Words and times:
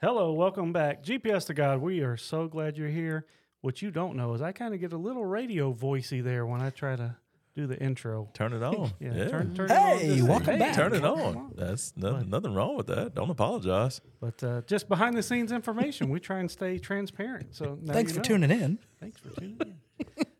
Hello, 0.00 0.32
welcome 0.32 0.72
back. 0.72 1.02
GPS 1.02 1.46
to 1.46 1.54
God, 1.54 1.80
we 1.80 2.00
are 2.00 2.16
so 2.16 2.46
glad 2.46 2.78
you're 2.78 2.88
here. 2.88 3.26
What 3.62 3.82
you 3.82 3.90
don't 3.90 4.14
know 4.16 4.32
is 4.34 4.42
I 4.42 4.52
kind 4.52 4.72
of 4.72 4.78
get 4.80 4.92
a 4.92 4.96
little 4.96 5.24
radio 5.24 5.72
voicey 5.74 6.22
there 6.22 6.46
when 6.46 6.60
I 6.60 6.70
try 6.70 6.94
to 6.94 7.16
do 7.56 7.66
the 7.66 7.76
intro. 7.78 8.28
Turn 8.32 8.52
it 8.52 8.62
on. 8.62 8.92
Yeah, 9.00 9.12
yeah. 9.14 9.28
turn, 9.28 9.54
turn 9.56 9.68
Hey, 9.68 9.74
it 10.06 10.10
on. 10.10 10.16
just- 10.16 10.28
welcome 10.28 10.58
back. 10.60 10.74
Turn 10.76 10.94
it 10.94 11.00
come 11.00 11.18
on. 11.20 11.52
That's 11.56 11.92
no, 11.96 12.20
nothing 12.20 12.54
wrong 12.54 12.76
with 12.76 12.86
that. 12.86 13.16
Don't 13.16 13.30
apologize. 13.30 14.00
But 14.20 14.42
uh, 14.44 14.62
just 14.68 14.88
behind 14.88 15.16
the 15.16 15.22
scenes 15.22 15.50
information, 15.50 16.08
we 16.10 16.20
try 16.20 16.38
and 16.38 16.48
stay 16.50 16.78
transparent. 16.78 17.56
So 17.56 17.76
now 17.82 17.92
Thanks 17.92 18.12
you 18.12 18.14
for 18.14 18.20
know. 18.20 18.36
tuning 18.46 18.50
in. 18.52 18.78
Thanks 19.00 19.18
for 19.20 19.30
tuning 19.30 19.58
in. 19.60 19.74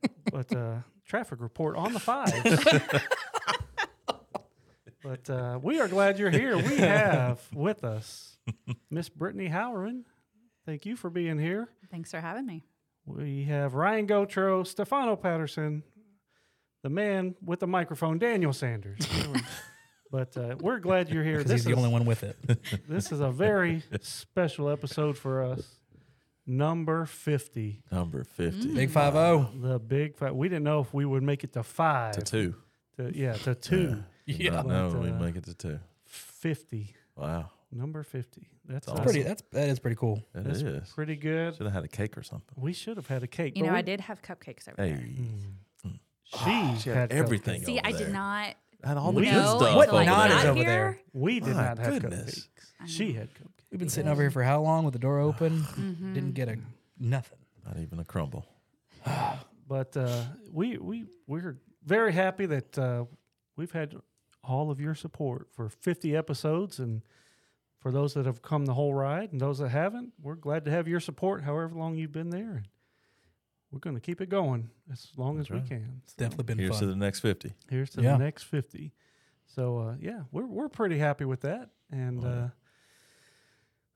but 0.33 0.55
uh, 0.55 0.75
traffic 1.05 1.41
report 1.41 1.75
on 1.75 1.93
the 1.93 1.99
five. 2.01 2.33
but 5.03 5.29
uh, 5.29 5.59
we 5.61 5.81
are 5.81 5.89
glad 5.89 6.21
you're 6.21 6.31
here. 6.31 6.57
We 6.57 6.77
have 6.77 7.41
with 7.53 7.83
us 7.83 8.38
Miss 8.91 9.09
Brittany 9.09 9.49
Howren. 9.49 10.05
Thank 10.67 10.87
you 10.87 10.97
for 10.97 11.11
being 11.11 11.39
here. 11.39 11.69
Thanks 11.91 12.11
for 12.11 12.21
having 12.21 12.47
me. 12.47 12.65
We 13.07 13.45
have 13.45 13.75
Ryan 13.75 14.07
Gotro, 14.07 14.67
Stefano 14.67 15.17
Patterson, 15.17 15.83
the 16.83 16.91
man 16.91 17.35
with 17.43 17.61
the 17.61 17.67
microphone, 17.67 18.19
Daniel 18.19 18.53
Sanders. 18.53 18.99
but 20.13 20.37
uh, 20.37 20.57
we're 20.61 20.79
glad 20.79 21.09
you're 21.09 21.25
here. 21.25 21.39
Because 21.39 21.53
he's 21.53 21.65
the 21.65 21.75
only 21.75 21.89
one 21.89 22.05
with 22.05 22.23
it. 22.23 22.37
This 22.87 23.11
is 23.11 23.21
a 23.21 23.31
very 23.31 23.83
special 24.03 24.69
episode 24.69 25.17
for 25.17 25.43
us. 25.43 25.67
Number 26.47 27.05
50. 27.05 27.83
Number 27.93 28.25
50 28.25 28.75
Big 28.75 28.91
five 28.91 29.13
zero. 29.13 29.51
The 29.55 29.79
big 29.79 30.17
five. 30.17 30.35
We 30.35 30.49
didn't 30.49 30.65
know 30.65 30.81
if 30.81 30.95
we 30.95 31.05
would 31.05 31.23
make 31.23 31.45
it 31.45 31.53
to 31.55 31.63
five. 31.63 32.15
to 32.15 32.23
two. 32.23 32.55
To- 32.97 33.15
yeah, 33.17 33.35
to 33.35 33.55
two. 33.55 34.03
Yeah. 34.25 34.63
No, 34.63 34.91
But, 34.93 35.03
we 35.03 35.11
uh, 35.11 35.19
make 35.19 35.37
it 35.37 35.45
to 35.45 35.55
two. 35.55 35.79
50. 36.07 36.95
Wow. 37.17 37.51
Number 37.71 38.03
50. 38.03 38.49
That's, 38.67 38.87
That's 38.87 38.99
uh, 39.01 39.03
Pretty. 39.05 39.23
That's 39.23 39.43
that 39.53 39.69
is 39.69 39.79
pretty 39.79 39.97
cool. 39.97 40.23
It 40.35 40.45
That's 40.45 40.63
is. 40.63 40.89
pretty 40.95 41.17
good. 41.17 41.55
Should 41.57 41.67
have 41.67 41.75
had 41.75 41.85
a 41.85 41.89
cake 41.89 42.17
or 42.17 42.23
something. 42.23 42.55
We 42.57 42.73
should 42.73 42.97
have 42.97 43.07
had 43.07 43.23
a 43.23 43.27
cake. 43.27 43.57
You 43.57 43.65
know, 43.65 43.73
we- 43.73 43.79
I 43.79 43.83
did 43.83 44.01
have 44.01 44.23
cupcakes 44.23 44.69
over 44.69 44.83
Hey, 44.83 44.93
there. 44.93 45.93
She, 46.25 46.81
she 46.83 46.89
had 46.91 46.97
had 46.99 47.13
everything. 47.13 47.63
Mm. 47.63 47.65
See, 47.67 47.79
over 47.79 47.87
I 47.87 47.93
did 47.93 48.01
there. 48.01 48.09
not 48.11 48.55
had 48.85 48.97
all 48.97 49.13
the 49.13 49.21
We- 49.21 49.25
good 49.27 49.33
know 49.33 49.57
stuff. 49.59 49.77
What 49.77 49.85
until 49.89 49.99
I 49.99 50.05
not 50.05 50.29
got 50.31 50.39
is 50.41 50.45
over 50.47 50.55
here. 50.59 50.67
there? 50.67 50.99
We 51.13 51.41
did 51.41 51.57
My 51.57 51.63
not 51.65 51.79
have 51.79 52.01
goodness. 52.03 52.49
cupcakes. 52.83 52.89
She 52.89 53.13
had 53.13 53.29
cupcakes. 53.35 53.65
We've 53.71 53.79
been 53.79 53.89
sitting 53.89 54.11
over 54.11 54.23
here 54.23 54.31
for 54.31 54.43
how 54.43 54.61
long 54.63 54.85
with 54.85 54.93
the 54.93 54.99
door 54.99 55.19
open? 55.29 55.61
Mm-hmm. 55.61 56.15
Didn't 56.15 56.33
get 56.35 56.49
a 56.49 56.57
nothing. 56.99 57.39
Not 57.67 57.79
even 57.79 57.99
a 57.99 58.05
crumble. 58.05 58.47
But 59.69 59.95
uh, 59.99 60.23
we 60.51 60.79
we 60.79 61.05
we're 61.27 61.59
very 61.85 62.15
happy 62.15 62.47
that 62.47 62.79
uh, 62.79 63.05
we've 63.59 63.71
had 63.73 63.95
all 64.43 64.71
of 64.71 64.81
your 64.81 64.95
support 64.95 65.49
for 65.53 65.69
50 65.69 66.17
episodes, 66.17 66.79
and 66.79 67.03
for 67.81 67.91
those 67.93 68.15
that 68.15 68.27
have 68.27 68.43
come 68.43 68.67
the 68.67 68.75
whole 68.75 68.93
ride, 68.95 69.33
and 69.33 69.41
those 69.41 69.59
that 69.59 69.69
haven't, 69.69 70.13
we're 70.21 70.35
glad 70.35 70.65
to 70.65 70.71
have 70.71 70.89
your 70.89 71.01
support. 71.01 71.45
However 71.45 71.75
long 71.77 71.97
you've 71.97 72.13
been 72.13 72.31
there, 72.31 72.57
and 72.57 72.69
we're 73.71 73.79
going 73.81 73.95
to 73.97 74.01
keep 74.01 74.21
it 74.21 74.29
going 74.29 74.71
as 74.93 75.09
long 75.17 75.37
That's 75.37 75.51
as 75.51 75.55
we 75.55 75.61
can. 75.69 76.01
It's 76.03 76.13
So 76.15 76.25
definitely 76.25 76.45
been 76.45 76.59
Here's 76.59 76.79
to 76.81 76.87
the 76.87 76.97
next 76.97 77.21
50. 77.21 77.53
here's 77.71 77.91
to 77.91 78.03
Yeah. 78.03 78.13
the 78.13 78.25
next 78.25 78.45
50. 78.45 78.93
So 79.47 79.79
uh, 79.79 79.95
yeah, 80.01 80.23
we're 80.33 80.47
we're 80.47 80.69
pretty 80.69 80.99
happy 80.99 81.25
with 81.25 81.41
that, 81.43 81.71
and. 81.91 82.25
Oh, 82.25 82.29
yeah. 82.29 82.35
Uh, 82.45 82.49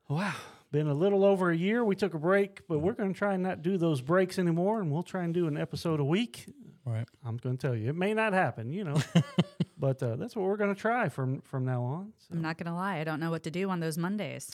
Wow, 0.08 0.34
been 0.70 0.88
a 0.88 0.94
little 0.94 1.24
over 1.24 1.50
a 1.50 1.56
year. 1.56 1.82
We 1.84 1.96
took 1.96 2.12
a 2.12 2.18
break, 2.18 2.66
but 2.68 2.80
we're 2.80 2.92
going 2.92 3.14
to 3.14 3.18
try 3.18 3.32
and 3.32 3.42
not 3.42 3.62
do 3.62 3.78
those 3.78 4.02
breaks 4.02 4.38
anymore, 4.38 4.80
and 4.80 4.90
we'll 4.90 5.04
try 5.04 5.22
and 5.24 5.32
do 5.32 5.46
an 5.46 5.56
episode 5.56 6.00
a 6.00 6.04
week. 6.04 6.52
Right. 6.84 7.06
I'm 7.24 7.36
going 7.36 7.56
to 7.56 7.66
tell 7.66 7.76
you, 7.76 7.90
it 7.90 7.96
may 7.96 8.12
not 8.14 8.32
happen, 8.32 8.72
you 8.72 8.82
know, 8.84 8.96
but 9.78 10.02
uh, 10.02 10.16
that's 10.16 10.34
what 10.34 10.44
we're 10.46 10.56
going 10.56 10.74
to 10.74 10.80
try 10.80 11.08
from 11.08 11.40
from 11.42 11.64
now 11.64 11.82
on. 11.82 12.12
So 12.18 12.34
I'm 12.34 12.42
not 12.42 12.58
gonna 12.58 12.74
lie, 12.74 12.98
I 12.98 13.04
don't 13.04 13.20
know 13.20 13.30
what 13.30 13.44
to 13.44 13.50
do 13.50 13.70
on 13.70 13.78
those 13.80 13.96
Mondays. 13.96 14.50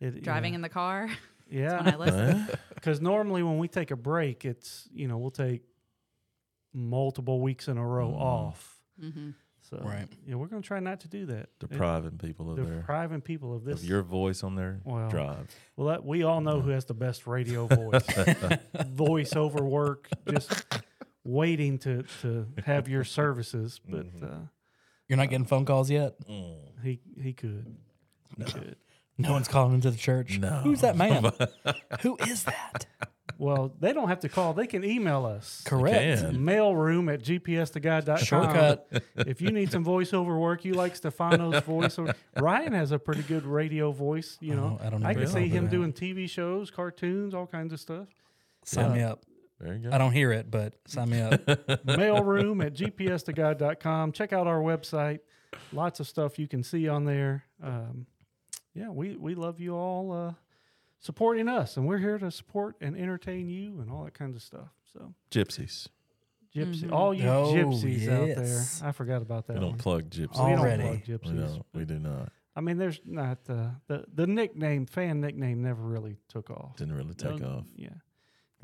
it, 0.00 0.22
Driving 0.22 0.52
yeah, 0.54 0.56
in 0.56 0.62
the 0.62 0.68
car, 0.68 1.08
yeah, 1.50 1.76
when 1.82 1.94
I 1.94 1.96
listen. 1.96 2.38
Huh? 2.40 2.54
because 2.74 3.00
normally 3.00 3.42
when 3.44 3.58
we 3.58 3.68
take 3.68 3.90
a 3.92 3.96
break, 3.96 4.44
it's 4.44 4.88
you 4.92 5.06
know 5.08 5.18
we'll 5.18 5.30
take 5.30 5.62
multiple 6.74 7.40
weeks 7.40 7.68
in 7.68 7.78
a 7.78 7.86
row 7.86 8.10
Mm. 8.10 8.20
off. 8.20 8.76
hmm 9.00 9.30
So 9.62 9.76
Right. 9.84 10.08
yeah, 10.26 10.34
we're 10.34 10.46
going 10.46 10.62
to 10.62 10.66
try 10.66 10.80
not 10.80 11.00
to 11.00 11.08
do 11.08 11.26
that. 11.26 11.38
It- 11.38 11.58
Depriving 11.60 12.18
people 12.18 12.50
of 12.50 12.56
their 12.56 12.76
depriving 12.80 13.20
people 13.20 13.54
of 13.54 13.64
this. 13.64 13.82
of 13.82 13.88
your 13.88 14.02
voice 14.02 14.42
on 14.42 14.54
their 14.54 14.80
Well, 14.84 15.08
drive. 15.10 15.48
well, 15.76 15.88
that, 15.88 16.04
we 16.04 16.22
all 16.24 16.40
know 16.40 16.60
who 16.60 16.70
has 16.70 16.84
the 16.86 16.94
best 16.94 17.26
radio 17.26 17.66
voice. 17.66 18.06
voice 18.86 19.34
over 19.36 19.64
work, 19.64 20.08
just 20.28 20.50
waiting 21.28 21.78
to 21.78 22.02
to 22.22 22.46
have 22.64 22.88
your 22.88 23.04
services. 23.18 23.80
But 23.86 24.06
Mhm. 24.14 24.22
uh, 24.24 24.46
You're 25.08 25.16
not 25.18 25.30
getting 25.30 25.46
phone 25.46 25.64
calls 25.64 25.90
yet. 25.90 26.14
Mm. 26.28 26.56
he 26.82 27.00
he 27.22 27.32
could, 27.32 27.76
he 28.36 28.44
could. 28.44 28.76
No 29.20 29.32
one's 29.32 29.48
calling 29.48 29.74
into 29.74 29.90
the 29.90 29.96
church. 29.98 30.38
No. 30.38 30.60
Who's 30.62 30.80
that 30.82 30.96
man? 30.96 31.24
Who 32.02 32.16
is 32.26 32.44
that? 32.44 32.86
Well, 33.36 33.72
they 33.80 33.92
don't 33.92 34.08
have 34.08 34.20
to 34.20 34.28
call; 34.28 34.52
they 34.54 34.66
can 34.66 34.84
email 34.84 35.24
us. 35.26 35.62
Correct. 35.64 36.22
can. 36.22 36.36
Mailroom 36.38 37.12
at 37.12 37.22
gpstogod.com. 37.22 38.24
Shortcut. 38.24 38.88
If 39.16 39.40
you 39.40 39.50
need 39.52 39.70
some 39.70 39.84
voiceover 39.84 40.38
work, 40.40 40.64
you 40.64 40.74
like 40.74 40.94
Stefano's 40.96 41.62
voice. 41.62 41.98
Or, 41.98 42.14
Ryan 42.36 42.72
has 42.72 42.90
a 42.92 42.98
pretty 42.98 43.22
good 43.22 43.44
radio 43.44 43.92
voice. 43.92 44.38
You 44.40 44.54
know, 44.56 44.78
Oh, 44.80 44.86
I 44.86 44.90
don't 44.90 45.00
know 45.02 45.08
I 45.08 45.14
can 45.14 45.22
about 45.24 45.34
see 45.34 45.48
him 45.48 45.68
doing 45.68 45.92
TV 45.92 46.28
shows, 46.28 46.70
cartoons, 46.70 47.32
all 47.34 47.46
kinds 47.46 47.72
of 47.72 47.78
stuff. 47.80 48.08
Sign 48.64 48.92
me 48.92 49.02
up. 49.02 49.22
There 49.60 49.74
you 49.74 49.88
go. 49.88 49.94
I 49.94 49.98
don't 49.98 50.12
hear 50.12 50.30
it, 50.32 50.50
but 50.50 50.74
sign 50.86 51.10
me 51.10 51.20
up. 51.20 51.32
mailroom 51.86 52.64
at 52.64 52.74
gpstogod.com. 52.74 54.12
Check 54.12 54.32
out 54.32 54.46
our 54.46 54.60
website. 54.60 55.20
Lots 55.72 56.00
of 56.00 56.06
stuff 56.06 56.38
you 56.38 56.46
can 56.46 56.62
see 56.62 56.88
on 56.88 57.04
there. 57.04 57.44
Um, 57.62 58.06
yeah, 58.74 58.90
we, 58.90 59.16
we 59.16 59.34
love 59.34 59.58
you 59.60 59.74
all 59.74 60.12
uh, 60.12 60.32
supporting 61.00 61.48
us, 61.48 61.76
and 61.76 61.86
we're 61.86 61.98
here 61.98 62.18
to 62.18 62.30
support 62.30 62.76
and 62.80 62.96
entertain 62.96 63.48
you 63.48 63.80
and 63.80 63.90
all 63.90 64.04
that 64.04 64.14
kind 64.14 64.34
of 64.36 64.42
stuff. 64.42 64.68
So, 64.92 65.12
Gypsies. 65.30 65.88
gypsy, 66.54 66.84
Mhm. 66.84 66.92
all 66.92 67.12
you 67.12 67.28
Oh, 67.28 67.52
gypsies 67.52 68.08
out 68.08 68.36
there. 68.36 68.88
I 68.88 68.92
forgot 68.92 69.22
about 69.22 69.46
that 69.48 69.54
We 69.54 69.60
don't 69.60 69.70
one. 69.70 69.78
plug 69.78 70.10
gypsies. 70.10 70.44
we 70.44 70.50
don't 70.52 70.58
Already. 70.60 70.82
plug 70.82 71.00
We 71.06 71.14
gypsies. 71.14 71.48
don't. 71.48 71.66
We 71.74 71.84
do 71.84 71.98
not. 71.98 72.32
I 72.56 72.60
mean, 72.60 72.76
there's 72.78 73.00
not 73.04 73.38
uh, 73.48 73.70
the 73.86 74.04
the 74.14 74.26
nickname 74.26 74.86
fan 74.86 75.20
nickname 75.20 75.62
never 75.62 75.82
really 75.82 76.16
took 76.28 76.50
off. 76.50 76.76
Didn't 76.76 76.94
really 76.94 77.14
take 77.14 77.38
No, 77.40 77.48
off. 77.58 77.66
Yeah, 77.76 77.88
Gonna- 77.88 78.00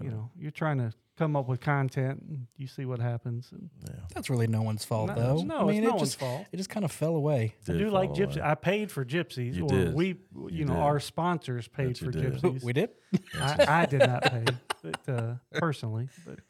you 0.02 0.10
know, 0.10 0.30
you're 0.38 0.50
trying 0.50 0.78
to 0.78 0.92
come 1.16 1.36
up 1.36 1.46
with 1.46 1.60
content, 1.60 2.20
and 2.28 2.46
you 2.56 2.66
see 2.66 2.84
what 2.84 2.98
happens. 2.98 3.48
And 3.52 3.70
Yeah. 3.88 3.94
That's 4.14 4.28
really 4.28 4.48
no 4.48 4.62
one's 4.62 4.84
fault, 4.84 5.08
no, 5.10 5.14
though. 5.14 5.42
no, 5.42 5.58
I 5.60 5.64
mean, 5.72 5.76
it's 5.76 5.82
no 5.84 5.88
it 5.90 5.96
one's 5.96 6.00
just 6.08 6.18
fault. 6.18 6.46
it 6.50 6.56
just 6.56 6.70
kind 6.70 6.84
of 6.84 6.90
fell 6.90 7.14
away. 7.14 7.54
I 7.68 7.72
Did 7.72 7.78
do 7.78 7.90
like 7.90 8.08
fall 8.10 8.16
gypsy. 8.18 8.36
away. 8.38 8.50
I 8.50 8.54
paid 8.56 8.90
for 8.90 9.04
gypsies, 9.04 9.54
You 9.54 9.64
or 9.64 9.68
did. 9.68 9.94
we, 9.94 10.06
you, 10.34 10.48
You 10.50 10.64
know, 10.64 10.74
did. 10.74 10.80
our 10.82 10.98
sponsors 11.00 11.68
paid 11.68 11.96
for 11.98 12.10
did. 12.10 12.34
gypsies. 12.42 12.64
We 12.64 12.72
did. 12.72 12.90
I, 13.38 13.82
I 13.82 13.86
did 13.86 14.00
not 14.00 14.22
pay, 14.24 14.44
but 14.82 15.08
uh, 15.08 15.34
personally, 15.52 16.08
but 16.26 16.40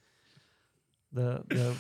the 1.13 1.43
the 1.49 1.77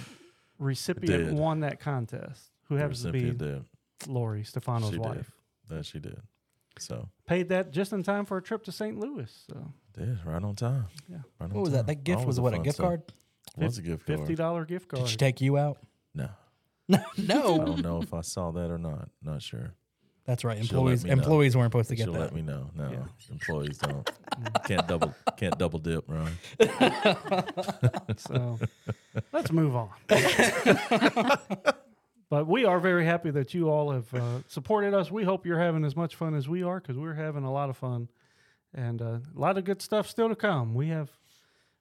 recipient 0.59 1.25
Did. 1.27 1.35
won 1.35 1.61
that 1.61 1.81
contest. 1.81 2.51
Who 2.69 2.75
The 2.77 2.81
happens 2.83 3.03
to 3.03 3.13
be 3.13 3.31
did. 3.31 3.65
Lori 4.07 4.45
Stefano's 4.45 4.91
She 4.91 4.97
did. 4.97 5.01
wife. 5.01 5.33
That 5.69 5.87
she 5.87 5.99
did. 5.99 6.21
So 6.79 7.09
Paid 7.27 7.49
that 7.49 7.71
just 7.73 7.93
in 7.93 8.03
time 8.03 8.27
for 8.27 8.37
a 8.37 8.43
trip 8.43 8.65
to 8.65 8.73
St. 8.73 8.99
Louis. 8.99 9.31
So 9.51 9.73
did 9.97 10.19
right 10.27 10.43
on 10.43 10.55
time. 10.57 10.87
Yeah. 11.09 11.19
Right 11.41 11.47
on 11.47 11.55
What 11.55 11.63
was 11.63 11.71
that? 11.73 11.79
time. 11.79 11.87
That 11.87 12.05
gift 12.05 12.19
Always 12.21 12.27
was 12.27 12.41
what 12.41 12.55
a 12.55 12.59
gift 12.59 12.77
stuff. 12.77 12.87
card. 12.87 13.03
Was 13.57 13.79
a 13.79 13.83
gift 13.83 14.07
card. 14.07 14.19
fifty 14.21 14.35
dollar 14.35 14.65
gift 14.65 14.89
card. 14.89 15.05
Did 15.05 15.11
she 15.11 15.17
take 15.17 15.41
you 15.41 15.57
out? 15.57 15.79
No, 16.15 16.29
No, 16.89 17.03
I 17.63 17.65
don't 17.65 17.83
know 17.83 18.03
if 18.03 18.13
I 18.13 18.21
saw 18.21 18.51
that 18.53 18.71
or 18.71 18.79
not. 18.79 19.09
Not 19.23 19.41
sure. 19.43 19.73
That's 20.27 20.43
right. 20.43 20.57
She'll 20.65 20.79
Employees 20.79 21.05
know. 21.05 21.13
employees 21.13 21.55
weren't 21.57 21.67
supposed 21.71 21.91
to 21.91 21.97
get 21.97 22.05
She'll 22.05 22.15
that. 22.15 22.21
let 22.21 22.35
me 22.35 22.41
know. 22.43 22.71
No, 22.75 22.91
Yeah. 22.91 23.05
employees 23.31 23.77
don't. 23.79 24.05
Mm. 24.07 24.67
can't 24.67 24.89
double. 24.89 25.15
Can't 25.37 25.59
double 25.59 25.79
dip, 25.79 26.05
Ryan. 26.09 26.37
So 28.17 28.59
let's 29.33 29.51
move 29.53 29.77
on. 29.77 29.91
But 32.35 32.47
we 32.49 32.65
are 32.65 32.81
very 32.81 33.05
happy 33.05 33.31
that 33.31 33.55
you 33.55 33.69
all 33.71 33.93
have 33.93 34.13
uh, 34.13 34.39
supported 34.49 34.93
us. 34.93 35.11
We 35.11 35.23
hope 35.25 35.47
you're 35.47 35.59
having 35.61 35.85
as 35.85 35.95
much 35.95 36.17
fun 36.17 36.35
as 36.35 36.49
we 36.49 36.63
are 36.65 36.81
because 36.81 36.97
we're 36.99 37.15
having 37.15 37.45
a 37.45 37.53
lot 37.53 37.71
of 37.71 37.77
fun 37.77 38.09
and 38.75 39.01
uh, 39.01 39.05
a 39.37 39.39
lot 39.39 39.57
of 39.57 39.65
good 39.65 39.81
stuff 39.81 40.09
still 40.09 40.29
to 40.29 40.35
come. 40.35 40.75
We 40.75 40.89
have, 40.89 41.11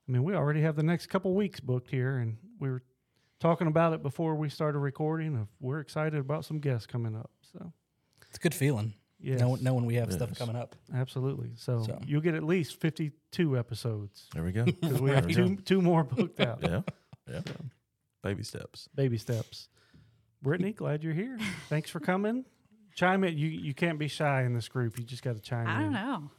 I 0.07 0.11
mean, 0.11 0.23
we 0.23 0.35
already 0.35 0.61
have 0.61 0.75
the 0.75 0.83
next 0.83 1.07
couple 1.07 1.33
weeks 1.33 1.59
booked 1.59 1.89
here, 1.89 2.17
and 2.17 2.37
we 2.59 2.69
were 2.69 2.83
talking 3.39 3.65
about 3.67 3.93
it 3.93 4.03
before 4.03 4.35
we 4.35 4.47
started 4.49 4.77
recording. 4.77 5.35
Of 5.35 5.47
we're 5.59 5.79
excited 5.79 6.19
about 6.19 6.45
some 6.45 6.59
guests 6.59 6.85
coming 6.85 7.15
up. 7.15 7.31
So 7.51 7.73
It's 8.29 8.37
a 8.37 8.41
good 8.41 8.53
feeling. 8.53 8.93
yeah, 9.19 9.37
Knowing, 9.37 9.63
knowing 9.63 9.85
we 9.87 9.95
have 9.95 10.13
stuff 10.13 10.37
coming 10.37 10.55
up. 10.55 10.75
absolutely. 10.93 11.51
So, 11.55 11.81
So. 11.83 11.99
you'll 12.05 12.21
get 12.21 12.35
at 12.35 12.43
least 12.43 12.79
52 12.79 13.57
episodes 13.57 14.27
There 14.33 14.43
we 14.43 14.51
go. 14.51 14.65
because 14.81 15.01
we 15.01 15.09
have 15.11 15.27
two 15.27 15.55
go. 15.55 15.61
two 15.65 15.81
more 15.81 16.03
booked 16.03 16.39
out. 16.41 16.59
Yeah. 16.61 16.81
Yeah. 17.27 17.41
So. 17.47 17.53
Baby 18.21 18.43
steps. 18.43 18.87
baby 18.95 19.17
steps. 19.17 19.67
Brittany, 20.43 20.73
glad 20.73 21.03
you're 21.03 21.13
here. 21.13 21.37
Thanks 21.69 21.89
for 21.89 21.99
coming. 21.99 22.45
Chime 22.95 23.23
in. 23.23 23.37
You 23.37 23.47
you 23.47 23.73
can't 23.73 23.97
be 23.97 24.07
shy 24.07 24.43
in 24.43 24.53
this 24.53 24.67
group. 24.67 24.99
You 24.99 25.05
just 25.05 25.23
got 25.23 25.35
to 25.35 25.41
chime 25.41 25.65
I 25.67 25.71
in. 25.71 25.77
I 25.77 25.81
don't 25.81 25.93
know. 25.93 26.31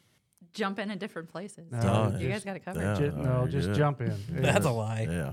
Jump 0.53 0.79
in 0.79 0.91
at 0.91 1.01
different 1.01 1.29
places. 1.31 1.73
No, 1.73 1.81
No, 2.11 2.19
you 2.19 2.29
just- 2.29 2.45
guys 2.45 2.45
got 2.45 2.57
it 2.57 2.65
covered. 2.65 2.83
Yeah. 2.83 2.95
Ju- 2.95 3.15
oh, 3.17 3.23
no, 3.23 3.39
you're 3.41 3.49
just 3.49 3.69
good. 3.69 3.77
jump 3.77 4.01
in. 4.03 4.15
That's 4.29 4.67
a 4.67 4.71
lie. 4.71 5.09
Yeah. 5.11 5.33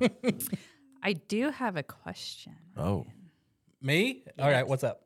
Yeah. 0.00 0.08
I 1.02 1.12
do 1.12 1.50
have 1.50 1.76
a 1.76 1.84
question. 1.84 2.56
Oh. 2.76 3.06
Me? 3.80 4.24
All 4.40 4.50
right. 4.50 4.66
What's 4.66 4.82
up? 4.82 5.02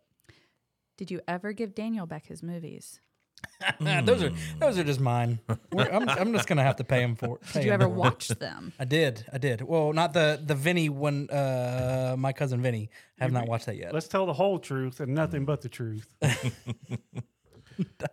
Did 0.96 1.10
you 1.10 1.20
ever 1.28 1.52
give 1.52 1.74
Daniel 1.74 2.06
back 2.06 2.26
his 2.26 2.42
movies? 2.42 3.00
those 3.80 4.22
are 4.22 4.32
those 4.58 4.78
are 4.78 4.84
just 4.84 5.00
mine. 5.00 5.38
We're, 5.72 5.88
I'm, 5.90 6.08
I'm 6.08 6.32
just 6.32 6.48
gonna 6.48 6.62
have 6.62 6.76
to 6.76 6.84
pay 6.84 7.02
him 7.02 7.14
for. 7.16 7.38
Pay 7.38 7.60
Did 7.60 7.64
you 7.66 7.72
ever 7.72 7.88
watch 7.88 8.28
them? 8.28 8.72
I 8.78 8.84
did. 8.84 9.24
I 9.32 9.38
did. 9.38 9.60
Well, 9.62 9.92
not 9.92 10.12
the 10.14 10.40
the 10.44 10.54
Vinny 10.54 10.88
one. 10.88 11.28
Uh, 11.30 12.16
my 12.18 12.32
cousin 12.32 12.62
Vinny. 12.62 12.90
Have 13.18 13.32
not 13.32 13.46
watched 13.46 13.66
that 13.66 13.76
yet. 13.76 13.92
Let's 13.92 14.08
tell 14.08 14.24
the 14.24 14.32
whole 14.32 14.58
truth 14.58 15.00
and 15.00 15.14
nothing 15.14 15.44
but 15.44 15.60
the 15.60 15.68
truth. 15.68 16.08
I 16.22 16.38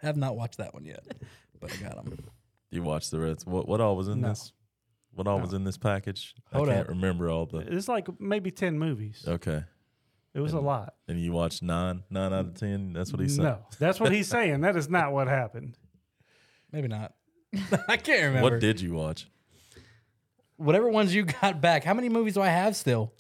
have 0.01 0.17
not 0.17 0.35
watched 0.35 0.57
that 0.57 0.73
one 0.73 0.85
yet, 0.85 1.05
but 1.59 1.71
I 1.71 1.75
got 1.77 1.95
them. 2.03 2.17
You 2.71 2.83
watched 2.83 3.11
the 3.11 3.19
rest. 3.19 3.47
What 3.47 3.67
what 3.67 3.79
all 3.81 3.95
was 3.95 4.07
in 4.09 4.21
No. 4.21 4.29
this? 4.29 4.51
What 5.13 5.27
all 5.27 5.39
was 5.39 5.53
in 5.53 5.63
this 5.63 5.77
package? 5.77 6.35
Hold 6.53 6.69
I 6.69 6.73
can't 6.73 6.85
up. 6.85 6.89
remember 6.89 7.29
all 7.29 7.45
the. 7.45 7.59
It's 7.59 7.87
like 7.87 8.07
maybe 8.19 8.51
ten 8.51 8.77
movies. 8.77 9.23
Okay, 9.27 9.63
It 10.37 10.41
was 10.41 10.53
a 10.53 10.59
lot. 10.59 10.93
and 11.07 11.19
you 11.19 11.31
watched 11.31 11.63
nine, 11.63 12.03
nine 12.11 12.31
out 12.31 12.45
of 12.45 12.53
ten. 12.53 12.93
That's 12.93 13.11
what 13.11 13.19
he 13.21 13.27
said. 13.27 13.41
No, 13.43 13.57
that's 13.79 13.99
what 13.99 14.11
he's 14.11 14.27
saying. 14.27 14.61
That 14.61 14.75
is 14.75 14.87
not 14.87 15.11
what 15.11 15.27
happened. 15.27 15.75
Maybe 16.71 16.87
not. 16.87 17.15
I 17.87 17.97
can't 17.97 18.21
remember. 18.25 18.41
What 18.43 18.59
did 18.59 18.79
you 18.79 18.93
watch? 18.93 19.27
Whatever 20.57 20.89
ones 20.89 21.15
you 21.15 21.23
got 21.23 21.59
back. 21.59 21.83
How 21.83 21.95
many 21.95 22.07
movies 22.07 22.35
do 22.35 22.41
I 22.41 22.49
have 22.49 22.75
still? 22.75 23.15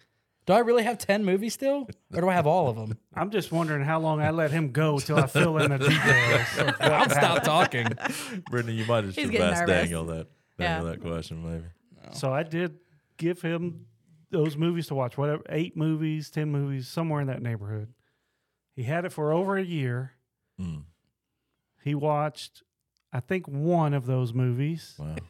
Do 0.45 0.53
I 0.53 0.59
really 0.59 0.83
have 0.83 0.99
ten 0.99 1.25
movies 1.25 1.55
still, 1.55 1.87
or 2.13 2.21
do 2.21 2.29
I 2.29 2.33
have 2.35 2.45
all 2.45 2.69
of 2.69 2.75
them? 2.75 2.97
I'm 3.15 3.31
just 3.31 3.51
wondering 3.51 3.83
how 3.83 3.99
long 3.99 4.21
I 4.21 4.29
let 4.29 4.51
him 4.51 4.71
go 4.71 4.99
till 4.99 5.17
I 5.17 5.25
fill 5.25 5.57
in 5.57 5.71
the 5.71 5.79
details. 5.79 6.75
I'll 6.79 6.91
happened. 6.91 7.11
stop 7.13 7.43
talking. 7.43 7.87
Brittany, 8.51 8.73
you 8.75 8.85
might 8.85 9.05
have 9.05 9.15
He's 9.15 9.23
should 9.23 9.31
getting 9.31 9.47
ask. 9.47 9.65
Daniel 9.65 10.05
that 10.05 10.27
Yeah. 10.59 10.75
Daniel 10.75 10.91
that 10.91 11.01
question 11.01 11.43
maybe. 11.43 11.65
So 12.13 12.31
I 12.31 12.43
did 12.43 12.77
give 13.17 13.41
him 13.41 13.87
those 14.31 14.57
movies 14.57 14.87
to 14.87 14.95
watch, 14.95 15.17
whatever, 15.17 15.43
eight 15.49 15.75
movies, 15.77 16.29
10 16.29 16.49
movies, 16.51 16.87
somewhere 16.87 17.21
in 17.21 17.27
that 17.27 17.41
neighborhood. 17.41 17.93
He 18.75 18.83
had 18.83 19.05
it 19.05 19.11
for 19.11 19.31
over 19.33 19.57
a 19.57 19.63
year. 19.63 20.13
Mm, 20.61 20.83
He 21.83 21.95
watched, 21.95 22.63
I 23.13 23.19
think, 23.21 23.47
one 23.47 23.93
of 23.93 24.05
those 24.05 24.33
movies. 24.33 24.95
wow. 24.99 25.15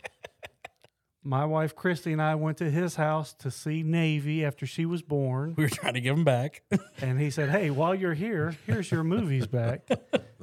My 1.24 1.44
wife, 1.44 1.76
Christy, 1.76 2.14
and 2.14 2.22
I 2.22 2.36
went 2.36 2.58
to 2.60 2.72
his 2.72 2.96
house 2.96 3.34
to 3.40 3.52
see 3.52 3.84
Navy 3.84 4.46
after 4.46 4.66
she 4.66 4.86
was 4.86 5.02
born. 5.02 5.56
We 5.58 5.66
were 5.66 5.70
trying 5.70 5.96
to 5.96 6.00
give 6.02 6.16
him 6.18 6.24
back. 6.24 6.64
And 7.02 7.20
he 7.20 7.30
said, 7.32 7.50
Hey, 7.50 7.70
while 7.70 7.94
you're 7.94 8.14
here, 8.14 8.56
here's 8.66 8.90
your 8.90 9.04
movies 9.04 9.46
back. 9.46 9.88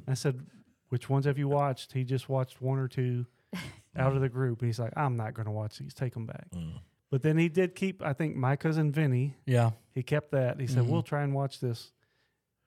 I 0.06 0.12
said, 0.14 0.40
Which 0.90 1.08
ones 1.08 1.24
have 1.24 1.38
you 1.38 1.48
watched? 1.48 1.92
He 1.94 2.04
just 2.04 2.28
watched 2.28 2.60
one 2.60 2.78
or 2.78 2.86
two 2.88 3.24
out 3.96 4.14
of 4.14 4.20
the 4.20 4.28
group. 4.28 4.60
And 4.60 4.68
he's 4.68 4.78
like, 4.78 4.92
I'm 4.96 5.16
not 5.16 5.32
going 5.32 5.46
to 5.46 5.52
watch 5.52 5.78
these. 5.78 5.94
Take 5.94 6.12
them 6.12 6.26
back. 6.26 6.48
Mm. 6.54 6.74
But 7.14 7.22
then 7.22 7.38
he 7.38 7.48
did 7.48 7.76
keep, 7.76 8.02
I 8.02 8.12
think, 8.12 8.34
my 8.34 8.56
cousin 8.56 8.90
Vinny, 8.90 9.36
yeah. 9.46 9.70
he 9.92 10.02
kept 10.02 10.32
that. 10.32 10.58
He 10.58 10.66
said, 10.66 10.82
Mhm. 10.82 10.88
We'll 10.88 11.04
try 11.04 11.22
and 11.22 11.32
watch 11.32 11.60
this. 11.60 11.92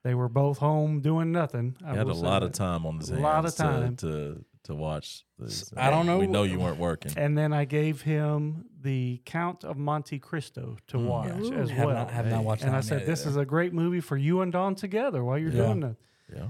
They 0.06 0.16
were 0.16 0.30
both 0.30 0.60
home 0.60 1.02
doing 1.02 1.34
nothing. 1.34 1.76
I 1.84 1.92
He 1.92 1.98
had 1.98 2.06
a 2.06 2.10
will 2.12 2.16
say 2.16 2.22
lot 2.22 2.44
of 2.44 2.54
time 2.54 2.86
on 2.86 2.98
his 3.00 3.10
hands. 3.10 3.20
A 3.20 3.24
lot 3.24 3.44
of 3.46 3.54
time. 3.58 3.98
To, 3.98 4.08
to 4.08 4.46
to 4.64 4.76
watch. 4.76 5.26
These. 5.38 5.74
I 5.76 5.90
don't 5.90 6.06
know. 6.06 6.18
We 6.20 6.28
know 6.28 6.44
you 6.44 6.62
weren't 6.62 6.78
working. 6.80 7.12
And 7.18 7.38
then 7.38 7.52
I 7.52 7.66
gave 7.66 8.04
him 8.04 8.68
the 8.82 9.22
Count 9.26 9.66
of 9.66 9.76
Monte 9.76 10.18
Cristo 10.20 10.78
to 10.88 10.98
Mm. 10.98 11.06
watch 11.08 11.52
as 11.52 11.70
have 11.72 11.86
well. 11.88 11.96
not 11.96 12.12
have 12.12 12.28
not 12.28 12.46
watched. 12.46 12.64
and 12.64 12.72
that 12.72 12.78
I 12.78 12.82
said, 12.82 13.06
This 13.06 13.24
either. 13.24 13.32
is 13.32 13.36
a 13.36 13.44
great 13.46 13.74
movie 13.74 14.00
for 14.00 14.16
you 14.16 14.40
and 14.40 14.54
Dawn 14.54 14.76
together 14.76 15.26
while 15.26 15.38
you're 15.38 15.52
Yeah. 15.52 15.66
doing 15.66 15.80
that. 15.82 15.96
Yeah. 16.34 16.50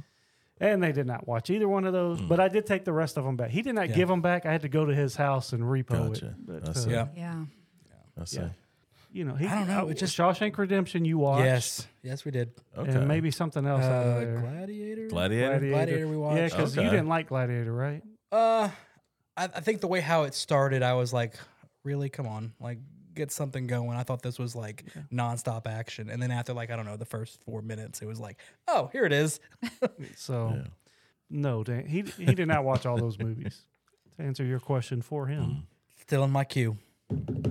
And 0.59 0.83
they 0.83 0.91
did 0.91 1.07
not 1.07 1.27
watch 1.27 1.49
either 1.49 1.67
one 1.67 1.85
of 1.85 1.93
those, 1.93 2.19
Mm. 2.21 2.27
but 2.27 2.39
I 2.39 2.47
did 2.47 2.67
take 2.67 2.85
the 2.85 2.93
rest 2.93 3.17
of 3.17 3.23
them 3.25 3.37
back. 3.37 3.49
He 3.49 3.63
did 3.63 3.73
not 3.73 3.89
Yeah. 3.89 3.95
give 3.95 4.07
them 4.07 4.21
back. 4.21 4.45
I 4.45 4.51
had 4.51 4.61
to 4.61 4.69
go 4.69 4.85
to 4.85 4.93
his 4.93 5.15
house 5.15 5.51
and 5.53 5.63
repo 5.63 6.09
Gotcha. 6.09 6.27
it. 6.27 6.35
But, 6.45 6.77
uh. 6.77 6.89
Yeah. 6.89 7.07
Yeah. 7.15 7.45
I 8.19 8.25
see. 8.25 8.37
Yeah. 8.39 8.49
you 9.11 9.23
know, 9.25 9.35
he, 9.35 9.45
I 9.47 9.55
don't 9.55 9.67
know, 9.67 9.87
it 9.89 9.97
just- 9.97 10.17
Shawshank 10.17 10.57
Redemption 10.57 11.05
you 11.05 11.17
watched. 11.17 11.45
Yes. 11.45 11.87
Yes, 12.03 12.25
we 12.25 12.31
did. 12.31 12.51
Okay. 12.77 12.91
And 12.91 13.07
maybe 13.07 13.31
something 13.31 13.65
else. 13.65 13.83
out 13.83 14.05
Uh, 14.05 14.19
there. 14.19 14.39
Gladiator. 14.41 15.07
Gladiator. 15.07 15.59
Gladiator 15.69 16.07
we 16.07 16.17
watched. 16.17 16.37
Yeah, 16.37 16.45
because 16.49 16.75
you 16.75 16.83
didn't 16.83 17.07
like 17.07 17.27
Gladiator, 17.29 17.73
right? 17.73 18.01
Uh, 18.31 18.69
I, 19.37 19.43
I 19.45 19.59
think 19.61 19.81
the 19.81 19.87
way 19.87 20.01
how 20.01 20.23
it 20.23 20.33
started, 20.33 20.83
I 20.83 20.93
was 20.93 21.13
like, 21.13 21.35
really, 21.83 22.09
come 22.09 22.27
on, 22.27 22.53
like 22.59 22.79
get 23.13 23.31
something 23.31 23.65
going. 23.67 23.91
I 23.97 24.03
thought 24.03 24.21
this 24.21 24.37
was 24.37 24.55
like 24.55 24.83
nonstop 25.11 25.65
action, 25.67 26.09
and 26.09 26.21
then 26.21 26.29
after 26.31 26.53
like 26.53 26.69
I 26.71 26.75
don't 26.75 26.85
know 26.85 26.97
the 26.97 27.05
first 27.05 27.41
four 27.43 27.61
minutes, 27.61 28.01
it 28.01 28.05
was 28.05 28.19
like, 28.19 28.37
oh, 28.67 28.89
here 28.91 29.05
it 29.05 29.13
is. 29.13 29.39
So 30.15 30.53
Yeah. 30.55 30.63
no, 31.29 31.63
Dan, 31.63 31.85
he 31.87 32.01
he 32.17 32.33
did 32.35 32.47
not 32.47 32.63
watch 32.63 32.85
all 32.85 32.97
those 32.97 33.17
movies. 33.19 33.61
To 34.17 34.23
answer 34.23 34.43
your 34.43 34.59
question 34.59 35.01
for 35.01 35.27
Mm. 35.27 35.29
him, 35.29 35.67
Still 36.01 36.23
in 36.23 36.31
my 36.31 36.43
queue. 36.43 36.77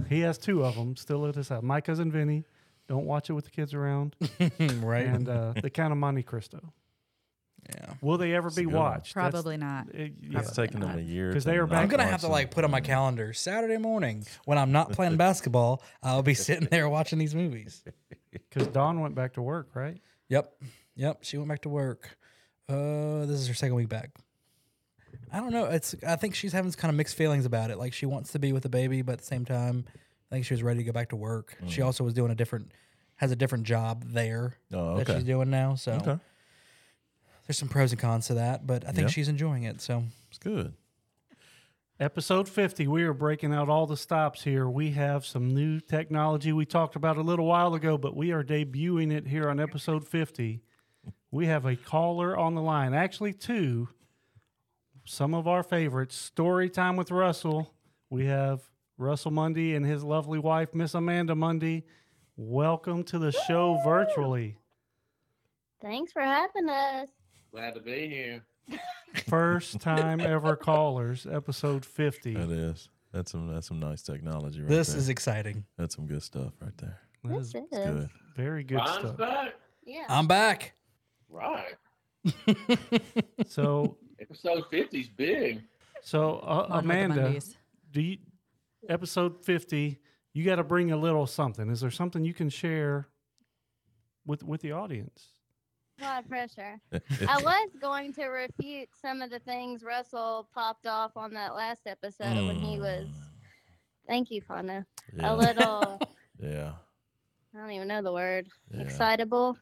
He 0.09 0.21
has 0.21 0.39
two 0.39 0.65
of 0.65 0.75
them 0.77 0.97
still 0.97 1.27
at 1.27 1.35
his 1.35 1.49
house. 1.49 1.63
My 1.63 1.81
cousin 1.81 2.11
Vinny, 2.13 2.45
don't 2.89 3.07
watch 3.07 3.31
it 3.31 3.33
with 3.33 3.45
the 3.45 3.51
kids 3.51 3.75
around, 3.75 4.15
right. 4.81 5.07
and 5.07 5.29
uh, 5.29 5.53
the 5.61 5.71
Count 5.71 5.93
of 5.93 5.99
Monte 5.99 6.23
Cristo. 6.23 6.73
yeah. 7.75 7.95
Will 8.01 8.17
they 8.19 8.33
ever 8.35 8.49
That's 8.49 8.59
a 8.59 8.61
be 8.61 8.65
good 8.67 8.75
one. 8.75 8.83
watched? 8.83 9.15
That's- 9.15 9.33
Probably 9.33 9.57
not. 9.57 9.89
it- 9.95 10.13
yeah. 10.23 10.39
It's 10.39 10.53
taken 10.55 10.81
them 10.81 10.97
a 10.99 11.01
year 11.03 11.33
'Cause 11.33 11.43
to 11.45 11.51
they 11.51 11.57
are 11.57 11.67
back- 11.67 11.83
I'm 11.83 11.89
gonna 11.89 12.05
have 12.07 12.21
to 12.21 12.29
like 12.29 12.51
put 12.53 12.65
on 12.65 12.71
my 12.71 12.81
calendar 12.81 13.33
Saturday 13.33 13.77
morning 13.79 14.25
when 14.45 14.57
I'm 14.59 14.71
not 14.73 14.93
playing 14.93 15.17
basketball. 15.27 15.83
I'll 16.03 16.23
be 16.23 16.35
sitting 16.35 16.69
there 16.71 16.89
watching 16.99 17.19
these 17.19 17.35
movies. 17.35 17.83
Because 18.31 18.69
Dawn 18.69 19.01
went 19.01 19.15
back 19.15 19.33
to 19.35 19.43
work, 19.43 19.71
right? 19.75 20.01
Yep. 20.29 20.53
Yep. 20.95 21.19
She 21.23 21.39
went 21.39 21.49
back 21.49 21.63
to 21.63 21.69
work. 21.69 22.17
Uh, 22.69 23.27
this 23.27 23.41
is 23.41 23.49
her 23.49 23.55
second 23.55 23.75
week 23.77 23.89
back. 23.89 24.11
I 25.33 25.41
don't 25.41 25.53
know. 25.53 25.67
It's. 25.67 25.95
I 26.07 26.17
think 26.17 26.35
she's 26.35 26.53
having 26.53 26.71
kind 26.73 26.91
of 26.91 26.97
mixed 26.97 27.17
feelings 27.17 27.45
about 27.47 27.71
it. 27.71 27.79
Like 27.79 27.93
she 27.93 28.07
wants 28.07 28.33
to 28.33 28.39
be 28.39 28.53
with 28.53 28.63
the 28.63 28.69
baby, 28.69 29.03
but 29.03 29.13
at 29.13 29.19
the 29.19 29.25
same 29.25 29.45
time, 29.45 29.85
I 30.31 30.35
think 30.35 30.47
she 30.47 30.55
was 30.55 30.63
ready 30.63 30.79
to 30.81 30.85
go 30.85 30.93
back 30.93 31.11
to 31.11 31.17
work. 31.17 31.57
She 31.69 31.81
mm. 31.81 31.87
also 31.87 32.05
was 32.05 32.15
doing 32.15 32.31
a 32.31 32.35
different, 32.35 32.73
has 33.17 33.31
a 33.31 33.37
different 33.37 33.65
job 33.65 34.05
there 34.09 34.57
Oh, 34.73 34.97
that 34.97 35.07
she's 35.07 35.25
doing 35.25 35.51
now. 35.51 35.77
So 35.77 35.93
Okay. 35.93 36.19
there's 37.47 37.59
some 37.59 37.69
pros 37.69 37.93
and 37.93 38.01
cons 38.01 38.27
to 38.29 38.35
that, 38.35 38.67
but 38.67 38.85
I 38.85 38.93
think 38.93 39.09
Yeah. 39.09 39.13
she's 39.13 39.29
enjoying 39.29 39.65
it. 39.65 39.81
So 39.81 40.05
It's 40.29 40.39
good. 40.39 40.75
Episode 41.99 42.47
50, 42.47 42.87
we 42.89 43.05
are 43.05 43.15
breaking 43.15 43.55
out 43.55 43.71
all 43.71 43.87
the 43.87 43.97
stops 43.97 44.45
here. 44.45 44.69
We 44.69 44.91
have 44.91 45.25
some 45.25 45.55
new 45.55 45.81
technology 45.81 46.53
we 46.53 46.67
talked 46.67 46.95
about 46.95 47.17
a 47.17 47.23
little 47.23 47.47
while 47.47 47.73
ago, 47.73 47.97
but 47.97 48.15
we 48.15 48.33
are 48.33 48.45
debuting 48.45 49.11
it 49.11 49.27
here 49.29 49.49
on 49.49 49.59
episode 49.59 50.07
50. 50.07 50.61
We 51.31 51.47
have 51.47 51.65
a 51.65 51.75
caller 51.75 52.37
on 52.37 52.55
the 52.55 52.61
line, 52.61 52.93
actually, 52.93 53.33
two. 53.33 53.89
Some 55.07 55.35
of 55.35 55.47
our 55.47 55.63
favorites. 55.63 56.17
Story 56.17 56.69
time 56.69 56.97
with 56.97 57.11
Russell. 57.11 57.73
We 58.11 58.27
have 58.27 58.61
Russell 58.99 59.31
Mundy 59.31 59.75
and 59.75 59.87
his 59.87 60.03
lovely 60.03 60.39
wife, 60.39 60.75
Miss 60.75 60.95
Amanda 60.95 61.35
Mundy. 61.35 61.85
Welcome 62.37 63.05
to 63.05 63.19
the 63.19 63.31
show 63.33 63.81
virtually. 63.85 64.57
Thanks 65.81 66.13
for 66.13 66.23
having 66.23 66.69
us. 66.69 67.09
Glad 67.53 67.75
to 67.75 67.81
be 67.81 68.09
here. 68.09 68.45
First 69.29 69.81
time 69.81 70.21
ever 70.21 70.57
callers, 70.57 71.27
episode 71.31 71.85
50. 71.87 72.35
That 72.35 72.51
is. 72.51 72.89
That's 73.13 73.31
some 73.33 73.47
that's 73.49 73.69
some 73.69 73.79
nice 73.81 74.03
technology 74.03 74.61
right 74.61 74.69
this 74.69 74.89
there. 74.89 74.99
is 74.99 75.09
exciting. 75.09 75.65
that's 75.79 75.95
some 75.97 76.07
good 76.07 76.23
stuff 76.23 76.53
right 76.61 76.77
there. 76.79 76.99
That 77.25 77.39
This 77.39 77.49
is 77.49 77.55
is 77.55 77.63
Good. 77.73 78.09
very 78.37 78.63
good 78.65 78.77
Ron's 78.79 78.91
stuff. 78.99 79.17
back. 79.17 79.55
yeah. 79.87 80.05
I'm 80.09 80.27
back. 80.27 80.75
Right. 81.31 81.75
So, 83.47 83.97
Episode 84.21 84.65
50's 84.73 85.09
big. 85.09 85.63
so 86.03 86.39
uh, 86.39 86.67
One 86.69 86.71
with 86.71 86.71
the 86.71 86.79
Amanda, 86.79 87.41
do 87.93 88.01
you 88.03 88.19
episode 88.89 89.45
50 89.45 89.99
you 90.33 90.45
got 90.45 90.57
to 90.57 90.65
bring 90.65 90.93
a 90.93 90.97
little 90.97 91.27
something 91.27 91.69
is 91.71 91.81
there 91.81 91.91
something 91.91 92.25
you 92.25 92.35
can 92.35 92.49
share 92.49 93.09
with 94.27 94.45
with 94.45 94.61
the 94.61 94.71
audience 94.71 95.31
A 96.01 96.05
lot 96.05 96.23
of 96.23 96.29
pressure. 96.29 96.79
I 96.93 97.01
was 97.43 97.71
going 97.81 98.13
to 98.15 98.27
refute 98.27 98.89
some 99.01 99.23
of 99.23 99.31
the 99.31 99.39
things 99.41 99.83
Russell 99.83 100.47
popped 100.55 100.87
off 100.87 101.17
on 101.17 101.33
that 101.35 101.55
last 101.57 101.87
episode 101.87 102.37
when 102.47 102.57
he 102.57 102.79
was. 102.79 103.09
Thank 104.07 104.31
you, 104.31 104.43
Fano. 104.43 104.85
Mm. 105.15 105.21
yeah. 105.21 105.33
A 105.33 105.35
little. 105.35 106.01
yeah. 106.39 106.73
I 107.55 107.59
don't 107.59 107.71
even 107.71 107.89
know 107.89 108.03
the 108.03 108.13
word. 108.13 108.47
Yeah. 108.71 108.83
excitable. 108.83 109.57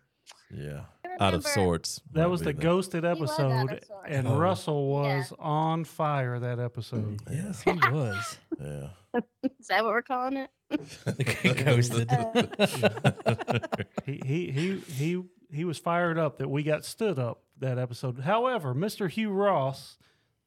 Yeah. 0.50 0.82
I 1.20 1.26
Out 1.26 1.34
of 1.34 1.46
sorts. 1.46 2.00
that 2.12 2.28
was 2.30 2.40
be 2.40 2.46
the 2.46 2.52
ghosted 2.54 3.04
was 3.04 3.12
out 3.12 3.16
of 3.16 3.22
episode 3.22 3.68
sorts. 3.86 3.88
and 4.08 4.26
Oh. 4.28 4.36
russell 4.38 4.88
was 4.88 5.32
on 5.38 5.84
fire 5.84 6.38
that 6.40 6.58
episode 6.58 7.18
mm. 7.18 7.20
Yes, 7.30 7.62
he 7.62 7.72
was. 7.72 8.38
Yeah. 8.60 8.88
Is 9.60 9.68
that 9.68 9.84
what 9.84 9.92
we're 9.92 10.02
calling 10.02 10.36
it? 10.38 10.50
Ghosted. 11.64 12.10
he, 14.06 14.20
he 14.24 14.50
he 14.50 14.78
he 14.92 15.22
he 15.50 15.64
was 15.64 15.78
fired 15.78 16.18
up 16.18 16.38
that 16.38 16.48
we 16.50 16.62
got 16.62 16.84
stood 16.84 17.18
up 17.18 17.42
that 17.60 17.78
episode 17.78 18.18
however 18.20 18.74
mr 18.74 19.08
hugh 19.08 19.30
ross 19.30 19.96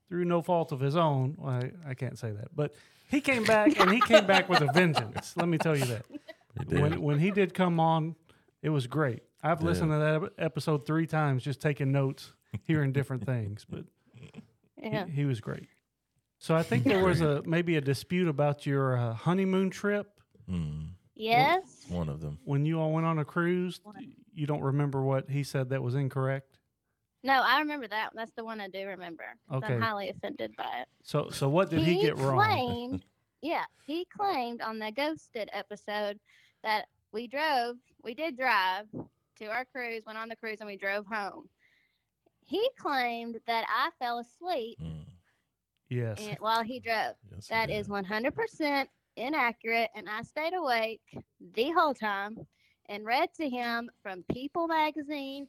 through 0.09 0.25
no 0.25 0.41
fault 0.41 0.71
of 0.71 0.79
his 0.79 0.95
own 0.95 1.35
well, 1.37 1.53
I, 1.53 1.71
I 1.89 1.93
can't 1.93 2.17
say 2.19 2.31
that 2.31 2.49
but 2.55 2.75
he 3.09 3.21
came 3.21 3.43
back 3.45 3.79
and 3.79 3.89
he 3.91 4.01
came 4.01 4.25
back 4.25 4.49
with 4.49 4.61
a 4.61 4.71
vengeance 4.73 5.33
let 5.37 5.47
me 5.47 5.57
tell 5.57 5.77
you 5.77 5.85
that 5.85 6.05
He 6.59 6.65
did. 6.65 6.81
when 6.81 7.01
when 7.01 7.19
he 7.19 7.31
did 7.31 7.53
come 7.53 7.79
on, 7.79 8.15
it 8.61 8.69
was 8.69 8.87
great. 8.87 9.21
I've 9.43 9.61
Yeah. 9.61 9.67
listened 9.67 9.91
to 9.91 9.97
that 9.97 10.31
episode 10.43 10.85
three 10.85 11.07
times, 11.07 11.43
just 11.43 11.61
taking 11.61 11.91
notes, 11.91 12.33
hearing 12.63 12.91
different 12.91 13.25
things. 13.25 13.65
But 13.69 13.85
Yeah. 14.81 15.05
he, 15.05 15.11
he 15.11 15.25
was 15.25 15.39
great. 15.41 15.67
So 16.39 16.55
I 16.55 16.63
think 16.63 16.83
there 16.85 17.03
was 17.03 17.21
a 17.21 17.41
maybe 17.45 17.75
a 17.77 17.81
dispute 17.81 18.27
about 18.27 18.65
your 18.65 18.97
uh, 18.97 19.13
honeymoon 19.13 19.69
trip 19.69 20.13
Mm, 20.49 20.91
Yes. 21.13 21.85
one 21.89 22.07
of 22.07 22.21
them. 22.21 22.39
when 22.45 22.65
you 22.65 22.79
all 22.79 22.93
went 22.93 23.05
on 23.05 23.19
a 23.19 23.25
cruise. 23.25 23.81
You 24.33 24.45
don't 24.47 24.61
remember 24.61 25.01
what 25.01 25.29
he 25.29 25.43
said 25.43 25.69
that 25.69 25.81
was 25.83 25.95
incorrect. 25.95 26.59
No, 27.23 27.41
I 27.43 27.59
remember 27.59 27.87
that. 27.87 28.11
That's 28.13 28.31
the 28.37 28.45
one 28.45 28.61
I 28.61 28.69
do 28.69 28.85
remember. 28.87 29.25
Okay. 29.51 29.73
I'm 29.73 29.81
highly 29.81 30.09
offended 30.09 30.55
by 30.55 30.81
it. 30.81 30.87
So 31.03 31.29
so 31.31 31.49
what 31.49 31.69
did 31.71 31.81
he, 31.81 31.99
get 31.99 32.15
wrong? 32.17 32.37
claimed, 32.39 33.03
yeah, 33.41 33.65
he 33.85 34.05
claimed 34.05 34.61
on 34.61 34.77
the 34.79 34.91
Ghosted 34.91 35.49
episode 35.51 36.19
that 36.63 36.85
we 37.11 37.27
drove, 37.27 37.75
we 38.03 38.13
did 38.13 38.37
drive 38.37 38.85
to 39.39 39.45
our 39.47 39.65
cruise, 39.65 40.03
went 40.05 40.17
on 40.17 40.29
the 40.29 40.35
cruise, 40.35 40.57
and 40.59 40.67
we 40.67 40.77
drove 40.77 41.05
home. 41.05 41.49
He 42.45 42.69
claimed 42.77 43.39
that 43.47 43.65
I 43.69 43.89
fell 43.99 44.19
asleep 44.19 44.79
Mm, 44.81 45.05
Yes. 45.89 46.17
in, 46.17 46.35
while 46.39 46.63
he 46.63 46.79
drove. 46.79 47.15
yes, 47.31 47.49
he 47.49 47.55
That 47.55 47.69
did. 47.69 47.77
is 47.79 47.87
100% 47.87 48.87
inaccurate, 49.15 49.89
and 49.95 50.07
I 50.09 50.21
stayed 50.21 50.53
awake 50.53 51.01
the 51.53 51.71
whole 51.71 51.93
time 51.93 52.47
and 52.87 53.05
read 53.05 53.33
to 53.35 53.49
him 53.49 53.89
from 54.01 54.23
People 54.31 54.67
Magazine, 54.67 55.47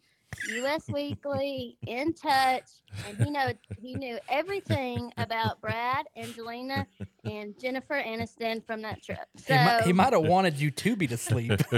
U.S. 0.50 0.84
Weekly, 0.88 1.76
In 1.86 2.14
Touch, 2.14 2.64
and 3.06 3.16
he 3.18 3.30
know 3.30 3.52
he 3.80 3.94
knew 3.94 4.18
everything 4.28 5.12
about 5.18 5.60
Brad, 5.60 6.06
Angelina, 6.16 6.86
and 7.24 7.58
Jennifer 7.60 7.94
Aniston 7.94 8.64
from 8.66 8.82
that 8.82 9.02
trip. 9.02 9.18
So 9.36 9.54
he, 9.54 9.64
might, 9.64 9.82
he 9.84 9.92
might 9.92 10.12
have 10.12 10.22
wanted 10.22 10.58
you 10.58 10.70
to 10.70 10.96
be 10.96 11.06
to 11.08 11.16
sleep. 11.16 11.52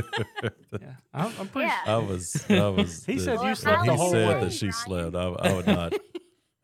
Yeah. 0.81 0.93
I'm, 1.13 1.33
I'm 1.41 1.49
pretty. 1.49 1.67
yeah, 1.67 1.81
I 1.85 1.97
was. 1.97 2.45
I 2.49 2.69
was. 2.69 3.05
He 3.05 3.19
said 3.19 3.35
you 3.35 3.41
when 3.41 3.57
slept 3.57 3.83
he 3.83 3.89
the 3.89 3.97
whole 3.97 4.13
said 4.13 4.29
way, 4.37 4.45
that 4.45 4.53
she 4.53 4.71
Brian. 4.71 5.13
slept. 5.13 5.17
I, 5.17 5.49
I 5.49 5.53
would 5.53 5.67
not. 5.67 5.93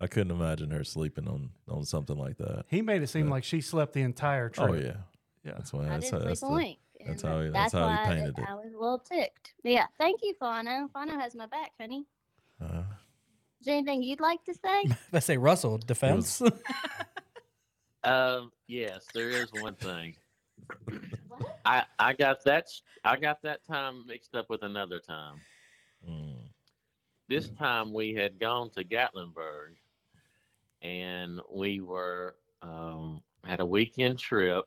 I 0.01 0.07
couldn't 0.07 0.31
imagine 0.31 0.71
her 0.71 0.85
sleeping 0.85 1.27
on 1.27 1.51
on 1.69 1.85
something 1.85 2.17
like 2.17 2.37
that. 2.39 2.67
He 2.69 2.83
made 2.83 3.03
it 3.03 3.09
seem 3.09 3.27
Yeah. 3.27 3.33
like 3.33 3.45
she 3.45 3.61
slept 3.61 3.95
the 3.95 4.03
entire 4.03 4.47
oh, 4.59 4.67
trip. 4.67 4.71
Oh 4.71 4.75
yeah, 4.75 4.93
Yeah. 5.45 5.53
that's 5.57 5.73
why. 5.73 5.87
I 5.87 5.89
That's, 5.89 6.11
didn't 6.11 6.23
how, 6.23 6.29
that's 6.29 6.41
sleep 6.41 6.49
the, 6.51 6.55
a 6.55 6.57
wink. 6.57 6.79
That's 7.07 7.23
how 7.23 7.41
he- 7.41 7.49
that's 7.51 7.73
that's 7.73 7.75
how 7.75 7.89
he 7.89 7.95
why 7.97 8.05
painted 8.15 8.39
it. 8.39 8.45
I 8.49 8.55
was 8.55 8.73
a 8.73 8.79
little 8.79 8.99
ticked. 8.99 9.55
But 9.63 9.73
yeah, 9.73 9.87
thank 9.99 10.21
you, 10.23 10.35
Fano. 10.39 10.89
Fano 10.93 11.19
has 11.19 11.35
my 11.35 11.47
back, 11.47 11.73
honey. 11.81 12.07
uh, 12.61 12.83
Is 13.61 13.67
there 13.67 13.77
anything 13.77 14.03
you'd 14.03 14.21
like 14.21 14.43
to 14.45 14.55
say? 14.55 14.85
I 15.13 15.19
say 15.21 15.37
Russell 15.37 15.79
defense. 15.79 16.43
Um, 18.05 18.53
yes, 18.69 19.05
there 19.13 19.31
is 19.31 19.53
one 19.53 19.75
thing. 19.75 20.15
I 21.65 21.83
I 21.99 22.13
got 22.13 22.45
that 22.45 22.65
s- 22.65 22.83
I 23.05 23.17
got 23.17 23.43
that 23.43 23.65
time 23.67 24.05
mixed 24.07 24.37
up 24.37 24.49
with 24.49 24.63
another 24.63 25.01
time. 25.01 25.41
mm, 26.09 26.37
This 27.29 27.49
time 27.51 27.93
we 27.93 28.15
had 28.15 28.39
gone 28.39 28.71
to 28.71 28.85
Gatlinburg, 28.85 29.75
and 30.83 31.41
we 31.53 31.81
were 31.81 32.37
um, 32.63 33.23
had 33.43 33.59
a 33.59 33.67
weekend 33.67 34.21
trip 34.21 34.67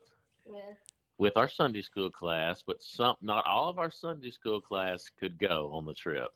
with 1.20 1.36
our 1.36 1.50
Sunday 1.50 1.82
school 1.82 2.10
class, 2.10 2.62
but 2.66 2.82
some 2.82 3.14
not 3.20 3.46
all 3.46 3.68
of 3.68 3.78
our 3.78 3.90
Sunday 3.90 4.30
school 4.30 4.58
class 4.58 5.04
could 5.20 5.38
go 5.38 5.70
on 5.74 5.84
the 5.84 5.92
trip. 5.92 6.30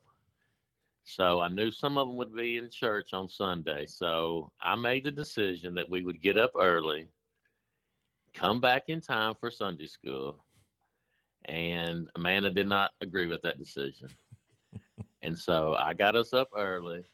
So 1.05 1.41
I 1.41 1.49
knew 1.49 1.71
some 1.71 1.97
of 1.97 2.07
them 2.07 2.19
would 2.19 2.37
be 2.37 2.59
in 2.59 2.69
church 2.69 3.14
on 3.14 3.26
Sunday. 3.31 3.87
So 3.87 4.53
I 4.61 4.75
made 4.75 5.05
the 5.05 5.11
decision 5.11 5.75
that 5.76 5.88
we 5.88 6.05
would 6.05 6.21
get 6.21 6.37
up 6.37 6.53
early, 6.55 7.09
come 8.35 8.61
back 8.61 8.85
in 8.88 9.00
time 9.00 9.35
for 9.41 9.50
Sunday 9.50 9.87
school. 9.87 10.45
And 11.47 12.11
Amanda 12.14 12.50
did 12.50 12.69
not 12.69 12.91
agree 13.00 13.26
with 13.26 13.41
that 13.41 13.59
decision. 13.59 14.09
and 15.23 15.38
so 15.38 15.76
I 15.79 15.95
got 15.95 16.14
us 16.14 16.35
up 16.35 16.50
early. 16.55 17.05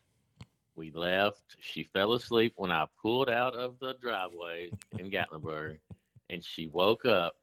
We 0.75 0.91
left. 0.91 1.57
She 1.61 1.85
fell 1.93 2.15
asleep 2.15 2.55
when 2.57 2.73
I 2.73 2.87
pulled 3.01 3.31
out 3.31 3.55
of 3.55 3.79
the 3.79 3.95
driveway 4.01 4.71
in 4.99 5.09
Gatlinburg, 5.09 5.79
and 6.31 6.45
she 6.45 6.67
woke 6.67 7.07
up 7.07 7.37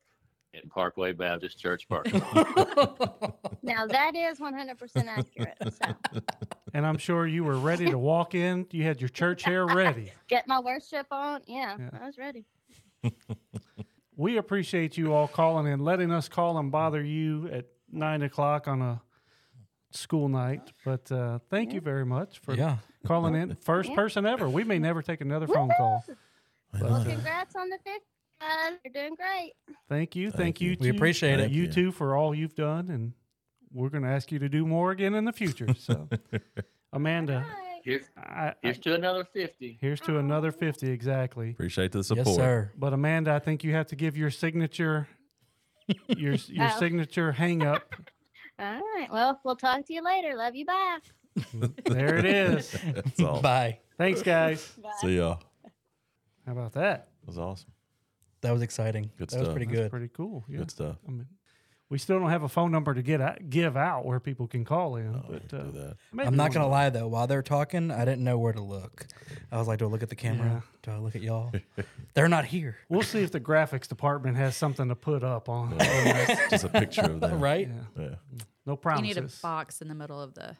in 0.63 0.69
Parkway 0.69 1.11
Baptist 1.13 1.57
Church 1.59 1.87
parking 1.87 2.19
lot. 2.33 3.33
Now 3.63 3.85
that 3.85 4.15
is 4.15 4.39
100% 4.39 5.07
accurate. 5.07 5.57
So 5.61 6.21
And 6.73 6.85
I'm 6.85 6.97
sure 6.97 7.27
you 7.27 7.43
were 7.43 7.57
ready 7.57 7.89
to 7.89 7.97
walk 7.97 8.33
in. 8.33 8.65
You 8.71 8.83
had 8.83 9.01
your 9.01 9.09
church 9.09 9.43
hair 9.43 9.65
ready. 9.65 10.11
get 10.29 10.47
my 10.47 10.59
worship 10.59 11.07
on. 11.11 11.41
Yeah, 11.47 11.75
Yeah. 11.77 11.89
I 12.01 12.05
was 12.05 12.17
ready. 12.17 12.45
We 14.15 14.37
appreciate 14.37 14.97
you 14.97 15.13
all 15.13 15.27
calling 15.27 15.71
in, 15.71 15.79
letting 15.79 16.11
us 16.11 16.27
call 16.27 16.57
and 16.57 16.71
bother 16.71 17.03
you 17.03 17.49
at 17.51 17.65
nine 17.91 18.23
o'clock 18.23 18.67
on 18.67 18.81
a 18.81 19.01
school 19.91 20.27
night. 20.27 20.71
But 20.83 21.11
uh, 21.11 21.39
thank 21.49 21.71
you 21.73 21.81
very 21.81 22.05
much 22.05 22.39
for 22.39 22.55
yeah. 22.55 22.77
calling 23.05 23.35
in. 23.35 23.55
First 23.61 23.89
Yeah. 23.89 23.95
person 23.95 24.25
ever. 24.25 24.49
We 24.49 24.63
may 24.63 24.79
never 24.79 25.01
take 25.03 25.21
another 25.21 25.45
phone 25.47 25.69
call. 25.77 26.03
I 26.73 26.79
But, 26.79 26.89
know. 26.89 26.95
uh, 26.95 27.03
Congrats 27.03 27.55
on 27.55 27.69
the 27.69 27.77
fifth, 27.83 28.01
guys. 28.39 28.73
You're 28.83 28.93
doing 28.93 29.15
great. 29.15 29.53
Thank 29.89 30.15
you. 30.15 30.31
Thank, 30.31 30.41
Thank 30.41 30.61
you. 30.61 30.71
you. 30.71 30.77
We 30.79 30.89
appreciate 30.89 31.39
Thank 31.39 31.53
you 31.53 31.63
you. 31.63 31.71
too 31.71 31.91
for 31.91 32.15
all 32.15 32.33
you've 32.35 32.55
done, 32.55 32.89
and 32.89 33.13
we're 33.71 33.89
going 33.89 34.03
to 34.03 34.09
ask 34.09 34.31
you 34.31 34.39
to 34.39 34.49
do 34.49 34.65
more 34.65 34.91
again 34.91 35.13
in 35.15 35.25
the 35.25 35.33
future. 35.33 35.67
So, 35.77 36.07
Amanda, 36.93 37.45
Bye. 37.47 37.63
Here's, 37.83 38.05
I, 38.17 38.53
I, 38.65 38.71
to 38.73 38.95
another 38.95 39.23
50. 39.23 39.77
here's 39.79 40.01
to 40.01 40.17
another 40.17 40.51
fifty 40.51 40.89
exactly. 40.91 41.51
Appreciate 41.51 41.93
the 41.93 42.03
support. 42.03 42.27
Yes, 42.27 42.35
sir. 42.35 42.71
But 42.77 42.91
Amanda, 42.91 43.31
I 43.33 43.39
think 43.39 43.63
you 43.63 43.71
have 43.73 43.87
to 43.87 43.95
give 43.95 44.17
your 44.17 44.29
signature, 44.29 45.07
your 46.07 46.33
your 46.33 46.65
Oh. 46.67 46.79
signature 46.79 47.31
hang 47.31 47.63
up. 47.65 47.83
All 48.59 48.65
right. 48.95 49.07
Well, 49.09 49.39
we'll 49.45 49.55
talk 49.55 49.85
to 49.85 49.93
you 49.93 50.03
later. 50.03 50.35
Love 50.35 50.53
you. 50.55 50.65
Bye. 50.65 50.97
There 51.85 52.17
it 52.17 52.25
is. 52.25 52.71
That's 52.93 53.21
all. 53.21 53.39
Bye. 53.41 53.77
Thanks, 53.99 54.23
guys. 54.23 54.67
Bye. 54.81 54.89
See 54.99 55.17
y'all. 55.17 55.39
How 56.45 56.53
about 56.53 56.73
that? 56.73 57.09
It 57.21 57.27
was 57.27 57.37
awesome. 57.37 57.69
That 58.41 58.51
was 58.51 58.61
exciting. 58.61 59.11
Good 59.17 59.29
that 59.29 59.39
was 59.39 59.49
pretty 59.49 59.65
That's 59.65 59.77
good. 59.77 59.91
pretty 59.91 60.09
cool. 60.09 60.45
Yeah. 60.47 60.57
Good 60.59 60.71
stuff. 60.71 60.97
I 61.07 61.11
mean, 61.11 61.27
we 61.89 61.97
still 61.97 62.19
don't 62.19 62.29
have 62.29 62.43
a 62.43 62.49
phone 62.49 62.71
number 62.71 62.93
to 62.93 63.01
get 63.01 63.21
out, 63.21 63.49
give 63.49 63.77
out 63.77 64.05
where 64.05 64.19
people 64.19 64.45
can 64.45 64.65
call 64.65 64.97
in. 64.97 65.15
Oh, 65.15 65.25
but 65.29 65.47
do 65.47 65.57
uh, 65.57 65.71
that. 65.71 65.97
I'm 66.25 66.35
not 66.35 66.51
gonna 66.51 66.67
lie 66.67 66.89
though. 66.89 67.07
While 67.07 67.27
they're 67.27 67.41
talking, 67.41 67.91
I 67.91 68.03
didn't 68.03 68.23
know 68.23 68.37
where 68.37 68.51
to 68.53 68.61
look. 68.61 69.07
I 69.51 69.57
was 69.57 69.67
like, 69.67 69.79
"Do 69.79 69.85
I 69.85 69.87
look 69.89 70.03
at 70.03 70.09
the 70.09 70.15
camera? 70.15 70.63
Do 70.83 70.91
I 70.91 70.97
look 70.97 71.15
at 71.15 71.21
y'all?" 71.21 71.51
they're 72.13 72.27
not 72.27 72.45
here, 72.45 72.77
We'll 72.89 73.03
see 73.03 73.21
if 73.23 73.31
the 73.31 73.39
graphics 73.39 73.87
department 73.87 74.35
has 74.37 74.57
something 74.57 74.89
to 74.89 74.95
put 74.95 75.23
up 75.23 75.47
on. 75.47 75.77
Just 76.49 76.65
a 76.65 76.69
picture 76.69 77.03
of 77.03 77.21
them. 77.21 77.39
right? 77.39 77.69
Yeah. 77.97 78.03
Yeah. 78.03 78.15
No 78.65 78.73
You 78.73 78.77
promises. 78.77 79.15
need 79.15 79.23
a 79.23 79.29
box 79.41 79.81
in 79.81 79.87
the 79.87 79.95
middle 79.95 80.21
of 80.21 80.33
the 80.33 80.57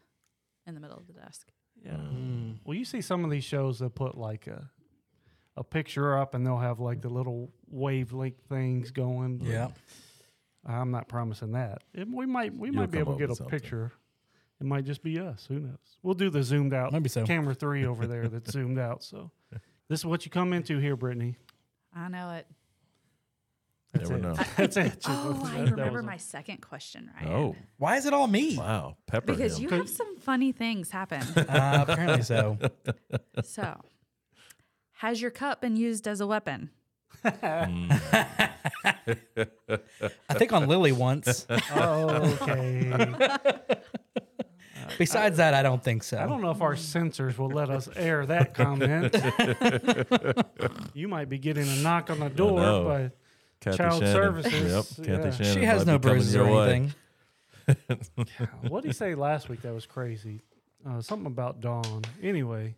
in 0.66 0.76
the 0.76 0.80
middle 0.80 0.98
of 0.98 1.08
the 1.08 1.14
desk. 1.14 1.52
Yeah. 1.86 1.92
Mm. 1.92 2.60
Well, 2.64 2.76
you 2.78 2.86
see 2.86 3.02
some 3.02 3.26
of 3.26 3.32
these 3.32 3.44
shows 3.44 3.80
that 3.80 3.96
put 3.96 4.18
like 4.18 4.48
a 4.48 4.70
a 5.58 5.64
picture 5.64 6.18
up, 6.18 6.34
and 6.36 6.46
they'll 6.46 6.58
have 6.58 6.80
like 6.80 7.02
the 7.02 7.10
little 7.10 7.52
wavelength 7.70 8.40
things 8.48 8.92
going. 8.92 9.42
Yeah. 9.44 9.70
I'm 10.66 10.92
not 10.92 11.08
promising 11.08 11.54
that. 11.54 11.82
It, 11.94 12.08
we 12.10 12.26
might 12.26 12.54
we 12.56 12.68
You'll 12.70 12.76
might 12.78 12.92
be 12.92 13.00
able 13.00 13.14
to 13.14 13.20
get 13.20 13.30
a 13.32 13.36
something. 13.36 13.52
picture. 13.60 13.92
It 14.60 14.66
might 14.66 14.86
just 14.86 15.04
be 15.04 15.20
us. 15.20 15.46
Who 15.48 15.60
knows? 15.60 15.78
We'll 16.04 16.16
do 16.16 16.30
the 16.30 16.42
zoomed 16.44 16.74
out 16.74 16.92
Maybe 16.92 17.10
so. 17.10 17.26
camera 17.26 17.54
three 17.54 17.86
over 17.86 18.08
there 18.14 18.28
that's 18.28 18.52
zoomed 18.52 18.80
out. 18.80 19.04
So 19.04 19.32
this 19.88 20.00
is 20.00 20.06
what 20.06 20.26
you 20.26 20.32
come 20.32 20.52
into 20.54 20.78
here, 20.80 20.96
Brittany. 20.96 21.36
I 21.96 22.08
know 22.10 22.32
it. 22.32 22.48
That's 23.94 24.10
Never 24.10 24.20
it. 24.20 24.22
know. 24.38 24.44
That's 24.58 24.78
it. 24.78 25.04
Oh, 25.08 25.42
I 25.46 25.60
That- 25.60 25.66
that 25.66 25.72
remember 25.72 26.00
was 26.00 26.06
my 26.06 26.18
second 26.18 26.58
question, 26.62 27.10
right? 27.20 27.30
Oh, 27.32 27.56
Why 27.78 27.96
is 27.98 28.06
it 28.06 28.14
all 28.14 28.28
me? 28.28 28.58
wow. 28.58 28.98
Pepper 29.08 29.28
Because 29.34 29.58
him. 29.58 29.64
you 29.64 29.70
have 29.70 29.88
some 29.90 30.18
funny 30.18 30.52
things 30.52 30.92
happen. 30.92 31.22
Uh, 31.22 31.86
apparently 31.88 32.22
so. 32.24 32.58
so, 33.44 33.80
has 34.98 35.22
your 35.22 35.32
cup 35.32 35.62
been 35.62 35.76
used 35.76 36.08
as 36.08 36.22
a 36.22 36.28
weapon? 36.28 36.72
I 37.24 37.68
think 40.34 40.54
on 40.54 40.68
Lily 40.68 40.92
once. 40.92 41.46
okay. 41.72 42.92
Besides 44.98 45.38
that, 45.38 45.54
I 45.54 45.62
don't 45.62 45.84
think 45.84 46.04
so. 46.04 46.18
I 46.18 46.26
don't 46.26 46.42
know 46.42 46.50
if 46.52 46.62
our 46.62 46.76
censors 46.76 47.38
will 47.38 47.50
let 47.50 47.70
us 47.70 47.88
air 47.96 48.26
that 48.26 48.54
comment. 48.56 49.16
you 50.96 51.08
might 51.08 51.30
be 51.30 51.38
getting 51.38 51.68
a 51.68 51.76
knock 51.78 52.10
on 52.10 52.20
the 52.20 52.30
door 52.30 52.84
by 52.84 53.12
Kathy 53.60 53.78
Child 53.78 54.00
Shannon. 54.02 54.16
Services, 54.16 54.98
Yep. 54.98 55.06
Kathy 55.08 55.44
yeah. 55.44 55.54
She 55.54 55.64
has 55.64 55.86
no 55.86 56.00
bruises 56.00 56.36
or 56.36 56.46
way. 56.52 56.92
anything. 57.68 57.96
what 58.70 58.82
did 58.82 58.90
he 58.90 58.94
say 58.94 59.14
last 59.14 59.50
week 59.50 59.62
that 59.62 59.74
was 59.74 59.86
crazy? 59.86 60.42
Uh, 60.88 61.02
something 61.02 61.28
about 61.28 61.60
Dawn. 61.60 62.04
Anyway, 62.24 62.76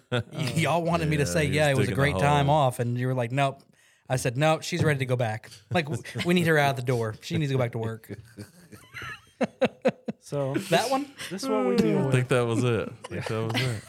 Y'all 0.54 0.82
wanted 0.82 1.08
me 1.08 1.16
to 1.18 1.26
say, 1.26 1.44
yeah, 1.46 1.68
it 1.68 1.76
was 1.76 1.88
a 1.88 1.94
great 1.94 2.18
time 2.18 2.50
off. 2.50 2.78
And 2.78 2.98
you 2.98 3.06
were 3.06 3.14
like, 3.14 3.32
nope. 3.32 3.62
I 4.08 4.16
said, 4.16 4.36
nope, 4.36 4.62
she's 4.62 4.82
ready 4.84 4.98
to 4.98 5.06
go 5.06 5.16
back. 5.16 5.50
Like, 5.70 5.88
we 6.26 6.34
need 6.34 6.46
her 6.46 6.58
out 6.58 6.76
the 6.76 6.82
door. 6.82 7.14
She 7.22 7.38
needs 7.38 7.50
to 7.50 7.56
go 7.56 7.62
back 7.62 7.72
to 7.72 7.78
work. 7.78 8.10
so 10.20 10.54
That 10.70 10.90
one? 10.90 11.06
this 11.30 11.42
is 11.42 11.48
what 11.48 11.66
we 11.66 11.76
deal 11.76 11.98
I 11.98 12.02
with. 12.04 12.14
think 12.14 12.28
that 12.28 12.46
was 12.46 12.64
it. 12.64 12.92
I 13.04 13.08
think 13.08 13.26
that 13.26 13.52
was 13.52 13.62
it. 13.62 13.82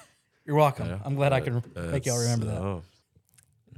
You're 0.46 0.56
welcome. 0.56 0.88
Yeah. 0.90 1.00
I'm 1.04 1.16
glad 1.16 1.34
I 1.34 1.40
can 1.40 1.58
Uh, 1.76 1.82
make 1.84 2.06
y'all 2.06 2.20
remember 2.20 2.46
that. 2.48 2.58
oh, 2.62 2.84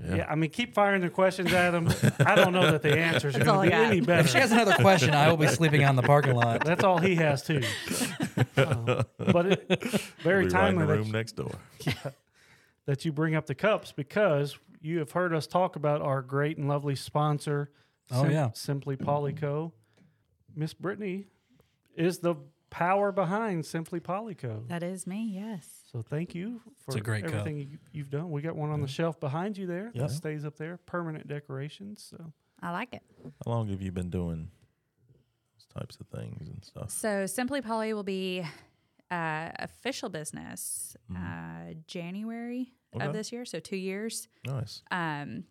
Yeah. 0.04 0.16
Yeah. 0.16 0.28
I 0.30 0.36
mean, 0.36 0.50
keep 0.50 0.74
firing 0.74 1.02
the 1.02 1.10
questions 1.10 1.54
at 1.54 1.74
him. 1.74 1.90
I 2.20 2.36
don't 2.36 2.54
know 2.54 2.72
that 2.72 2.82
the 2.82 2.98
answers 2.98 3.36
are 3.36 3.44
going 3.44 3.70
to 3.70 3.76
be 3.76 3.82
any 3.82 4.02
better. 4.02 4.22
If 4.22 4.30
she 4.30 4.38
has 4.38 4.52
another 4.52 4.74
question, 4.76 5.14
I 5.14 5.30
will 5.30 5.38
be 5.38 5.48
sleeping 5.48 5.84
out 5.84 5.92
in 5.92 5.96
the 5.96 6.04
parking 6.04 6.36
lot. 6.36 6.64
That's 6.64 6.84
all 6.84 6.98
he 6.98 7.16
has 7.16 7.44
too. 7.44 7.62
Uh, 8.58 9.04
but 9.18 9.46
it, 9.48 10.02
very 10.20 10.46
We'll 10.46 10.50
be 10.50 10.56
right 10.56 10.70
in 10.70 10.76
timely 10.76 10.86
the 10.86 10.92
that 10.94 10.98
room 11.00 11.12
next 11.12 11.34
door. 11.34 11.52
Yeah, 11.86 11.94
that 12.86 13.06
you 13.06 13.12
bring 13.12 13.36
up 13.36 13.46
the 13.46 13.56
cups 13.56 13.92
because 13.92 14.58
you 14.82 15.00
have 15.00 15.12
heard 15.12 15.34
us 15.34 15.48
talk 15.48 15.76
about 15.76 16.02
our 16.02 16.22
great 16.22 16.58
and 16.58 16.68
lovely 16.68 16.96
sponsor, 16.96 17.70
Oh, 18.12 18.28
yeah. 18.28 18.52
Simply 18.54 18.96
Polyco. 18.98 19.72
Miss 20.56 20.74
Brittany 20.74 21.26
is 21.96 22.20
the 22.20 22.36
power 22.70 23.12
behind 23.12 23.66
Simply 23.66 24.00
Polyco. 24.00 24.68
That 24.68 24.84
is 24.84 25.08
me. 25.08 25.24
Yes. 25.34 25.75
So 25.96 26.02
thank 26.02 26.36
you 26.36 26.60
for 26.84 26.98
a 26.98 27.00
great 27.00 27.24
everything 27.24 27.58
you, 27.58 27.78
you've 27.94 28.10
done. 28.10 28.30
We 28.30 28.42
got 28.42 28.54
one 28.58 28.70
on 28.70 28.82
the 28.82 28.88
shelf 28.88 29.18
behind 29.18 29.58
you 29.58 29.66
there 29.66 29.92
Yeah. 29.94 30.02
that 30.04 30.12
stays 30.12 30.44
up 30.44 30.58
there, 30.58 30.76
permanent 30.86 31.26
decorations. 31.30 32.06
So 32.10 32.34
I 32.62 32.72
like 32.72 32.94
it. 32.94 33.02
How 33.46 33.52
long 33.52 33.70
have 33.70 33.82
you 33.82 33.94
been 33.94 34.10
doing 34.10 34.52
those 35.54 35.66
types 35.74 35.98
of 36.02 36.08
things 36.08 36.50
and 36.50 36.62
stuff? 36.66 36.90
So 36.90 37.26
Simply 37.28 37.62
Polly 37.62 37.94
will 37.94 38.04
be 38.04 38.46
uh, 39.10 39.52
official 39.58 40.10
business 40.10 40.98
uh, 41.16 41.76
January 41.88 42.74
Okay. 42.94 43.06
of 43.06 43.14
this 43.14 43.32
year, 43.32 43.46
so 43.46 43.62
two 43.62 43.78
years. 43.78 44.28
Nice. 44.46 44.82
Um, 44.92 45.46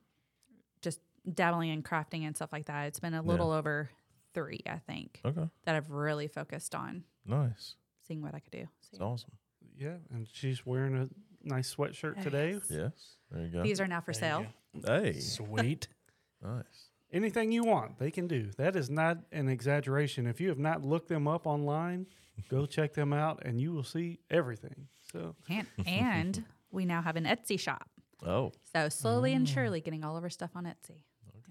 just 0.83 1.01
dabbling 1.33 1.71
in 1.71 1.83
crafting 1.83 2.27
and 2.27 2.37
stuff 2.37 2.53
like 2.53 2.67
that. 2.67 2.85
It's 2.89 3.01
been 3.01 3.15
a 3.15 3.23
little 3.23 3.51
over 3.51 3.89
three, 4.35 4.61
I 4.67 4.77
think, 4.77 5.23
Okay. 5.25 5.49
that 5.65 5.75
I've 5.75 5.91
really 5.91 6.29
focused 6.29 6.75
on 6.75 7.05
Nice. 7.25 7.77
seeing 8.07 8.21
what 8.21 8.35
I 8.35 8.41
could 8.41 8.53
do. 8.53 8.67
It's 8.91 8.99
So 8.99 9.05
awesome. 9.07 9.33
Yeah, 9.77 9.97
and 10.13 10.27
she's 10.33 10.65
wearing 10.67 10.97
a 10.97 11.09
nice 11.43 11.75
sweatshirt 11.75 12.23
today. 12.23 12.59
Yes. 12.71 12.93
There 13.31 13.43
you 13.43 13.49
go. 13.49 13.63
these 13.63 13.81
are 13.81 13.87
now 13.89 14.01
for 14.01 14.13
There 14.13 14.21
sale. 14.21 14.47
hey. 14.87 15.19
Sweet. 15.21 15.89
Nice. 16.43 16.91
Anything 17.11 17.53
you 17.53 17.65
want, 17.65 17.99
they 17.99 18.11
can 18.11 18.27
do. 18.27 18.51
That 18.59 18.77
is 18.77 18.91
not 18.91 19.17
an 19.33 19.49
exaggeration. 19.49 20.27
If 20.27 20.43
you 20.43 20.49
have 20.51 20.59
not 20.59 20.85
looked 20.85 21.09
them 21.09 21.27
up 21.27 21.47
online, 21.47 22.07
go 22.51 22.67
check 22.77 22.93
them 22.93 23.15
out, 23.15 23.41
and 23.47 23.59
you 23.59 23.73
will 23.73 23.83
see 23.85 24.19
everything. 24.31 24.89
So 25.11 25.35
And, 25.49 25.67
and 25.87 26.45
we 26.71 26.85
now 26.85 27.01
have 27.01 27.17
an 27.17 27.25
Etsy 27.25 27.59
shop. 27.59 27.89
Oh. 28.27 28.53
So 28.75 28.91
slowly 28.91 29.33
and 29.33 29.47
Mm. 29.47 29.55
surely 29.55 29.81
getting 29.81 30.05
all 30.05 30.19
of 30.19 30.23
our 30.23 30.29
stuff 30.29 30.51
on 30.55 30.65
Etsy. 30.65 31.01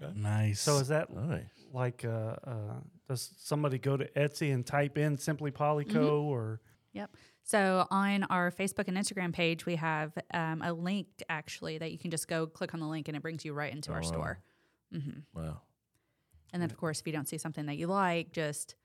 Okay. 0.00 0.12
Nice. 0.16 0.60
So 0.60 0.78
is 0.78 0.88
that 0.88 1.12
Nice. 1.12 1.42
like 1.72 2.04
uh, 2.04 2.36
uh, 2.46 2.74
does 3.08 3.32
somebody 3.38 3.78
go 3.78 3.96
to 3.96 4.06
Etsy 4.12 4.54
and 4.54 4.64
type 4.64 4.96
in 4.96 5.18
simply 5.18 5.50
Polyco 5.50 6.22
or 6.22 6.60
Yep. 6.94 7.10
So 7.42 7.86
on 7.90 8.22
our 8.24 8.50
Facebook 8.50 8.88
and 8.88 8.96
Instagram 8.96 9.32
page, 9.34 9.66
we 9.66 9.76
have 9.76 10.12
um, 10.32 10.62
a 10.62 10.72
link 10.72 11.06
actually 11.28 11.76
that 11.78 11.92
you 11.92 11.98
can 11.98 12.10
just 12.10 12.26
go 12.28 12.46
click 12.46 12.72
on 12.72 12.80
the 12.80 12.86
link 12.86 13.08
and 13.08 13.16
it 13.16 13.20
brings 13.20 13.44
you 13.44 13.52
right 13.52 13.72
into 13.72 13.90
Oh, 13.90 13.94
our 13.94 14.00
wow. 14.00 14.06
store. 14.08 14.38
hmm 14.92 15.10
Wow. 15.34 15.60
And 16.52 16.62
then, 16.62 16.70
of 16.70 16.76
course, 16.76 17.00
if 17.00 17.06
you 17.06 17.12
don't 17.12 17.28
see 17.28 17.36
something 17.36 17.66
that 17.66 17.76
you 17.76 17.88
like, 17.88 18.32
just 18.32 18.76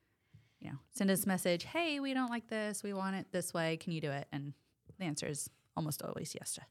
you 0.59 0.69
know, 0.71 0.77
send 0.91 1.09
us 1.09 1.23
a 1.23 1.27
message. 1.27 1.63
Hey, 1.63 1.99
we 2.01 2.13
don't 2.13 2.29
like 2.29 2.47
this. 2.49 2.83
We 2.83 2.91
want 2.93 3.15
it 3.15 3.27
this 3.31 3.53
way. 3.53 3.77
Can 3.77 3.93
you 3.93 4.01
do 4.01 4.11
it? 4.11 4.27
And 4.33 4.53
the 4.97 5.05
answer 5.05 5.25
is 5.27 5.49
almost 5.77 6.01
always 6.01 6.35
yes. 6.37 6.55
To. 6.55 6.61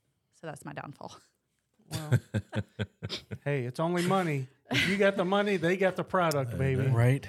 So 0.40 0.47
that's 0.47 0.64
my 0.64 0.73
downfall. 0.75 1.16
well, 1.90 2.18
hey, 3.45 3.62
it's 3.64 3.80
only 3.80 4.02
money. 4.07 4.47
If 4.71 4.88
you 4.88 4.97
got 4.99 5.16
the 5.16 5.25
money, 5.25 5.57
they 5.57 5.76
got 5.76 5.97
the 5.97 6.04
product, 6.04 6.52
They 6.52 6.75
baby. 6.75 6.83
do. 6.88 6.95
right. 6.95 7.26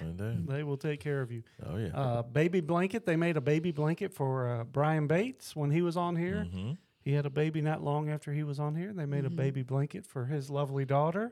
They 0.47 0.63
will 0.63 0.75
take 0.77 0.99
care 0.99 1.21
of 1.21 1.31
you. 1.31 1.43
Oh 1.65 1.77
yeah. 1.77 1.87
Uh, 1.93 2.21
baby 2.23 2.59
blanket. 2.59 3.05
They 3.05 3.15
made 3.15 3.37
a 3.37 3.41
baby 3.41 3.71
blanket 3.71 4.13
for 4.13 4.47
uh, 4.49 4.63
Brian 4.65 5.07
Bates 5.07 5.55
when 5.55 5.71
he 5.71 5.81
was 5.81 5.95
on 5.95 6.15
here. 6.17 6.43
hmm 6.51 6.71
He 7.01 7.13
had 7.13 7.25
a 7.25 7.29
baby 7.29 7.61
not 7.61 7.81
long 7.81 8.09
after 8.09 8.33
he 8.33 8.43
was 8.43 8.59
on 8.59 8.75
here. 8.75 8.91
They 8.93 9.05
made 9.05 9.23
a 9.25 9.29
baby 9.29 9.63
blanket 9.63 10.05
for 10.05 10.25
his 10.25 10.49
lovely 10.49 10.83
daughter. 10.85 11.31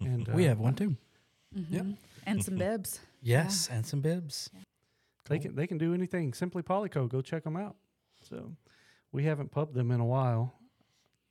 And 0.00 0.26
We 0.28 0.44
uh, 0.44 0.50
have 0.50 0.60
one 0.60 0.74
too. 0.74 0.96
Yep. 1.54 1.82
Mhm. 1.84 1.96
And 2.26 2.44
some 2.44 2.56
bibs. 2.56 3.00
Yes, 3.20 3.68
and 3.70 3.84
some 3.84 4.00
bibs. 4.00 4.48
They 5.28 5.38
can 5.40 5.54
they 5.56 5.66
can 5.66 5.78
do 5.78 5.92
anything. 5.94 6.34
Simply 6.34 6.62
Polyco, 6.62 7.08
go 7.08 7.20
check 7.20 7.42
them 7.44 7.56
out. 7.56 7.74
So 8.28 8.52
we 9.10 9.24
haven't 9.24 9.50
pubbed 9.50 9.74
them 9.74 9.90
in 9.90 9.98
a 10.00 10.04
while. 10.06 10.54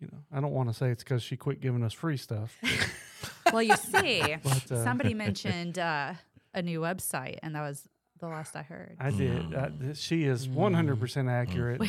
You 0.01 0.07
know, 0.11 0.17
I 0.31 0.41
don't 0.41 0.51
want 0.51 0.67
to 0.69 0.73
say 0.73 0.89
it's 0.89 1.03
because 1.03 1.21
she 1.23 1.37
quit 1.37 1.61
giving 1.61 1.83
us 1.83 1.93
free 1.93 2.17
stuff. 2.17 2.57
Well, 3.53 3.61
you 3.61 3.75
see, 3.75 4.21
But, 4.43 4.71
uh, 4.71 4.83
somebody 4.83 5.13
mentioned 5.27 5.77
uh, 5.77 6.13
a 6.53 6.61
new 6.61 6.79
website, 6.81 7.37
and 7.43 7.53
that 7.55 7.61
was 7.61 7.87
the 8.19 8.27
last 8.27 8.55
I 8.55 8.61
heard. 8.63 8.95
I 8.99 9.11
did. 9.11 9.53
I, 9.53 9.71
she 9.93 10.23
is 10.23 10.47
one 10.47 10.73
hundred 10.73 10.99
percent 10.99 11.27
accurate. 11.29 11.81
Uh, 11.81 11.85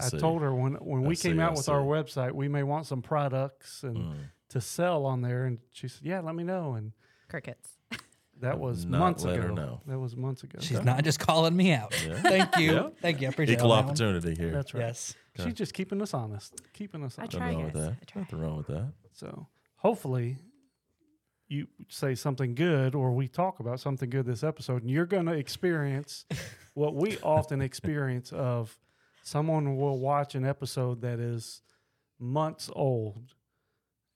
I 0.00 0.06
I 0.06 0.08
told 0.10 0.42
her 0.42 0.54
when 0.54 0.74
when 0.74 1.04
I 1.04 1.08
we 1.08 1.14
see, 1.16 1.28
came 1.30 1.40
out 1.40 1.52
I 1.52 1.56
with 1.56 1.68
our 1.68 1.80
website, 1.80 2.32
we 2.32 2.48
may 2.48 2.62
want 2.62 2.86
some 2.86 3.02
products 3.02 3.82
and 3.82 3.96
Mm. 3.96 4.14
to 4.50 4.60
sell 4.60 5.06
on 5.06 5.22
there. 5.22 5.46
And 5.46 5.58
she 5.72 5.88
said, 5.88 6.02
"Yeah, 6.06 6.20
let 6.20 6.34
me 6.34 6.44
know." 6.44 6.74
And 6.74 6.92
Crickets. 7.28 7.78
That 8.44 8.58
was 8.58 8.84
Not 8.86 8.98
months 8.98 9.24
let 9.24 9.36
her 9.38 9.46
ago. 9.46 9.54
know. 9.54 9.80
That 9.86 9.98
was 9.98 10.16
months 10.16 10.42
ago. 10.42 10.58
She's 10.60 10.82
not 10.82 11.02
just 11.04 11.18
calling 11.20 11.54
me 11.56 11.72
out. 11.72 11.92
Yeah. 12.06 12.14
Thank 12.22 12.56
you. 12.58 12.72
Yeah. 12.72 12.88
Thank 13.02 13.20
you. 13.20 13.26
I 13.28 13.30
appreciate 13.30 13.56
Equal 13.56 13.70
that 13.70 13.76
one. 13.76 13.84
opportunity 13.86 14.34
here. 14.34 14.50
That's 14.52 14.72
right. 14.74 14.80
Yes. 14.86 15.14
Okay. 15.38 15.48
She's 15.48 15.54
just 15.58 15.74
keeping 15.74 16.00
us 16.00 16.14
honest, 16.14 16.54
keeping 16.72 17.02
us 17.04 17.18
I 17.18 17.22
honest. 17.22 17.36
try, 17.36 17.46
Nothing 17.52 17.56
wrong 17.58 17.64
with 17.66 17.74
guys. 17.74 17.82
that. 17.84 17.96
I 18.00 18.04
try. 18.06 18.20
Nothing 18.22 18.38
wrong 18.40 18.56
with 18.58 18.66
that. 18.68 18.92
So 19.12 19.46
hopefully 19.76 20.36
you 21.48 21.66
say 21.88 22.14
something 22.14 22.54
good 22.54 22.94
or 22.94 23.12
we 23.12 23.28
talk 23.28 23.60
about 23.60 23.78
something 23.80 24.08
good 24.08 24.24
this 24.26 24.42
episode 24.42 24.82
and 24.82 24.90
you're 24.90 25.04
going 25.06 25.26
to 25.26 25.32
experience 25.32 26.24
what 26.74 26.94
we 26.94 27.18
often 27.18 27.60
experience 27.60 28.32
of 28.32 28.78
someone 29.22 29.76
will 29.76 29.98
watch 29.98 30.34
an 30.34 30.44
episode 30.44 31.02
that 31.02 31.18
is 31.20 31.60
months 32.18 32.70
old 32.74 33.34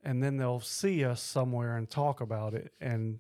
and 0.03 0.23
then 0.23 0.37
they'll 0.39 0.61
see 0.61 1.05
us 1.05 1.21
somewhere 1.21 1.77
and 1.77 1.91
talk 1.91 2.21
about 2.23 2.55
it 2.55 2.73
and 2.81 3.19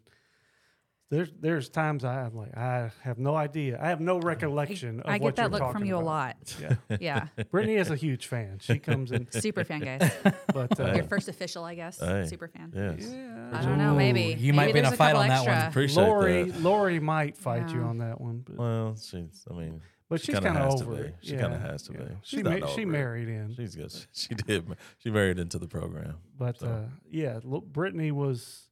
there's 1.10 1.30
there's 1.40 1.68
times 1.70 2.04
I'm 2.04 2.34
like 2.36 2.56
I 2.56 2.90
have 3.02 3.18
no 3.18 3.34
idea. 3.34 3.78
I 3.82 3.88
have 3.88 4.00
no 4.00 4.18
recollection 4.20 5.00
of 5.00 5.06
what 5.06 5.08
I 5.08 5.12
what 5.18 5.20
get 5.20 5.36
that 5.36 5.42
you're 5.42 5.50
look 5.50 5.60
from 5.60 5.72
talking 5.72 5.86
you 5.86 5.96
a 5.96 6.00
lot. 6.00 6.36
Yeah. 6.60 6.74
Yeah. 7.00 7.28
Brittany 7.50 7.76
is 7.76 7.90
a 7.90 7.96
huge 7.96 8.26
fan. 8.26 8.58
She 8.60 8.78
comes 8.78 9.10
in, 9.12 9.30
Super 9.30 9.64
fan, 9.64 9.80
guys. 9.80 10.10
but 10.52 10.78
uh, 10.78 10.92
Your 10.94 11.04
first 11.04 11.28
official, 11.28 11.64
I 11.64 11.74
guess. 11.76 11.98
Hey. 11.98 12.26
Super 12.26 12.48
fan. 12.48 12.72
Yes. 12.74 13.08
yeah, 13.10 13.50
I 13.52 13.62
don't 13.62 13.78
know. 13.78 13.94
Maybe 13.94 14.34
Ooh, 14.34 14.36
you 14.36 14.52
might 14.52 14.66
Maybe 14.66 14.72
be 14.74 14.78
in 14.80 14.84
a 14.84 14.88
there's 14.88 14.98
fight 14.98 15.12
couple 15.14 15.22
on 15.22 15.28
that 15.28 15.40
one. 15.46 15.48
extra. 15.50 15.68
Appreciate 15.70 16.02
Lori, 16.04 16.42
that. 16.44 16.60
Lori 16.62 17.00
might 17.00 17.36
fight 17.38 17.70
you 17.72 17.80
on 17.80 17.98
that 17.98 18.20
one, 18.20 18.44
but, 18.46 18.56
Well, 18.56 18.96
she's. 18.96 19.44
I 19.50 19.54
mean, 19.54 19.80
but 20.10 20.20
she 20.20 20.26
she's 20.26 20.34
kinda 20.36 20.50
kind 20.52 20.70
to 20.78 20.84
over 20.84 20.94
be. 20.94 21.00
it. 21.02 21.14
She 21.20 21.36
kinda 21.36 21.58
has 21.58 21.82
to 21.84 21.92
be. 21.92 22.04
She 22.22 22.42
ma- 22.42 22.50
not 22.56 22.68
she 22.70 22.72
over 22.72 22.80
it. 22.82 22.86
married 22.86 23.28
in, 23.28 23.54
she's 23.56 23.74
good. 23.74 23.92
She 24.12 24.34
did. 24.34 24.66
She 24.98 25.10
married 25.10 25.38
into 25.38 25.58
the 25.58 25.68
program. 25.68 26.16
but 26.38 26.58
So. 26.58 26.66
uh, 26.66 26.82
yeah, 27.10 27.40
look, 27.44 27.64
Brittany 27.66 28.10
was 28.12 28.67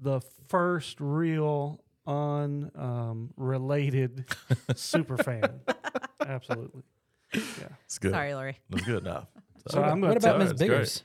the 0.00 0.20
first 0.48 1.00
real 1.00 1.82
unrelated 3.36 4.24
super 4.76 5.16
fan. 5.16 5.60
Absolutely. 6.24 6.82
Yeah. 7.34 7.40
It's 7.84 7.98
good. 7.98 8.12
Sorry, 8.12 8.34
Lori. 8.34 8.58
It's 8.72 8.82
good 8.84 9.04
now. 9.04 9.28
So 9.70 9.82
I'm 9.82 10.00
gonna 10.00 10.14
what 10.14 10.16
about 10.16 10.34
her 10.36 10.38
Miss 10.44 10.52
it's 10.52 10.60
great. 10.62 10.68
Biggers? 10.70 11.02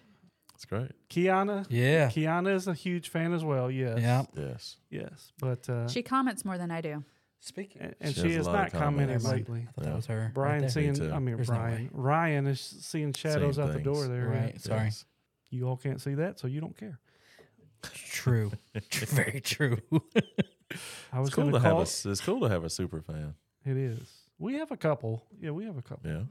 It's 0.56 0.64
great. 0.66 0.92
Kiana. 1.10 1.66
Yeah. 1.70 2.08
Kiana 2.08 2.56
is 2.56 2.66
a 2.70 2.74
huge 2.74 3.10
fan 3.10 3.34
as 3.34 3.44
well. 3.44 3.70
Yes. 3.70 4.00
Yeah. 4.00 4.24
Yes. 4.38 4.78
Yes. 4.90 5.34
But 5.38 5.68
uh, 5.68 5.90
She 5.90 6.02
comments 6.02 6.46
more 6.46 6.58
than 6.58 6.72
I 6.72 6.80
do. 6.80 7.04
Speaking. 7.42 7.82
and, 7.82 7.96
and 8.00 8.16
She 8.16 8.22
she, 8.22 8.28
has 8.28 8.36
a 8.36 8.38
has 8.38 8.48
lot 8.48 8.54
not 8.54 8.72
commenting 8.72 9.20
lately. 9.24 9.68
I 9.68 9.72
thought 9.74 9.84
Yeah. 9.84 9.90
that 9.90 9.96
was 9.98 10.06
her. 10.06 10.32
Brian 10.34 10.62
there. 10.62 10.70
seeing, 10.70 10.94
too. 10.94 11.12
I 11.12 11.20
mean 11.20 11.36
There's 11.36 11.48
Brian. 11.50 11.76
way. 11.76 11.90
Ryan 11.92 12.48
is 12.48 12.62
seeing 12.62 13.12
shadows 13.12 13.56
Same 13.58 13.66
out 13.66 13.74
the 13.74 13.80
door 13.80 13.96
things. 13.96 14.10
there. 14.10 14.28
Right. 14.28 14.62
Sorry. 14.62 14.84
Yes. 14.86 15.04
You 15.50 15.68
all 15.68 15.76
can't 15.76 16.00
see 16.00 16.14
that, 16.14 16.40
so 16.40 16.48
you 16.48 16.62
don't 16.62 16.78
care. 16.78 17.00
True. 18.10 18.52
Very 19.08 19.42
true. 19.42 19.78
I 21.12 21.20
was 21.20 21.28
It's 21.30 21.36
cool 21.36 21.44
going 21.46 21.54
to 21.54 21.60
to 21.60 21.64
have 21.66 21.74
call. 21.74 21.82
It's 21.82 22.22
cool 22.22 22.40
to 22.42 22.50
have 22.50 22.64
a 22.64 22.70
super 22.70 23.02
fan. 23.02 23.36
It 23.66 23.78
is. 23.78 24.00
We 24.40 24.56
have 24.56 24.72
a 24.72 24.78
couple. 24.78 25.24
Yeah, 25.42 25.52
we 25.52 25.66
have 25.66 25.78
a 25.78 25.82
couple. 25.82 26.10
Yeah. 26.10 26.22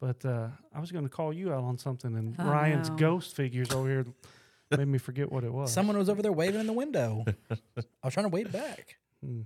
But 0.00 0.24
uh, 0.24 0.48
I 0.74 0.80
was 0.80 0.92
going 0.92 1.04
to 1.04 1.10
call 1.10 1.32
you 1.32 1.52
out 1.52 1.64
on 1.64 1.78
something, 1.78 2.14
and 2.16 2.36
Oh, 2.38 2.44
Ryan's 2.44 2.90
no. 2.90 2.96
ghost 2.96 3.34
figures 3.34 3.72
over 3.72 3.88
here 3.88 4.06
made 4.76 4.86
me 4.86 4.98
forget 4.98 5.32
what 5.32 5.42
it 5.44 5.52
was. 5.52 5.72
Someone 5.72 5.96
was 5.98 6.08
over 6.08 6.22
there 6.22 6.30
waving 6.32 6.60
in 6.60 6.66
the 6.66 6.72
window. 6.72 7.24
I 7.50 7.56
was 8.04 8.14
trying 8.14 8.26
to 8.26 8.30
wave 8.30 8.52
back. 8.52 8.96
Hmm. 9.24 9.42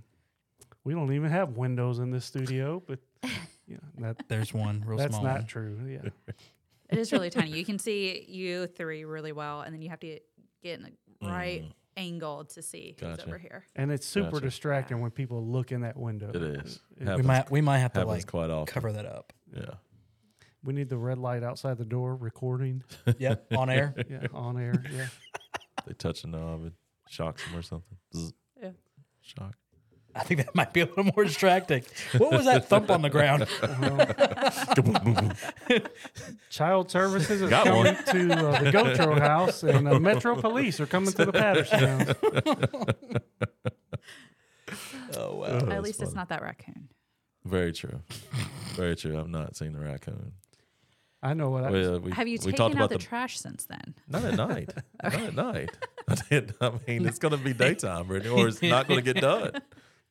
We 0.83 0.93
don't 0.93 1.11
even 1.13 1.29
have 1.31 1.55
windows 1.57 1.99
in 1.99 2.11
this 2.11 2.25
studio, 2.25 2.83
but 2.85 2.99
yeah, 3.67 3.77
that 3.99 4.17
There's 4.27 4.53
one 4.53 4.83
real 4.85 4.97
that's 4.97 5.13
small. 5.15 5.23
not 5.23 5.37
one. 5.37 5.45
true. 5.47 5.77
Yeah, 5.87 6.09
It 6.89 6.99
is 6.99 7.11
really 7.13 7.29
tiny. 7.29 7.51
You 7.57 7.63
can 7.65 7.79
see 7.79 8.25
you 8.27 8.67
three 8.67 9.05
really 9.05 9.31
well, 9.31 9.61
and 9.61 9.73
then 9.73 9.81
you 9.81 9.89
have 9.89 10.01
to 10.01 10.19
get 10.63 10.79
in 10.79 10.85
the 11.21 11.27
right 11.27 11.63
Mm. 11.63 11.71
angle 11.97 12.45
to 12.45 12.61
see 12.61 12.95
who's 12.99 13.09
Gotcha. 13.17 13.27
over 13.27 13.37
here. 13.37 13.65
and 13.75 13.91
it's 13.91 14.05
super 14.07 14.31
Gotcha. 14.31 14.45
distracting 14.45 14.99
when 15.01 15.11
people 15.11 15.45
look 15.45 15.71
in 15.71 15.81
that 15.81 15.95
window. 15.97 16.29
It 16.29 16.41
is. 16.41 16.75
It- 16.97 16.99
We 17.01 17.05
Happens- 17.05 17.27
might 17.27 17.51
we 17.51 17.61
might 17.61 17.79
have 17.79 17.93
to 17.93 17.99
Happens 17.99 18.17
like 18.23 18.27
quite 18.27 18.49
often. 18.49 18.73
cover 18.73 18.91
that 18.93 19.05
up. 19.05 19.33
Yeah. 19.53 19.75
we 20.63 20.71
need 20.73 20.87
the 20.87 20.97
red 20.97 21.17
light 21.17 21.43
outside 21.43 21.77
the 21.77 21.83
door 21.85 22.15
recording. 22.15 22.83
Yep, 23.19 23.47
on 23.57 23.69
air. 23.69 23.93
Yeah, 24.09 24.27
on 24.33 24.57
air. 24.57 24.81
Yeah. 24.91 25.07
They 25.85 25.93
touch 25.93 26.23
a 26.23 26.27
knob, 26.27 26.65
it 26.65 26.73
shocks 27.09 27.43
them 27.45 27.57
or 27.57 27.61
something. 27.61 27.97
Zzz. 28.15 28.33
Yeah. 28.61 28.71
Shock. 29.21 29.55
I 30.15 30.23
think 30.23 30.45
that 30.45 30.53
might 30.53 30.73
be 30.73 30.81
a 30.81 30.85
little 30.85 31.05
more 31.15 31.23
distracting. 31.23 31.83
What 32.17 32.31
was 32.31 32.45
that 32.45 32.67
thump 32.67 32.89
on 32.89 33.01
the 33.01 33.09
ground? 33.09 33.47
Child 36.49 36.91
Services 36.91 37.41
is 37.41 37.49
Got 37.49 37.65
coming 37.65 37.85
one. 37.85 37.95
to 38.05 38.33
uh, 38.33 38.63
the 38.63 38.71
Gotro 38.71 39.19
house, 39.19 39.63
and 39.63 39.87
uh, 39.87 39.99
Metro 39.99 40.39
Police 40.39 40.79
are 40.79 40.85
coming 40.85 41.11
to 41.13 41.25
the 41.25 41.33
Patterson 41.33 41.99
house. 41.99 43.21
Oh 45.15 45.35
wow. 45.35 45.45
Oh, 45.47 45.57
At 45.57 45.69
that's 45.69 45.83
least 45.83 46.01
it's 46.01 46.15
not 46.15 46.29
that 46.29 46.41
raccoon. 46.41 46.89
Very 47.45 47.71
true. 47.71 48.01
Very 48.75 48.95
true. 48.95 49.19
I've 49.19 49.29
not 49.29 49.55
seen 49.55 49.73
the 49.73 49.79
raccoon. 49.79 50.33
I 51.21 51.33
know 51.33 51.49
what 51.49 51.63
I. 51.65 51.71
We, 51.71 51.85
uh, 51.85 51.97
we, 51.99 52.11
Have 52.11 52.27
you 52.27 52.39
we 52.43 52.51
talked 52.51 52.73
taken 52.73 52.81
out 52.81 52.85
about 52.85 52.89
the, 52.89 52.97
trash 52.97 53.39
since 53.39 53.65
then? 53.65 53.95
Not 54.09 54.25
at 54.25 54.35
night. 54.35 54.71
Not 55.03 55.13
at 55.13 55.35
night. 55.35 55.69
I 56.07 56.15
did. 56.29 56.53
I 56.59 56.71
mean, 56.87 57.05
it's 57.05 57.19
going 57.19 57.31
to 57.31 57.37
be 57.37 57.53
daytime, 57.53 58.07
Brittany, 58.07 58.33
or 58.33 58.47
it's 58.49 58.61
not 58.61 58.87
going 58.89 59.03
to 59.03 59.13
get 59.13 59.21
done. 59.21 59.51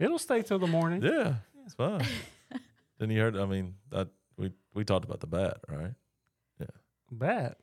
It'll 0.03 0.19
stay 0.19 0.43
till 0.43 0.59
the 0.59 0.67
morning. 0.67 1.03
Yeah. 1.03 1.35
It's 1.65 1.75
fine. 1.75 2.05
then 2.99 3.11
you 3.11 3.21
heard. 3.21 3.37
I 3.37 3.47
mean, 3.47 3.75
that 3.91 4.09
we 4.37 4.53
we 4.75 4.85
talked 4.85 5.05
about 5.05 5.21
the 5.21 5.27
bat, 5.29 5.59
right? 5.69 5.95
Yeah. 6.61 6.67
Bat 7.11 7.59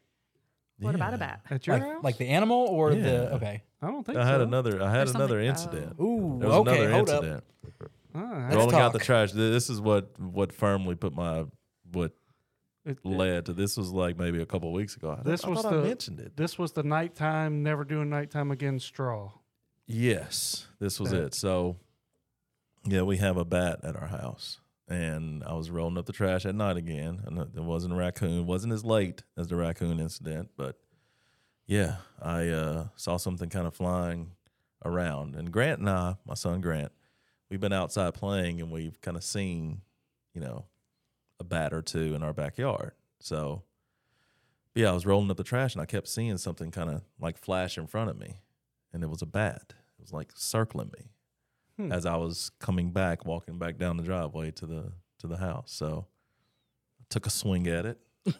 What 0.80 0.95
about 0.95 1.10
a 1.13 1.17
Yeah. 1.17 1.17
bat? 1.17 1.41
at 1.49 1.67
your 1.67 1.78
Like, 1.78 1.86
house? 1.88 2.04
like 2.04 2.17
the 2.17 2.28
animal 2.28 2.58
or 2.69 2.91
Yeah. 2.93 3.02
the 3.04 3.34
okay. 3.36 3.63
I 3.82 3.88
don't 3.88 4.06
think 4.06 4.17
I 4.17 4.25
had 4.25 4.38
so. 4.38 4.43
another. 4.43 4.82
I 4.82 4.89
had 4.89 4.99
There's 5.08 5.15
another 5.15 5.45
something- 5.54 5.80
incident. 5.80 5.99
Ooh, 5.99 6.38
There 6.39 6.49
was 6.49 6.58
okay, 6.60 6.86
another 6.86 6.91
hold 6.93 7.10
incident. 7.10 7.43
Ah, 8.15 8.19
Let's 8.49 8.56
Rolling 8.56 8.75
out 8.75 8.93
the 8.93 8.99
talk. 8.99 9.06
trash. 9.06 9.32
This 9.34 9.69
is 9.69 9.80
what 9.82 10.17
what 10.19 10.54
firmly 10.54 10.95
put 10.95 11.13
my 11.13 11.45
what 11.91 12.13
it- 12.86 12.97
it- 13.04 13.06
led 13.06 13.45
to 13.47 13.54
this 13.54 13.75
was 13.78 13.91
like 13.91 14.17
maybe 14.17 14.41
a 14.41 14.45
couple 14.45 14.71
weeks 14.71 14.95
ago. 14.95 15.17
I, 15.19 15.23
This 15.23 15.43
I 15.43 15.49
was 15.49 15.62
thought 15.62 15.71
the- 15.73 15.80
I 15.80 15.84
mentioned 15.84 16.19
it. 16.21 16.38
this 16.38 16.58
was 16.58 16.71
the 16.71 16.84
nighttime, 16.84 17.62
never 17.63 17.84
doing 17.84 18.10
nighttime 18.10 18.49
again 18.52 18.80
straw. 18.80 19.32
Yes, 19.88 20.67
this 20.80 20.99
was 20.99 21.12
Bat. 21.12 21.21
it. 21.21 21.34
So, 21.36 21.78
yeah, 22.86 23.02
we 23.02 23.18
have 23.18 23.38
a 23.38 23.46
bat 23.46 23.80
at 23.84 23.96
our 23.96 24.08
house, 24.08 24.60
and 24.88 25.44
I 25.44 25.54
was 25.54 25.70
rolling 25.70 25.98
up 25.98 26.06
the 26.06 26.13
trash 26.13 26.46
at 26.46 26.56
night 26.56 26.78
again, 26.78 27.22
and 27.26 27.39
it 27.39 27.63
wasn't 27.63 27.94
a 27.94 27.98
raccoon. 27.98 28.39
It 28.39 28.46
wasn't 28.46 28.74
as 28.74 28.84
late 28.84 29.24
as 29.38 29.48
the 29.48 29.56
raccoon 29.56 30.00
incident, 30.00 30.50
but 30.58 30.78
yeah, 31.65 31.98
I 32.22 32.48
uh, 32.48 32.88
saw 32.96 33.18
something 33.18 33.50
kind 33.50 33.68
of 33.68 33.76
flying 33.76 34.32
around. 34.84 35.36
And 35.36 35.52
Grant 35.52 35.80
and 35.80 35.89
I, 35.89 36.15
my 36.26 36.34
son 36.34 36.62
Grant, 36.62 36.92
we've 37.50 37.60
been 37.60 37.74
outside 37.74 38.13
playing, 38.13 38.62
and 38.62 38.72
we've 38.72 39.00
kind 39.02 39.18
of 39.18 39.24
seen, 39.24 39.82
you 40.34 40.42
know, 40.42 40.65
a 41.39 41.44
bat 41.44 41.74
or 41.74 41.82
two 41.82 42.15
in 42.15 42.24
our 42.24 42.34
backyard. 42.34 42.94
So, 43.20 43.63
yeah, 44.74 44.89
I 44.89 44.94
was 44.94 45.06
rolling 45.06 45.30
up 45.30 45.38
the 45.38 45.44
trash, 45.44 45.74
and 45.74 45.82
I 45.82 45.86
kept 45.86 46.08
seeing 46.08 46.38
something 46.38 46.72
kind 46.72 46.89
of 46.89 47.04
like 47.20 47.38
flash 47.38 47.78
in 47.78 47.88
front 47.88 48.10
of 48.10 48.18
me 48.18 48.42
and 48.94 49.04
it 49.04 49.10
was 49.10 49.22
a 49.22 49.28
bat. 49.28 49.74
It 49.98 50.02
was 50.02 50.13
like 50.13 50.32
circling 50.36 50.92
me 50.98 51.12
Hmm. 51.80 51.94
as 51.94 52.06
I 52.06 52.18
was 52.18 52.52
coming 52.60 52.92
back, 52.92 53.26
walking 53.26 53.58
back 53.58 53.78
down 53.78 53.96
the 53.96 54.04
driveway 54.04 54.52
to 54.52 54.65
the 54.65 54.92
to 55.20 55.28
the 55.28 55.38
house. 55.38 55.72
So 55.72 56.08
I 57.00 57.04
took 57.10 57.26
a 57.26 57.30
swing 57.30 57.68
at 57.68 57.86
it. 57.86 57.98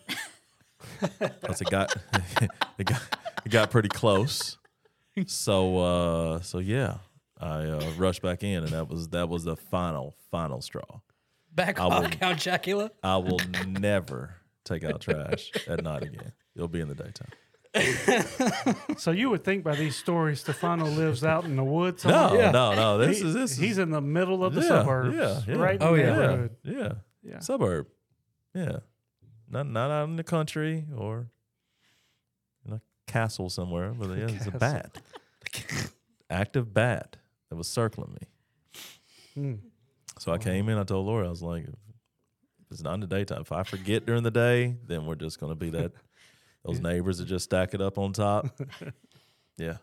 Plus 1.41 1.62
it 1.62 1.69
got 1.69 1.95
it 2.78 2.86
got 2.86 3.02
it 3.45 3.49
got 3.49 3.71
pretty 3.71 3.88
close. 3.88 4.58
So 5.25 5.78
uh 5.78 6.41
so 6.41 6.60
yeah, 6.60 6.97
I 7.39 7.62
uh, 7.63 7.91
rushed 7.97 8.21
back 8.21 8.43
in 8.43 8.63
and 8.63 8.73
that 8.73 8.89
was 8.89 9.08
that 9.10 9.30
was 9.30 9.45
the 9.45 9.56
final 9.56 10.15
final 10.30 10.62
straw. 10.62 10.99
Back 11.56 11.80
I 11.80 11.86
will- 11.88 12.10
Count 12.10 12.39
Chocula. 12.39 12.89
I 13.02 13.15
will 13.17 13.39
never 13.67 14.36
take 14.65 14.84
out 14.84 14.99
trash 14.99 15.49
at 15.65 15.82
night 15.82 16.04
again. 16.04 16.34
It'll 16.56 16.67
be 16.67 16.82
in 16.82 16.89
the 16.89 16.95
daytime. 16.95 17.32
So 18.97 19.12
you 19.12 19.29
would 19.29 19.43
think 19.43 19.63
by 19.63 19.75
these 19.75 19.95
stories, 19.95 20.39
Stefano 20.41 20.86
lives 20.86 21.23
out 21.23 21.45
in 21.45 21.55
the 21.55 21.63
woods. 21.63 22.03
No. 22.05 22.34
Yeah. 22.34 22.51
no, 22.51 22.73
no. 22.73 22.97
This 22.97 23.19
He- 23.19 23.27
is 23.27 23.34
this 23.34 23.58
he's 23.58 23.71
is 23.73 23.77
in 23.77 23.91
the 23.91 24.01
middle 24.01 24.43
of 24.43 24.53
the 24.53 24.62
Yeah, 24.62 24.67
suburbs, 24.67 25.15
yeah, 25.15 25.41
yeah. 25.47 25.62
right? 25.62 25.77
Oh, 25.82 25.93
in 25.93 26.01
the 26.05 26.12
yeah. 26.12 26.15
neighborhood. 26.19 26.55
yeah. 26.63 26.91
Yeah. 27.23 27.39
suburb. 27.39 27.88
Yeah, 28.55 28.79
not 29.49 29.67
not 29.67 29.91
out 29.91 30.10
in 30.10 30.15
the 30.15 30.23
country 30.23 30.86
or 30.97 31.27
in 32.65 32.73
a 32.73 32.82
castle 33.08 33.49
somewhere. 33.49 33.91
But 33.93 34.17
yeah, 34.17 34.27
it's 34.29 34.47
a 34.47 34.51
bat, 34.51 34.97
active 36.29 36.73
bat 36.73 37.17
that 37.49 37.55
was 37.55 37.67
circling 37.67 38.13
me. 38.19 38.27
Hmm. 39.36 39.53
So 40.17 40.32
I 40.32 40.38
came 40.39 40.67
in. 40.69 40.77
I 40.77 40.84
told 40.84 41.05
Laura, 41.05 41.27
I 41.27 41.29
was 41.29 41.43
like, 41.43 41.63
if 41.65 41.75
it's 42.71 42.82
not 42.82 42.95
in 42.95 42.99
the 43.01 43.08
daytime. 43.08 43.41
If 43.41 43.51
I 43.51 43.63
forget 43.63 44.05
during 44.05 44.23
the 44.23 44.32
day, 44.32 44.75
then 44.88 45.05
we're 45.05 45.15
just 45.15 45.39
gonna 45.39 45.55
be 45.55 45.69
that 45.71 45.91
those 46.63 46.81
neighbors 46.81 47.17
that 47.19 47.25
just 47.25 47.45
stack 47.45 47.73
it 47.73 47.81
up 47.81 47.97
on 47.97 48.13
top. 48.13 48.47
Yeah, 49.57 49.75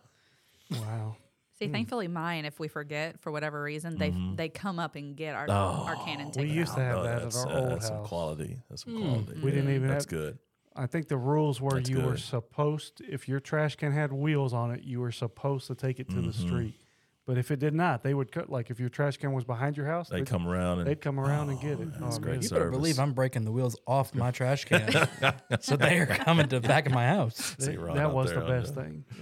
Wow. 0.70 1.16
See, 1.58 1.68
thankfully, 1.68 2.08
mine, 2.08 2.44
if 2.46 2.58
we 2.58 2.66
forget 2.68 3.20
for 3.20 3.30
whatever 3.30 3.62
reason, 3.62 3.98
they 3.98 4.10
Mhm. 4.12 4.36
they 4.36 4.48
come 4.48 4.78
up 4.78 4.94
and 4.96 5.14
get 5.16 5.34
our 5.34 5.46
Oh, 5.50 5.84
our 5.86 5.96
can 5.96 6.20
and 6.20 6.34
we 6.34 6.48
used 6.48 6.72
out. 6.72 6.76
to 6.76 6.80
have 6.82 6.98
Oh, 6.98 7.02
that 7.02 7.22
at 7.22 7.34
our 7.34 7.48
uh, 7.48 7.60
old 7.60 7.70
that's 7.72 7.86
some 7.88 7.96
house. 7.98 8.08
quality. 8.08 8.58
That's 8.70 8.84
some 8.84 8.94
Mm. 8.94 9.00
quality. 9.02 9.40
We 9.42 9.50
didn't 9.52 9.70
even 9.74 9.88
That's 9.88 10.04
have. 10.06 10.10
good. 10.10 10.38
I 10.74 10.86
think 10.86 11.08
the 11.08 11.16
rules 11.18 11.60
were 11.60 11.76
That's 11.76 11.90
you 11.90 12.00
were 12.00 12.16
supposed, 12.16 13.00
if 13.02 13.28
your 13.28 13.40
trash 13.40 13.76
can 13.76 13.92
had 13.92 14.12
wheels 14.12 14.52
on 14.54 14.70
it, 14.70 14.82
you 14.84 15.00
were 15.00 15.12
supposed 15.12 15.66
to 15.68 15.74
take 15.74 16.00
it 16.00 16.08
to 16.10 16.20
the 16.22 16.30
Mhm. 16.32 16.34
street. 16.34 16.80
But 17.26 17.38
if 17.38 17.50
it 17.50 17.58
did 17.58 17.74
not, 17.74 18.04
they 18.04 18.14
would 18.14 18.30
cut. 18.30 18.48
Like 18.50 18.70
if 18.70 18.78
your 18.78 18.88
trash 18.88 19.16
can 19.16 19.32
was 19.32 19.42
behind 19.42 19.76
your 19.76 19.86
house, 19.86 20.08
They 20.08 20.18
they'd, 20.18 20.26
come 20.28 20.46
around 20.46 20.78
and 20.78 20.86
they'd 20.86 21.00
come 21.00 21.18
around 21.18 21.50
and 21.50 21.60
get 21.60 21.80
it. 21.80 21.88
Oh, 21.96 22.00
that's 22.04 22.16
Oh, 22.18 22.20
great 22.20 22.34
man. 22.34 22.42
You 22.42 22.48
better 22.50 22.70
believe. 22.70 23.00
I'm 23.00 23.14
breaking 23.14 23.44
the 23.44 23.50
wheels 23.50 23.76
off 23.84 24.14
my 24.14 24.30
trash 24.30 24.64
can. 24.64 25.08
so 25.60 25.76
they 25.76 25.98
are 25.98 26.06
coming 26.06 26.46
to 26.48 26.60
the 26.60 26.68
back 26.68 26.86
of 26.86 26.92
my 26.92 27.06
house. 27.08 27.56
See 27.58 27.74
That- 27.76 27.94
that 27.96 28.14
was 28.14 28.32
the 28.32 28.40
best 28.42 28.74
the- 28.76 28.82
thing. 28.82 29.04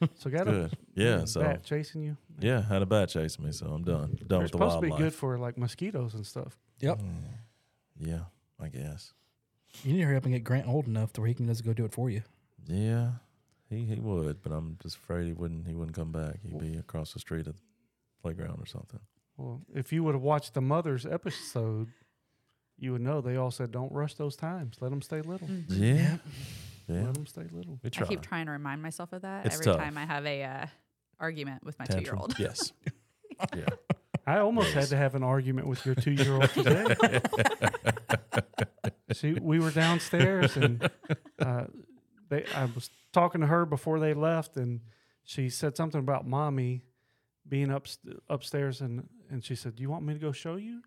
Yeah. 0.00 0.06
So 0.16 0.30
got 0.30 0.46
a 0.48 0.50
Good. 0.52 0.76
Yeah. 0.94 1.22
a 1.22 1.26
So 1.26 1.40
bat 1.42 1.64
chasing 1.64 2.02
you. 2.02 2.16
yeah, 2.38 2.62
had 2.62 2.82
a 2.82 2.86
bat 2.86 3.08
chasing 3.08 3.44
me, 3.44 3.50
so 3.50 3.66
I'm 3.66 3.82
done. 3.82 4.16
Done 4.16 4.18
They're 4.28 4.38
with 4.40 4.52
the 4.52 4.58
wildlife. 4.58 4.74
supposed 4.76 4.92
to 4.92 4.96
be 4.98 5.02
good 5.02 5.12
for 5.14 5.36
like 5.38 5.58
mosquitoes 5.58 6.14
and 6.14 6.24
stuff. 6.24 6.56
Yep. 6.80 7.00
Mm, 7.00 7.22
Yeah, 7.98 8.20
I 8.60 8.68
guess. 8.68 9.12
You 9.82 9.92
need 9.94 10.00
to 10.00 10.06
hurry 10.06 10.16
up 10.16 10.24
and 10.26 10.32
get 10.32 10.44
Grant 10.44 10.68
old 10.68 10.86
enough 10.86 11.12
to 11.14 11.20
where 11.22 11.28
he 11.28 11.34
can 11.34 11.46
just 11.48 11.64
go 11.64 11.72
do 11.72 11.84
it 11.84 11.92
for 11.92 12.08
you. 12.10 12.22
Yeah, 12.68 13.10
he 13.74 13.84
he 13.94 14.00
would, 14.00 14.42
but 14.42 14.52
I'm 14.52 14.78
just 14.82 14.96
afraid 14.96 15.26
he 15.26 15.32
wouldn't. 15.32 15.66
He 15.66 15.74
wouldn't 15.74 15.96
come 15.96 16.12
back. 16.12 16.40
He'd 16.42 16.58
be 16.58 16.76
across 16.76 17.12
the 17.12 17.20
street 17.20 17.46
at 17.46 17.56
the 17.56 17.62
playground 18.22 18.60
or 18.60 18.66
something. 18.66 19.00
Well, 19.36 19.62
if 19.74 19.92
you 19.92 20.04
would 20.04 20.14
have 20.14 20.22
watched 20.22 20.54
the 20.54 20.60
mother's 20.60 21.04
episode, 21.04 21.88
you 22.78 22.92
would 22.92 23.00
know 23.02 23.20
they 23.20 23.36
all 23.36 23.50
said, 23.50 23.72
"Don't 23.72 23.92
rush 23.92 24.14
those 24.14 24.36
times. 24.36 24.76
Let 24.80 24.90
them 24.90 25.02
stay 25.02 25.20
little. 25.22 25.48
Mhm. 25.48 25.64
Yeah, 25.68 26.16
yeah. 26.88 27.04
Let 27.04 27.14
them 27.14 27.26
stay 27.26 27.44
little." 27.50 27.80
We 27.82 27.90
I 27.98 28.04
keep 28.04 28.22
trying 28.22 28.46
to 28.46 28.52
remind 28.52 28.82
myself 28.82 29.12
of 29.12 29.22
that 29.22 29.46
It's 29.46 29.56
every 29.56 29.64
tough. 29.66 29.78
time 29.78 29.98
I 29.98 30.04
have 30.06 30.24
a 30.26 30.42
uh, 30.44 30.66
argument 31.18 31.64
with 31.64 31.78
my 31.78 31.84
two 31.86 32.00
year 32.00 32.14
old. 32.14 32.38
Yes. 32.38 32.72
yeah. 33.56 33.66
I 34.26 34.38
almost 34.38 34.72
had 34.72 34.86
to 34.88 34.96
have 34.96 35.14
an 35.14 35.22
argument 35.22 35.66
with 35.66 35.84
your 35.84 35.94
two-year-old 35.94 36.48
today. 36.48 36.86
See, 39.12 39.34
we 39.34 39.60
were 39.60 39.70
downstairs 39.70 40.56
and 40.56 40.90
uh, 41.38 41.64
they. 42.28 42.44
I 42.54 42.66
was 42.66 42.90
talking 43.12 43.40
to 43.40 43.46
her 43.46 43.66
before 43.66 44.00
they 44.00 44.14
left, 44.14 44.56
and 44.56 44.80
she 45.24 45.48
said 45.48 45.76
something 45.76 46.00
about 46.00 46.26
mommy 46.26 46.82
being 47.48 47.70
up 47.70 47.86
upstairs, 48.28 48.80
and 48.80 49.08
and 49.30 49.44
she 49.44 49.54
said, 49.54 49.76
"Do 49.76 49.82
you 49.82 49.90
want 49.90 50.04
me 50.04 50.14
to 50.14 50.20
go 50.20 50.32
show 50.32 50.56
you?" 50.56 50.72
And 50.74 50.82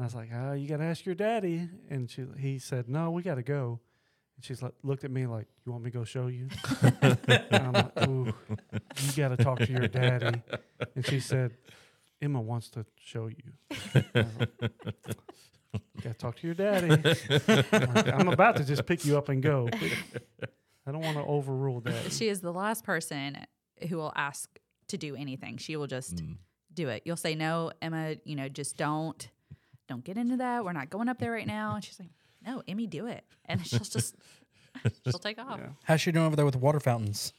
I 0.00 0.04
was 0.04 0.14
like, 0.14 0.30
"Ah, 0.32 0.52
you 0.52 0.68
got 0.68 0.78
to 0.78 0.84
ask 0.84 1.04
your 1.06 1.14
daddy." 1.14 1.68
And 1.88 2.10
she, 2.10 2.24
he 2.38 2.58
said, 2.58 2.88
"No, 2.88 3.10
we 3.10 3.22
got 3.22 3.36
to 3.36 3.42
go." 3.42 3.80
And 4.36 4.44
she's 4.44 4.62
like, 4.62 4.72
looked 4.82 5.04
at 5.04 5.10
me 5.10 5.26
like, 5.26 5.46
"You 5.64 5.72
want 5.72 5.84
me 5.84 5.90
to 5.90 5.98
go 5.98 6.04
show 6.04 6.26
you?" 6.26 6.48
and 6.82 7.48
I'm 7.52 7.72
like, 7.72 8.08
"Ooh, 8.08 8.32
you 8.72 9.12
got 9.16 9.28
to 9.28 9.36
talk 9.42 9.58
to 9.60 9.70
your 9.72 9.88
daddy." 9.88 10.42
And 10.94 11.06
she 11.06 11.20
said, 11.20 11.56
"Emma 12.20 12.40
wants 12.40 12.70
to 12.70 12.84
show 12.96 13.28
you." 13.28 13.52
Got 16.02 16.12
to 16.12 16.18
talk 16.18 16.36
to 16.36 16.46
your 16.46 16.54
daddy. 16.54 16.90
"I'm 18.12 18.28
about 18.28 18.56
to 18.56 18.64
just 18.64 18.86
pick 18.86 19.04
you 19.04 19.18
up 19.18 19.28
and 19.28 19.42
go. 19.42 19.68
but 20.86 20.90
I 20.90 20.92
don't 20.92 21.02
want 21.02 21.16
to 21.18 21.24
overrule 21.30 21.80
that. 21.80 22.12
She 22.12 22.28
is 22.28 22.40
the 22.40 22.52
last 22.52 22.84
person 22.84 23.36
who 23.90 23.96
will 23.98 24.12
ask 24.16 24.48
to 24.88 24.96
do 24.96 25.14
anything. 25.16 25.58
She 25.58 25.76
will 25.76 25.86
just 25.88 26.16
Mm. 26.16 26.36
do 26.72 26.88
it. 26.88 27.02
You'll 27.04 27.16
say 27.16 27.34
no, 27.34 27.72
Emma. 27.82 28.14
You 28.24 28.36
know, 28.36 28.48
just 28.48 28.76
don't, 28.78 29.28
don't 29.88 30.04
get 30.04 30.16
into 30.16 30.36
that. 30.38 30.64
We're 30.64 30.72
not 30.72 30.88
going 30.88 31.08
up 31.10 31.18
there 31.18 31.32
right 31.32 31.46
now. 31.46 31.74
And 31.74 31.84
she's 31.84 31.98
like, 32.00 32.08
no, 32.46 32.62
Emmy, 32.68 32.86
do 32.86 33.06
it. 33.06 33.24
And 33.46 33.66
she'll 33.66 33.80
just, 33.98 34.14
she'll 35.04 35.18
take 35.18 35.38
off. 35.38 35.58
Yeah. 35.60 35.70
How's 35.84 36.00
she 36.00 36.12
doing 36.12 36.24
over 36.24 36.36
there 36.36 36.44
with 36.44 36.54
the 36.54 36.60
water 36.60 36.78
fountains? 36.80 37.32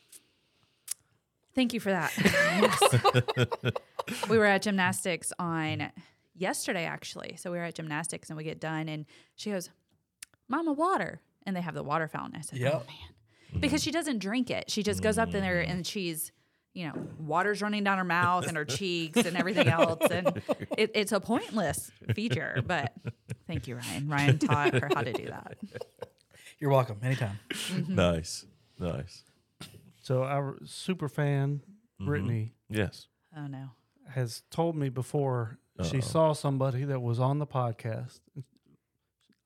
Thank 1.56 1.74
you 1.74 1.80
for 1.80 1.90
that. 1.92 2.12
We 4.30 4.38
were 4.38 4.46
at 4.46 4.62
gymnastics 4.62 5.34
on 5.38 5.92
yesterday, 6.34 6.86
actually. 6.86 7.36
So 7.38 7.52
we 7.52 7.58
were 7.58 7.66
at 7.66 7.76
gymnastics 7.76 8.30
and 8.30 8.38
we 8.38 8.46
get 8.46 8.62
done, 8.62 8.88
and 8.88 9.06
she 9.36 9.52
goes, 9.52 9.70
"Mama, 10.48 10.72
water," 10.72 11.20
and 11.46 11.54
they 11.54 11.60
have 11.62 11.74
the 11.76 11.84
water 11.84 12.08
fountain. 12.08 12.38
I 12.40 12.42
said, 12.42 12.60
Yep. 12.60 12.74
"Oh 12.74 12.80
man," 12.88 13.14
because 13.60 13.84
she 13.84 13.92
doesn't 13.92 14.20
drink 14.20 14.50
it. 14.50 14.70
She 14.70 14.84
just 14.84 15.02
goes 15.02 15.18
up 15.18 15.34
in 15.34 15.42
there 15.42 15.62
and 15.62 15.86
she's. 15.86 16.32
You 16.74 16.90
know, 16.90 16.94
water's 17.18 17.64
running 17.64 17.84
down 17.84 17.98
her 17.98 18.04
mouth 18.04 18.46
and 18.46 18.56
her 18.56 18.66
cheeks 18.78 19.18
and 19.26 19.36
everything 19.36 19.68
else, 19.68 20.12
and 20.12 20.44
it, 20.78 20.92
it's 20.94 21.12
a 21.12 21.20
pointless 21.20 21.90
feature. 22.14 22.62
But 22.64 22.94
thank 23.48 23.68
you, 23.68 23.78
Ryan. 23.78 24.08
Ryan 24.08 24.38
taught 24.38 24.74
her 24.76 24.90
how 24.94 25.02
to 25.02 25.12
do 25.12 25.26
that. 25.26 25.58
You're 26.60 26.70
welcome. 26.70 27.00
Anytime. 27.02 27.40
Mm-hmm. 27.50 27.96
Nice. 27.96 28.46
Nice. 28.78 29.24
So 30.04 30.24
our 30.24 30.60
super 30.66 31.10
fan 31.10 31.62
mm-hmm. 32.00 32.06
Brittany 32.06 32.54
Yes. 32.70 33.08
Oh 33.36 33.48
no, 33.48 33.70
has 34.10 34.44
told 34.52 34.76
me 34.76 34.90
before 34.90 35.58
she 35.84 35.98
Uh-oh. 35.98 36.02
saw 36.02 36.34
somebody 36.34 36.84
that 36.84 37.02
was 37.02 37.20
on 37.20 37.40
the 37.40 37.48
podcast. 37.48 38.20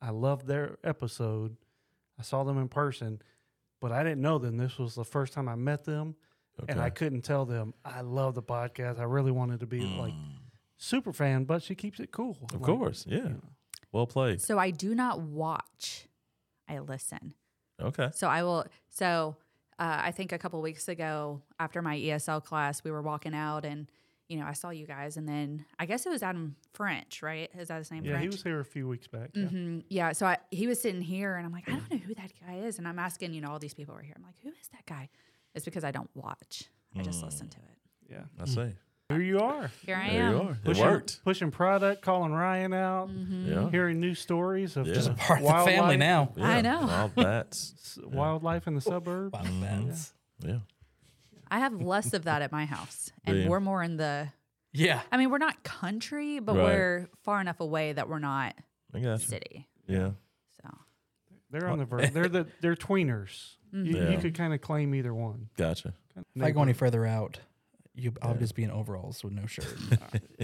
I 0.02 0.10
loved 0.10 0.48
their 0.48 0.78
episode. 0.84 1.56
I 2.20 2.24
saw 2.24 2.44
them 2.44 2.58
in 2.58 2.68
person, 2.68 3.22
but 3.82 3.91
I 3.91 4.04
didn't 4.04 4.22
know 4.22 4.38
them. 4.38 4.56
This 4.58 4.78
was 4.78 4.96
the 4.96 5.04
first 5.04 5.34
time 5.34 5.50
I 5.50 5.56
met 5.56 5.84
them, 5.84 6.15
Okay. 6.62 6.72
and 6.72 6.80
I 6.82 6.89
couldn't 6.89 7.24
tell 7.24 7.46
them 7.46 7.74
I 7.84 8.02
love 8.02 8.36
the 8.36 8.44
podcast. 8.44 9.00
I 9.00 9.04
really 9.04 9.32
wanted 9.32 9.60
to 9.62 9.65
be 9.65 9.82
like 9.82 10.13
super 10.78 11.12
fan, 11.12 11.44
but 11.44 11.62
she 11.63 11.76
keeps 11.76 12.00
it 12.00 12.12
cool. 12.12 12.38
Of 12.54 12.62
Like, 12.62 12.63
course. 12.78 13.06
Yeah. 13.08 13.17
you 13.17 13.24
know. 13.30 13.41
Well 13.91 14.08
played. 14.08 14.41
so 14.41 14.58
I 14.58 14.70
do 14.72 14.96
not 14.96 15.20
watch; 15.20 16.08
I 16.70 16.80
listen. 16.80 17.34
Okay. 17.82 18.10
So 18.13 18.28
I 18.30 18.44
will. 18.44 18.65
So 18.89 19.36
uh, 19.80 20.00
I 20.04 20.12
think 20.12 20.32
a 20.32 20.38
couple 20.38 20.62
weeks 20.62 20.88
ago, 20.88 21.41
after 21.60 21.82
my 21.82 21.98
ESL 21.98 22.44
class, 22.44 22.84
we 22.86 22.91
were 22.91 23.02
walking 23.02 23.34
out, 23.34 23.65
and 23.65 23.88
you 24.32 24.39
know, 24.39 24.46
I 24.46 24.54
saw 24.54 24.70
you 24.70 24.88
guys, 24.88 25.17
and 25.17 25.28
then 25.28 25.65
I 25.78 25.86
guess 25.86 26.06
it 26.06 26.10
was 26.10 26.24
Adam 26.24 26.56
French, 26.74 27.22
right? 27.22 27.50
Is 27.58 27.67
that 27.67 27.80
his 27.80 27.91
name? 27.91 28.06
Yeah, 28.06 28.12
French? 28.12 28.24
he 28.24 28.28
was 28.30 28.44
here 28.44 28.60
a 28.62 28.65
few 28.65 28.88
weeks 28.88 29.08
back. 29.08 29.32
Yeah. 29.34 29.46
hmm 29.48 29.80
Yeah. 29.89 30.13
So 30.13 30.26
I, 30.26 30.38
he 30.52 30.67
was 30.67 30.82
sitting 30.82 31.02
here, 31.02 31.36
and 31.36 31.46
I'm 31.46 31.52
like, 31.52 31.67
I 31.67 31.74
don't 31.74 31.91
know 31.91 31.98
who 31.98 32.15
that 32.15 32.32
guy 32.46 32.56
is, 32.60 32.78
and 32.80 32.88
I'm 32.88 32.98
asking, 33.00 33.34
you 33.34 33.41
know, 33.41 33.52
all 33.52 33.60
these 33.60 33.74
people 33.74 33.94
over 33.94 34.02
here. 34.04 34.13
I'm 34.15 34.24
like, 34.24 34.36
who 34.41 34.50
is 34.50 34.70
that 34.72 34.86
guy? 34.86 35.10
It's 35.54 35.65
because 35.65 35.84
I 35.84 35.91
don't 35.91 36.10
watch. 36.15 36.63
I 36.98 37.02
just 37.02 37.22
listen 37.24 37.50
to 37.50 37.58
it. 37.58 38.12
Yeah. 38.13 38.24
I 38.41 38.46
see. 38.46 38.74
Here 39.10 39.20
you 39.22 39.39
are. 39.41 39.70
Here 39.86 39.98
I 39.98 40.10
There 40.12 40.24
am. 40.24 40.32
you 40.34 40.41
are. 40.44 40.52
It 40.52 40.63
Pushing, 40.63 40.84
worked. 40.86 41.24
pushing 41.26 41.52
product, 41.52 42.02
calling 42.02 42.32
Ryan 42.32 42.74
out, 42.74 43.10
Mm-hmm. 43.10 43.52
Yeah. 43.52 43.70
hearing 43.70 44.00
new 44.00 44.15
stories 44.15 44.78
of 44.78 44.88
Yeah. 44.88 44.94
just 44.94 45.10
a 45.10 45.13
Part 45.15 45.41
of 45.41 45.48
the 45.48 45.54
family 45.72 45.98
now. 45.98 46.32
Yeah. 46.38 46.48
I 46.50 46.62
know. 46.62 46.80
Wild 46.80 47.15
bats. 47.15 48.00
wildlife 48.02 48.67
in 48.67 48.76
the 48.76 48.80
suburbs. 48.82 49.34
Wow, 49.34 49.41
Mhm. 49.44 49.62
that's- 49.62 50.13
Yeah. 50.39 50.60
I 51.52 51.60
have 51.60 51.82
less 51.82 52.14
of 52.14 52.24
that 52.24 52.42
at 52.42 52.52
my 52.52 52.66
house, 52.66 53.12
and 53.26 53.44
Do 53.44 53.50
we're 53.50 53.60
more 53.60 53.84
in 53.84 53.98
the. 53.98 54.30
Yeah. 54.74 55.02
I 55.12 55.18
mean, 55.18 55.30
we're 55.30 55.38
not 55.38 55.64
country, 55.64 56.40
but 56.40 56.56
Right. 56.56 56.64
we're 56.64 57.10
far 57.24 57.42
enough 57.42 57.60
away 57.60 57.92
that 57.92 58.08
we're 58.08 58.20
not 58.20 58.56
I 58.94 59.00
got 59.00 59.20
you. 59.20 59.26
city. 59.26 59.68
Yeah. 59.86 60.12
So 60.64 60.70
They're 61.52 61.68
on 61.68 61.78
the 61.78 61.86
verge. 61.86 62.12
They're 62.12 62.30
the 62.30 62.48
they're 62.62 62.76
tweeners. 62.76 63.56
You, 63.74 63.84
you 63.84 63.96
mm-hmm. 63.96 64.22
could 64.22 64.36
kind 64.36 64.54
of 64.54 64.62
claim 64.62 64.96
either 64.96 65.14
one. 65.14 65.50
Gotcha. 65.58 65.94
If 66.36 66.44
I 66.44 66.52
go 66.52 66.62
any 66.62 66.74
further 66.74 67.06
out, 67.06 67.40
you 67.93 68.13
I'll 68.21 68.36
just 68.36 68.56
be 68.56 68.63
in 68.63 68.71
overalls 68.71 69.23
with 69.23 69.34
no 69.34 69.45
shirt. 69.47 69.75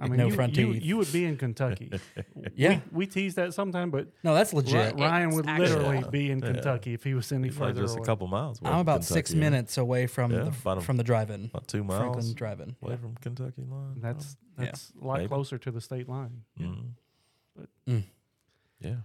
I 0.00 0.08
mean, 0.08 0.18
No 0.18 0.26
you, 0.26 0.32
front 0.34 0.56
you, 0.56 0.74
teeth. 0.74 0.82
you 0.82 0.96
would 0.98 1.10
be 1.12 1.24
in 1.24 1.36
Kentucky. 1.36 1.90
Yeah. 2.54 2.80
we, 2.92 2.98
we 2.98 3.06
tease 3.06 3.34
that 3.36 3.52
sometime, 3.54 3.90
but 3.90 4.08
No, 4.22 4.34
that's 4.34 4.52
Ry- 4.52 4.58
legit. 4.60 4.98
Ryan 4.98 5.30
would 5.34 5.46
actually- 5.46 5.68
literally 5.68 5.98
Yeah. 5.98 6.10
be 6.10 6.30
in 6.30 6.38
Yeah. 6.40 6.52
Kentucky 6.52 6.94
if 6.94 7.02
he 7.04 7.14
was 7.14 7.30
any 7.32 7.48
He's 7.48 7.58
like 7.58 7.70
further 7.70 7.82
just 7.82 7.94
away. 7.96 8.02
a 8.02 8.06
couple 8.06 8.26
miles. 8.28 8.60
away 8.60 8.68
I'm 8.70 8.74
from 8.74 8.80
about 8.80 9.04
six 9.04 9.30
Kentucky, 9.30 9.36
yeah. 9.44 9.50
minutes 9.50 9.78
away 9.78 10.06
from 10.06 10.30
Yeah, 10.32 10.38
the 10.44 10.48
about 10.48 10.78
a- 10.78 10.80
from 10.82 10.96
the 10.96 11.04
drive-in. 11.04 11.46
About 11.46 11.66
two 11.68 11.84
Franklin 11.84 12.10
miles 12.12 12.34
drive-in. 12.34 12.76
away 12.82 12.96
from 12.96 13.14
Kentucky 13.16 13.64
line. 13.68 14.00
That's 14.00 14.36
Yeah. 14.58 14.64
that's 14.66 14.92
a 15.00 15.04
lot 15.06 15.18
Maybe. 15.18 15.28
closer 15.28 15.58
to 15.58 15.70
the 15.70 15.80
state 15.80 16.08
line. 16.08 16.42
Mm. 16.60 16.90
But- 17.56 17.68
Mm. 17.88 18.04
Yeah. 18.80 18.96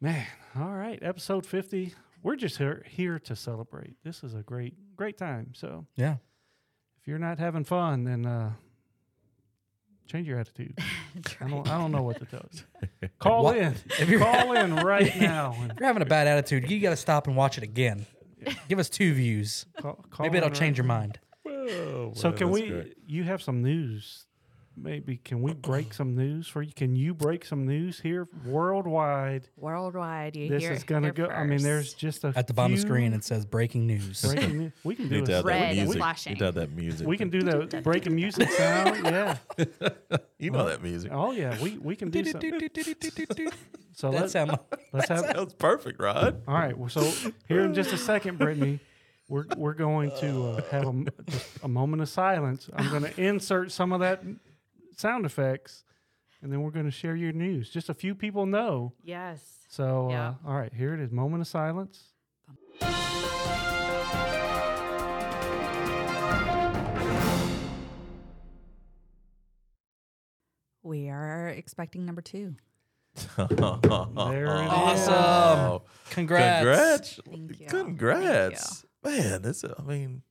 Man, 0.00 0.26
all 0.56 0.72
right, 0.72 0.98
episode 1.02 1.46
fifty. 1.46 1.94
We're 2.22 2.36
just 2.36 2.58
here 2.58 2.84
here 2.88 3.18
to 3.20 3.34
celebrate. 3.36 3.96
This 4.04 4.22
is 4.24 4.34
a 4.34 4.42
great 4.42 4.74
great 4.96 5.16
time. 5.18 5.52
So 5.54 5.86
Yeah. 5.96 6.16
If 7.02 7.08
you're 7.08 7.18
not 7.18 7.38
having 7.38 7.64
fun, 7.64 8.04
then 8.04 8.24
uh, 8.26 8.52
change 10.06 10.26
your 10.28 10.38
attitude. 10.38 10.78
I 11.40 11.48
don't 11.48 11.68
I 11.68 11.78
don't 11.78 11.92
know 11.92 12.02
what 12.02 12.18
to 12.20 12.24
tell 12.26 12.46
you. 12.52 13.08
Call 13.18 13.44
What- 13.44 13.56
in. 13.56 13.74
If 13.98 14.08
you're, 14.08 14.20
Call 14.20 14.52
in 14.54 14.74
right 14.76 15.14
now. 15.20 15.54
if 15.70 15.78
you're 15.78 15.86
having 15.86 16.02
a 16.02 16.06
bad 16.06 16.26
attitude, 16.26 16.70
you 16.70 16.80
got 16.80 16.90
to 16.90 16.96
stop 16.96 17.26
and 17.26 17.36
watch 17.36 17.58
it 17.58 17.64
again. 17.64 18.06
Give 18.68 18.78
us 18.78 18.88
two 18.88 19.14
views. 19.14 19.66
call, 19.80 19.94
call 20.10 20.26
Maybe 20.26 20.38
it'll 20.38 20.50
change 20.50 20.76
right 20.78 20.78
your 20.78 20.86
mind. 20.86 21.18
Oh, 21.46 22.12
So 22.14 22.32
can 22.32 22.50
we? 22.50 22.68
great. 22.68 22.94
You 23.06 23.22
have 23.24 23.40
some 23.42 23.62
news. 23.62 24.26
Maybe 24.76 25.18
can 25.18 25.42
we 25.42 25.52
break 25.52 25.92
some 25.92 26.14
news 26.16 26.48
for 26.48 26.62
you? 26.62 26.72
Can 26.74 26.96
you 26.96 27.12
break 27.14 27.44
some 27.44 27.66
news 27.66 28.00
here 28.00 28.26
worldwide? 28.46 29.48
worldwide, 29.56 30.34
you 30.34 30.48
This 30.48 30.62
hear 30.62 30.72
is 30.72 30.82
gonna 30.84 31.08
here 31.08 31.12
go. 31.12 31.26
I 31.26 31.44
mean, 31.44 31.62
there's 31.62 31.92
just 31.94 32.24
a 32.24 32.32
At 32.34 32.46
the 32.46 32.54
bottom 32.54 32.72
of 32.72 32.78
the 32.78 32.86
screen, 32.86 33.12
it 33.12 33.22
says 33.22 33.44
breaking 33.44 33.86
news. 33.86 34.22
breaking 34.34 34.58
news. 34.58 34.72
We 34.82 34.94
can 34.94 35.08
do 35.08 35.14
need 35.16 35.24
a, 35.28 35.32
that 35.32 35.44
Red 35.44 35.76
music. 35.76 35.96
flashing. 35.98 36.36
You 36.36 36.44
need 36.46 36.54
that 36.54 36.70
music. 36.72 37.06
we 37.06 37.16
can 37.18 37.28
do 37.30 37.42
the 37.42 37.80
breaking 37.84 38.14
music 38.14 38.50
sound. 38.50 39.04
Yeah. 39.04 39.36
You 40.38 40.50
know 40.50 40.66
that 40.66 40.82
music. 40.82 41.12
Oh 41.14 41.30
yeah. 41.30 41.56
We 41.62 41.78
we 41.78 41.94
can 41.94 42.10
do 42.10 42.24
something. 42.24 42.68
So 43.92 44.10
That 44.10 44.20
let's 44.22 44.32
sound 44.32 44.58
let's 44.92 45.08
have. 45.08 45.22
That 45.22 45.36
was 45.36 45.54
perfect, 45.54 46.00
Rod. 46.00 46.42
All 46.48 46.54
right. 46.54 46.76
well, 46.76 46.88
So 46.88 47.02
here 47.46 47.60
in 47.60 47.74
just 47.74 47.92
a 47.92 47.96
second, 47.98 48.38
Brittany, 48.38 48.80
we're 49.28 49.44
we're 49.56 49.74
going 49.74 50.10
to 50.20 50.48
uh, 50.48 50.62
have 50.70 50.84
a, 50.84 50.88
m- 50.88 51.06
just 51.30 51.46
a 51.62 51.68
moment 51.68 52.02
of 52.02 52.08
silence. 52.08 52.68
I'm 52.74 52.90
going 52.90 53.04
to 53.04 53.20
insert 53.22 53.70
some 53.70 53.92
of 53.92 54.00
that 54.00 54.24
sound 54.98 55.24
effects, 55.26 55.84
and 56.42 56.52
then 56.52 56.62
we're 56.62 56.70
going 56.70 56.84
to 56.86 56.90
share 56.90 57.14
your 57.16 57.32
news. 57.32 57.70
Just 57.70 57.88
a 57.88 57.94
few 57.94 58.14
people 58.14 58.46
know. 58.46 58.92
yes. 59.02 59.58
So 59.68 60.08
Yeah. 60.10 60.28
uh, 60.28 60.34
all 60.48 60.54
right, 60.54 60.72
here 60.74 60.92
it 60.92 61.00
is. 61.00 61.10
Moment 61.10 61.40
of 61.40 61.46
silence. 61.48 62.12
We 70.82 71.08
are 71.08 71.48
expecting 71.48 72.04
number 72.04 72.22
two. 72.22 72.56
There 73.36 73.46
it 73.48 74.64
is. 74.64 75.08
Awesome. 75.08 75.80
Congrats. 76.10 76.58
Congrats. 76.60 77.20
Thank 77.28 77.60
you. 77.60 77.66
Congrats. 77.66 78.86
Man, 79.04 79.42
this 79.42 79.64
I 79.64 79.82
mean 79.82 80.22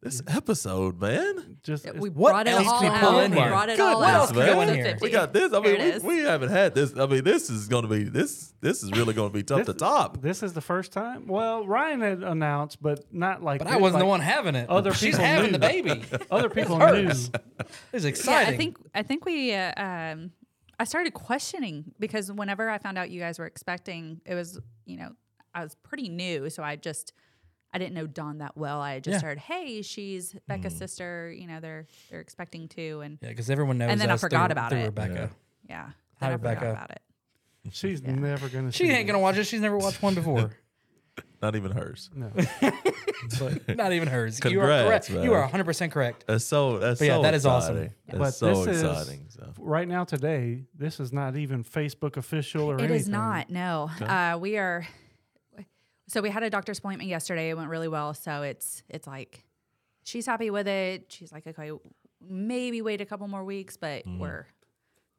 this 0.00 0.22
episode, 0.28 1.00
man. 1.00 1.58
Just 1.62 1.92
We 1.94 2.08
brought 2.08 2.46
it 2.46 2.54
all 2.54 2.84
out. 2.84 3.30
we 3.30 3.36
brought 3.36 3.68
it 3.68 3.80
all 3.80 3.96
out. 3.96 3.98
What 4.00 4.14
else 4.14 4.32
can 4.32 4.46
go 4.46 4.60
in 4.60 4.68
to 4.68 4.74
here? 4.74 4.98
We 5.00 5.10
got 5.10 5.32
this. 5.32 5.52
I 5.52 5.60
mean, 5.60 6.00
we, 6.02 6.16
we 6.16 6.22
haven't 6.22 6.50
had 6.50 6.74
this. 6.74 6.96
I 6.96 7.06
mean, 7.06 7.24
this 7.24 7.50
is 7.50 7.66
going 7.68 7.82
to 7.82 7.88
be 7.88 8.04
this. 8.04 8.54
This 8.60 8.82
is 8.82 8.92
really 8.92 9.14
going 9.14 9.30
to 9.30 9.34
be 9.34 9.42
tough 9.42 9.66
to 9.66 9.74
top. 9.74 10.22
This 10.22 10.42
is 10.42 10.52
the 10.52 10.60
first 10.60 10.92
time. 10.92 11.26
Well, 11.26 11.66
Ryan 11.66 12.00
had 12.00 12.22
announced, 12.22 12.80
but 12.80 13.04
not 13.12 13.42
like. 13.42 13.58
But 13.58 13.66
this, 13.68 13.74
I 13.76 13.78
wasn't 13.78 14.00
the 14.00 14.06
one 14.06 14.20
having 14.20 14.54
it. 14.54 14.68
other 14.70 14.92
She's 14.94 15.14
people 15.14 15.24
having 15.26 15.46
knew. 15.52 15.58
the 15.58 15.58
baby. 15.58 16.04
Other 16.30 16.48
people 16.48 16.78
knew. 16.78 16.84
hers. 16.84 17.30
It's 17.92 18.04
Yeah, 18.04 18.08
exciting. 18.08 18.54
I 18.54 18.56
think 18.56 18.76
I 18.94 19.02
think 19.02 19.24
we 19.24 19.52
uh, 19.54 19.72
um, 19.76 20.30
I 20.78 20.84
started 20.84 21.14
questioning 21.14 21.92
because 21.98 22.30
whenever 22.30 22.70
I 22.70 22.78
found 22.78 22.96
out 22.98 23.10
you 23.10 23.20
guys 23.20 23.38
were 23.38 23.46
expecting, 23.46 24.20
it 24.24 24.34
was 24.34 24.60
you 24.86 24.96
know 24.98 25.10
I 25.54 25.62
was 25.62 25.74
pretty 25.82 26.08
new, 26.08 26.48
so 26.50 26.62
I 26.62 26.76
just 26.76 27.12
I 27.74 27.78
didn't 27.78 27.94
know 27.94 28.06
Dawn 28.06 28.38
that 28.38 28.56
well. 28.56 28.80
I 28.80 29.00
just 29.00 29.20
Yeah. 29.22 29.28
heard, 29.28 29.38
hey, 29.38 29.82
she's 29.82 30.34
Becca's 30.46 30.76
sister. 30.76 31.30
You 31.36 31.48
know 31.48 31.58
they're 31.60 31.86
they're 32.10 32.20
expecting 32.20 32.68
two, 32.68 33.00
and 33.02 33.18
yeah, 33.20 33.30
because 33.30 33.50
everyone 33.50 33.78
knows. 33.78 33.90
And 33.90 34.00
then 34.00 34.10
I 34.10 34.16
forgot 34.16 34.46
through- 34.46 34.52
about 34.52 34.70
through 34.70 34.78
it. 34.80 34.84
Rebecca. 34.86 35.30
yeah, 35.68 35.82
Hi, 35.86 35.90
then 36.20 36.30
I 36.30 36.36
forgot 36.36 36.48
Rebecca. 36.50 36.70
about 36.70 36.90
it. 36.92 37.02
She's 37.72 38.00
Yeah. 38.00 38.12
never 38.14 38.48
gonna. 38.48 38.70
She 38.72 38.84
see 38.86 38.90
ain't 38.90 39.06
gonna 39.06 39.18
watch 39.18 39.36
it. 39.36 39.44
She's 39.44 39.60
never 39.60 39.76
watched 39.76 40.00
one 40.02 40.14
before. 40.14 40.50
Not 41.42 41.56
even 41.56 41.72
hers. 41.72 42.10
No. 42.14 42.30
Not 43.68 43.92
even 43.92 44.08
hers. 44.08 44.40
you 44.44 44.60
are 44.60 44.66
Congrats, 44.68 45.08
correct. 45.08 45.24
You 45.24 45.32
are 45.34 45.40
100 45.40 45.64
percent 45.64 45.92
correct. 45.92 46.24
That's 46.26 46.44
so. 46.44 46.78
That's 46.78 47.00
But 47.00 47.06
yeah, 47.06 47.16
so 47.16 47.22
that 47.22 47.34
is 47.34 47.44
awesome. 47.46 47.76
exciting. 47.76 47.94
That's 48.06 48.18
But 48.18 48.30
so 48.32 48.64
this 48.64 48.76
is- 48.76 48.82
exciting. 48.82 49.26
So. 49.28 49.52
right 49.58 49.86
now 49.88 50.04
today, 50.04 50.64
this 50.76 51.00
is 51.00 51.12
not 51.12 51.36
even 51.36 51.64
Facebook 51.64 52.16
official 52.16 52.70
or 52.70 52.74
It 52.76 52.80
anything. 52.80 52.96
It 52.96 53.00
is 53.00 53.08
not. 53.08 53.50
No, 53.50 53.90
Okay. 53.96 54.04
uh, 54.06 54.38
we 54.38 54.56
are. 54.58 54.86
So 56.08 56.20
we 56.20 56.30
had 56.30 56.42
a 56.42 56.50
doctor's 56.50 56.78
appointment 56.78 57.08
yesterday. 57.08 57.50
It 57.50 57.56
went 57.56 57.70
really 57.70 57.88
well. 57.88 58.14
So 58.14 58.42
it's 58.42 58.82
it's 58.88 59.06
like 59.06 59.44
she's 60.04 60.26
happy 60.26 60.50
with 60.50 60.68
it. 60.68 61.06
She's 61.10 61.32
like, 61.32 61.46
okay, 61.46 61.70
maybe 62.20 62.82
wait 62.82 63.00
a 63.00 63.06
couple 63.06 63.26
more 63.28 63.44
weeks, 63.44 63.76
but 63.76 64.02
we're 64.06 64.46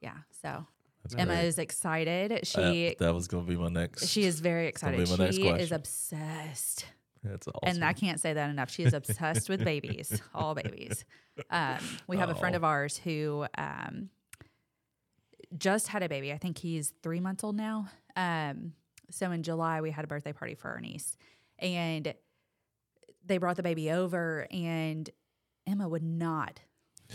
yeah. 0.01 0.17
So 0.41 0.65
That's 1.03 1.15
Emma 1.15 1.33
great. 1.35 1.45
is 1.45 1.57
excited. 1.59 2.31
Uh, 2.31 2.39
She 2.43 2.95
that 2.99 3.13
was 3.13 3.27
going 3.27 3.45
to 3.45 3.49
be 3.49 3.57
my 3.57 3.69
next. 3.69 4.07
she 4.07 4.23
is 4.25 4.39
very 4.39 4.67
excited. 4.67 5.03
be 5.03 5.09
my 5.17 5.25
next 5.25 5.35
She 5.35 5.47
is 5.47 5.71
obsessed. 5.71 6.85
That's 7.23 7.47
awesome. 7.47 7.59
And 7.77 7.83
I 7.83 7.93
can't 7.93 8.19
say 8.19 8.33
that 8.33 8.49
enough. 8.51 8.69
She 8.69 8.83
is 8.83 8.93
obsessed 8.93 9.49
with 9.49 9.63
babies, 9.63 10.21
all 10.35 10.53
babies. 10.53 11.03
Um, 11.49 11.77
we 12.07 12.17
have 12.17 12.29
a 12.29 12.35
friend 12.35 12.53
Oh. 12.55 12.57
of 12.57 12.63
ours 12.63 12.97
who 12.97 13.47
um, 13.57 14.09
just 15.57 15.87
had 15.87 16.03
a 16.03 16.09
baby. 16.09 16.31
I 16.31 16.37
think 16.37 16.59
he's 16.59 16.93
three 17.01 17.19
months 17.19 17.43
old 17.43 17.55
now. 17.55 17.87
Um, 18.15 18.73
so 19.11 19.31
in 19.31 19.43
July, 19.43 19.81
we 19.81 19.91
had 19.91 20.03
a 20.03 20.07
birthday 20.07 20.33
party 20.33 20.55
for 20.55 20.69
our 20.69 20.79
niece, 20.81 21.17
and 21.59 22.13
they 23.25 23.37
brought 23.37 23.55
the 23.55 23.63
baby 23.63 23.91
over, 23.91 24.47
and 24.51 25.09
Emma 25.67 25.87
would 25.87 26.03
not 26.03 26.59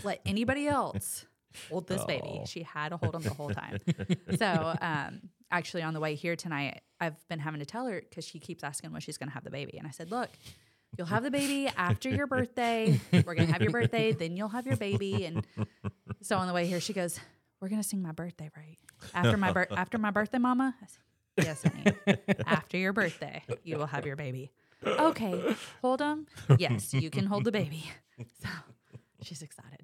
let 0.03 0.21
anybody 0.25 0.67
else 0.67 1.25
hold 1.69 1.87
this 1.87 2.03
baby. 2.05 2.39
Oh. 2.41 2.45
She 2.45 2.63
had 2.63 2.89
to 2.89 2.97
hold 2.97 3.15
him 3.15 3.21
the 3.21 3.33
whole 3.33 3.49
time. 3.49 3.79
so 4.37 4.75
um, 4.81 5.21
actually, 5.51 5.83
on 5.83 5.93
the 5.93 5.99
way 5.99 6.15
here 6.15 6.35
tonight, 6.35 6.81
I've 6.99 7.27
been 7.27 7.39
having 7.39 7.59
to 7.59 7.65
tell 7.65 7.87
her 7.87 8.01
because 8.01 8.25
she 8.25 8.39
keeps 8.39 8.63
asking 8.63 8.91
when 8.91 9.01
she's 9.01 9.17
going 9.17 9.29
to 9.29 9.33
have 9.33 9.43
the 9.43 9.51
baby, 9.51 9.77
and 9.77 9.87
I 9.87 9.91
said, 9.91 10.11
"Look, 10.11 10.29
you'll 10.97 11.07
have 11.07 11.23
the 11.23 11.31
baby 11.31 11.69
after 11.75 12.09
your 12.09 12.27
birthday. 12.27 12.99
We're 13.11 13.35
going 13.35 13.47
to 13.47 13.53
have 13.53 13.61
your 13.61 13.71
birthday, 13.71 14.11
then 14.11 14.37
you'll 14.37 14.49
have 14.49 14.65
your 14.65 14.77
baby." 14.77 15.25
And 15.25 15.45
so 16.21 16.37
on 16.37 16.47
the 16.47 16.53
way 16.53 16.67
here, 16.67 16.79
she 16.79 16.93
goes, 16.93 17.19
"We're 17.59 17.69
going 17.69 17.81
to 17.81 17.87
sing 17.87 18.01
my 18.01 18.11
birthday 18.11 18.49
right 18.55 18.77
after 19.13 19.37
my 19.37 19.51
bir- 19.51 19.67
after 19.71 19.97
my 19.97 20.11
birthday, 20.11 20.37
Mama." 20.37 20.75
I 20.81 20.85
said, 20.85 20.99
Yes, 21.37 21.63
honey. 21.63 22.17
After 22.45 22.77
your 22.77 22.93
birthday, 22.93 23.43
you 23.63 23.77
will 23.77 23.85
have 23.87 24.05
your 24.05 24.15
baby. 24.15 24.51
Okay, 24.85 25.55
hold 25.81 26.01
him. 26.01 26.27
Yes, 26.57 26.93
you 26.93 27.09
can 27.09 27.25
hold 27.25 27.43
the 27.45 27.51
baby. 27.51 27.83
So 28.43 28.49
she's 29.23 29.41
excited. 29.41 29.81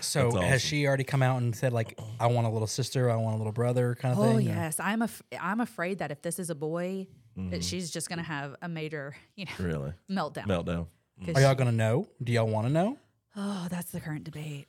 So 0.00 0.30
That's 0.30 0.44
has 0.46 0.62
she 0.62 0.86
already 0.86 1.02
come 1.02 1.22
out 1.22 1.40
and 1.42 1.54
said 1.56 1.72
like, 1.72 1.98
I 2.20 2.28
want 2.28 2.46
a 2.46 2.50
little 2.50 2.68
sister, 2.68 3.10
I 3.10 3.16
want 3.16 3.34
a 3.34 3.38
little 3.38 3.52
brother, 3.52 3.96
kind 3.96 4.12
of 4.12 4.18
Oh 4.20 4.36
thing? 4.36 4.48
or- 4.48 4.52
yes, 4.52 4.78
I'm 4.78 5.02
af- 5.02 5.22
I'm 5.40 5.60
afraid 5.60 5.98
that 5.98 6.12
if 6.12 6.22
this 6.22 6.38
is 6.38 6.50
a 6.50 6.54
boy, 6.54 7.08
that 7.36 7.42
mm-hmm. 7.42 7.60
she's 7.60 7.90
just 7.90 8.08
gonna 8.08 8.22
have 8.22 8.54
a 8.62 8.68
major, 8.68 9.16
you 9.34 9.46
know, 9.46 9.52
really 9.64 9.92
meltdown. 10.08 10.46
meltdown. 10.46 10.86
'Cause 11.24 11.34
Are 11.36 11.40
y'all 11.40 11.54
gonna 11.56 11.72
know? 11.72 12.06
Do 12.22 12.32
y'all 12.32 12.46
want 12.46 12.66
to 12.68 12.72
know? 12.72 12.98
oh, 13.36 13.66
that's 13.70 13.90
the 13.90 14.00
current 14.00 14.22
debate. 14.22 14.66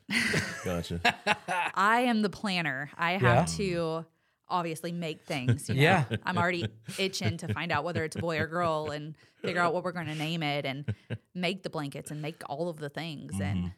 Gotcha. 0.64 1.00
I 1.76 2.02
am 2.02 2.24
the 2.24 2.30
planner. 2.32 2.90
I 2.98 3.14
have 3.14 3.54
to 3.58 4.06
obviously 4.50 4.92
make 4.92 5.22
things. 5.26 5.68
You 5.70 5.76
know? 5.76 5.82
Yeah. 5.82 6.06
I'm 6.24 6.38
already 6.38 6.68
itching 6.98 7.38
to 7.38 7.54
find 7.54 7.72
out 7.72 7.84
whether 7.84 8.04
it's 8.04 8.16
a 8.16 8.20
boy 8.20 8.40
or 8.40 8.48
girl 8.48 8.90
and 8.92 9.16
figure 9.42 9.62
out 9.62 9.74
what 9.74 9.84
we're 9.84 9.92
going 9.92 10.08
to 10.08 10.16
name 10.16 10.44
it 10.44 10.66
and 10.66 10.86
make 11.34 11.64
the 11.64 11.70
blankets 11.70 12.12
and 12.12 12.22
make 12.22 12.42
all 12.48 12.70
of 12.70 12.78
the 12.78 12.90
things. 12.90 13.34
And 13.40 13.72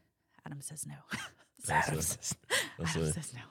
Adam 0.46 0.62
says 0.62 0.86
no. 0.88 0.96
That's 1.66 1.88
Adam 1.88 2.00
a- 2.00 2.02
says- 2.04 2.36
That's 2.78 2.92
Adam 2.96 3.08
a- 3.08 3.14
says 3.14 3.34
no. 3.34 3.42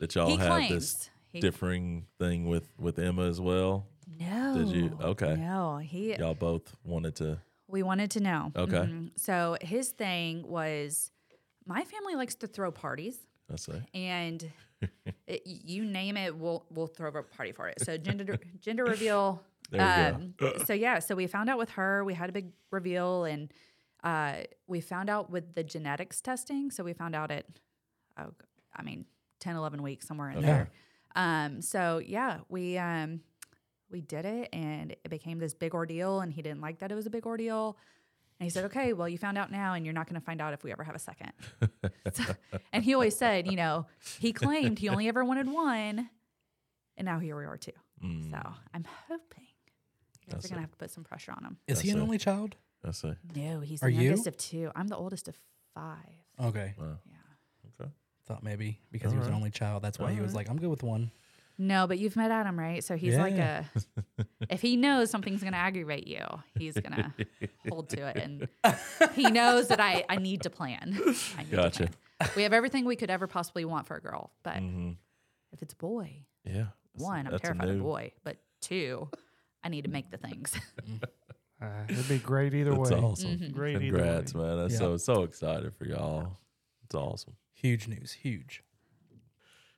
that 0.00 0.14
y'all 0.14 0.28
he 0.28 0.36
have 0.36 0.48
claims. 0.48 0.70
this 0.70 1.10
he, 1.32 1.40
differing 1.40 2.06
thing 2.18 2.46
with 2.46 2.68
with 2.78 2.98
Emma 2.98 3.26
as 3.28 3.40
well. 3.40 3.86
no. 4.20 4.54
Did 4.58 4.68
you? 4.68 4.98
Okay. 5.00 5.34
No, 5.36 5.78
he. 5.78 6.14
Y'all 6.16 6.34
both 6.34 6.76
wanted 6.84 7.16
to. 7.16 7.38
We 7.68 7.82
wanted 7.82 8.12
to 8.12 8.20
know. 8.20 8.52
Okay. 8.54 8.72
Mhm. 8.76 9.10
So 9.16 9.56
his 9.60 9.88
thing 9.90 10.46
was, 10.46 11.10
my 11.66 11.82
family 11.84 12.14
likes 12.14 12.36
to 12.36 12.46
throw 12.46 12.70
parties, 12.70 13.18
I 13.52 13.56
say. 13.56 13.82
and 13.92 14.48
it, 15.26 15.42
you 15.46 15.84
name 15.84 16.16
it, 16.16 16.36
we'll 16.36 16.66
we'll 16.70 16.86
throw 16.86 17.08
a 17.10 17.22
party 17.22 17.52
for 17.52 17.68
it. 17.68 17.80
So 17.80 17.96
gender 17.96 18.38
gender 18.60 18.84
reveal. 18.84 19.42
Um, 19.76 20.34
so 20.64 20.74
yeah, 20.74 21.00
so 21.00 21.16
we 21.16 21.26
found 21.26 21.50
out 21.50 21.58
with 21.58 21.70
her, 21.70 22.04
we 22.04 22.14
had 22.14 22.28
a 22.28 22.32
big 22.32 22.52
reveal, 22.70 23.24
and 23.24 23.52
uh, 24.04 24.34
we 24.68 24.80
found 24.80 25.10
out 25.10 25.28
with 25.28 25.56
the 25.56 25.64
genetics 25.64 26.20
testing. 26.20 26.70
So 26.70 26.84
we 26.84 26.92
found 26.92 27.16
out 27.16 27.32
at, 27.32 27.46
oh, 28.16 28.32
I 28.76 28.82
mean, 28.82 29.06
10, 29.40 29.56
11 29.56 29.82
weeks 29.82 30.06
somewhere 30.06 30.30
in 30.30 30.36
Okay. 30.38 30.46
there. 30.46 30.70
Um, 31.16 31.60
so 31.62 31.98
yeah, 31.98 32.38
we 32.48 32.78
um, 32.78 33.22
we 33.90 34.00
did 34.00 34.24
it, 34.24 34.50
and 34.52 34.92
it 34.92 35.08
became 35.10 35.40
this 35.40 35.52
big 35.52 35.74
ordeal, 35.74 36.20
and 36.20 36.32
he 36.32 36.42
didn't 36.42 36.60
like 36.60 36.78
that 36.78 36.92
it 36.92 36.94
was 36.94 37.06
a 37.06 37.10
big 37.10 37.26
ordeal. 37.26 37.76
And 38.38 38.44
he 38.46 38.50
said, 38.50 38.64
"Okay, 38.66 38.92
well, 38.92 39.08
you 39.08 39.16
found 39.18 39.38
out 39.38 39.50
now, 39.50 39.72
and 39.74 39.84
you're 39.86 39.94
not 39.94 40.06
going 40.08 40.20
to 40.20 40.24
find 40.24 40.40
out 40.42 40.52
if 40.52 40.62
we 40.62 40.70
ever 40.72 40.84
have 40.84 40.94
a 40.94 40.98
second. 40.98 41.32
So- 42.12 42.34
and 42.72 42.84
he 42.84 42.92
always 42.94 43.16
said, 43.16 43.46
you 43.46 43.56
know, 43.56 43.86
he 44.20 44.32
claimed 44.32 44.78
he 44.78 44.88
only 44.90 45.08
ever 45.08 45.24
wanted 45.24 45.50
one, 45.50 46.10
and 46.96 47.04
now 47.06 47.18
here 47.18 47.36
we 47.36 47.44
are 47.46 47.56
too. 47.56 47.72
Mm, 48.04 48.30
So 48.30 48.36
I'm 48.74 48.84
hoping 49.08 49.44
you 50.20 50.26
guys 50.26 50.42
That's 50.42 50.44
are 50.44 50.48
going 50.48 50.56
to 50.58 50.60
have 50.62 50.70
to 50.72 50.76
put 50.76 50.90
some 50.90 51.02
pressure 51.04 51.32
on 51.32 51.44
him. 51.44 51.56
Is 51.66 51.80
he 51.80 51.90
an 51.90 51.98
it. 51.98 52.02
only 52.02 52.18
child? 52.18 52.56
I 52.84 52.90
say. 52.92 53.14
No, 53.34 53.60
he's 53.60 53.82
Are 53.82 53.86
the 53.90 53.96
you? 53.96 54.02
youngest 54.02 54.26
of 54.26 54.36
two. 54.36 54.70
I'm 54.76 54.86
the 54.88 54.96
oldest 54.96 55.28
of 55.28 55.36
five. 55.74 55.96
Okay. 56.40 56.74
Wow. 56.78 56.98
Yeah. 57.06 57.14
Okay. 57.80 57.90
Thought 58.26 58.42
maybe 58.42 58.78
because 58.92 59.12
he 59.12 59.18
was 59.18 59.26
an 59.28 59.34
only 59.34 59.50
child. 59.50 59.82
That's 59.82 59.98
why 59.98 60.12
he 60.12 60.20
was 60.20 60.32
Alright. 60.32 60.46
like, 60.46 60.50
I'm 60.50 60.58
good 60.60 60.68
with 60.70 60.82
one. 60.82 61.10
No, 61.58 61.86
but 61.86 61.98
you've 61.98 62.16
met 62.16 62.30
Adam, 62.30 62.58
right? 62.58 62.84
So 62.84 62.96
he's 62.96 63.16
like 63.16 63.34
a. 63.34 63.64
if 64.50 64.60
he 64.60 64.76
knows 64.76 65.10
something's 65.10 65.40
going 65.40 65.52
to 65.54 65.58
aggravate 65.58 66.06
you, 66.06 66.24
he's 66.58 66.74
going 66.74 66.92
to 66.94 67.12
hold 67.68 67.88
to 67.90 68.06
it, 68.08 68.16
and 68.18 68.48
he 69.14 69.30
knows 69.30 69.68
that 69.68 69.80
I 69.80 70.04
I 70.08 70.16
need 70.16 70.42
to 70.42 70.50
plan. 70.50 70.98
I 71.38 71.42
need 71.42 71.50
to 71.50 71.56
Gotcha. 71.56 71.78
plan. 72.18 72.30
We 72.36 72.42
have 72.42 72.52
everything 72.52 72.84
we 72.84 72.96
could 72.96 73.10
ever 73.10 73.26
possibly 73.26 73.64
want 73.64 73.86
for 73.86 73.96
a 73.96 74.00
girl, 74.00 74.30
but 74.42 74.58
hmm 74.58 74.92
if 75.52 75.62
it's 75.62 75.72
a 75.72 75.76
boy, 75.76 76.24
Yeah. 76.44 76.66
One, 76.94 77.24
I'm 77.26 77.32
that's 77.32 77.42
a 77.42 77.46
terrified 77.46 77.68
of 77.70 77.76
new- 77.76 77.82
boy, 77.82 78.12
but 78.24 78.36
two, 78.60 79.08
I 79.64 79.68
need 79.70 79.84
to 79.84 79.90
make 79.90 80.10
the 80.10 80.18
things. 80.18 80.54
Uh, 81.58 81.68
it'd 81.88 82.06
be 82.06 82.18
great 82.18 82.52
either 82.52 82.74
That's 82.74 82.90
way. 82.90 82.98
awesome. 82.98 83.30
Mhm. 83.38 83.52
Great 83.54 83.78
Congrats, 83.78 84.32
either 84.34 84.42
way. 84.42 84.46
man. 84.48 84.58
That's 84.58 84.74
Yeah. 84.74 84.78
so 84.78 84.96
so 84.98 85.22
excited 85.22 85.74
for 85.74 85.86
y'all. 85.86 86.36
It's 86.84 86.94
awesome. 86.94 87.32
Huge 87.54 87.88
news. 87.88 88.12
Huge. 88.12 88.62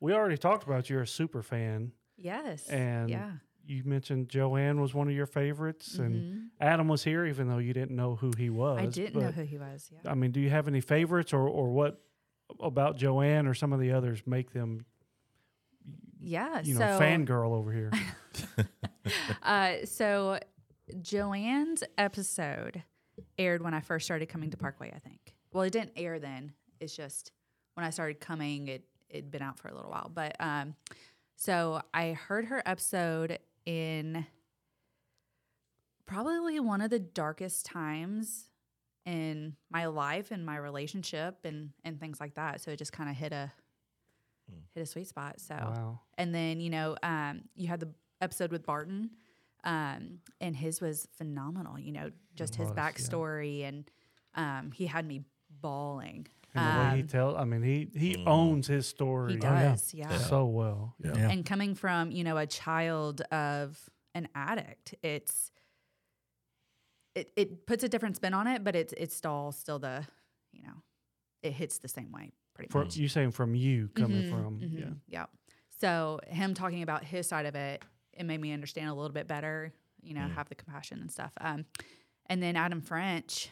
We 0.00 0.12
already 0.12 0.36
talked 0.38 0.64
about 0.64 0.88
you're 0.88 1.02
a 1.02 1.06
super 1.06 1.42
fan, 1.42 1.92
yes. 2.16 2.68
and 2.68 3.10
yeah. 3.10 3.32
you 3.64 3.82
mentioned 3.84 4.28
Joanne 4.28 4.80
was 4.80 4.94
one 4.94 5.08
of 5.08 5.14
your 5.14 5.26
favorites, 5.26 5.96
and 5.98 6.14
Mhm. 6.14 6.46
Adam 6.60 6.88
was 6.88 7.02
here, 7.04 7.26
even 7.26 7.48
though 7.48 7.58
you 7.58 7.72
didn't 7.72 7.96
know 7.96 8.14
who 8.16 8.30
he 8.36 8.48
was. 8.50 8.78
I 8.80 8.86
didn't 8.86 9.20
know 9.20 9.30
who 9.32 9.42
he 9.42 9.58
was. 9.58 9.90
Yeah. 9.92 10.10
I 10.10 10.14
mean, 10.14 10.30
do 10.30 10.40
you 10.40 10.50
have 10.50 10.68
any 10.68 10.80
favorites, 10.80 11.32
or 11.32 11.48
or 11.48 11.70
what 11.70 12.00
about 12.60 12.96
Joanne 12.96 13.46
or 13.46 13.54
some 13.54 13.72
of 13.72 13.80
the 13.80 13.92
others 13.92 14.22
make 14.26 14.52
them, 14.52 14.86
Yeah. 16.20 16.60
you 16.62 16.74
so, 16.74 16.80
know, 16.80 16.98
fangirl 16.98 17.52
over 17.52 17.72
here? 17.72 17.90
uh, 19.42 19.84
so 19.84 20.38
Joanne's 21.02 21.82
episode 21.98 22.82
aired 23.36 23.62
when 23.62 23.74
I 23.74 23.80
first 23.80 24.04
started 24.06 24.28
coming 24.28 24.50
to 24.50 24.56
Parkway, 24.56 24.92
I 24.94 24.98
think. 24.98 25.34
Well, 25.52 25.64
it 25.64 25.72
didn't 25.72 25.92
air 25.96 26.18
then. 26.18 26.52
It's 26.80 26.94
just 26.96 27.32
when 27.74 27.84
I 27.84 27.90
started 27.90 28.20
coming, 28.20 28.68
it 28.68 28.84
it'd 29.10 29.30
been 29.30 29.42
out 29.42 29.58
for 29.58 29.68
a 29.68 29.74
little 29.74 29.90
while. 29.90 30.10
But 30.12 30.36
um, 30.40 30.74
so 31.36 31.80
I 31.94 32.12
heard 32.12 32.46
her 32.46 32.62
episode 32.66 33.38
in 33.66 34.26
probably 36.06 36.60
one 36.60 36.80
of 36.80 36.90
the 36.90 36.98
darkest 36.98 37.66
times 37.66 38.44
in 39.04 39.56
my 39.70 39.86
life 39.86 40.30
and 40.30 40.44
my 40.44 40.56
relationship 40.56 41.38
and 41.44 41.70
and 41.84 41.98
things 42.00 42.20
like 42.20 42.34
that. 42.34 42.60
So 42.60 42.70
it 42.70 42.76
just 42.78 42.92
kind 42.92 43.08
of 43.10 43.16
hit 43.16 43.32
a 43.32 43.52
Mm. 44.50 44.62
hit 44.74 44.80
a 44.82 44.86
sweet 44.86 45.06
spot. 45.06 45.40
So 45.40 45.54
Wow. 45.54 46.00
and 46.16 46.34
then 46.34 46.58
you 46.58 46.70
know 46.70 46.96
um, 47.02 47.42
you 47.54 47.68
had 47.68 47.80
the 47.80 47.90
episode 48.22 48.50
with 48.50 48.64
Barton, 48.64 49.10
um, 49.62 50.20
and 50.40 50.56
his 50.56 50.80
was 50.80 51.06
phenomenal. 51.12 51.78
You 51.78 51.92
know, 51.92 52.10
just 52.34 52.54
his 52.54 52.68
was, 52.70 52.74
yeah. 52.76 52.90
backstory, 52.90 53.64
and 53.68 53.90
um, 54.36 54.72
he 54.72 54.86
had 54.86 55.06
me 55.06 55.22
bawling. 55.60 56.28
And 56.54 56.64
the 56.64 56.80
way 56.80 56.96
he 56.96 57.02
Um, 57.02 57.08
tells, 57.08 57.36
I 57.36 57.44
mean, 57.44 57.62
he 57.62 57.88
he 57.94 58.16
Mm. 58.16 58.26
owns 58.26 58.66
his 58.66 58.86
story 58.86 59.34
He 59.34 59.38
yeah. 59.38 59.70
does, 59.70 59.92
yeah. 59.94 60.10
Yeah. 60.10 60.18
so 60.18 60.46
well. 60.46 60.94
Yeah. 61.04 61.12
Yeah. 61.16 61.30
And 61.30 61.44
coming 61.44 61.74
from 61.74 62.10
you 62.10 62.24
know 62.24 62.36
a 62.38 62.46
child 62.46 63.20
of 63.30 63.88
an 64.14 64.28
addict, 64.34 64.94
it's 65.02 65.52
it 67.14 67.32
it 67.36 67.66
puts 67.66 67.84
a 67.84 67.88
different 67.88 68.16
spin 68.16 68.34
on 68.34 68.46
it, 68.46 68.64
but 68.64 68.74
it's 68.76 68.92
it's 68.94 69.14
still 69.16 69.52
still 69.52 69.78
the 69.78 70.06
you 70.52 70.62
know 70.62 70.82
it 71.42 71.52
hits 71.52 71.78
the 71.78 71.88
same 71.88 72.10
way 72.12 72.32
pretty 72.54 72.70
For 72.70 72.84
much. 72.84 72.96
you 72.96 73.08
saying 73.08 73.30
from 73.32 73.54
you 73.54 73.88
coming 73.94 74.22
Mhm, 74.24 74.30
from, 74.30 74.60
mhm, 74.60 74.78
yeah. 74.80 74.86
yeah. 75.06 75.26
So 75.80 76.18
him 76.26 76.54
talking 76.54 76.82
about 76.82 77.04
his 77.04 77.28
side 77.28 77.46
of 77.46 77.54
it, 77.54 77.84
it 78.12 78.24
made 78.24 78.40
me 78.40 78.52
understand 78.52 78.90
a 78.90 78.94
little 78.94 79.12
bit 79.12 79.28
better. 79.28 79.72
You 80.02 80.14
know, 80.14 80.22
Mm. 80.22 80.32
have 80.34 80.48
the 80.48 80.54
compassion 80.56 81.00
and 81.00 81.10
stuff. 81.10 81.32
Um, 81.40 81.66
and 82.26 82.42
then 82.42 82.56
Adam 82.56 82.80
French 82.80 83.50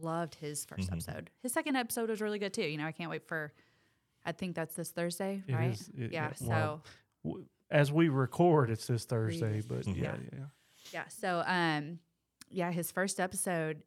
loved 0.00 0.34
his 0.36 0.64
1st 0.64 0.88
Mhm. 0.88 0.92
episode. 0.92 1.30
His 1.42 1.52
second 1.52 1.76
episode 1.76 2.08
was 2.10 2.20
really 2.20 2.38
good 2.38 2.52
too. 2.54 2.64
You 2.66 2.78
know, 2.78 2.86
I 2.86 2.92
can't 2.92 3.10
wait 3.10 3.26
for. 3.26 3.52
I 4.24 4.32
think 4.32 4.54
that's 4.56 4.74
this 4.74 4.90
Thursday, 4.90 5.42
It 5.46 5.52
right? 5.54 5.72
is- 5.72 5.88
it- 5.90 6.12
yeah. 6.12 6.28
yeah, 6.28 6.32
So 6.34 6.46
well, 6.48 6.84
W- 7.24 7.46
As 7.70 7.90
we 7.90 8.08
record, 8.10 8.70
it's 8.70 8.86
this 8.86 9.04
Thursday, 9.06 9.60
but 9.62 9.82
Mhm. 9.86 9.96
yeah, 9.96 10.16
Yeah. 10.16 10.28
yeah. 10.38 10.46
Yeah. 10.92 11.08
So, 11.08 11.42
um, 11.46 11.98
yeah, 12.50 12.70
his 12.70 12.92
first 12.92 13.18
episode, 13.18 13.82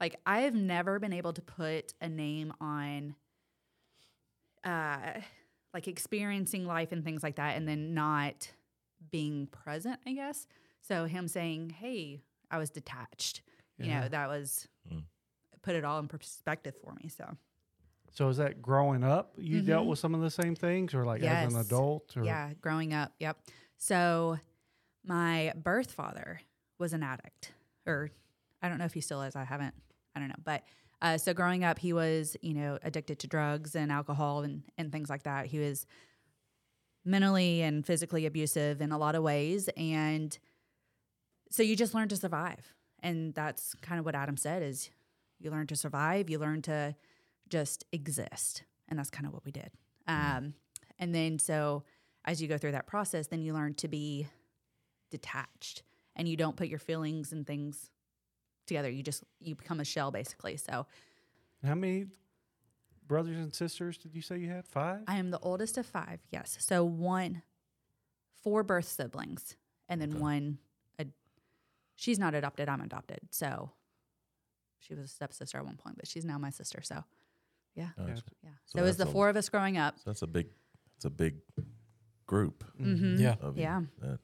like 0.00 0.20
I 0.26 0.40
have 0.40 0.54
never 0.54 0.98
been 0.98 1.12
able 1.12 1.32
to 1.32 1.40
put 1.42 1.94
a 2.00 2.08
name 2.08 2.52
on, 2.60 3.14
uh, 4.64 5.20
like 5.72 5.88
experiencing 5.88 6.66
life 6.66 6.92
and 6.92 7.04
things 7.04 7.22
like 7.22 7.36
that, 7.36 7.56
and 7.56 7.66
then 7.66 7.94
not 7.94 8.52
being 9.10 9.46
present. 9.48 10.00
I 10.06 10.12
guess. 10.12 10.46
So 10.80 11.06
him 11.06 11.28
saying, 11.28 11.70
"Hey, 11.70 12.22
I 12.50 12.58
was 12.58 12.70
detached," 12.70 13.42
you 13.78 13.86
Yeah. 13.86 14.00
know, 14.00 14.08
that 14.08 14.26
was 14.28 14.68
Mm. 14.90 15.04
Put 15.62 15.74
it 15.74 15.84
all 15.84 15.98
in 15.98 16.08
perspective 16.08 16.74
for 16.82 16.94
me. 17.02 17.08
So 17.08 17.36
So 18.10 18.28
is 18.28 18.36
that 18.36 18.60
growing 18.60 19.02
up? 19.04 19.34
You 19.38 19.62
dealt 19.62 19.86
Mhm. 19.86 19.90
with 19.90 19.98
some 19.98 20.14
of 20.14 20.20
the 20.20 20.30
same 20.30 20.54
things, 20.54 20.92
or 20.94 21.04
like 21.06 21.22
as 21.22 21.54
an 21.54 21.58
adult? 21.60 22.16
Or? 22.16 22.24
Yeah, 22.24 22.52
growing 22.60 22.92
up. 22.92 23.14
Yep. 23.20 23.38
So 23.78 24.38
my 25.04 25.52
birth 25.56 25.90
father 25.92 26.40
was 26.78 26.92
an 26.92 27.02
addict, 27.02 27.52
or 27.86 28.10
I 28.60 28.68
don't 28.68 28.78
know 28.78 28.84
if 28.84 28.92
he 28.94 29.00
still 29.00 29.22
is. 29.22 29.34
I 29.34 29.44
haven't, 29.44 29.74
I 30.14 30.20
don't 30.20 30.28
know. 30.28 30.34
But 30.44 30.62
uh, 31.00 31.18
so 31.18 31.32
growing 31.34 31.64
up, 31.64 31.78
he 31.78 31.92
was, 31.92 32.36
you 32.42 32.54
know, 32.54 32.78
addicted 32.82 33.18
to 33.20 33.26
drugs 33.26 33.74
and 33.74 33.90
alcohol 33.90 34.42
and, 34.42 34.62
and 34.78 34.92
things 34.92 35.08
like 35.10 35.22
that. 35.24 35.46
He 35.46 35.58
was 35.58 35.84
mentally 37.04 37.62
and 37.62 37.84
physically 37.84 38.26
abusive 38.26 38.80
in 38.80 38.92
a 38.92 38.98
lot 38.98 39.14
of 39.14 39.22
ways. 39.22 39.68
And 39.76 40.38
so 41.50 41.62
you 41.62 41.74
just 41.76 41.94
learn 41.94 42.08
to 42.08 42.16
survive. 42.16 42.74
And 43.00 43.34
that's 43.34 43.74
kind 43.76 43.98
of 43.98 44.04
what 44.04 44.14
Adam 44.14 44.36
said 44.36 44.62
is 44.62 44.90
you 45.42 45.50
learn 45.50 45.66
to 45.68 45.76
survive, 45.76 46.30
you 46.30 46.38
learn 46.38 46.62
to 46.62 46.94
just 47.48 47.84
exist. 47.92 48.62
And 48.88 48.98
that's 48.98 49.10
kind 49.10 49.26
of 49.26 49.32
what 49.32 49.44
we 49.44 49.52
did. 49.52 49.70
Um, 50.06 50.54
and 50.98 51.14
then 51.14 51.38
so 51.38 51.84
as 52.24 52.40
you 52.42 52.48
go 52.48 52.58
through 52.58 52.72
that 52.72 52.86
process, 52.86 53.26
then 53.28 53.42
you 53.42 53.52
learn 53.54 53.74
to 53.74 53.88
be 53.88 54.26
detached 55.10 55.82
and 56.16 56.28
you 56.28 56.36
don't 56.36 56.56
put 56.56 56.68
your 56.68 56.78
feelings 56.78 57.32
and 57.32 57.46
things 57.46 57.90
together. 58.66 58.90
You 58.90 59.02
just 59.02 59.24
you 59.40 59.54
become 59.54 59.80
a 59.80 59.84
shell 59.84 60.10
basically. 60.10 60.56
So 60.56 60.86
How 61.64 61.74
many 61.74 62.06
brothers 63.06 63.36
and 63.36 63.54
sisters 63.54 63.96
did 63.98 64.14
you 64.14 64.22
say 64.22 64.38
you 64.38 64.48
had? 64.50 64.66
Five. 64.66 65.00
I 65.06 65.16
am 65.16 65.30
the 65.30 65.38
oldest 65.40 65.78
of 65.78 65.86
five. 65.86 66.20
Yes. 66.30 66.56
So 66.60 66.84
one, 66.84 67.42
four 68.42 68.62
birth 68.62 68.86
siblings, 68.86 69.56
and 69.88 70.00
then 70.00 70.12
Okay. 70.12 70.20
one. 70.20 70.58
Ad- 70.98 71.12
she's 71.96 72.18
not 72.18 72.34
adopted. 72.34 72.68
I'm 72.68 72.80
adopted. 72.80 73.20
So 73.30 73.70
she 74.82 74.94
was 74.94 75.04
a 75.04 75.08
stepsister 75.08 75.58
at 75.58 75.64
one 75.64 75.76
point, 75.76 75.96
but 75.96 76.06
she's 76.06 76.24
now 76.24 76.38
my 76.38 76.50
sister. 76.50 76.82
So 76.82 77.02
Gotcha. 77.76 77.92
Gotcha. 77.96 78.22
yeah. 78.42 78.50
So 78.66 78.78
So, 78.78 78.78
it 78.78 78.82
was 78.82 78.96
that's 78.98 79.06
the 79.06 79.10
a- 79.10 79.12
four 79.12 79.28
of 79.30 79.36
us 79.36 79.48
growing 79.48 79.78
up. 79.78 79.96
So 79.98 80.02
that's 80.10 80.22
a 80.22 80.26
big, 80.26 80.48
it's 80.96 81.04
a 81.06 81.10
big 81.10 81.36
group 82.26 82.64
Mhm. 82.78 83.18
Yeah. 83.18 83.36
of. 83.40 83.56
Yeah. 83.56 83.82
That- 84.00 84.20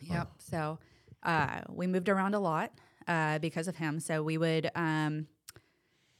Yep. 0.00 0.28
So 0.40 0.78
uh, 1.22 1.62
we 1.68 1.86
moved 1.86 2.08
around 2.08 2.34
a 2.34 2.38
lot 2.40 2.72
uh, 3.06 3.38
because 3.38 3.66
of 3.68 3.76
him. 3.76 3.98
So 4.00 4.22
we 4.22 4.36
would, 4.36 4.70
um, 4.74 5.26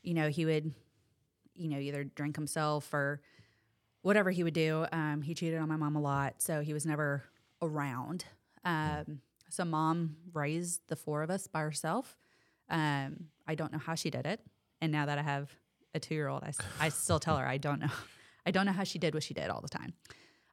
you 0.02 0.14
know, 0.14 0.28
he 0.28 0.44
would, 0.46 0.72
you 1.54 1.68
know, 1.68 1.78
either 1.78 2.04
drink 2.04 2.36
himself 2.36 2.92
or 2.94 3.20
whatever 4.02 4.30
he 4.30 4.42
would 4.44 4.54
do. 4.54 4.86
Um, 4.92 5.20
he 5.20 5.34
cheated 5.34 5.58
on 5.58 5.68
my 5.68 5.76
mom 5.76 5.94
a 5.96 6.00
lot, 6.00 6.40
so 6.40 6.60
he 6.62 6.72
was 6.72 6.86
never 6.86 7.24
around. 7.60 8.24
Um, 8.64 9.20
so 9.50 9.64
mom 9.64 10.16
raised 10.32 10.80
the 10.88 10.96
four 10.96 11.22
of 11.22 11.30
us 11.30 11.46
by 11.46 11.60
herself. 11.60 12.16
Um, 12.70 13.28
I 13.46 13.54
don't 13.54 13.72
know 13.72 13.78
how 13.78 13.94
she 13.94 14.10
did 14.10 14.26
it, 14.26 14.40
and 14.80 14.92
now 14.92 15.06
that 15.06 15.18
I 15.18 15.22
have 15.22 15.50
a 15.96 16.00
two 16.00 16.14
year 16.14 16.28
old. 16.28 16.44
I, 16.44 16.52
I 16.78 16.88
still 16.90 17.18
tell 17.18 17.36
her 17.36 17.46
I 17.46 17.56
don't 17.56 17.80
know. 17.80 17.90
I 18.46 18.52
don't 18.52 18.66
know 18.66 18.72
how 18.72 18.84
she 18.84 19.00
did 19.00 19.12
what 19.12 19.24
she 19.24 19.34
did 19.34 19.50
all 19.50 19.60
the 19.60 19.68
time, 19.68 19.92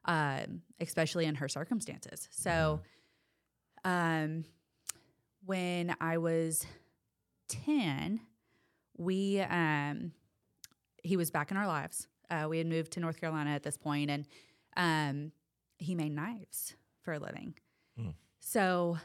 um, 0.04 0.62
especially 0.80 1.26
in 1.26 1.36
her 1.36 1.48
circumstances. 1.48 2.28
So, 2.32 2.80
um, 3.84 4.44
when 5.44 5.94
I 6.00 6.18
was 6.18 6.66
10, 7.48 8.20
we, 8.96 9.40
um, 9.40 10.10
he 11.04 11.16
was 11.16 11.30
back 11.30 11.52
in 11.52 11.56
our 11.56 11.68
lives. 11.68 12.08
Uh, 12.30 12.46
we 12.48 12.58
had 12.58 12.66
moved 12.66 12.92
to 12.92 13.00
North 13.00 13.20
Carolina 13.20 13.50
at 13.50 13.62
this 13.62 13.76
point, 13.76 14.10
and 14.10 14.26
um, 14.76 15.30
he 15.78 15.94
made 15.94 16.12
knives 16.12 16.74
for 17.02 17.12
a 17.12 17.18
living. 17.20 17.54
Hmm. 17.96 18.10
So, 18.40 18.98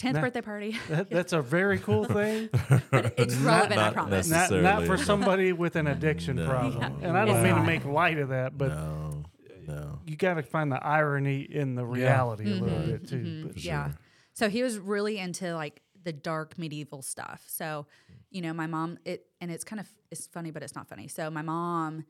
10th 0.00 0.14
Now- 0.14 0.20
birthday 0.22 0.40
party. 0.40 0.76
That, 0.88 1.10
that's 1.16 1.32
a 1.32 1.42
very 1.42 1.78
cool 1.78 2.04
thing. 2.04 2.48
it's 2.52 3.34
relevant, 3.36 3.72
I 3.80 3.84
Not 3.86 3.92
promise. 3.94 4.28
not, 4.28 4.50
not 4.50 4.50
for 4.50 4.60
Necessarily. 4.96 5.04
somebody 5.04 5.52
with 5.52 5.76
an 5.76 5.86
addiction 5.86 6.36
No. 6.36 6.48
problem. 6.48 6.98
Yeah. 7.00 7.08
And 7.08 7.18
I 7.18 7.24
don't 7.24 7.36
It's 7.36 7.44
mean 7.44 7.54
to 7.56 7.62
make 7.62 7.84
light 7.84 8.18
of 8.18 8.30
that, 8.30 8.56
but 8.56 8.68
no, 8.70 9.22
no. 9.66 9.98
you 10.06 10.16
got 10.16 10.34
to 10.34 10.42
find 10.42 10.72
the 10.72 10.82
irony 10.84 11.40
in 11.42 11.74
the 11.74 11.84
reality 11.84 12.44
a 12.50 12.54
little 12.54 12.78
Mhm, 12.78 12.86
bit 12.86 13.08
too. 13.08 13.16
mhm. 13.22 13.46
But 13.48 13.64
Yeah. 13.64 13.88
Sure. 13.88 13.98
So 14.32 14.48
he 14.48 14.62
was 14.62 14.78
really 14.78 15.18
into 15.18 15.54
like 15.54 15.82
the 16.02 16.12
dark 16.14 16.56
medieval 16.56 17.02
stuff. 17.02 17.44
So, 17.46 17.86
you 18.30 18.40
know, 18.40 18.54
my 18.54 18.66
mom 18.66 18.96
it 19.04 19.26
and 19.42 19.50
it's 19.50 19.64
kind 19.64 19.80
of 19.80 19.88
it's 20.10 20.26
funny, 20.28 20.50
but 20.50 20.62
it's 20.62 20.74
not 20.74 20.88
funny. 20.88 21.08
So 21.08 21.30
my 21.30 21.42
mom, 21.42 22.04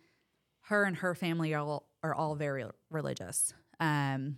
her 0.66 0.84
and 0.84 0.96
her 0.98 1.14
family 1.16 1.52
are 1.54 1.60
all, 1.60 1.88
are 2.04 2.14
all 2.14 2.36
very 2.36 2.64
religious. 2.88 3.52
Um, 3.80 4.36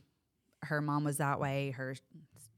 her 0.62 0.80
mom 0.80 1.04
was 1.04 1.18
that 1.18 1.38
way. 1.38 1.72
Her 1.72 1.94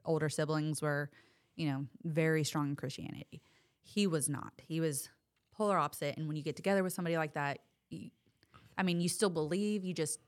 older 0.04 0.28
siblings 0.28 0.82
were, 0.82 1.10
you 1.56 1.66
know, 1.68 1.86
very 2.04 2.44
strong 2.44 2.70
in 2.70 2.76
Christianity. 2.76 3.42
He 3.82 4.06
was 4.06 4.28
not. 4.28 4.52
He 4.66 4.80
was 4.80 5.08
polar 5.54 5.78
opposite. 5.78 6.16
And 6.16 6.26
when 6.26 6.36
you 6.36 6.42
get 6.42 6.56
together 6.56 6.82
with 6.82 6.92
somebody 6.92 7.16
like 7.16 7.34
that, 7.34 7.60
you, 7.90 8.10
I 8.76 8.82
mean, 8.82 9.00
you 9.00 9.08
still 9.08 9.30
believe, 9.30 9.84
you 9.84 9.94
just 9.94 10.18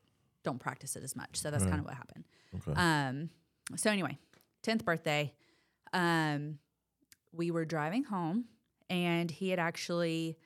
don't 0.45 0.61
practice 0.61 0.95
it 0.95 1.03
as 1.03 1.17
much. 1.17 1.37
So 1.37 1.51
that's 1.51 1.65
kind 1.65 1.79
of 1.81 1.85
what 1.85 1.95
happened. 1.95 2.25
Okay. 2.55 2.81
Um, 2.81 3.31
so 3.75 3.91
anyway, 3.91 4.17
tenth 4.63 4.85
birthday, 4.85 5.35
um, 5.93 6.59
we 7.33 7.51
were 7.51 7.65
driving 7.65 8.05
home, 8.05 8.45
and 8.89 9.31
he 9.31 9.51
had 9.51 9.59
actually 9.59 10.39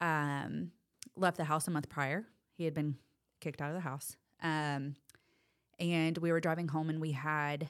um, 0.00 0.72
left 1.16 1.38
the 1.38 1.44
house 1.44 1.66
a 1.66 1.70
month 1.70 1.88
prior. 1.88 2.26
He 2.52 2.64
had 2.64 2.74
been 2.74 2.96
kicked 3.40 3.62
out 3.62 3.70
of 3.70 3.74
the 3.74 3.80
house, 3.80 4.16
um, 4.42 4.94
and 5.78 6.18
we 6.18 6.30
were 6.30 6.40
driving 6.40 6.68
home, 6.68 6.90
and 6.90 7.00
we 7.00 7.12
had 7.12 7.68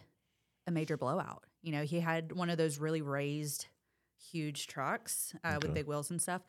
a 0.68 0.70
major 0.70 0.96
blowout. 0.96 1.44
You 1.62 1.72
know, 1.72 1.82
he 1.82 1.98
had 2.00 2.30
one 2.32 2.50
of 2.50 2.58
those 2.58 2.78
really 2.78 3.02
raised, 3.02 3.66
huge 4.30 4.66
trucks 4.68 5.34
uh, 5.42 5.58
with 5.60 5.74
big 5.74 5.86
wheels 5.86 6.10
and 6.10 6.20
stuff. 6.22 6.42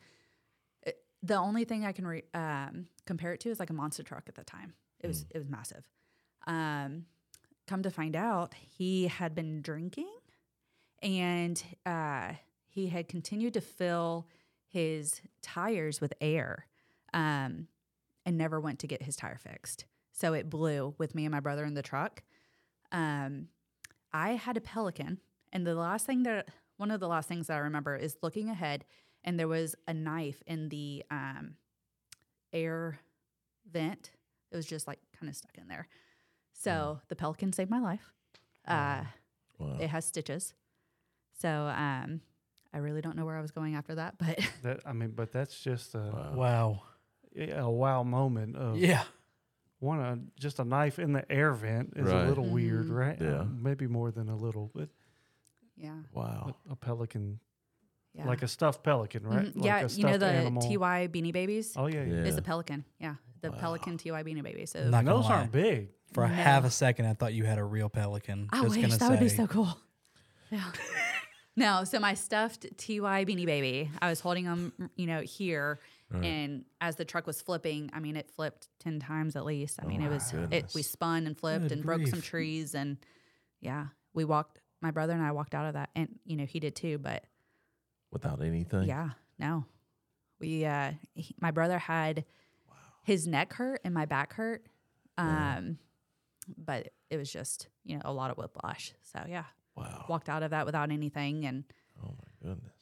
It- 0.82 1.02
the 1.22 1.36
only 1.36 1.64
thing 1.64 1.84
I 1.84 1.92
can 1.92 2.06
re- 2.06 2.22
um, 2.34 2.86
compare 3.06 3.32
it 3.32 3.40
to 3.40 3.50
is 3.50 3.58
like 3.58 3.70
a 3.70 3.74
monster 3.74 4.02
truck 4.02 4.24
at 4.28 4.34
the 4.36 4.44
time. 4.44 4.74
It 5.00 5.06
was 5.08 5.24
it 5.30 5.38
was 5.38 5.48
massive. 5.48 5.84
Um, 6.46 7.06
come 7.66 7.82
to 7.82 7.90
find 7.90 8.14
out, 8.14 8.54
he 8.54 9.06
had 9.08 9.34
been 9.34 9.62
drinking 9.62 10.08
and 11.02 11.62
uh, 11.86 12.32
he 12.68 12.86
had 12.88 13.08
continued 13.08 13.54
to 13.54 13.60
fill 13.60 14.26
his 14.66 15.20
tires 15.42 16.00
with 16.00 16.12
air 16.20 16.66
um, 17.14 17.66
and 18.26 18.36
never 18.38 18.60
went 18.60 18.78
to 18.80 18.86
get 18.86 19.02
his 19.02 19.16
tire 19.16 19.38
fixed. 19.38 19.84
So 20.12 20.32
it 20.34 20.50
blew 20.50 20.94
with 20.98 21.14
me 21.14 21.24
and 21.24 21.32
my 21.32 21.40
brother 21.40 21.64
in 21.64 21.74
the 21.74 21.82
truck. 21.82 22.22
Um, 22.92 23.48
I 24.12 24.32
had 24.32 24.56
a 24.56 24.60
Pelican, 24.60 25.20
and 25.52 25.66
the 25.66 25.74
last 25.74 26.06
thing 26.06 26.22
that 26.24 26.48
one 26.76 26.90
of 26.90 27.00
the 27.00 27.08
last 27.08 27.28
things 27.28 27.46
that 27.48 27.54
I 27.54 27.60
remember 27.60 27.96
is 27.96 28.16
looking 28.22 28.48
ahead, 28.48 28.84
and 29.24 29.38
there 29.38 29.48
was 29.48 29.74
a 29.86 29.94
knife 29.94 30.42
in 30.46 30.68
the 30.68 31.04
um, 31.10 31.54
air 32.52 32.98
vent. 33.70 34.10
It 34.50 34.56
was 34.56 34.66
just 34.66 34.86
like 34.88 34.98
kind 35.18 35.28
of 35.28 35.36
stuck 35.36 35.56
in 35.58 35.68
there. 35.68 35.88
So 36.52 37.00
the 37.08 37.16
Pelican 37.16 37.52
saved 37.52 37.70
my 37.70 37.80
life. 37.80 38.12
Uh, 38.66 39.02
Wow. 39.58 39.76
it 39.78 39.88
has 39.88 40.04
stitches. 40.06 40.54
So 41.38 41.48
um, 41.48 42.22
I 42.72 42.78
really 42.78 43.02
don't 43.02 43.14
know 43.16 43.26
where 43.26 43.36
I 43.36 43.42
was 43.42 43.50
going 43.50 43.74
after 43.74 43.94
that, 43.96 44.16
but 44.18 44.38
that 44.62 44.80
I 44.86 44.92
mean, 44.92 45.10
but 45.14 45.32
that's 45.32 45.58
just 45.60 45.94
a 45.94 46.10
Wow. 46.12 46.32
Wow. 46.34 46.82
a 47.36 47.70
wow 47.70 48.02
moment 48.02 48.56
of 48.56 48.76
Yeah. 48.78 49.04
One 49.80 49.98
uh, 50.00 50.16
just 50.38 50.58
a 50.60 50.64
knife 50.64 50.98
in 50.98 51.12
the 51.12 51.30
air 51.30 51.52
vent 51.52 51.94
is 51.96 52.06
Right. 52.06 52.24
a 52.24 52.28
little 52.28 52.46
weird, 52.48 52.86
Mhm. 52.86 52.94
right? 52.96 53.18
Yeah. 53.20 53.40
Uh, 53.40 53.44
maybe 53.44 53.86
more 53.86 54.10
than 54.10 54.28
a 54.28 54.36
little, 54.36 54.70
but 54.74 54.88
yeah, 55.76 55.96
Wow. 56.12 56.54
a, 56.68 56.72
a 56.72 56.76
pelican, 56.76 57.40
yeah. 58.14 58.26
like 58.26 58.42
a 58.42 58.48
stuffed 58.48 58.82
pelican, 58.84 59.26
right? 59.26 59.46
Mhm. 59.46 59.56
Like 59.56 59.64
yeah, 59.64 59.80
a 59.80 59.88
you 59.88 60.04
know 60.04 60.18
the 60.18 60.26
animal. 60.26 60.62
TY 60.62 61.08
Beanie 61.08 61.32
Babies 61.32 61.74
Oh 61.76 61.86
yeah, 61.86 62.04
yeah. 62.04 62.14
Yeah. 62.16 62.24
is 62.24 62.36
a 62.36 62.42
pelican. 62.42 62.84
Yeah, 62.98 63.16
the 63.40 63.50
Wow. 63.50 63.58
Pelican 63.58 63.96
TY 63.98 64.22
Beanie 64.22 64.42
Baby. 64.42 64.66
So 64.66 64.88
Not 64.88 65.00
And 65.00 65.08
those 65.08 65.24
lie. 65.24 65.32
aren't 65.38 65.52
big. 65.52 65.88
For 66.12 66.24
a 66.24 66.28
No. 66.28 66.34
half 66.34 66.64
a 66.64 66.70
second, 66.70 67.06
I 67.06 67.14
thought 67.14 67.34
you 67.34 67.44
had 67.44 67.58
a 67.58 67.64
real 67.64 67.88
pelican. 67.88 68.48
I 68.52 68.62
wish 68.62 68.74
gonna 68.82 68.96
that 68.98 69.10
would 69.10 69.20
be 69.20 69.28
so 69.28 69.46
cool. 69.46 69.78
Yeah. 70.50 70.64
no, 71.56 71.84
so 71.84 72.00
my 72.00 72.14
stuffed 72.14 72.66
TY 72.76 73.24
Beanie 73.24 73.46
Baby, 73.46 73.88
I 74.02 74.10
was 74.10 74.18
holding 74.20 74.44
them, 74.44 74.72
you 74.96 75.06
know, 75.06 75.20
here, 75.20 75.78
Right. 76.10 76.24
and 76.24 76.64
as 76.80 76.96
the 76.96 77.04
truck 77.04 77.26
was 77.26 77.40
flipping, 77.40 77.90
I 77.92 78.00
mean, 78.00 78.16
it 78.16 78.30
flipped 78.30 78.68
ten 78.80 78.98
times 79.00 79.36
at 79.36 79.44
least. 79.44 79.78
I 79.80 79.84
Oh 79.84 79.88
mean, 79.88 80.00
it 80.02 80.08
was 80.08 80.32
it. 80.50 80.70
We 80.74 80.82
spun 80.82 81.26
and 81.26 81.38
flipped 81.38 81.64
Good 81.68 81.72
and 81.72 81.82
broke 81.84 82.06
some 82.08 82.20
trees, 82.20 82.74
and 82.74 82.96
yeah, 83.60 83.86
we 84.12 84.24
walked. 84.24 84.60
My 84.82 84.90
brother 84.90 85.12
and 85.12 85.22
I 85.22 85.30
walked 85.32 85.54
out 85.54 85.66
of 85.66 85.74
that, 85.74 85.90
and 85.94 86.18
you 86.24 86.36
know, 86.36 86.46
he 86.46 86.58
did 86.60 86.74
too. 86.74 86.98
But 86.98 87.24
Without 88.10 88.42
anything. 88.42 88.84
yeah, 88.84 89.10
no, 89.38 89.64
we. 90.40 90.64
uh 90.64 90.92
he, 91.14 91.34
My 91.40 91.50
brother 91.52 91.78
had 91.78 92.24
his 93.04 93.26
neck 93.26 93.52
hurt 93.52 93.80
and 93.84 93.94
my 93.94 94.04
back 94.06 94.32
hurt, 94.34 94.66
um, 95.16 95.78
but 96.58 96.88
it 97.08 97.16
was 97.18 97.30
just 97.32 97.68
you 97.84 97.94
know 97.96 98.02
a 98.04 98.12
lot 98.12 98.30
of 98.32 98.36
whiplash. 98.36 98.94
So 99.02 99.24
yeah, 99.28 99.44
Wow. 99.76 100.06
walked 100.08 100.28
out 100.28 100.42
of 100.42 100.50
that 100.50 100.66
without 100.66 100.90
anything, 100.90 101.44
and 101.46 101.64
Oh 102.04 102.08
my 102.18 102.48
goodness. 102.48 102.72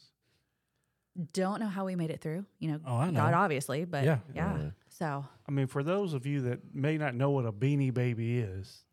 Don't 1.33 1.61
know 1.61 1.67
how 1.69 1.85
we 1.85 1.95
made 1.97 2.11
it 2.11 2.21
through. 2.21 2.45
You 2.59 2.73
know, 2.73 2.81
Oh, 2.87 2.97
I 2.97 3.11
God 3.11 3.35
obviously, 3.35 3.85
but 3.85 4.05
Yeah. 4.05 4.19
yeah. 4.35 4.55
Right. 4.55 4.73
So 4.89 5.25
I 5.47 5.51
mean, 5.53 5.67
for 5.67 5.83
those 5.83 6.15
of 6.15 6.27
you 6.27 6.43
that 6.43 6.75
may 6.75 6.99
not 6.99 7.15
know 7.15 7.31
what 7.31 7.45
a 7.47 7.53
beanie 7.53 7.93
baby 7.93 8.39
is, 8.39 8.85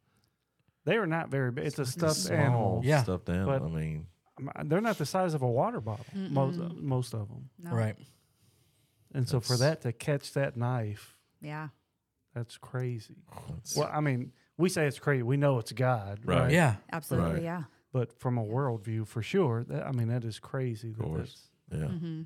they 0.86 0.98
are 0.98 1.08
not 1.08 1.30
very 1.30 1.52
big. 1.52 1.66
It's 1.66 1.80
a 1.80 1.86
stuffed 1.86 2.16
Small 2.18 2.38
animal. 2.38 2.82
Yeah. 2.84 3.04
Stuffed 3.04 3.30
animal. 3.30 3.60
But- 3.60 3.66
I 3.66 3.70
mean, 3.70 4.08
They're 4.66 4.82
not 4.82 4.98
the 4.98 5.06
size 5.06 5.34
of 5.34 5.42
a 5.44 5.50
water 5.50 5.80
bottle. 5.80 6.06
Most 6.14 6.60
Mm-mm. 6.60 6.82
most 6.82 7.14
of 7.14 7.30
them. 7.30 7.50
no, 7.58 7.72
Right. 7.72 7.96
And 9.14 9.28
so 9.30 9.40
for 9.40 9.56
that 9.58 9.82
to 9.84 9.94
catch 9.94 10.34
that 10.34 10.58
knife, 10.58 11.16
Yeah, 11.42 11.70
that's 12.34 12.58
crazy. 12.58 13.16
it's- 13.32 13.78
Well, 13.78 13.90
I 13.92 14.02
mean, 14.02 14.34
we 14.58 14.68
say 14.70 14.88
it's 14.88 15.00
crazy. 15.00 15.24
We 15.24 15.38
know 15.38 15.58
it's 15.60 15.72
God, 15.72 16.20
Right. 16.26 16.40
right? 16.42 16.52
Yeah. 16.52 16.76
absolutely. 16.92 17.34
Right. 17.36 17.44
Yeah. 17.44 17.64
But 17.94 18.12
from 18.20 18.38
a 18.38 18.44
worldview, 18.44 19.08
for 19.08 19.22
sure, 19.22 19.64
that 19.64 19.88
I 19.88 19.92
mean, 19.94 20.10
that 20.10 20.26
is 20.26 20.38
crazy. 20.40 20.92
That 20.92 21.02
course. 21.04 21.50
Yeah. 21.72 21.88
hmm 21.88 22.22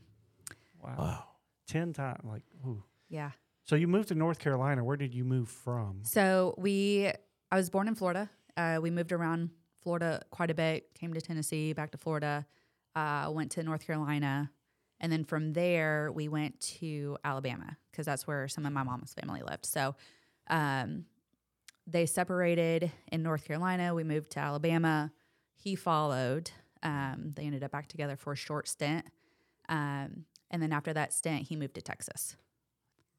wow. 0.82 0.96
Wow. 0.98 1.24
Ten 1.68 1.94
times, 1.94 2.20
like, 2.24 2.44
ooh. 2.66 2.84
Yeah. 3.10 3.32
So 3.64 3.76
you 3.76 3.88
moved 3.88 4.08
to 4.08 4.16
North 4.16 4.40
Carolina. 4.40 4.84
Where 4.84 4.98
did 4.98 5.14
you 5.14 5.24
move 5.24 5.50
from? 5.50 6.00
So 6.04 6.56
we, 6.58 7.12
I 7.52 7.56
was 7.56 7.70
born 7.70 7.88
in 7.88 7.94
Florida. 7.96 8.30
Uh, 8.58 8.80
we 8.82 8.90
moved 8.90 9.12
around 9.12 9.52
Florida 9.84 10.24
quite 10.32 10.50
a 10.50 10.56
bit. 10.56 10.94
Came 10.96 11.14
to 11.14 11.22
Tennessee, 11.22 11.74
back 11.74 11.92
to 11.92 11.98
Florida. 11.98 12.46
Uh, 12.96 13.30
went 13.32 13.52
to 13.52 13.64
North 13.64 13.86
Carolina, 13.86 14.52
and 15.00 15.12
then 15.12 15.24
from 15.24 15.54
there 15.54 16.12
we 16.12 16.28
went 16.28 16.60
to 16.60 17.16
Alabama 17.24 17.78
because 17.92 18.06
that's 18.08 18.26
where 18.26 18.48
some 18.48 18.66
of 18.66 18.74
my 18.74 18.82
mom's 18.84 19.14
family 19.14 19.42
lived. 19.48 19.66
So 19.66 19.96
um, 20.50 21.06
they 21.86 22.08
separated 22.08 22.92
in 23.12 23.22
North 23.22 23.46
Carolina. 23.46 23.94
We 23.94 24.04
moved 24.04 24.32
to 24.32 24.40
Alabama. 24.40 25.12
He 25.56 25.76
followed. 25.76 26.50
Um, 26.82 27.34
they 27.36 27.44
ended 27.44 27.64
up 27.64 27.72
back 27.72 27.88
together 27.88 28.16
for 28.16 28.34
a 28.34 28.36
short 28.36 28.68
stint. 28.68 29.06
Um, 29.70 30.26
and 30.52 30.62
then 30.62 30.74
after 30.74 30.92
that 30.94 31.14
stint, 31.14 31.48
he 31.48 31.56
moved 31.56 31.76
to 31.76 31.82
Texas. 31.82 32.36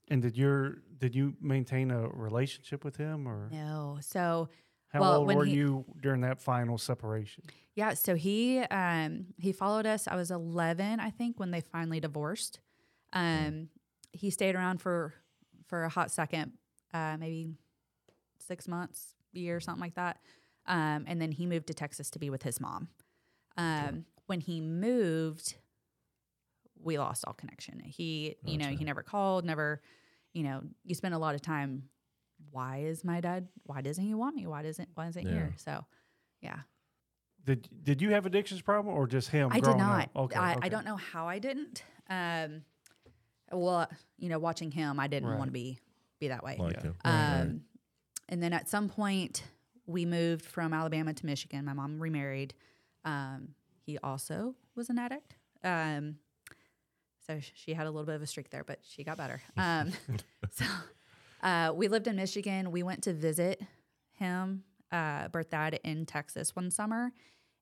And 0.08 0.20
did 0.20 0.36
your 0.36 0.82
did 0.98 1.14
you 1.14 1.34
maintain 1.40 1.90
a 1.90 2.08
relationship 2.08 2.84
with 2.84 2.96
him, 2.96 3.26
or 3.28 3.48
No. 3.52 3.98
So 4.02 4.48
how 4.88 5.00
well, 5.00 5.18
old 5.18 5.28
when 5.28 5.36
were 5.38 5.44
he- 5.44 5.54
you 5.54 5.84
during 6.02 6.20
that 6.22 6.40
final 6.40 6.76
separation? 6.76 7.44
Yeah, 7.76 7.94
so 7.94 8.16
he 8.16 8.58
um 8.58 9.26
he 9.38 9.52
followed 9.52 9.86
us. 9.86 10.08
I 10.08 10.16
was 10.16 10.30
11, 10.32 10.98
I 11.00 11.10
think, 11.10 11.38
when 11.38 11.52
they 11.52 11.60
finally 11.60 12.00
divorced. 12.00 12.58
Um 13.12 13.68
he 14.12 14.30
stayed 14.30 14.56
around 14.56 14.78
for 14.82 15.14
for 15.66 15.84
a 15.84 15.88
hot 15.88 16.10
second, 16.10 16.52
uh 16.92 17.16
maybe 17.18 17.54
6 18.40 18.66
months, 18.66 19.14
year 19.32 19.60
something 19.60 19.80
like 19.80 19.94
that. 19.94 20.18
Um 20.66 21.04
and 21.06 21.22
then 21.22 21.30
he 21.30 21.46
moved 21.46 21.68
to 21.68 21.74
Texas 21.74 22.10
to 22.10 22.18
be 22.18 22.28
with 22.30 22.42
his 22.42 22.60
mom. 22.60 22.88
Um 23.56 24.06
when 24.26 24.40
he 24.40 24.60
moved 24.60 25.54
we 26.82 26.98
lost 26.98 27.24
all 27.26 27.32
connection. 27.34 27.80
He, 27.80 28.36
you 28.44 28.58
know, 28.58 28.64
Gotcha. 28.66 28.76
he 28.78 28.84
never 28.84 29.02
called, 29.02 29.44
never, 29.44 29.80
you 30.32 30.42
know, 30.42 30.62
you 30.84 30.94
spend 30.94 31.14
a 31.14 31.18
lot 31.18 31.34
of 31.34 31.42
time 31.42 31.84
why 32.50 32.78
is 32.78 33.04
my 33.04 33.20
dad 33.20 33.48
why 33.64 33.82
doesn't 33.82 34.02
he 34.04 34.14
want 34.14 34.34
me? 34.34 34.46
Why 34.46 34.62
doesn't 34.62 34.88
why 34.94 35.08
isn't 35.08 35.22
he 35.22 35.28
Yeah. 35.28 35.34
here? 35.34 35.54
So, 35.58 35.84
yeah. 36.40 36.60
Did 37.44 37.68
did 37.82 38.00
you 38.02 38.10
have 38.10 38.26
addictions 38.26 38.62
problem 38.62 38.94
or 38.94 39.06
just 39.06 39.28
him? 39.28 39.50
I 39.52 39.60
did 39.60 39.76
not. 39.76 40.04
Up? 40.14 40.16
Okay, 40.24 40.36
I, 40.36 40.52
okay. 40.52 40.60
I 40.66 40.68
don't 40.68 40.84
know 40.84 40.96
how 40.96 41.26
I 41.28 41.38
didn't. 41.38 41.82
Um, 42.08 42.62
well, 43.52 43.88
you 44.18 44.28
know, 44.28 44.38
watching 44.38 44.70
him, 44.70 45.00
I 45.00 45.06
didn't 45.06 45.28
Right. 45.28 45.36
want 45.38 45.48
to 45.48 45.52
be 45.52 45.78
be 46.18 46.28
that 46.28 46.42
way. 46.44 46.56
Like 46.58 46.74
Yeah. 46.76 46.82
him. 46.82 46.96
Um, 47.04 47.12
Right. 47.48 47.60
And 48.28 48.42
then 48.42 48.52
at 48.52 48.68
some 48.68 48.88
point, 48.88 49.42
we 49.86 50.06
moved 50.06 50.44
from 50.44 50.72
Alabama 50.72 51.12
to 51.14 51.26
Michigan. 51.26 51.64
My 51.64 51.72
mom 51.72 52.00
remarried. 52.00 52.54
Um, 53.04 53.54
he 53.84 53.98
also 53.98 54.54
was 54.76 54.88
an 54.88 54.98
addict. 54.98 55.34
Um, 55.64 56.18
so 57.26 57.38
she 57.54 57.74
had 57.74 57.86
a 57.86 57.90
little 57.90 58.06
bit 58.06 58.14
of 58.14 58.22
a 58.22 58.26
streak 58.26 58.50
there, 58.50 58.64
but 58.64 58.78
she 58.82 59.04
got 59.04 59.16
better. 59.16 59.42
Um, 59.56 59.92
so 60.50 60.64
uh, 61.42 61.72
we 61.74 61.88
lived 61.88 62.06
in 62.06 62.16
Michigan. 62.16 62.70
We 62.70 62.82
went 62.82 63.02
to 63.04 63.12
visit 63.12 63.62
him, 64.12 64.64
uh, 64.92 65.28
birth 65.28 65.50
dad 65.50 65.78
in 65.84 66.06
Texas 66.06 66.54
one 66.54 66.70
summer. 66.70 67.12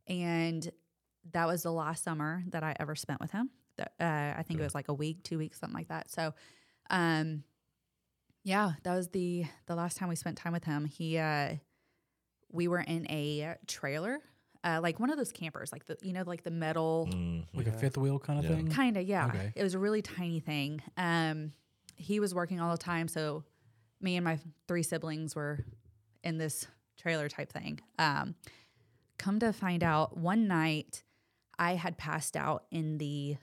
And 0.07 0.71
that 1.33 1.47
was 1.47 1.63
the 1.63 1.73
last 1.73 2.03
summer 2.05 2.43
that 2.49 2.63
I 2.63 2.75
ever 2.81 2.95
spent 2.95 3.21
with 3.21 3.31
him. 3.31 3.51
Uh, 3.79 3.85
I 4.01 4.43
think 4.47 4.59
it 4.59 4.63
was 4.63 4.75
like 4.75 4.89
a 4.89 4.95
week, 4.95 5.23
two 5.23 5.39
weeks, 5.39 5.61
something 5.61 5.77
like 5.77 5.89
that. 5.89 6.11
So, 6.11 6.35
um, 6.91 7.45
yeah, 8.43 8.73
that 8.83 8.97
was 8.97 9.09
the 9.09 9.45
the 9.67 9.75
last 9.77 9.99
time 9.99 10.09
we 10.09 10.17
spent 10.17 10.37
time 10.37 10.53
with 10.53 10.65
him. 10.65 10.85
He, 10.85 11.19
uh, 11.19 11.55
we 12.51 12.67
were 12.67 12.81
in 12.81 13.09
a 13.11 13.57
trailer, 13.67 14.19
uh, 14.65 14.81
like 14.83 14.99
one 15.01 15.11
of 15.11 15.17
those 15.17 15.33
campers, 15.33 15.71
like 15.73 15.87
the 15.87 15.97
you 16.03 16.13
know, 16.13 16.23
like 16.27 16.43
the 16.43 16.51
metal, 16.51 17.09
Mm, 17.13 17.45
Like 17.55 17.67
a 17.69 17.73
fifth 17.73 17.97
wheel 17.97 18.19
kind 18.19 18.39
of 18.39 18.45
Yeah. 18.45 18.57
thing. 18.57 18.69
kind 18.69 18.97
of 18.97 19.05
yeah. 19.05 19.27
Okay. 19.27 19.53
It 19.55 19.63
was 19.63 19.75
a 19.75 19.79
really 19.79 20.03
tiny 20.03 20.41
thing. 20.41 20.83
Um, 20.97 21.53
he 21.97 22.21
was 22.21 22.35
working 22.35 22.61
all 22.61 22.71
the 22.73 22.79
time, 22.83 23.09
so 23.09 23.45
me 24.01 24.17
and 24.17 24.25
my 24.25 24.39
three 24.67 24.83
siblings 24.83 25.35
were 25.35 25.65
in 26.23 26.39
this 26.39 26.67
trailer 26.97 27.29
type 27.29 27.53
thing. 27.53 27.81
Um, 27.99 28.35
come 29.19 29.39
to 29.41 29.53
find 29.53 29.83
out, 29.83 30.17
one 30.17 30.47
night 30.49 31.03
I 31.59 31.75
had 31.75 31.97
passed 31.99 32.37
out 32.37 32.65
in 32.71 32.99
the 32.99 33.37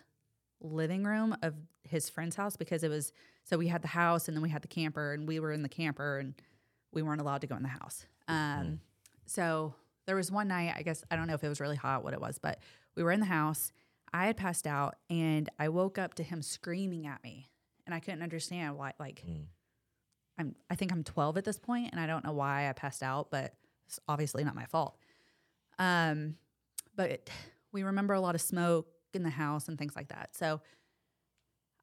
living 0.61 1.03
room 1.03 1.35
of 1.41 1.53
his 1.83 2.09
friend's 2.09 2.35
house 2.35 2.55
because 2.55 2.83
it 2.83 2.89
was 2.89 3.11
so 3.43 3.57
we 3.57 3.67
had 3.67 3.81
the 3.81 3.89
house 3.89 4.27
and 4.27 4.35
then 4.35 4.41
we 4.41 4.49
had 4.49 4.61
the 4.63 4.67
camper 4.67 5.13
and 5.13 5.27
we 5.27 5.39
were 5.39 5.51
in 5.51 5.61
the 5.61 5.69
camper 5.69 6.17
and 6.17 6.33
we 6.91 7.01
weren't 7.03 7.21
allowed 7.21 7.41
to 7.41 7.47
go 7.47 7.55
in 7.55 7.61
the 7.63 7.69
house. 7.69 8.05
Um, 8.27 8.79
So 9.27 9.75
there 10.07 10.15
was 10.15 10.31
one 10.31 10.47
night, 10.47 10.73
I 10.77 10.81
guess 10.83 11.03
I 11.09 11.15
don't 11.15 11.27
know 11.27 11.33
if 11.33 11.43
it 11.43 11.49
was 11.49 11.59
really 11.59 11.75
hot, 11.75 12.03
what 12.03 12.13
it 12.13 12.21
was, 12.21 12.37
but 12.37 12.59
we 12.95 13.03
were 13.03 13.11
in 13.11 13.19
the 13.19 13.25
house. 13.25 13.71
I 14.13 14.27
had 14.27 14.37
passed 14.37 14.67
out 14.67 14.95
and 15.09 15.49
I 15.59 15.69
woke 15.69 15.97
up 15.97 16.13
to 16.15 16.23
him 16.23 16.41
screaming 16.41 17.07
at 17.07 17.23
me, 17.23 17.49
and 17.85 17.93
I 17.93 17.99
couldn't 17.99 18.21
understand 18.21 18.77
why. 18.77 18.93
Like, 18.99 19.23
Mm. 19.27 19.45
I'm 20.37 20.55
I 20.69 20.75
think 20.75 20.91
I'm 20.91 21.03
12 21.03 21.37
at 21.37 21.45
this 21.45 21.57
point, 21.59 21.91
and 21.91 21.99
I 21.99 22.07
don't 22.07 22.23
know 22.25 22.33
why 22.33 22.69
I 22.69 22.73
passed 22.73 23.01
out, 23.03 23.29
but 23.31 23.53
it's 23.87 23.99
obviously 24.07 24.43
not 24.43 24.55
my 24.55 24.65
fault. 24.65 24.97
Um, 25.79 26.35
but 26.95 27.29
we 27.71 27.83
remember 27.83 28.13
a 28.13 28.19
lot 28.21 28.35
of 28.35 28.41
smoke 28.41 28.87
in 29.13 29.23
the 29.23 29.29
house 29.29 29.67
and 29.67 29.77
things 29.77 29.95
like 29.95 30.09
that. 30.09 30.35
So 30.35 30.61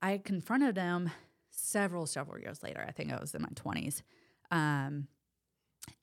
I 0.01 0.18
confronted 0.18 0.77
him 0.77 1.11
several 1.51 2.07
several 2.07 2.39
years 2.41 2.62
later. 2.62 2.85
I 2.87 2.93
think 2.93 3.12
I 3.12 3.20
was 3.20 3.35
in 3.35 3.43
my 3.43 3.49
20s, 3.55 4.03
um, 4.51 5.07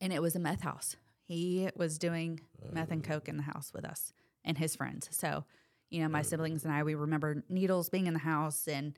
and 0.02 0.12
it 0.14 0.22
was 0.22 0.36
a 0.36 0.40
meth 0.40 0.62
house. 0.62 0.96
He 1.30 1.70
was 1.76 2.00
doing 2.00 2.40
meth 2.72 2.90
and 2.90 3.04
coke 3.04 3.30
in 3.30 3.38
the 3.38 3.44
house 3.44 3.72
with 3.72 3.86
us 3.86 4.14
and 4.44 4.58
his 4.58 4.76
friends. 4.76 5.08
So, 5.12 5.46
you 5.92 6.02
know, 6.02 6.10
my 6.10 6.24
siblings 6.24 6.64
and 6.66 6.74
I, 6.74 6.82
we 6.82 6.96
remember 6.96 7.44
needles 7.50 7.88
being 7.90 8.08
in 8.08 8.14
the 8.14 8.20
house 8.20 8.68
and 8.68 8.98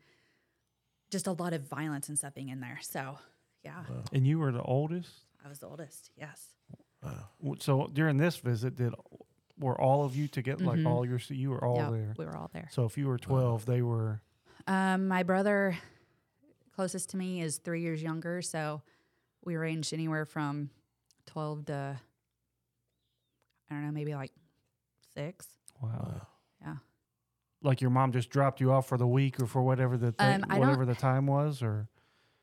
just 1.10 1.28
a 1.28 1.34
lot 1.34 1.52
of 1.52 1.64
violence 1.64 2.08
and 2.08 2.18
stuff 2.18 2.34
being 2.34 2.48
in 2.48 2.62
there. 2.62 2.80
So, 2.82 3.18
yeah, 3.66 3.84
And 4.14 4.26
you 4.26 4.40
were 4.40 4.54
the 4.54 4.62
oldest. 4.62 5.12
I 5.46 5.50
was 5.50 5.60
the 5.60 5.68
oldest. 5.68 6.10
Yes. 6.18 6.56
W- 7.42 7.58
So 7.60 7.90
during 7.92 8.16
this 8.16 8.38
visit, 8.38 8.78
did 8.78 8.94
were 9.60 9.80
all 9.80 10.06
of 10.06 10.16
you 10.16 10.30
together? 10.30 10.64
Like 10.64 10.80
Mhm. 10.80 10.88
all 10.88 11.06
your 11.06 11.20
you 11.28 11.50
were 11.50 11.64
all 11.66 11.76
Yeah, 11.76 11.90
there. 11.92 12.14
We 12.18 12.26
were 12.26 12.38
all 12.38 12.50
there. 12.54 12.70
So 12.72 12.86
if 12.86 12.98
you 12.98 13.08
were 13.08 13.18
twelve, 13.18 13.66
they 13.66 13.82
were. 13.82 14.22
Um, 14.68 15.08
my 15.10 15.24
brother, 15.24 15.78
closest 16.76 17.10
to 17.10 17.18
me, 17.18 17.42
is 17.42 17.58
three 17.58 17.82
years 17.82 18.02
younger. 18.02 18.42
So 18.42 18.82
we 19.44 19.58
ranged 19.58 19.94
anywhere 19.94 20.26
from 20.26 20.70
12 21.26 21.66
to, 21.66 22.00
I 23.72 23.76
don't 23.76 23.86
know, 23.86 23.92
maybe 23.92 24.14
like 24.14 24.32
six. 25.16 25.48
Wow. 25.82 26.28
Yeah. 26.62 26.76
Like 27.64 27.80
your 27.82 27.90
mom 27.90 28.12
just 28.12 28.30
dropped 28.30 28.60
you 28.60 28.72
off 28.72 28.88
for 28.88 28.98
the 28.98 29.08
week 29.08 29.40
or 29.40 29.46
for 29.48 29.62
whatever 29.62 29.98
the 29.98 30.12
thing, 30.12 30.44
Um, 30.50 30.60
whatever 30.60 30.86
the 30.86 30.96
time 30.96 31.26
was, 31.26 31.64
or 31.64 31.88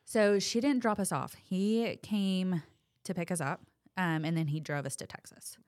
So 0.05 0.39
she 0.39 0.61
didn't 0.61 0.81
drop 0.81 0.99
us 0.99 1.13
off. 1.13 1.35
He 1.35 1.97
came 2.03 2.63
to 3.05 3.15
pick 3.15 3.31
us 3.31 3.41
up, 3.41 3.61
um, 3.97 4.25
and 4.25 4.37
then 4.37 4.47
he 4.49 4.59
drove 4.61 4.87
us 4.87 4.97
to 4.97 5.07
Texas 5.07 5.59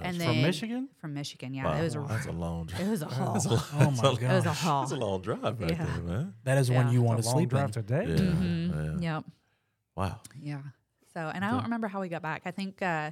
and 0.00 0.16
from 0.22 0.40
Michigan. 0.42 0.88
From 1.00 1.14
Michigan, 1.14 1.52
yeah. 1.52 1.64
Wow, 1.64 1.80
It 1.80 1.82
was 1.82 1.96
a 1.96 2.00
that's 2.08 2.26
a 2.26 2.32
long 2.32 2.66
drive. 2.66 2.80
it 2.82 2.88
was 2.90 3.02
a 3.02 3.06
haul. 3.08 3.32
That's 3.34 3.46
a, 3.46 3.50
Oh 3.74 3.90
my 3.90 4.02
god. 4.02 4.22
It 4.22 4.28
was 4.28 4.46
a 4.46 4.52
haul. 4.52 4.80
That's 4.82 4.92
a 4.92 4.96
long 4.96 5.20
drive 5.20 5.60
right 5.60 5.70
Yeah. 5.70 5.84
there, 5.84 6.02
man. 6.02 6.34
That 6.44 6.58
is 6.58 6.70
one 6.70 6.86
Yeah. 6.86 6.92
you 6.92 7.02
want 7.02 7.18
to 7.18 7.24
sleep 7.24 7.50
drive 7.50 7.66
in. 7.66 7.72
today. 7.72 8.04
Yeah, 8.06 8.14
Mhm. 8.16 9.02
yeah. 9.02 9.14
Yep. 9.16 9.24
Wow. 9.96 10.20
Yeah. 10.40 10.62
So, 11.12 11.20
and 11.20 11.44
I 11.44 11.50
don't 11.50 11.64
remember 11.64 11.88
how 11.88 12.00
we 12.00 12.08
got 12.08 12.22
back. 12.22 12.42
I 12.46 12.52
think, 12.52 12.80
uh, 12.82 13.10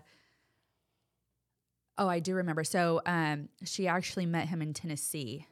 oh, 1.98 2.08
I 2.08 2.18
do 2.20 2.34
remember. 2.34 2.64
So, 2.64 3.00
um, 3.06 3.48
she 3.64 3.86
actually 3.88 4.26
met 4.26 4.48
him 4.48 4.62
in 4.62 4.72
Tennessee 4.74 5.46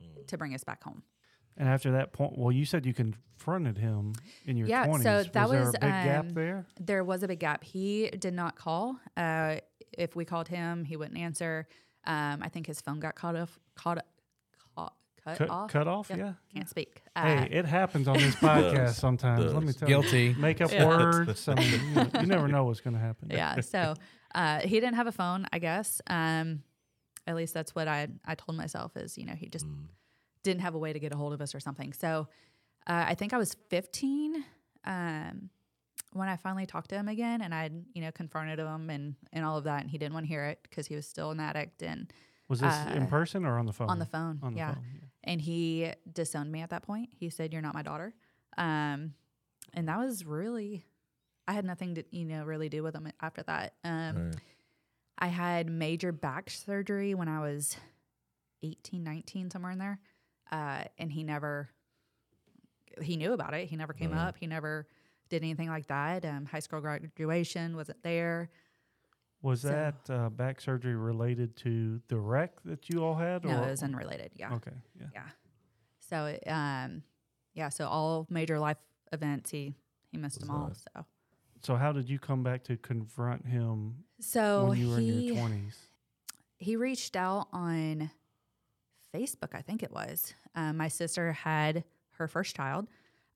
Mm. 0.00 0.26
to 0.28 0.38
bring 0.38 0.54
us 0.54 0.64
back 0.64 0.82
home. 0.82 1.02
And 1.58 1.68
after 1.68 1.92
that 1.92 2.12
point, 2.14 2.38
well, 2.38 2.50
you 2.52 2.64
said 2.64 2.86
you 2.86 2.94
confronted 2.94 3.76
him 3.76 4.14
in 4.46 4.56
your 4.56 4.66
Yeah, 4.66 4.90
so 4.98 5.24
that 5.24 5.48
was 5.50 5.58
there 5.58 5.68
a 5.68 5.72
big 5.72 5.80
gap 6.04 6.24
um, 6.24 6.28
there? 6.30 6.66
There 6.80 7.04
was 7.04 7.22
a 7.22 7.28
big 7.28 7.38
gap. 7.40 7.62
He 7.64 8.08
did 8.10 8.32
not 8.32 8.56
call. 8.56 8.98
Uh, 9.16 9.56
if 9.98 10.16
we 10.16 10.24
called 10.24 10.48
him, 10.48 10.84
he 10.84 10.96
wouldn't 10.96 11.18
answer. 11.18 11.66
Um, 12.06 12.38
I 12.42 12.48
think 12.48 12.66
his 12.66 12.80
phone 12.80 12.98
got 12.98 13.14
caught 13.14 13.36
off, 13.36 13.58
caught, 13.74 13.98
caught 14.74 14.94
cut, 15.22 15.36
Cut 15.38 15.50
off. 15.50 15.70
cut 15.70 15.86
off? 15.88 16.08
Yep. 16.08 16.18
Yeah. 16.18 16.32
Can't 16.54 16.68
speak. 16.68 17.02
Uh, 17.14 17.22
Hey, 17.24 17.48
it 17.50 17.66
happens 17.66 18.08
on 18.08 18.16
this 18.16 18.34
podcast 18.36 18.72
Does. 18.74 18.96
sometimes. 18.96 19.52
Let 19.52 19.62
me 19.62 19.72
tell 19.74 19.86
Guilty. 19.86 20.06
you. 20.22 20.28
Guilty. 20.28 20.40
Make 20.40 20.60
up 20.62 20.72
Yeah. 20.72 20.86
words. 20.86 21.46
I 21.46 21.54
mean, 21.56 21.70
you, 21.72 21.94
know, 21.94 22.10
you 22.20 22.26
never 22.26 22.48
know 22.48 22.64
what's 22.64 22.80
going 22.80 22.94
to 22.94 23.00
happen. 23.00 23.28
yeah. 23.30 23.60
So 23.60 23.94
uh, 24.34 24.60
he 24.60 24.80
didn't 24.80 24.94
have 24.94 25.06
a 25.06 25.12
phone, 25.12 25.46
I 25.52 25.58
guess. 25.58 26.00
Um, 26.06 26.62
at 27.26 27.36
least 27.36 27.52
that's 27.54 27.74
what 27.74 27.86
I 27.88 28.08
I 28.24 28.34
told 28.34 28.56
myself 28.56 28.96
is 28.96 29.16
you 29.18 29.26
know 29.26 29.34
he 29.34 29.48
just 29.48 29.66
Mm. 29.66 29.86
didn't 30.42 30.62
have 30.62 30.74
a 30.74 30.78
way 30.78 30.92
to 30.92 30.98
get 30.98 31.12
a 31.12 31.16
hold 31.16 31.32
of 31.32 31.40
us 31.40 31.54
or 31.54 31.60
something. 31.60 31.92
So 31.92 32.28
uh, 32.86 33.04
I 33.08 33.14
think 33.14 33.32
I 33.34 33.38
was 33.38 33.54
15 33.68 34.42
um, 34.84 35.50
when 36.12 36.28
I 36.28 36.36
finally 36.36 36.66
talked 36.66 36.88
to 36.90 36.96
him 36.96 37.08
again, 37.08 37.40
and 37.42 37.54
I 37.54 37.70
you 37.94 38.00
know 38.02 38.10
confronted 38.12 38.58
him 38.58 38.90
and 38.90 39.14
and 39.32 39.44
all 39.44 39.58
of 39.58 39.64
that, 39.64 39.82
and 39.82 39.90
he 39.90 39.98
didn't 39.98 40.14
want 40.14 40.24
to 40.26 40.28
hear 40.28 40.44
it 40.46 40.58
because 40.62 40.86
he 40.86 40.96
was 40.96 41.06
still 41.06 41.30
an 41.30 41.40
addict 41.40 41.82
and 41.82 42.10
Was 42.48 42.60
this 42.60 42.72
Uh, 42.74 42.94
in 42.96 43.06
person 43.06 43.44
or 43.44 43.58
on 43.58 43.66
the 43.66 43.72
phone? 43.72 43.90
on 43.90 43.98
the 43.98 44.06
phone. 44.06 44.40
On 44.42 44.52
the 44.54 44.58
yeah. 44.58 44.74
phone. 44.74 44.84
Yeah. 44.94 45.00
and 45.24 45.40
he 45.40 45.92
disowned 46.12 46.50
me 46.50 46.62
at 46.62 46.70
that 46.70 46.82
point. 46.82 47.10
He 47.12 47.28
said, 47.30 47.52
"You're 47.52 47.62
not 47.62 47.74
my 47.74 47.82
daughter," 47.82 48.14
um, 48.56 49.14
and 49.74 49.86
that 49.88 49.98
was 49.98 50.24
really. 50.24 50.84
I 51.50 51.52
had 51.52 51.64
nothing 51.64 51.96
to 51.96 52.04
you 52.12 52.24
know 52.26 52.44
really 52.44 52.68
do 52.68 52.84
with 52.84 52.94
him 52.94 53.10
after 53.20 53.42
that. 53.42 53.74
Um, 53.82 54.16
Right. 54.26 54.36
I 55.18 55.26
had 55.26 55.68
major 55.68 56.12
back 56.12 56.48
surgery 56.48 57.12
when 57.14 57.26
I 57.28 57.40
was 57.40 57.76
18, 58.62 59.02
19, 59.02 59.50
somewhere 59.50 59.72
in 59.72 59.78
there. 59.78 59.98
Uh, 60.50 60.84
and 60.96 61.10
he 61.12 61.24
never, 61.24 61.68
he 63.02 63.16
knew 63.16 63.32
about 63.32 63.52
it. 63.52 63.68
He 63.68 63.76
never 63.76 63.92
came 63.92 64.12
Right. 64.12 64.28
up. 64.28 64.36
He 64.38 64.46
never 64.46 64.86
did 65.28 65.42
anything 65.42 65.68
like 65.68 65.88
that. 65.88 66.24
Um, 66.24 66.46
high 66.46 66.60
school 66.60 66.80
graduation 66.80 67.76
wasn't 67.76 68.02
there. 68.02 68.48
Was 69.42 69.62
So- 69.62 69.68
that 69.68 70.08
uh, 70.08 70.30
back 70.30 70.60
surgery 70.60 70.94
related 70.94 71.56
to 71.58 72.00
the 72.08 72.18
wreck 72.18 72.62
that 72.64 72.88
you 72.88 73.04
all 73.04 73.16
had? 73.16 73.44
No, 73.44 73.60
or? 73.60 73.66
it 73.66 73.70
was 73.72 73.82
unrelated. 73.82 74.30
Yeah. 74.36 74.54
Okay. 74.54 74.72
Yeah. 74.98 75.06
Yeah. 75.12 75.28
So, 75.98 76.26
it, 76.26 76.44
um, 76.46 77.02
yeah. 77.54 77.68
So 77.70 77.86
all 77.88 78.26
major 78.30 78.58
life 78.58 78.78
events, 79.12 79.50
he, 79.50 79.74
he 80.12 80.16
missed 80.16 80.40
them 80.40 80.50
all. 80.50 80.68
Nice. 80.68 80.84
So, 80.94 81.04
So 81.62 81.76
how 81.76 81.92
did 81.92 82.08
you 82.08 82.18
come 82.18 82.42
back 82.42 82.64
to 82.64 82.76
confront 82.76 83.46
him 83.46 84.04
so 84.20 84.66
when 84.66 84.78
you 84.78 84.88
were 84.88 84.98
in 84.98 85.06
your 85.26 85.34
twenties? 85.36 85.76
he 86.58 86.76
reached 86.76 87.16
out 87.16 87.48
on 87.52 88.10
Facebook, 89.14 89.54
I 89.54 89.62
think 89.62 89.82
it 89.82 89.90
was. 89.92 90.32
Um, 90.54 90.76
my 90.76 90.88
sister 90.88 91.32
had 91.32 91.84
her 92.12 92.28
first 92.28 92.54
child, 92.54 92.86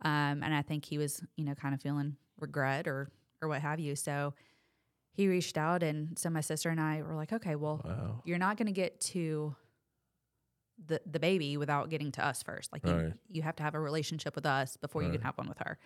um, 0.03 0.43
and 0.43 0.55
I 0.55 0.63
think 0.63 0.85
he 0.85 0.99
was, 0.99 1.23
you 1.37 1.45
know, 1.45 1.55
kind 1.55 1.75
of 1.75 1.81
feeling 1.81 2.17
regret 2.39 2.87
or 2.87 3.11
or 3.43 3.49
what 3.49 3.61
have 3.63 3.81
you. 3.81 3.97
So 3.97 4.35
he 5.13 5.29
reached 5.29 5.57
out, 5.59 5.83
and 5.83 6.19
so 6.19 6.31
my 6.31 6.41
sister 6.41 6.71
and 6.71 6.81
I 6.81 7.03
were 7.03 7.15
like, 7.15 7.33
okay, 7.33 7.57
well, 7.57 7.81
Wow. 7.85 8.23
you're 8.25 8.39
not 8.39 8.57
going 8.57 8.67
to 8.67 8.73
get 8.73 9.01
to 9.13 9.55
the 10.87 11.01
the 11.07 11.21
baby 11.21 11.57
without 11.57 11.89
getting 11.91 12.11
to 12.13 12.25
us 12.27 12.43
first. 12.43 12.73
Like 12.73 12.85
you, 12.87 12.93
Right. 12.95 13.13
you 13.29 13.43
have 13.43 13.57
to 13.57 13.63
have 13.63 13.75
a 13.75 13.81
relationship 13.81 14.35
with 14.35 14.47
us 14.47 14.77
before 14.77 15.03
you 15.03 15.11
can 15.13 15.21
have 15.23 15.37
one 15.39 15.49
with 15.49 15.59
her. 15.59 15.79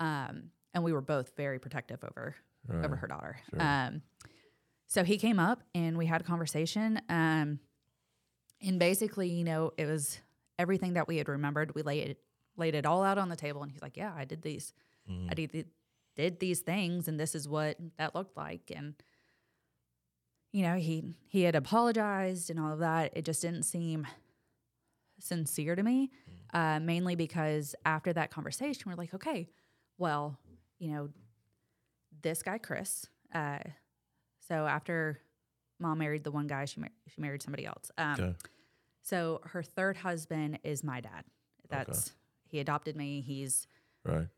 Um, 0.00 0.50
and 0.74 0.84
we 0.84 0.92
were 0.92 1.00
both 1.00 1.34
very 1.36 1.58
protective 1.58 2.02
over 2.04 2.34
Right. 2.66 2.84
over 2.84 2.96
her 2.96 3.06
daughter. 3.06 3.38
Sure. 3.50 3.62
Um, 3.62 4.02
so 4.86 5.04
he 5.04 5.16
came 5.16 5.38
up 5.38 5.62
and 5.74 5.96
we 5.96 6.06
had 6.06 6.20
a 6.20 6.24
conversation. 6.24 7.00
Um, 7.08 7.60
and 8.60 8.78
basically, 8.78 9.28
you 9.30 9.44
know, 9.44 9.72
it 9.78 9.86
was 9.86 10.18
everything 10.58 10.94
that 10.94 11.06
we 11.08 11.16
had 11.18 11.28
remembered. 11.28 11.74
We 11.74 11.82
laid 11.82 12.08
it, 12.10 12.20
laid 12.56 12.74
it 12.74 12.84
all 12.84 13.02
out 13.04 13.16
on 13.16 13.28
the 13.28 13.36
table, 13.36 13.62
and 13.62 13.70
he's 13.70 13.80
like, 13.82 13.96
"Yeah, 13.96 14.12
I 14.14 14.24
did 14.24 14.42
these. 14.42 14.74
Mhm. 15.08 15.30
I 15.30 15.34
did 15.34 15.70
did 16.16 16.40
these 16.40 16.60
things, 16.60 17.06
and 17.08 17.18
this 17.18 17.34
is 17.36 17.48
what 17.48 17.78
that 17.96 18.14
looked 18.14 18.36
like." 18.36 18.70
And 18.74 18.94
you 20.52 20.62
know, 20.62 20.74
he 20.76 21.14
he 21.28 21.42
had 21.42 21.54
apologized 21.54 22.50
and 22.50 22.58
all 22.58 22.72
of 22.72 22.80
that. 22.80 23.16
It 23.16 23.24
just 23.24 23.40
didn't 23.42 23.62
seem 23.62 24.06
sincere 25.20 25.74
to 25.76 25.82
me, 25.82 26.10
uh, 26.52 26.80
mainly 26.80 27.14
because 27.14 27.74
after 27.84 28.12
that 28.12 28.30
conversation, 28.30 28.84
we're 28.90 28.96
like, 28.96 29.14
okay, 29.14 29.48
well, 29.98 30.38
you 30.78 30.88
know, 30.92 31.08
this 32.22 32.42
guy 32.42 32.58
Chris. 32.58 33.06
Uh, 33.34 33.58
so 34.48 34.66
after 34.66 35.18
mom 35.78 35.98
married 35.98 36.24
the 36.24 36.30
one 36.30 36.46
guy, 36.46 36.64
she 36.64 36.80
mar- 36.80 36.90
she 37.06 37.20
married 37.20 37.42
somebody 37.42 37.66
else. 37.66 37.90
Um, 37.98 38.12
Okay. 38.20 38.34
So 39.02 39.40
her 39.44 39.62
third 39.62 39.96
husband 39.96 40.58
is 40.64 40.84
my 40.84 41.00
dad. 41.00 41.24
That's 41.70 42.12
he 42.46 42.60
adopted 42.60 42.96
me. 42.96 43.20
He's 43.20 43.66
Right. 44.04 44.28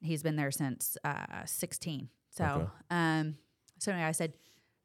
he's 0.00 0.22
been 0.22 0.36
there 0.36 0.50
since 0.50 0.96
uh, 1.04 1.44
16. 1.46 2.08
So, 2.30 2.44
Okay. 2.44 2.66
um, 2.90 3.36
so 3.78 3.92
anyway, 3.92 4.06
I 4.06 4.12
said, 4.12 4.32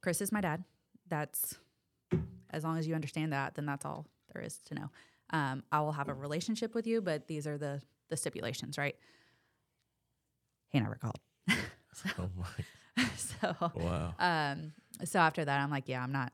Chris 0.02 0.22
is 0.22 0.32
my 0.32 0.41
dad. 0.41 0.64
That's 1.08 1.56
as 2.50 2.64
long 2.64 2.78
as 2.78 2.88
you 2.88 2.96
understand 2.96 3.34
that, 3.34 3.56
then 3.56 3.66
that's 3.66 3.86
all 3.86 4.08
there 4.34 4.41
is 4.44 4.58
to 4.66 4.76
know. 4.76 4.89
Um, 5.32 5.64
I 5.72 5.82
will 5.82 5.91
have 5.94 6.10
a 6.10 6.14
relationship 6.14 6.74
with 6.76 6.86
you, 6.88 7.02
but 7.02 7.28
these 7.28 7.48
are 7.48 7.58
the 7.58 7.82
the 8.10 8.18
stipulations, 8.18 8.78
right? 8.78 8.96
He 10.74 10.80
never 10.82 10.95
called. 10.95 11.19
Oh 12.19 12.30
my. 12.36 13.05
so, 13.15 13.55
Wow. 13.76 14.13
um, 14.19 14.74
so 15.05 15.19
after 15.19 15.45
that, 15.45 15.59
I'm 15.61 15.69
like, 15.69 15.88
yeah, 15.88 16.03
I'm 16.03 16.11
not. 16.11 16.34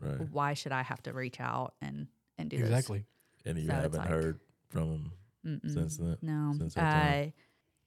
Right. 0.00 0.20
Why 0.30 0.54
should 0.54 0.70
I 0.70 0.82
have 0.82 1.02
to 1.04 1.12
reach 1.12 1.40
out 1.40 1.74
and 1.82 2.06
and 2.38 2.48
do 2.50 2.56
Exactly. 2.58 3.04
And 3.44 3.58
you 3.58 3.66
So 3.66 3.72
haven't 3.72 3.98
like- 3.98 4.08
heard 4.08 4.38
from 4.68 4.82
him? 4.90 5.12
Mm-mm. 5.64 5.72
since 5.74 5.96
then. 5.96 6.18
No. 6.22 6.54
since 6.56 6.74
that 6.74 6.80
time? 6.92 7.28
Uh, 7.28 7.30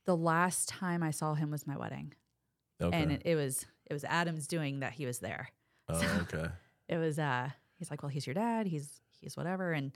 the 0.05 0.17
last 0.17 0.67
time 0.67 1.01
I 1.03 1.11
saw 1.11 1.35
him 1.35 1.51
was 1.51 1.65
my 1.65 1.77
wedding. 1.77 2.13
Okay. 2.81 2.97
and 3.01 3.11
it, 3.13 3.21
it 3.23 3.35
was 3.35 3.65
it 3.85 3.93
was 3.93 4.03
Adam's 4.03 4.47
doing 4.47 4.79
that 4.81 4.93
he 4.93 5.05
was 5.05 5.19
there. 5.19 5.49
oh, 5.87 6.19
okay. 6.33 6.47
It 6.89 6.97
was 6.97 7.17
uh 7.17 7.49
he's 7.77 7.89
like, 7.89 8.03
well, 8.03 8.09
he's 8.09 8.27
your 8.27 8.33
dad. 8.33 8.67
He's 8.67 8.99
he's 9.21 9.37
whatever, 9.37 9.71
and 9.71 9.91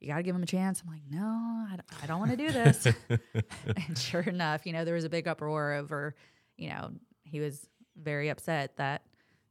you 0.00 0.08
got 0.08 0.16
to 0.16 0.22
give 0.22 0.34
him 0.36 0.42
a 0.42 0.46
chance. 0.46 0.82
I'm 0.84 0.92
like, 0.92 1.02
no, 1.10 1.24
I 1.24 1.76
don't, 1.76 2.08
don't 2.08 2.18
want 2.20 2.30
to 2.32 2.36
do 2.36 2.50
this. 2.52 2.86
and 3.88 3.98
sure 3.98 4.20
enough, 4.22 4.66
you 4.66 4.72
know, 4.72 4.84
there 4.84 4.94
was 4.94 5.04
a 5.04 5.08
big 5.08 5.26
uproar 5.26 5.72
over, 5.74 6.14
you 6.56 6.68
know, 6.68 6.90
he 7.24 7.40
was 7.40 7.66
very 7.96 8.28
upset 8.28 8.76
that 8.76 9.02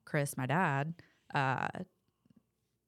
Chris, 0.06 0.38
my 0.38 0.46
dad, 0.46 0.94
uh, 1.34 1.68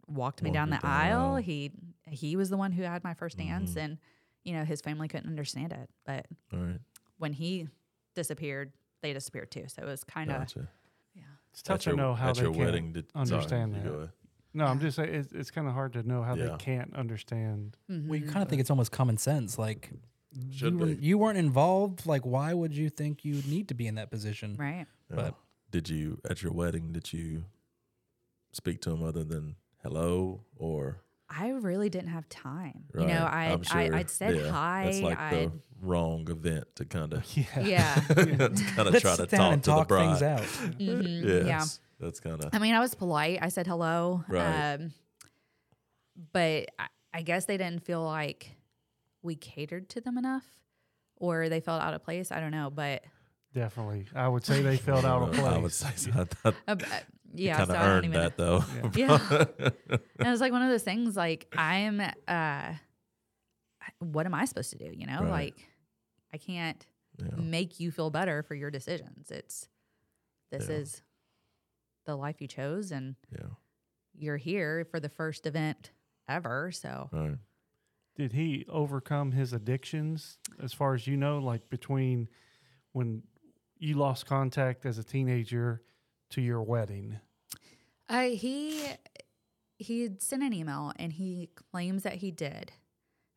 walked 0.08 0.41
me 0.41 0.49
Walked 0.49 0.53
down 0.53 0.68
you 0.70 0.76
the 0.76 0.82
down. 0.82 0.91
aisle. 0.91 1.36
He 1.38 1.72
he 2.10 2.36
was 2.36 2.49
the 2.49 2.58
one 2.58 2.72
who 2.72 2.84
had 2.84 3.03
my 3.03 3.14
first 3.14 3.38
dance, 3.38 3.74
Mhm. 3.74 3.84
and 3.84 3.97
you 4.45 4.53
know, 4.53 4.64
his 4.64 4.80
family 4.80 5.10
couldn't 5.10 5.28
understand 5.30 5.74
it, 5.74 5.89
but 6.05 6.26
All 6.53 6.60
right. 6.60 6.80
when 7.18 7.34
he 7.34 7.68
disappeared, 8.16 8.72
they 9.01 9.12
disappeared 9.12 9.51
too. 9.51 9.66
So 9.68 9.82
it 9.82 9.86
was 9.86 10.05
kind 10.05 10.32
of 10.32 10.38
Gotcha. 10.39 10.70
yeah. 11.14 11.24
It's 11.51 11.62
tough 11.62 11.76
At 11.76 11.82
to 11.82 11.89
your- 11.89 11.97
know 11.97 12.14
how 12.16 12.30
at 12.30 12.36
they 12.36 12.43
your 12.43 12.53
can't 12.53 12.66
wedding 12.66 12.93
did, 12.93 13.08
understand 13.14 13.74
sorry, 13.74 13.84
that. 13.84 14.10
Go 14.58 14.64
ahead. 14.64 14.68
No, 14.68 14.72
I'm 14.72 14.80
just 14.80 14.95
saying 14.97 15.14
it's, 15.14 15.32
it's 15.34 15.51
kind 15.51 15.68
of 15.68 15.74
hard 15.74 15.93
to 15.93 16.03
know 16.03 16.22
how 16.24 16.36
Yeah. 16.36 16.45
they 16.51 16.55
can't 16.58 16.95
understand. 16.95 17.78
Well, 17.89 17.97
you 18.16 18.26
Mhm. 18.26 18.30
kind 18.32 18.43
of 18.43 18.49
think 18.49 18.60
it's 18.62 18.70
almost 18.70 18.91
common 18.91 19.18
sense. 19.18 19.58
Like 19.58 19.91
Should 20.51 20.74
you, 20.74 20.80
were, 20.80 20.86
be. 20.88 21.05
you 21.05 21.18
weren't 21.18 21.38
involved. 21.38 22.05
Like, 22.05 22.26
why 22.26 22.53
would 22.53 22.76
you 22.76 22.89
think 22.89 23.24
you 23.26 23.36
would 23.36 23.47
need 23.47 23.68
to 23.70 23.74
be 23.74 23.88
in 23.88 23.95
that 23.95 24.10
position? 24.12 24.55
right. 24.58 24.86
Yeah. 25.10 25.16
But- 25.16 25.36
did 25.70 25.89
you 25.89 26.20
at 26.30 26.41
your 26.41 26.53
wedding? 26.53 26.93
Did 26.93 27.12
you 27.12 27.43
speak 28.53 28.82
to 28.84 28.91
him 28.91 29.03
other 29.03 29.24
than 29.24 29.55
hello 29.84 30.41
or? 30.55 31.01
I 31.30 31.49
really 31.49 31.89
didn't 31.89 32.08
have 32.10 32.28
time. 32.30 32.86
Right, 32.93 33.05
You 33.10 33.14
know, 33.14 33.26
I 33.26 33.45
I'm 33.51 33.62
sure, 33.64 33.78
I 33.78 33.99
I'd 33.99 34.10
said 34.10 34.36
yeah, 34.38 34.49
hi. 34.49 34.84
It's 34.86 35.01
like 35.01 35.20
I'd, 35.20 35.34
the 35.51 35.51
wrong 35.82 36.26
event 36.32 36.68
to 36.76 36.86
kind 36.86 37.12
of 37.14 37.26
Yeah. 37.38 37.60
yeah. 37.60 37.95
kind 38.08 38.41
of 38.88 38.93
Let's 38.93 39.01
try 39.01 39.12
to 39.12 39.16
sit 39.18 39.30
down 39.32 39.39
talk 39.39 39.53
and 39.53 39.64
to 39.66 39.70
talk 39.70 39.88
the 39.89 39.93
bride. 39.93 40.20
things 40.20 40.22
out. 40.22 40.41
Mhm, 40.80 41.24
Yes, 41.26 41.45
Yeah. 41.45 41.66
That's 41.99 42.19
kind 42.19 42.43
of 42.43 42.49
I 42.53 42.59
mean, 42.59 42.75
I 42.75 42.79
was 42.79 42.93
polite. 42.95 43.39
I 43.41 43.49
said 43.49 43.67
hello. 43.67 44.23
Right. 44.27 44.73
Um, 44.73 44.91
but 46.33 46.69
I, 46.79 46.87
I 47.13 47.21
guess 47.21 47.45
they 47.45 47.57
didn't 47.57 47.83
feel 47.85 48.03
like 48.03 48.55
we 49.21 49.35
catered 49.35 49.89
to 49.89 50.01
them 50.01 50.17
enough 50.17 50.45
or 51.15 51.49
they 51.49 51.59
felt 51.59 51.81
out 51.81 51.93
of 51.93 52.03
place. 52.03 52.31
I 52.31 52.39
don't 52.39 52.51
know. 52.51 52.69
But 52.73 53.03
Definitely. 53.53 54.05
I 54.15 54.27
would 54.27 54.45
say 54.45 54.61
they 54.61 54.77
felt 54.77 55.05
out 55.05 55.23
of 55.23 55.33
place. 55.33 55.45
I 55.45 55.57
would 55.57 55.73
say 55.73 55.89
so. 55.95 56.11
I 56.11 56.23
thought 56.25 56.55
uh, 56.67 56.75
uh, 56.79 56.99
yeah, 57.33 57.57
kind 57.57 57.67
so 57.67 57.73
of 57.75 57.79
I 57.81 57.85
earned 57.87 58.05
even 58.05 58.19
that 58.21 58.37
though. 58.37 58.63
Yeah. 58.95 59.19
and 59.59 59.71
it 60.27 60.29
was 60.29 60.41
like 60.41 60.51
one 60.51 60.61
of 60.61 60.69
those 60.69 60.83
things 60.83 61.15
like 61.15 61.47
I'm 61.57 62.01
uh 62.27 62.73
what 63.99 64.25
am 64.25 64.33
I 64.33 64.45
supposed 64.45 64.71
to 64.71 64.77
do? 64.77 64.91
You 64.93 65.07
know, 65.07 65.21
Right. 65.21 65.29
like 65.31 65.67
I 66.33 66.37
can't 66.37 66.85
yeah. 67.19 67.29
make 67.37 67.79
you 67.79 67.89
feel 67.91 68.09
better 68.09 68.43
for 68.43 68.53
your 68.53 68.69
decisions. 68.69 69.31
It's 69.31 69.67
this 70.51 70.67
Yeah. 70.69 70.75
is 70.75 71.01
the 72.08 72.16
life 72.16 72.41
you 72.41 72.47
chose 72.47 72.91
and 72.91 73.16
yeah. 73.32 73.49
you're 74.18 74.38
here 74.38 74.88
for 74.89 74.99
the 74.99 75.10
first 75.10 75.45
event 75.45 75.91
ever. 76.28 76.72
So 76.72 77.10
Right. 77.12 77.38
Did 78.16 78.34
he 78.34 78.66
overcome 78.68 79.32
his 79.32 79.53
addictions 79.53 80.39
as 80.60 80.74
far 80.74 80.95
as 80.95 81.05
you 81.05 81.16
know, 81.16 81.38
like 81.38 81.70
between 81.70 82.28
when 82.93 83.22
you 83.78 83.93
lost 83.93 84.26
contact 84.26 84.88
as 84.88 84.97
a 84.97 85.03
teenager 85.03 85.84
to 86.32 86.41
your 86.41 86.64
wedding? 86.64 87.20
uh, 88.10 88.24
he 88.24 88.84
he 89.78 90.01
had 90.01 90.22
sent 90.22 90.41
an 90.41 90.53
email 90.53 90.93
and 90.97 91.14
he 91.14 91.49
claims 91.72 92.03
that 92.03 92.16
he 92.16 92.32
did. 92.32 92.72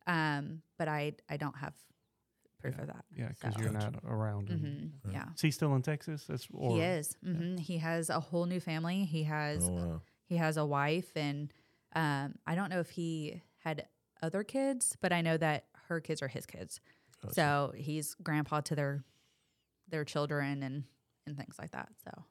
Um, 0.07 0.63
but 0.79 0.87
I 0.87 1.13
I 1.29 1.37
don't 1.37 1.57
have 1.57 1.73
proof 2.61 2.79
of 2.79 2.87
that. 2.87 3.05
Yeah, 3.15 3.29
because 3.29 3.53
So- 3.55 3.61
you're 3.61 3.71
not 3.71 3.95
around 4.05 4.49
him. 4.49 4.59
hmm 4.59 5.07
Right. 5.09 5.13
Yeah. 5.15 5.33
Is 5.35 5.41
he 5.41 5.51
still 5.51 5.75
in 5.75 5.81
Texas? 5.81 6.25
That's 6.25 6.47
or 6.53 6.75
he 6.75 6.81
is. 6.81 7.15
hmm 7.23 7.57
He 7.57 7.77
has 7.79 8.09
a 8.09 8.19
whole 8.19 8.45
new 8.45 8.59
family. 8.59 9.05
He 9.05 9.23
has 9.23 9.63
Oh 9.63 9.71
wow. 9.71 10.01
he 10.25 10.37
has 10.37 10.57
a 10.57 10.65
wife, 10.65 11.11
and 11.15 11.51
um, 11.93 12.35
I 12.47 12.55
don't 12.55 12.69
know 12.69 12.79
if 12.79 12.89
he 12.91 13.41
had 13.57 13.87
other 14.21 14.43
kids, 14.43 14.95
but 15.01 15.11
I 15.11 15.21
know 15.21 15.37
that 15.37 15.65
her 15.87 15.99
kids 15.99 16.21
are 16.21 16.27
his 16.27 16.45
kids. 16.45 16.79
Gotcha. 17.21 17.33
So 17.35 17.73
he's 17.75 18.15
grandpa 18.15 18.61
to 18.61 18.75
their 18.75 19.03
their 19.89 20.05
children 20.05 20.63
and 20.63 20.83
and 21.27 21.37
things 21.37 21.55
like 21.59 21.71
that. 21.71 21.89
So 22.03 22.25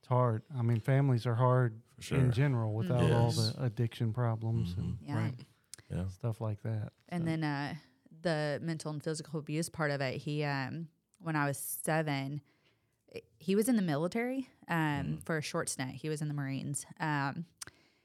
It's 0.00 0.08
hard. 0.08 0.42
I 0.56 0.62
mean, 0.62 0.80
families 0.80 1.26
are 1.26 1.34
hard 1.34 1.80
sure. 1.98 2.18
in 2.18 2.30
general 2.30 2.72
without 2.74 3.10
all 3.10 3.30
the 3.32 3.54
addiction 3.58 4.12
problems 4.12 4.74
Mhm. 4.74 4.96
yeah. 5.02 5.16
Right. 5.16 5.34
Yeah. 5.90 5.98
and 6.00 6.10
stuff 6.10 6.40
like 6.40 6.62
that. 6.62 6.92
And 7.08 7.22
So- 7.22 7.26
then 7.26 7.44
uh, 7.44 7.74
the 8.24 8.58
mental 8.62 8.90
and 8.90 9.02
physical 9.02 9.38
abuse 9.38 9.68
part 9.68 9.90
of 9.90 10.00
it. 10.00 10.16
He 10.16 10.42
um, 10.42 10.88
when 11.20 11.36
I 11.36 11.46
was 11.46 11.58
seven, 11.58 12.40
he 13.38 13.54
was 13.54 13.68
in 13.68 13.76
the 13.76 13.82
military 13.82 14.48
um, 14.68 15.18
for 15.24 15.38
a 15.38 15.42
short 15.42 15.68
stint. 15.68 15.92
He 15.92 16.08
was 16.08 16.20
in 16.20 16.28
the 16.28 16.34
Marines, 16.34 16.84
um, 16.98 17.44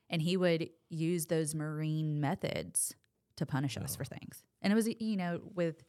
and 0.10 0.22
he 0.22 0.38
would 0.38 0.70
use 0.90 1.26
those 1.26 1.56
Marine 1.56 2.22
methods 2.22 2.94
to 3.38 3.46
punish 3.46 3.78
us 3.78 3.96
for 3.96 4.06
things. 4.06 4.44
And 4.62 4.72
it 4.72 4.76
was 4.76 4.88
you 4.88 5.18
know 5.18 5.42
with 5.56 5.84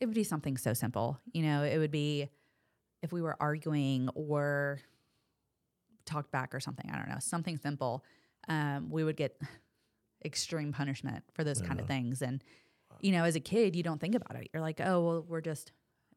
it 0.00 0.06
would 0.06 0.16
be 0.16 0.24
something 0.24 0.56
so 0.56 0.74
simple. 0.74 1.20
You 1.32 1.42
know, 1.42 1.62
it 1.62 1.78
would 1.78 1.92
be 1.92 2.28
if 3.02 3.12
we 3.12 3.22
were 3.22 3.36
arguing 3.38 4.08
or 4.14 4.80
talked 6.04 6.32
back 6.32 6.54
or 6.54 6.60
something. 6.60 6.90
I 6.92 6.96
don't 6.96 7.08
know, 7.08 7.18
something 7.20 7.56
simple. 7.56 8.04
Um, 8.48 8.90
we 8.90 9.04
would 9.04 9.16
get 9.16 9.40
extreme 10.24 10.72
punishment 10.72 11.22
for 11.32 11.44
those 11.44 11.60
kind 11.60 11.80
of 11.80 11.86
things. 11.86 12.22
And 12.22 12.42
you 13.02 13.12
know, 13.12 13.24
as 13.24 13.36
a 13.36 13.40
kid, 13.40 13.76
you 13.76 13.82
don't 13.82 14.00
think 14.00 14.14
about 14.14 14.36
it. 14.36 14.48
You're 14.52 14.62
like, 14.62 14.80
oh, 14.82 15.00
well, 15.06 15.24
we're 15.28 15.40
just 15.42 15.72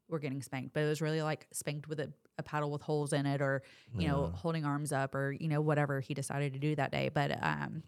we're 0.08 0.20
getting 0.20 0.42
spanked, 0.42 0.74
but 0.74 0.84
it 0.84 0.88
was 0.88 1.02
really 1.02 1.22
like 1.24 1.48
spanked 1.52 1.88
with 1.90 2.00
a, 2.00 2.14
a 2.38 2.44
paddle 2.44 2.70
with 2.72 2.82
holes 2.84 3.12
in 3.12 3.26
it, 3.26 3.42
or 3.42 3.64
you 3.98 4.08
know, 4.08 4.30
Yeah. 4.32 4.38
holding 4.38 4.64
arms 4.64 4.92
up, 4.94 5.16
or 5.16 5.32
you 5.32 5.48
know, 5.50 5.62
whatever 5.62 6.00
he 6.00 6.14
decided 6.14 6.54
to 6.54 6.60
do 6.60 6.76
that 6.76 6.92
day. 6.92 7.10
But 7.14 7.38
um, 7.44 7.84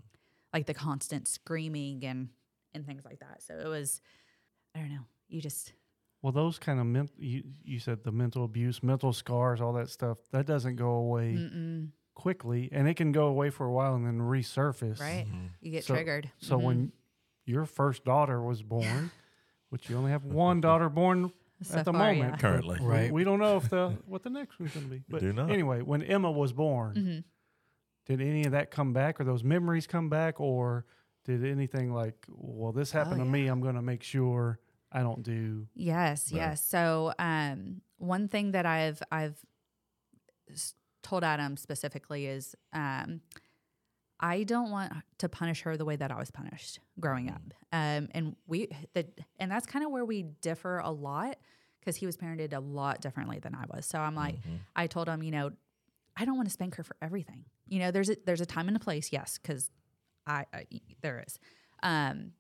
like 0.52 0.66
the 0.66 0.74
constant 0.74 1.28
screaming 1.28 2.04
and 2.04 2.30
and 2.74 2.86
things 2.86 3.06
like 3.06 3.20
that. 3.20 3.42
So 3.44 3.54
it 3.56 3.68
was, 3.68 4.02
I 4.76 4.80
don't 4.80 4.90
know. 4.90 5.06
You 5.30 5.42
just 5.42 5.74
Well, 6.24 6.32
those 6.34 6.58
kind 6.58 6.80
of 6.80 6.86
men- 6.88 7.10
you 7.20 7.44
you 7.64 7.80
said 7.80 8.04
the 8.04 8.12
mental 8.12 8.44
abuse, 8.46 8.82
mental 8.82 9.14
scars, 9.14 9.62
all 9.62 9.74
that 9.74 9.90
stuff 9.90 10.18
that 10.32 10.48
doesn't 10.48 10.76
go 10.78 10.90
away 10.90 11.36
mm-mm, 11.38 11.90
quickly, 12.16 12.70
and 12.72 12.88
it 12.88 12.96
can 12.96 13.12
go 13.12 13.28
away 13.28 13.52
for 13.52 13.66
a 13.68 13.72
while 13.72 13.94
and 13.94 14.08
then 14.08 14.18
resurface. 14.20 15.00
right. 15.00 15.28
Mhm. 15.28 15.50
You 15.62 15.70
get 15.72 15.84
So- 15.84 15.94
triggered. 15.94 16.32
So 16.40 16.58
Mhm. 16.58 16.64
when 16.64 16.92
your 17.48 17.66
first 17.66 18.04
daughter 18.06 18.42
was 18.42 18.62
born, 18.62 19.10
which 19.70 19.90
you 19.90 19.98
only 19.98 20.12
have 20.12 20.24
one 20.26 20.62
daughter 20.62 20.90
born 20.90 21.32
So 21.64 21.80
at 21.80 21.86
the 21.86 21.92
far, 21.92 22.14
moment, 22.14 22.34
yeah. 22.34 22.38
Currently. 22.38 22.78
Right. 22.82 23.12
We, 23.12 23.24
don't 23.24 23.40
know 23.40 23.58
if 23.58 23.68
the 23.72 23.98
what 24.06 24.22
the 24.22 24.30
next 24.30 24.60
one's 24.60 24.74
going 24.74 24.86
to 24.86 24.92
be. 24.92 25.04
But 25.10 25.22
do 25.22 25.34
not. 25.34 25.50
anyway, 25.50 25.82
when 25.82 26.04
Emma 26.04 26.32
was 26.32 26.54
born, 26.54 26.94
Mhm. 26.96 27.24
did 28.06 28.22
any 28.22 28.44
of 28.46 28.52
that 28.52 28.70
come 28.70 28.94
back, 28.94 29.20
or 29.20 29.24
those 29.24 29.44
memories 29.44 29.88
come 29.88 30.08
back, 30.08 30.40
or 30.40 30.86
did 31.26 31.44
anything 31.44 31.92
like, 31.92 32.28
well, 32.30 32.72
this 32.74 32.92
happened 32.92 33.22
Oh, 33.22 33.24
to 33.24 33.30
me, 33.30 33.48
I'm 33.48 33.60
going 33.62 33.74
to 33.76 33.82
make 33.82 34.04
sure 34.04 34.60
I 34.92 35.02
don't 35.02 35.24
do. 35.24 35.68
Yes, 35.74 36.32
Right. 36.32 36.38
yes. 36.42 36.64
So, 36.64 37.12
um, 37.18 37.82
one 37.98 38.28
thing 38.28 38.52
that 38.52 38.68
I've 38.68 39.02
I've 39.12 39.44
told 41.02 41.24
Adam 41.24 41.58
specifically 41.58 42.28
is, 42.28 42.56
um, 42.74 43.22
I 44.20 44.44
don't 44.44 44.72
want 44.72 44.92
to 45.20 45.30
punish 45.30 45.62
her 45.62 45.78
the 45.78 45.86
way 45.86 45.96
that 45.96 46.12
I 46.12 46.18
was 46.18 46.32
punished 46.32 46.80
growing 47.00 47.30
up. 47.30 47.42
Um, 47.72 48.10
and 48.12 48.36
we 48.48 48.70
the 48.94 49.06
and 49.40 49.52
that's 49.52 49.66
kind 49.66 49.86
of 49.86 49.92
where 49.92 50.06
we 50.06 50.24
differ 50.24 50.80
a 50.80 50.92
lot 50.92 51.38
because 51.80 51.96
he 51.96 52.06
was 52.06 52.18
parented 52.18 52.54
a 52.54 52.60
lot 52.60 53.00
differently 53.02 53.40
than 53.40 53.54
I 53.56 53.66
was. 53.74 53.86
So 53.86 54.00
I'm 54.00 54.16
like, 54.16 54.36
Mhm. 54.38 54.60
I 54.76 54.88
told 54.88 55.08
him, 55.08 55.22
you 55.24 55.32
know, 55.32 55.52
I 56.16 56.26
don't 56.26 56.36
want 56.36 56.48
to 56.48 56.54
spank 56.54 56.76
her 56.76 56.84
for 56.84 56.96
everything. 57.02 57.46
You 57.68 57.80
know, 57.80 57.92
there's 57.92 58.10
a 58.10 58.18
there's 58.26 58.42
a 58.42 58.46
time 58.46 58.68
and 58.68 58.76
a 58.76 58.80
place, 58.80 59.12
yes, 59.12 59.38
because 59.42 59.70
I, 60.26 60.46
I 60.54 60.66
there 61.02 61.24
is. 61.26 61.38
Um, 61.84 62.34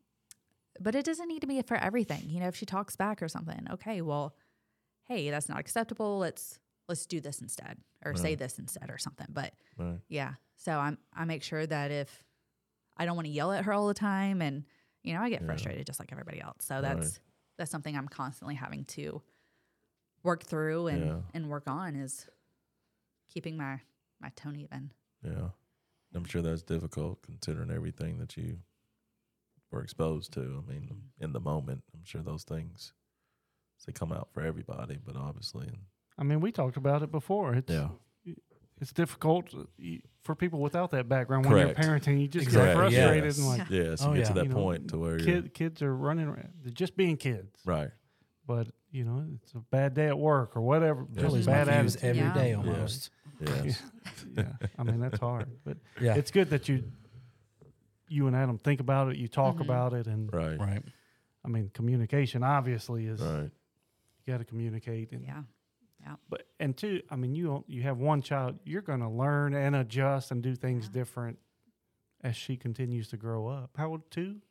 but 0.80 0.95
it 0.95 1.05
doesn't 1.05 1.28
need 1.28 1.41
to 1.41 1.47
be 1.47 1.61
for 1.61 1.78
everything. 1.78 2.23
You 2.30 2.39
know, 2.39 2.47
if 2.47 2.55
she 2.55 2.65
talks 2.65 2.95
back 2.95 3.21
or 3.21 3.28
something, 3.28 3.67
okay, 3.71 4.01
well, 4.01 4.36
hey, 5.03 5.30
that's 5.30 5.47
not 5.49 5.59
acceptable. 5.59 6.17
Let's 6.17 6.59
let's 6.89 7.05
do 7.05 7.19
this 7.21 7.39
instead, 7.41 7.78
or 8.08 8.16
say 8.16 8.36
this 8.36 8.60
instead, 8.60 8.89
or 8.89 8.97
something. 8.97 9.28
But 9.30 9.53
Right. 9.78 9.99
yeah, 10.08 10.36
so 10.55 10.78
I'm 10.78 10.97
I 11.14 11.26
make 11.26 11.43
sure 11.43 11.66
that 11.66 11.91
if 11.91 12.24
I 12.97 13.05
don't 13.05 13.16
want 13.16 13.28
to 13.28 13.32
yell 13.32 13.51
at 13.51 13.66
her 13.66 13.74
all 13.74 13.88
the 13.88 13.93
time, 13.93 14.41
and 14.41 14.66
you 15.03 15.14
know, 15.14 15.22
I 15.22 15.30
get 15.30 15.41
Yeah. 15.41 15.47
frustrated 15.47 15.86
just 15.86 15.99
like 15.99 16.12
everybody 16.12 16.41
else. 16.41 16.66
So 16.66 16.76
Right. 16.76 16.82
that's 16.82 17.20
that's 17.58 17.72
something 17.72 17.95
I'm 17.95 18.08
constantly 18.08 18.55
having 18.55 18.86
to 18.86 19.22
work 20.24 20.43
through 20.43 20.88
and 20.88 21.05
Yeah. 21.05 21.22
and 21.34 21.49
work 21.49 21.68
on 21.68 21.95
is 21.95 22.28
keeping 23.28 23.58
my 23.58 23.82
my 24.20 24.30
tone 24.30 24.55
even. 24.55 24.91
Yeah. 25.22 25.49
I'm 26.14 26.26
sure 26.26 26.41
that's 26.41 26.64
difficult 26.64 27.22
considering 27.22 27.70
everything 27.70 28.18
that 28.20 28.36
you 28.38 28.64
were 29.72 29.84
exposed 29.84 30.32
to. 30.34 30.64
I 30.66 30.72
mean, 30.72 30.84
mm-hmm. 30.84 31.24
in 31.24 31.34
the 31.34 31.39
moment, 31.41 31.84
I'm 31.93 32.03
sure 32.05 32.22
those 32.24 32.43
things 32.43 32.93
they 33.86 33.93
come 33.93 34.12
out 34.12 34.34
for 34.34 34.41
everybody, 34.41 34.97
but 34.97 35.16
obviously, 35.16 35.70
I 36.18 36.24
mean, 36.24 36.39
we 36.41 36.51
talked 36.51 36.78
about 36.78 37.03
it 37.03 37.11
before. 37.11 37.53
It's 37.55 37.72
yeah, 37.72 37.89
it's 38.80 38.91
difficult 38.93 39.53
uh, 39.53 39.63
for 40.24 40.36
people 40.36 40.59
without 40.59 40.91
that 40.91 41.07
background 41.09 41.45
when 41.45 41.57
you're 41.57 41.76
parenting. 41.76 42.20
You 42.22 42.28
just 42.28 42.43
Exactly. 42.47 42.70
get 42.70 42.78
frustrated 42.78 43.24
Yes. 43.26 43.38
and 43.38 43.47
like 43.47 43.70
yeah. 43.70 43.95
So 43.95 44.09
Oh, 44.09 44.13
you 44.13 44.20
get 44.20 44.28
to 44.28 44.34
that 44.34 44.43
You 44.45 44.49
know, 44.49 44.55
point 44.55 44.89
to 44.89 44.97
where 44.97 45.18
you're 45.20 45.41
kid, 45.41 45.53
kids 45.53 45.82
are 45.82 45.95
running 45.95 46.26
around, 46.28 46.49
they're 46.63 46.72
just 46.72 46.95
being 46.97 47.18
kids. 47.18 47.59
right. 47.65 47.89
But 48.45 48.68
you 48.91 49.03
know, 49.03 49.26
it's 49.43 49.53
a 49.53 49.59
bad 49.59 49.93
day 49.93 50.07
at 50.07 50.18
work 50.18 50.55
or 50.55 50.61
whatever. 50.61 51.05
Yeah. 51.11 51.22
Just 51.22 51.30
Julie's 51.30 51.45
bad 51.45 51.68
my 51.68 51.82
views 51.82 51.95
attitude. 51.97 52.24
every 52.24 52.41
day 52.41 52.49
Yeah. 52.51 52.57
almost. 52.57 53.09
Yes. 53.39 53.84
yeah, 54.36 54.53
I 54.80 54.84
mean 54.84 54.99
that's 54.99 55.20
hard, 55.20 55.47
but 55.63 55.78
Yeah. 56.01 56.15
it's 56.15 56.32
good 56.32 56.49
that 56.49 56.68
you 56.68 56.84
you 58.07 58.26
and 58.28 58.36
Adam 58.36 58.57
think 58.57 58.80
about 58.80 59.09
it, 59.11 59.18
you 59.18 59.28
talk 59.28 59.57
Mhm. 59.57 59.61
about 59.61 59.93
it, 59.93 60.07
and 60.07 60.32
right. 60.34 60.57
right. 60.59 60.84
I 61.45 61.47
mean 61.49 61.70
communication 61.74 62.41
obviously 62.43 63.05
is 63.05 63.22
Right. 63.22 63.51
you 64.26 64.34
got 64.34 64.38
to 64.39 64.45
communicate 64.45 65.11
and 65.11 65.24
Yeah. 65.24 65.43
But 66.29 66.47
and 66.59 66.75
two 66.77 67.01
I 67.09 67.15
mean 67.15 67.35
you 67.35 67.45
don't- 67.47 67.69
you 67.69 67.81
have 67.83 67.97
one 67.97 68.21
child 68.21 68.59
you're 68.65 68.81
going 68.81 68.99
to 69.01 69.09
learn 69.09 69.53
and 69.53 69.75
adjust 69.75 70.31
and 70.31 70.41
do 70.41 70.55
things 70.55 70.85
Yeah. 70.85 70.91
different 70.93 71.39
as 72.21 72.35
she 72.35 72.55
continues 72.57 73.09
to 73.09 73.17
grow 73.17 73.47
up. 73.47 73.71
How 73.77 73.89
old 73.89 74.09
two 74.11 74.41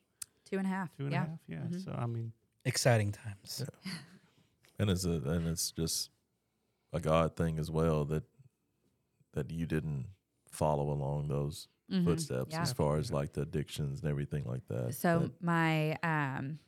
Two 0.44 0.58
and 0.58 0.66
a 0.66 0.70
half. 0.70 0.94
two 0.96 1.04
and 1.06 1.12
a 1.14 1.16
yeah. 1.16 1.26
half 1.26 1.38
yeah. 1.48 1.58
Mhm. 1.62 1.84
So 1.84 1.92
I 1.92 2.06
mean 2.06 2.32
Exciting 2.64 3.12
times. 3.12 3.64
And 4.78 4.90
it's 4.90 5.04
a 5.06 5.12
and 5.12 5.46
it's 5.48 5.70
just 5.72 6.10
a 6.92 7.00
God 7.00 7.34
thing 7.36 7.58
as 7.58 7.70
well 7.70 8.04
that 8.06 8.24
that 9.32 9.50
you 9.50 9.64
didn't 9.66 10.06
follow 10.50 10.90
along 10.90 11.28
those 11.28 11.68
Mhm. 11.90 12.04
footsteps 12.04 12.52
Yeah. 12.52 12.60
as 12.62 12.72
far 12.74 12.96
as 12.98 13.10
like 13.10 13.32
the 13.32 13.42
addictions 13.42 14.00
and 14.00 14.10
everything 14.10 14.44
like 14.44 14.66
that. 14.68 14.94
So 14.94 15.20
That- 15.20 15.42
my 15.42 15.94
um 16.02 16.58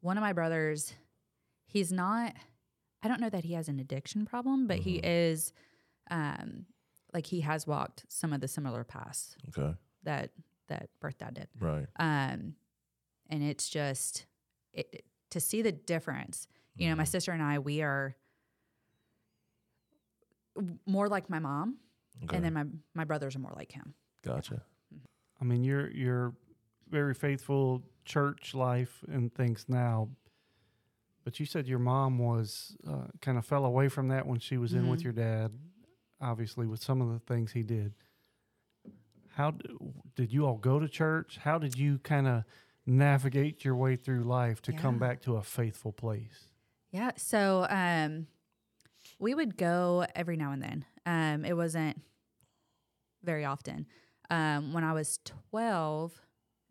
one 0.00 0.16
of 0.16 0.22
my 0.22 0.32
brothers, 0.32 0.94
he's 1.66 1.90
not 1.92 2.34
I 3.02 3.08
don't 3.08 3.20
know 3.20 3.30
that 3.30 3.44
he 3.44 3.54
has 3.54 3.68
an 3.68 3.78
addiction 3.80 4.26
problem, 4.26 4.66
but 4.66 4.78
he 4.78 4.98
Mhm. 4.98 5.04
is 5.04 5.52
um 6.10 6.66
like 7.12 7.26
he 7.26 7.40
has 7.40 7.66
walked 7.66 8.04
some 8.08 8.32
of 8.32 8.40
the 8.40 8.48
similar 8.48 8.84
paths 8.84 9.36
okay. 9.48 9.76
that 10.04 10.32
that 10.68 10.90
birth 11.00 11.18
dad 11.18 11.34
did. 11.34 11.48
Right. 11.58 11.86
Um 11.96 12.56
and 13.28 13.42
it's 13.42 13.68
just 13.68 14.26
it, 14.72 15.04
to 15.30 15.40
see 15.40 15.62
the 15.62 15.72
difference. 15.72 16.46
You 16.76 16.88
know, 16.88 16.96
my 16.96 17.04
Mhm. 17.04 17.08
sister 17.08 17.32
and 17.32 17.42
I 17.42 17.58
we 17.58 17.82
are 17.82 18.16
more 20.86 21.08
like 21.08 21.30
my 21.30 21.38
mom 21.38 21.78
Okay. 22.24 22.36
and 22.36 22.44
then 22.44 22.52
my 22.52 22.64
my 22.94 23.04
brothers 23.04 23.34
are 23.36 23.38
more 23.40 23.54
like 23.56 23.72
him. 23.72 23.94
gotcha. 24.22 24.62
I 25.40 25.44
mean, 25.44 25.64
you're 25.64 25.90
you're 25.90 26.34
very 26.90 27.14
faithful 27.14 27.82
church 28.04 28.54
life 28.54 29.02
and 29.08 29.32
things 29.34 29.64
now, 29.68 30.10
but 31.30 31.38
you 31.38 31.46
said 31.46 31.68
your 31.68 31.78
mom 31.78 32.18
was 32.18 32.76
uh, 32.88 33.04
kind 33.20 33.38
of 33.38 33.46
fell 33.46 33.64
away 33.64 33.88
from 33.88 34.08
that 34.08 34.26
when 34.26 34.40
she 34.40 34.56
was 34.56 34.74
in 34.74 34.88
with 34.88 34.98
Mhm. 34.98 35.04
your 35.04 35.12
dad. 35.12 35.52
Obviously, 36.20 36.66
with 36.66 36.82
some 36.82 37.00
of 37.00 37.08
the 37.12 37.20
things 37.20 37.52
he 37.52 37.62
did. 37.62 37.94
How 39.28 39.52
did 40.16 40.32
you 40.32 40.44
all 40.44 40.56
go 40.58 40.80
to 40.80 40.88
church? 40.88 41.36
How 41.38 41.56
did 41.56 41.78
you 41.78 41.98
kind 42.00 42.26
of 42.26 42.42
navigate 42.84 43.64
your 43.64 43.76
way 43.76 43.94
through 43.94 44.24
life 44.24 44.60
to 44.62 44.72
come 44.72 44.98
back 44.98 45.22
to 45.22 45.36
a 45.36 45.42
faithful 45.42 45.92
place? 45.92 46.48
Yeah. 46.90 47.12
So 47.16 47.64
um, 47.70 48.26
we 49.20 49.32
would 49.32 49.56
go 49.56 50.04
every 50.16 50.36
now 50.36 50.50
and 50.50 50.60
then. 50.60 50.84
Um, 51.06 51.44
it 51.44 51.56
wasn't 51.56 52.02
very 53.22 53.44
often. 53.44 53.86
Um, 54.30 54.72
when 54.72 54.82
I 54.82 54.94
was 54.94 55.20
12, 55.52 56.20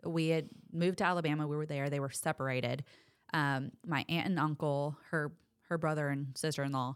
we 0.06 0.28
had 0.28 0.50
moved 0.74 0.98
to 0.98 1.06
Alabama. 1.06 1.48
We 1.48 1.56
were 1.56 1.66
there. 1.66 1.90
They 1.90 2.02
were 2.02 2.10
separated. 2.10 2.84
Um, 3.34 3.72
my 3.86 4.06
aunt 4.10 4.28
and 4.28 4.40
uncle, 4.40 4.98
her 5.12 5.32
her 5.70 5.78
brother 5.78 6.10
and 6.10 6.36
sister 6.36 6.64
in 6.64 6.72
law, 6.72 6.96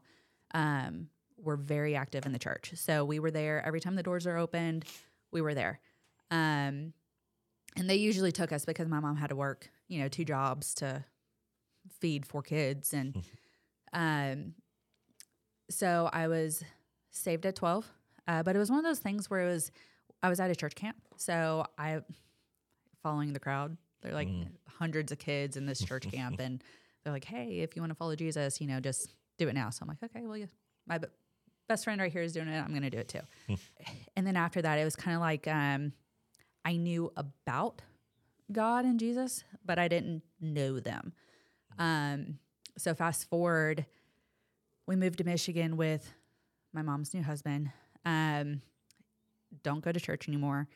um, 0.53 1.07
were 1.37 1.57
very 1.57 1.95
active 1.95 2.25
in 2.25 2.31
the 2.31 2.39
church. 2.39 2.71
So 2.75 3.05
we 3.05 3.19
were 3.19 3.31
there 3.31 3.63
every 3.65 3.79
time 3.79 3.95
the 3.95 4.03
doors 4.03 4.25
are 4.25 4.37
opened. 4.37 4.85
We 5.31 5.41
were 5.41 5.53
there. 5.53 5.79
Um, 6.31 6.93
and 7.75 7.89
they 7.89 7.95
usually 7.95 8.31
took 8.31 8.51
us 8.51 8.65
because 8.65 8.87
my 8.87 8.99
mom 8.99 9.15
had 9.15 9.29
to 9.29 9.35
work, 9.35 9.69
you 9.87 9.99
know, 9.99 10.07
two 10.07 10.25
jobs 10.25 10.73
to 10.75 11.05
feed 11.99 12.25
four 12.25 12.41
kids 12.41 12.93
and 12.93 13.23
um 13.93 14.53
so 15.69 16.09
i 16.13 16.27
was 16.27 16.63
saved 17.11 17.45
at 17.45 17.55
12 17.55 17.87
uh, 18.27 18.41
but 18.43 18.55
it 18.55 18.59
was 18.59 18.69
one 18.69 18.79
of 18.79 18.85
those 18.85 18.99
things 18.99 19.29
where 19.29 19.41
it 19.41 19.51
was 19.51 19.71
i 20.21 20.29
was 20.29 20.39
at 20.39 20.49
a 20.49 20.55
church 20.55 20.75
camp 20.75 20.97
so 21.17 21.65
i 21.77 21.99
following 23.01 23.33
the 23.33 23.39
crowd 23.39 23.77
they're 24.03 24.13
like 24.13 24.27
Mm. 24.27 24.47
hundreds 24.67 25.11
of 25.11 25.17
kids 25.19 25.57
in 25.57 25.65
this 25.65 25.83
church 25.83 26.07
camp 26.11 26.39
and 26.39 26.63
they're 27.03 27.13
like 27.13 27.25
hey 27.25 27.59
if 27.61 27.75
you 27.75 27.81
want 27.81 27.89
to 27.91 27.95
follow 27.95 28.15
jesus 28.15 28.59
you 28.61 28.67
know 28.67 28.79
just 28.79 29.09
do 29.37 29.47
it 29.47 29.53
now 29.53 29.69
so 29.69 29.79
i'm 29.83 29.87
like 29.87 30.03
okay 30.03 30.25
well 30.25 30.37
yeah, 30.37 30.45
my 30.87 30.97
b- 30.97 31.07
best 31.69 31.83
friend 31.85 31.99
right 32.01 32.11
here 32.11 32.21
is 32.21 32.33
doing 32.33 32.47
it 32.47 32.59
i'm 32.59 32.69
going 32.69 32.81
to 32.83 32.89
do 32.89 32.97
it 32.97 33.07
too 33.07 33.55
and 34.15 34.27
then 34.27 34.35
after 34.35 34.61
that 34.61 34.77
it 34.77 34.83
was 34.83 34.95
kind 34.95 35.15
of 35.15 35.21
like 35.21 35.47
um 35.47 35.91
i 36.65 36.75
knew 36.75 37.11
about 37.17 37.81
god 38.51 38.85
and 38.85 38.99
jesus 38.99 39.43
but 39.65 39.79
i 39.79 39.87
didn't 39.87 40.21
know 40.41 40.79
them 40.79 41.13
um, 41.79 42.37
so 42.77 42.93
fast 42.93 43.27
forward, 43.29 43.85
we 44.87 44.95
moved 44.95 45.17
to 45.17 45.23
Michigan 45.23 45.75
with 45.77 46.13
my 46.71 46.81
mom's 46.83 47.13
new 47.13 47.23
husband. 47.23 47.71
Um, 48.05 48.61
don't 49.63 49.83
go 49.83 49.91
to 49.91 49.99
church 49.99 50.27
anymore. 50.27 50.67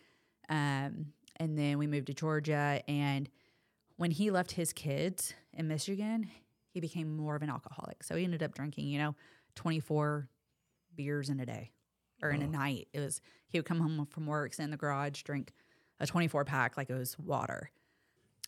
Um, 0.50 1.14
and 1.38 1.58
then 1.58 1.78
we 1.78 1.88
moved 1.88 2.08
to 2.08 2.14
Georgia. 2.14 2.82
And 2.88 3.30
when 3.98 4.12
he 4.12 4.32
left 4.32 4.52
his 4.52 4.74
kids 4.74 5.34
in 5.54 5.68
Michigan, 5.68 6.30
he 6.74 6.80
became 6.80 7.16
more 7.16 7.36
of 7.36 7.42
an 7.42 7.50
alcoholic. 7.50 8.04
So 8.04 8.16
he 8.16 8.24
ended 8.24 8.44
up 8.44 8.54
drinking, 8.54 8.88
you 8.88 9.00
know, 9.00 9.16
24 9.56 10.30
beers 10.96 11.30
in 11.30 11.40
a 11.40 11.46
day 11.46 11.72
or 12.22 12.32
in 12.32 12.42
a 12.42 12.46
Oh. 12.46 12.50
night. 12.50 12.88
It 12.94 13.00
was, 13.00 13.22
he 13.48 13.58
would 13.58 13.66
come 13.66 13.80
home 13.80 14.06
from 14.08 14.26
work, 14.28 14.54
sit 14.54 14.64
in 14.64 14.72
the 14.72 14.78
garage, 14.78 15.22
drink 15.24 15.54
a 16.00 16.06
24 16.08 16.46
pack 16.46 16.78
like 16.78 16.90
it 16.90 16.96
was 16.98 17.18
water. 17.18 17.72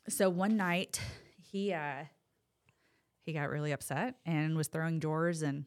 So 0.07 0.29
one 0.29 0.57
night 0.57 0.99
he, 1.51 1.73
uh, 1.73 2.05
he 3.25 3.33
got 3.33 3.49
really 3.49 3.71
upset 3.71 4.15
and 4.25 4.55
was 4.55 4.67
throwing 4.67 4.99
drawers 4.99 5.41
and 5.41 5.65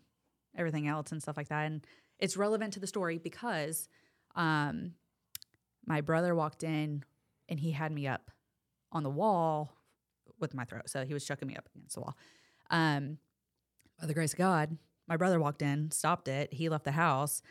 everything 0.56 0.86
else 0.88 1.12
and 1.12 1.22
stuff 1.22 1.36
like 1.36 1.48
that. 1.48 1.62
And 1.66 1.84
it's 2.18 2.36
relevant 2.36 2.72
to 2.74 2.80
the 2.80 2.86
story 2.86 3.18
because 3.18 3.88
um, 4.36 4.94
my 5.86 6.00
brother 6.00 6.34
walked 6.34 6.62
in 6.62 7.04
and 7.49 7.61
he 7.61 7.72
had 7.72 7.93
me 7.93 8.07
up 8.07 8.30
on 8.90 9.03
the 9.03 9.11
wall 9.11 9.72
with 10.38 10.55
my 10.55 10.64
throat. 10.64 10.88
So 10.88 11.05
he 11.05 11.14
was 11.14 11.24
chucking 11.24 11.49
me 11.49 11.57
up 11.57 11.68
against 11.74 11.95
the 11.95 12.01
wall. 12.01 12.16
Um, 12.70 13.18
by 14.01 14.07
the 14.07 14.14
grace 14.14 14.32
of 14.32 14.38
God, 14.38 14.76
my 15.09 15.16
brother 15.16 15.38
walked 15.38 15.62
in, 15.62 15.90
stopped 15.90 16.28
it. 16.28 16.53
He 16.53 16.68
left 16.68 16.84
the 16.84 16.93
house. 16.93 17.43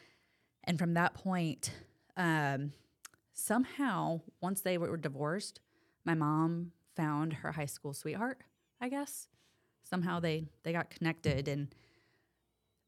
And 0.64 0.78
from 0.78 0.94
that 0.94 1.14
point, 1.14 1.72
um, 2.18 2.74
somehow, 3.34 4.22
once 4.42 4.62
they 4.62 4.78
were 4.78 4.98
divorced, 4.98 5.60
my 6.06 6.14
mom 6.14 6.72
found 6.96 7.34
her 7.34 7.52
high 7.54 7.66
school 7.66 7.94
sweetheart, 7.94 8.42
I 8.80 8.90
guess 8.90 9.28
somehow 9.84 10.20
they 10.20 10.46
they 10.64 10.72
got 10.72 10.90
connected 10.90 11.48
and 11.48 11.74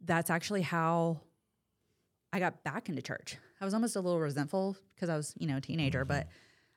that's 0.06 0.30
actually 0.30 0.62
how 0.62 1.20
I 2.32 2.40
got 2.40 2.64
back 2.64 2.90
into 2.90 3.02
church. 3.02 3.38
I 3.62 3.66
was 3.66 3.74
almost 3.74 3.96
a 3.96 4.02
little 4.02 4.20
resentful 4.20 4.76
because 4.96 5.10
I 5.10 5.16
was, 5.16 5.34
you 5.38 5.48
know, 5.48 5.58
a 5.58 5.62
teenager, 5.62 6.04
but 6.04 6.28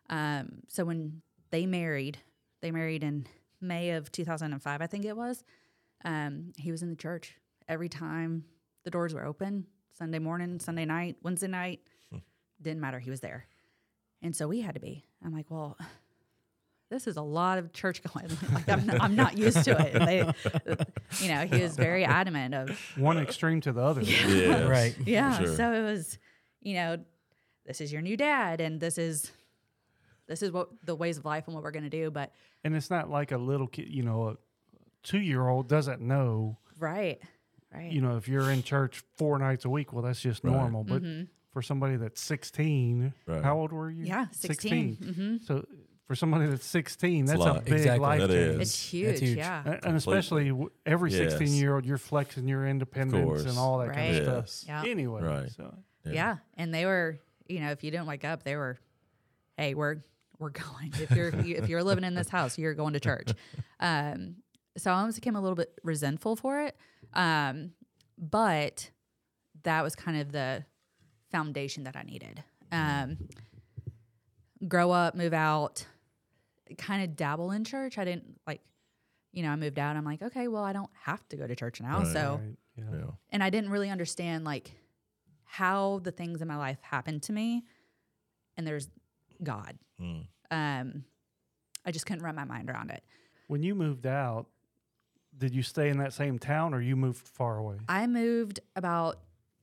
um 0.09 0.63
so 0.69 0.85
when 0.85 1.23
they 1.51 1.67
married, 1.67 2.19
they 2.61 2.71
married 2.71 3.03
in 3.03 3.27
May 3.61 3.91
of 3.91 4.13
2005, 4.13 4.83
I 4.83 4.87
think 4.87 5.05
it 5.05 5.17
was. 5.17 5.45
Um 6.05 6.53
he 6.57 6.71
was 6.71 6.83
in 6.83 6.91
the 6.91 6.97
church 6.97 7.35
every 7.69 7.89
time 7.89 8.45
the 8.85 8.91
doors 8.91 9.15
were 9.15 9.25
open, 9.25 9.67
Sunday 9.93 10.19
morning, 10.19 10.61
Sunday 10.61 10.85
night, 10.85 11.17
Wednesday 11.23 11.49
night, 11.49 11.81
didn't 12.61 12.81
matter, 12.81 12.99
he 12.99 13.11
was 13.11 13.21
there. 13.21 13.47
And 14.23 14.35
so 14.35 14.49
we 14.49 14.61
had 14.61 14.75
to 14.75 14.81
be. 14.81 15.05
I'm 15.25 15.35
like, 15.35 15.51
well, 15.51 15.77
this 16.91 17.07
is 17.07 17.17
a 17.17 17.23
lot 17.23 17.59
of 17.59 17.73
church 17.73 18.03
going. 18.15 18.29
Like 18.53 18.69
I'm 18.69 18.87
not, 18.87 19.01
I'm 19.01 19.17
not 19.17 19.37
used 19.37 19.65
to 19.65 19.73
it. 19.79 19.93
They, 19.95 20.19
you 21.25 21.35
know, 21.35 21.47
he 21.47 21.63
was 21.63 21.77
very 21.77 22.05
adamant 22.21 22.55
of, 22.55 22.79
One 22.97 23.19
extreme 23.19 23.61
to 23.63 23.73
the 23.73 23.83
other. 23.83 24.03
Yes. 24.03 24.69
Right. 24.69 24.95
yeah. 25.07 25.39
Sure. 25.39 25.57
So 25.57 25.73
it 25.73 25.83
was, 25.83 26.19
you 26.61 26.75
know, 26.75 26.99
this 27.67 27.81
is 27.81 27.93
your 27.93 28.03
new 28.03 28.17
dad, 28.17 28.61
and 28.61 28.81
this 28.81 28.97
is 28.99 29.33
this 30.27 30.43
is 30.43 30.51
what 30.51 30.69
the 30.85 30.95
ways 30.95 31.19
of 31.19 31.25
life 31.25 31.45
and 31.47 31.55
what 31.55 31.63
we're 31.63 31.71
going 31.71 31.85
to 31.85 31.91
do. 31.91 32.11
But 32.11 32.33
And 32.65 32.75
it's 32.75 32.91
not 32.91 33.09
like 33.11 33.33
a 33.33 33.39
little 33.39 33.67
kid, 33.69 33.89
you 33.89 34.03
know, 34.03 34.29
a 34.31 34.37
two 35.03 35.21
year 35.21 35.47
old 35.49 35.69
doesn't 35.69 36.01
know, 36.01 36.59
right, 36.79 37.21
right. 37.73 37.93
you 37.93 38.01
know, 38.01 38.17
if 38.17 38.27
you're 38.29 38.51
in 38.51 38.63
church 38.63 39.03
four 39.17 39.39
nights 39.39 39.65
a 39.65 39.71
week, 39.71 39.93
well, 39.93 40.03
that's 40.03 40.21
just 40.21 40.43
Right. 40.45 40.53
normal. 40.53 40.85
But 40.85 41.03
for 41.53 41.63
somebody 41.63 41.97
that's 41.97 42.21
16, 42.21 43.13
Right. 43.27 43.43
how 43.43 43.59
old 43.59 43.73
were 43.73 43.89
you? 43.91 44.03
Mm-hmm. 44.05 44.07
yeah, 44.07 44.27
16. 44.33 44.95
hmm 44.97 45.37
So 45.45 45.65
for 46.07 46.15
somebody 46.15 46.47
that's 46.47 46.67
16, 46.67 47.25
It's 47.25 47.33
a 47.33 47.37
that's 47.39 47.59
a, 47.59 47.63
big 47.63 47.73
Exactly. 47.75 47.99
life 48.01 48.21
That 48.23 48.29
change. 48.29 48.41
is. 48.55 48.61
It's 48.61 48.89
huge. 48.91 49.21
huge. 49.21 49.37
Yeah. 49.39 49.63
And- 49.65 49.85
And 49.87 49.97
especially 49.97 50.49
w- 50.51 50.71
every 50.85 51.11
Yes. 51.13 51.33
16 51.39 51.53
year 51.55 51.75
old, 51.77 51.85
you're 51.87 51.99
flexing 51.99 52.47
your 52.49 52.67
independence 52.67 53.45
and 53.45 53.59
all 53.59 53.79
that 53.79 53.93
kind 53.93 54.17
of 54.17 54.27
Yes. 54.27 54.53
stuff. 54.53 54.69
Yeah. 54.85 54.91
Anyway, 54.91 55.23
Right. 55.23 55.51
so 55.51 55.75
Yeah. 56.05 56.37
And 56.57 56.73
they 56.75 56.85
were, 56.85 57.19
you 57.49 57.59
know, 57.61 57.71
if 57.71 57.83
you 57.83 57.91
didn't 57.91 58.07
wake 58.07 58.25
up, 58.25 58.43
they 58.45 58.55
were, 58.57 58.79
hey, 59.57 59.75
we're 59.75 59.97
we're 60.39 60.51
going. 60.51 60.93
If 61.01 61.11
you're 61.13 61.29
if 61.29 61.69
you're 61.69 61.83
living 61.83 62.05
in 62.05 62.15
this 62.15 62.29
house, 62.29 62.59
you're 62.59 62.75
going 62.75 62.93
to 62.95 63.01
church. 63.01 63.31
Um, 63.81 64.37
so 64.77 64.91
I 64.91 64.99
almost 64.99 65.17
became 65.17 65.37
a 65.37 65.41
little 65.41 65.57
bit 65.57 65.73
resentful 65.83 66.37
for 66.37 66.61
it. 66.61 66.77
Um, 67.15 67.73
but 68.19 68.91
that 69.63 69.83
was 69.83 69.95
kind 69.97 70.21
of 70.21 70.33
the 70.33 70.65
foundation 71.31 71.85
that 71.85 71.97
I 71.97 72.03
needed. 72.03 72.43
Um, 72.73 73.19
grow 74.67 74.91
up, 74.91 75.15
move 75.15 75.33
out, 75.33 75.87
kind 76.79 77.03
of 77.03 77.17
dabble 77.17 77.51
in 77.53 77.65
church. 77.65 77.99
I 77.99 78.05
didn't 78.05 78.39
like, 78.47 78.61
you 79.33 79.43
know, 79.43 79.51
I 79.51 79.57
moved 79.57 79.79
out. 79.79 79.97
I'm 79.97 80.05
like, 80.05 80.23
okay, 80.23 80.49
well, 80.49 80.65
I 80.65 80.73
don't 80.73 80.91
have 81.03 81.27
to 81.29 81.37
go 81.37 81.47
to 81.47 81.55
church 81.57 81.81
now. 81.81 81.99
Right. 81.99 82.13
So 82.13 82.41
right, 82.43 82.57
yeah. 82.77 82.99
Yeah. 82.99 83.11
and 83.31 83.43
I 83.43 83.51
didn't 83.51 83.71
really 83.71 83.91
understand 83.91 84.45
like 84.45 84.73
how 85.45 86.01
the 86.03 86.11
things 86.11 86.43
in 86.43 86.49
my 86.49 86.57
life 86.57 86.79
happened 86.83 87.23
to 87.25 87.33
me. 87.33 87.65
And 88.57 88.67
there's 88.67 88.89
God. 89.43 89.77
Mm. 90.01 90.27
Um, 90.51 91.05
I 91.85 91.91
just 91.93 92.07
couldn't 92.07 92.23
wrap 92.25 92.35
my 92.35 92.45
mind 92.45 92.71
around 92.71 92.91
it. 92.91 93.03
When 93.49 93.63
you 93.63 93.75
moved 93.75 94.07
out, 94.07 94.47
did 95.37 95.55
you 95.55 95.63
stay 95.63 95.89
in 95.91 95.99
that 95.99 96.13
same 96.13 96.39
town 96.39 96.75
or 96.75 96.81
you 96.81 96.97
moved 96.97 97.27
far 97.29 97.59
away? 97.59 97.77
I 97.89 98.07
moved 98.07 98.61
about 98.75 99.19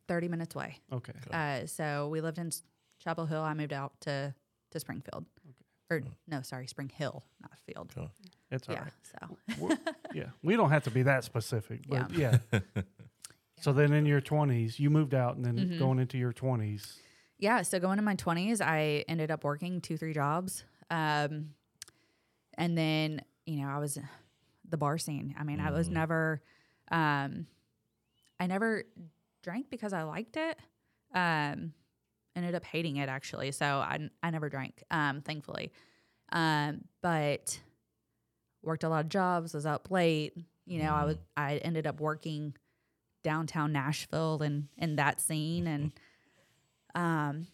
30 0.07 0.27
minutes 0.27 0.55
away. 0.55 0.77
Okay. 0.91 1.13
Uh, 1.31 1.65
so 1.65 2.07
we 2.09 2.21
lived 2.21 2.37
in 2.37 2.51
Chapel 3.03 3.25
Hill. 3.25 3.41
I 3.41 3.53
moved 3.53 3.73
out 3.73 3.93
to, 4.01 4.33
to 4.71 4.79
Springfield. 4.79 5.25
Okay. 5.91 6.05
Or 6.05 6.09
no, 6.27 6.41
sorry, 6.41 6.67
Spring 6.67 6.89
Hill, 6.93 7.23
not 7.41 7.51
Field. 7.67 7.91
Okay. 7.97 8.07
It's 8.51 8.69
all 8.69 8.75
yeah. 8.75 8.81
right. 8.83 8.93
So 9.03 9.37
We're- 9.59 9.77
yeah. 10.13 10.25
We 10.43 10.55
don't 10.55 10.69
have 10.69 10.83
to 10.85 10.91
be 10.91 11.03
that 11.03 11.23
specific, 11.23 11.81
but 11.89 12.11
yeah. 12.13 12.37
so 13.59 13.73
then 13.73 13.93
in 13.93 14.05
your 14.05 14.21
20s, 14.21 14.79
you 14.79 14.89
moved 14.89 15.13
out 15.13 15.35
and 15.35 15.43
then 15.45 15.57
Mhm. 15.57 15.79
going 15.79 15.99
into 15.99 16.17
your 16.17 16.31
20s. 16.33 16.97
Yeah, 17.43 17.61
so 17.61 17.77
going 17.77 17.99
in 17.99 18.05
my 18.05 18.15
20s, 18.15 18.61
I 18.61 19.03
ended 19.09 19.29
up 19.29 19.43
working 19.43 19.81
two, 19.81 19.97
three 19.97 20.13
jobs. 20.13 20.63
Um, 20.89 21.49
and 22.57 22.77
then, 22.77 23.21
you 23.45 23.57
know, 23.61 23.67
I 23.67 23.79
was 23.79 23.97
the 24.69 24.77
bar 24.77 24.97
scene. 24.97 25.35
I 25.37 25.43
mean, 25.43 25.59
I 25.59 25.71
was 25.71 25.89
Mhm. 25.89 25.91
never, 25.91 26.41
um, 26.89 27.47
I 28.39 28.47
never 28.47 28.85
drank 29.41 29.69
because 29.69 29.91
I 29.91 30.03
liked 30.03 30.37
it. 30.37 30.57
Um, 31.13 31.73
ended 32.35 32.55
up 32.55 32.63
hating 32.63 32.95
it 32.95 33.09
actually. 33.09 33.51
So 33.51 33.65
I, 33.65 34.09
I 34.23 34.29
never 34.29 34.49
drank, 34.49 34.81
um, 34.89 35.21
thankfully. 35.21 35.71
Um, 36.31 36.85
but 37.01 37.61
worked 38.63 38.83
a 38.85 38.89
lot 38.89 39.03
of 39.03 39.09
jobs, 39.09 39.53
was 39.53 39.65
up 39.65 39.91
late. 39.91 40.33
You 40.65 40.79
know, 40.79 40.93
I 40.93 41.03
was, 41.03 41.17
I 41.35 41.57
ended 41.57 41.85
up 41.87 41.99
working 41.99 42.55
downtown 43.21 43.73
Nashville 43.73 44.41
and 44.41 44.69
in 44.77 44.95
that 44.95 45.19
scene 45.19 45.67
and, 45.67 45.91
um, 46.95 47.47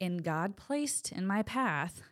and 0.00 0.22
God 0.22 0.56
placed 0.56 1.12
in 1.12 1.26
my 1.26 1.42
path 1.42 2.02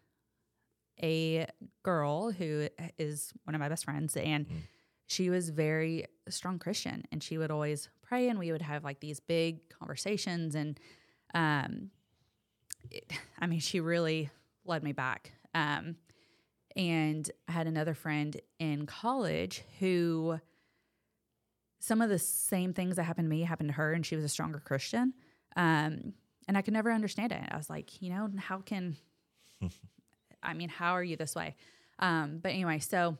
a 1.03 1.47
girl 1.85 2.33
who 2.33 2.69
is 2.99 3.33
one 3.45 3.55
of 3.55 3.61
my 3.61 3.69
best 3.69 3.85
friends 3.85 4.17
and 4.17 4.47
Mm. 4.49 4.53
she 5.07 5.31
was 5.31 5.49
very 5.51 6.07
strong 6.29 6.59
Christian 6.59 7.05
and 7.13 7.23
she 7.23 7.39
would 7.39 7.51
always 7.51 7.89
pray 8.03 8.29
and 8.29 8.39
we 8.39 8.51
would 8.53 8.63
have 8.63 8.83
like 8.85 9.01
these 9.01 9.21
big 9.21 9.69
conversations 9.71 10.55
and 10.57 10.79
um 11.35 11.91
it, 12.91 13.11
I 13.39 13.47
mean 13.47 13.61
she 13.61 13.79
really 13.81 14.31
led 14.65 14.83
me 14.83 14.93
back 14.93 15.33
um 15.55 15.97
and 16.77 17.31
I 17.49 17.53
had 17.53 17.67
another 17.69 17.95
friend 17.95 18.37
in 18.59 18.85
college 18.87 19.63
who 19.79 20.41
some 21.81 22.03
of 22.03 22.11
the 22.11 22.19
same 22.19 22.73
things 22.75 22.97
that 22.97 23.05
happened 23.05 23.27
to 23.27 23.31
me 23.31 23.43
happened 23.43 23.69
to 23.71 23.75
her 23.75 23.93
and 23.93 24.05
she 24.05 24.17
was 24.17 24.25
a 24.25 24.29
stronger 24.29 24.59
Christian 24.59 25.15
um 25.59 26.15
and 26.47 26.57
I 26.57 26.63
could 26.63 26.73
never 26.73 26.91
understand 26.91 27.33
it 27.33 27.43
I 27.51 27.57
was 27.59 27.69
like 27.69 28.01
you 28.01 28.09
know 28.09 28.31
how 28.39 28.61
can 28.61 28.97
I 30.43 30.55
mean, 30.55 30.69
how 30.69 30.93
are 30.93 31.03
you 31.03 31.17
this 31.17 31.35
way? 31.35 31.57
Um, 31.99 32.39
but 32.43 32.53
anyway, 32.53 32.79
so 32.79 33.17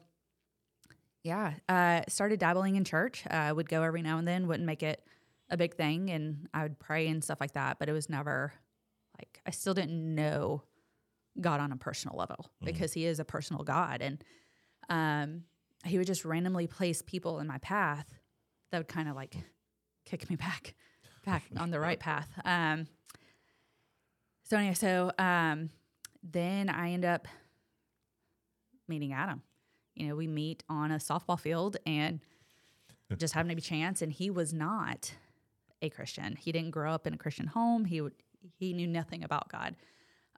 yeah, 1.23 1.53
uh, 1.67 2.01
started 2.07 2.39
dabbling 2.39 2.75
in 2.75 2.83
church. 2.83 3.23
Uh, 3.29 3.33
I 3.33 3.51
would 3.51 3.69
go 3.69 3.83
every 3.83 4.01
now 4.01 4.17
and 4.17 4.27
then, 4.27 4.47
wouldn't 4.47 4.65
make 4.65 4.83
it 4.83 5.03
a 5.49 5.57
big 5.57 5.75
thing, 5.75 6.09
and 6.09 6.47
I 6.53 6.63
would 6.63 6.79
pray 6.79 7.07
and 7.07 7.23
stuff 7.23 7.41
like 7.41 7.53
that. 7.53 7.77
But 7.79 7.89
it 7.89 7.93
was 7.93 8.09
never 8.09 8.53
like 9.17 9.41
I 9.45 9.51
still 9.51 9.73
didn't 9.73 10.15
know 10.15 10.63
God 11.39 11.59
on 11.59 11.71
a 11.71 11.77
personal 11.77 12.17
level 12.17 12.49
because 12.63 12.93
He 12.93 13.05
is 13.05 13.19
a 13.19 13.25
personal 13.25 13.63
God, 13.63 14.01
and 14.01 14.23
um, 14.89 15.43
He 15.83 15.97
would 15.97 16.07
just 16.07 16.23
randomly 16.23 16.67
place 16.67 17.01
people 17.01 17.39
in 17.39 17.47
my 17.47 17.57
path 17.57 18.07
that 18.71 18.77
would 18.77 18.87
kind 18.87 19.09
of 19.09 19.15
like 19.15 19.35
kick 20.05 20.29
me 20.29 20.37
back, 20.37 20.73
back 21.25 21.43
on 21.57 21.71
the 21.71 21.79
right 21.79 21.99
path. 21.99 22.29
Um, 22.45 22.87
so 24.43 24.57
anyway, 24.57 24.73
so 24.73 25.11
um, 25.19 25.69
then 26.23 26.69
I 26.69 26.91
end 26.91 27.05
up 27.05 27.27
meeting 28.87 29.13
Adam. 29.13 29.43
You 29.95 30.07
know, 30.07 30.15
we 30.15 30.27
meet 30.27 30.63
on 30.69 30.91
a 30.91 30.95
softball 30.95 31.39
field 31.39 31.77
and 31.85 32.19
just 33.17 33.33
happened 33.33 33.51
to 33.51 33.55
be 33.55 33.61
chance. 33.61 34.01
And 34.01 34.11
he 34.11 34.29
was 34.29 34.53
not 34.53 35.13
a 35.81 35.89
Christian. 35.89 36.35
He 36.35 36.51
didn't 36.51 36.71
grow 36.71 36.91
up 36.91 37.05
in 37.05 37.13
a 37.13 37.17
Christian 37.17 37.47
home. 37.47 37.85
He 37.85 38.01
would 38.01 38.13
he 38.57 38.73
knew 38.73 38.87
nothing 38.87 39.23
about 39.23 39.49
God. 39.49 39.75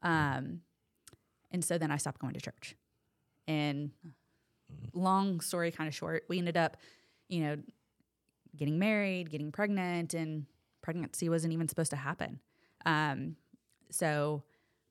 Um, 0.01 0.61
and 1.51 1.63
so 1.63 1.77
then 1.77 1.91
I 1.91 1.97
stopped 1.97 2.19
going 2.19 2.33
to 2.33 2.41
church. 2.41 2.75
And 3.47 3.91
long 4.93 5.39
story 5.41 5.71
kind 5.71 5.87
of 5.87 5.93
short, 5.93 6.23
we 6.27 6.39
ended 6.39 6.57
up, 6.57 6.77
you 7.29 7.41
know, 7.41 7.57
getting 8.55 8.79
married, 8.79 9.29
getting 9.29 9.51
pregnant, 9.51 10.13
and 10.13 10.45
pregnancy 10.81 11.29
wasn't 11.29 11.53
even 11.53 11.67
supposed 11.67 11.91
to 11.91 11.97
happen. 11.97 12.39
Um, 12.85 13.35
so 13.89 14.43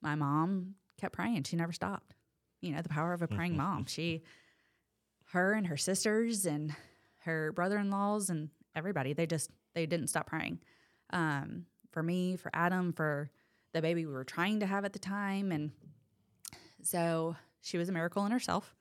my 0.03 0.15
mom 0.15 0.75
kept 0.99 1.15
praying. 1.15 1.45
She 1.45 1.57
never 1.57 1.73
stopped. 1.73 2.15
You 2.61 2.73
know, 2.73 2.83
the 2.83 2.89
power 2.89 3.13
of 3.13 3.23
a 3.23 3.29
praying 3.29 3.57
mom. 3.59 3.87
She, 3.87 4.23
her 5.33 5.53
and 5.53 5.67
her 5.67 5.77
sisters 5.77 6.47
and 6.47 6.75
her 7.21 7.53
brother-in-laws 7.53 8.31
and 8.31 8.51
everybody, 8.75 9.13
they 9.13 9.27
just 9.27 9.51
they 9.75 9.87
didn't 9.87 10.09
stop 10.09 10.27
praying. 10.27 10.61
Um, 11.13 11.67
for 11.93 12.03
me, 12.03 12.37
for 12.37 12.51
Adam, 12.55 12.93
for 12.93 13.31
the 13.73 13.83
baby 13.83 14.07
we 14.07 14.13
were 14.13 14.25
trying 14.25 14.61
to 14.61 14.67
have 14.67 14.85
at 14.85 14.93
the 14.93 14.99
time, 14.99 15.53
and 15.53 15.71
so 16.83 17.37
she 17.63 17.79
was 17.79 17.89
a 17.89 17.93
miracle 17.93 18.25
in 18.27 18.33
herself. 18.33 18.75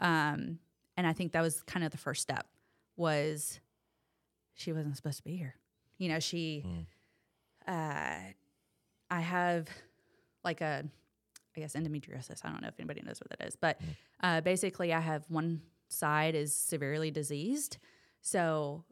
Um, 0.00 0.58
and 0.96 1.06
I 1.06 1.12
think 1.12 1.32
that 1.32 1.42
was 1.42 1.62
kind 1.62 1.84
of 1.84 1.92
the 1.92 1.98
first 1.98 2.22
step 2.22 2.46
was 2.96 3.60
she 4.54 4.72
wasn't 4.72 4.96
supposed 4.96 5.18
to 5.18 5.24
be 5.24 5.36
here. 5.36 5.54
You 6.00 6.08
know, 6.08 6.18
she, 6.18 6.64
uh, 7.68 8.16
I 9.10 9.20
have 9.20 9.68
like 10.42 10.60
a, 10.62 10.84
I 11.56 11.60
guess 11.60 11.74
endometriosis. 11.74 12.40
I 12.44 12.48
don't 12.50 12.62
know 12.62 12.68
if 12.68 12.74
anybody 12.78 13.02
knows 13.04 13.20
what 13.20 13.28
that 13.38 13.46
is, 13.46 13.54
but 13.54 13.78
uh, 14.22 14.40
basically, 14.40 14.92
I 14.92 15.00
have 15.00 15.24
one 15.28 15.60
side 15.88 16.34
is 16.34 16.54
severely 16.54 17.10
diseased. 17.10 17.76
So 18.22 18.84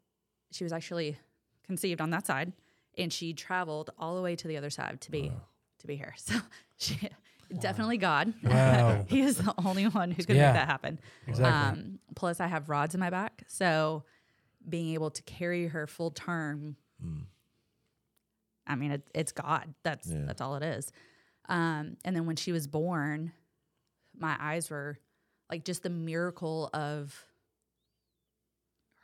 she 0.53 0.65
was 0.65 0.73
actually 0.73 1.17
conceived 1.65 2.01
on 2.01 2.11
that 2.11 2.27
side, 2.27 2.53
and 2.99 3.13
she 3.13 3.33
traveled 3.33 3.91
all 3.99 4.15
the 4.17 4.23
way 4.23 4.37
to 4.37 4.47
the 4.49 4.57
other 4.57 4.71
side 4.71 5.01
to 5.01 5.11
be 5.11 5.33
to 5.81 5.87
be 5.87 5.97
here. 5.97 6.15
So 6.27 6.35
she 6.77 7.09
definitely 7.61 7.97
God. 7.97 8.35
Wow. 8.45 9.05
he 9.09 9.23
is 9.23 9.39
the 9.39 9.55
only 9.65 9.87
one 9.89 10.11
who 10.11 10.23
could 10.23 10.37
Yeah. 10.37 10.49
make 10.53 10.55
that 10.61 10.69
happen. 10.69 11.01
Exactly. 11.27 11.81
Um, 11.83 11.99
plus, 12.15 12.39
I 12.41 12.47
have 12.49 12.69
rods 12.69 12.95
in 12.95 13.01
my 13.01 13.09
back, 13.11 13.45
so 13.47 14.05
being 14.69 14.93
able 14.93 15.11
to 15.11 15.23
carry 15.23 15.69
her 15.69 15.87
full 15.87 16.11
term. 16.11 16.77
I 18.67 18.75
mean, 18.75 18.91
it, 18.93 19.03
it's 19.15 19.33
God. 19.33 19.75
That's 19.83 20.09
Yeah. 20.09 20.25
that's 20.27 20.41
all 20.41 20.57
it 20.57 20.63
is. 20.63 20.93
Um, 21.49 21.97
and 22.05 22.15
then 22.15 22.27
when 22.27 22.37
she 22.37 22.53
was 22.53 22.67
born, 22.67 23.33
my 24.17 24.37
eyes 24.39 24.69
were 24.69 24.99
like 25.51 25.65
just 25.65 25.83
the 25.83 25.91
miracle 25.91 26.69
of 26.75 27.25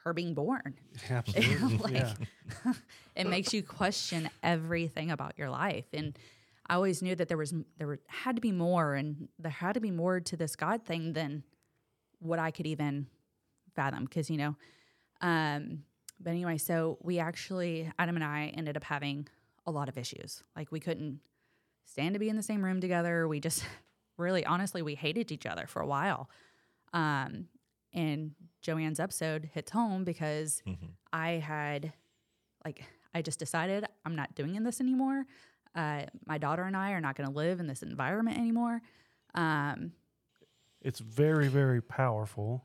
her 0.05 0.13
being 0.13 0.35
born. 0.35 0.75
Absolutely. 1.11 1.79
Like, 1.79 1.93
yeah. 2.65 2.73
it 3.17 3.27
makes 3.27 3.55
you 3.55 3.63
question 3.63 4.29
everything 4.43 5.11
about 5.11 5.39
your 5.39 5.49
life 5.49 5.87
and 5.95 6.17
i 6.67 6.75
always 6.75 7.03
knew 7.03 7.15
that 7.15 7.29
there 7.29 7.39
was 7.39 7.55
there 7.79 7.87
were, 7.87 8.01
had 8.07 8.37
to 8.37 8.41
be 8.43 8.53
more 8.53 8.95
and 8.95 9.29
there 9.39 9.51
had 9.51 9.75
to 9.75 9.81
be 9.81 9.91
more 9.91 10.21
to 10.21 10.37
this 10.37 10.55
god 10.55 10.85
thing 10.85 11.15
than 11.15 11.43
what 12.21 12.39
i 12.39 12.51
could 12.51 12.67
even 12.67 13.07
fathom 13.75 14.05
because 14.05 14.29
you 14.29 14.37
know 14.37 14.57
um 15.23 15.83
but 16.25 16.31
anyway 16.31 16.57
so 16.59 16.99
we 17.03 17.19
actually 17.21 17.91
adam 17.99 18.17
and 18.17 18.25
i 18.25 18.47
ended 18.57 18.77
up 18.77 18.83
having 18.85 19.29
a 19.67 19.71
lot 19.71 19.89
of 19.89 19.97
issues 19.99 20.43
like 20.57 20.73
we 20.73 20.81
couldn't 20.81 21.21
stand 21.87 22.15
to 22.15 22.19
be 22.19 22.29
in 22.31 22.37
the 22.37 22.43
same 22.43 22.65
room 22.65 22.81
together. 22.81 23.29
We 23.29 23.41
just 23.41 23.63
really, 24.17 24.45
honestly, 24.47 24.81
we 24.81 24.95
hated 24.95 25.31
each 25.31 25.45
other 25.45 25.67
for 25.67 25.83
a 25.83 25.87
while. 25.87 26.31
Um, 26.95 27.49
and 27.93 28.33
Joanne's 28.63 28.99
episode 28.99 29.51
hits 29.53 29.71
home 29.71 30.03
because 30.03 30.63
Mhm. 30.67 30.93
I 31.13 31.33
had, 31.33 31.93
like, 32.65 32.85
I 33.15 33.21
just 33.21 33.39
decided 33.39 33.85
I'm 34.05 34.17
not 34.17 34.35
doing 34.35 34.63
this 34.63 34.81
anymore. 34.81 35.27
Uh, 35.75 36.07
my 36.27 36.39
daughter 36.39 36.63
and 36.65 36.75
I 36.77 36.93
are 36.93 37.01
not 37.03 37.17
going 37.17 37.29
to 37.29 37.35
live 37.35 37.61
in 37.61 37.67
this 37.67 37.83
environment 37.83 38.39
anymore. 38.39 38.81
Um, 39.35 39.93
It's 40.81 41.01
very, 41.01 41.49
very 41.49 41.83
powerful, 41.83 42.65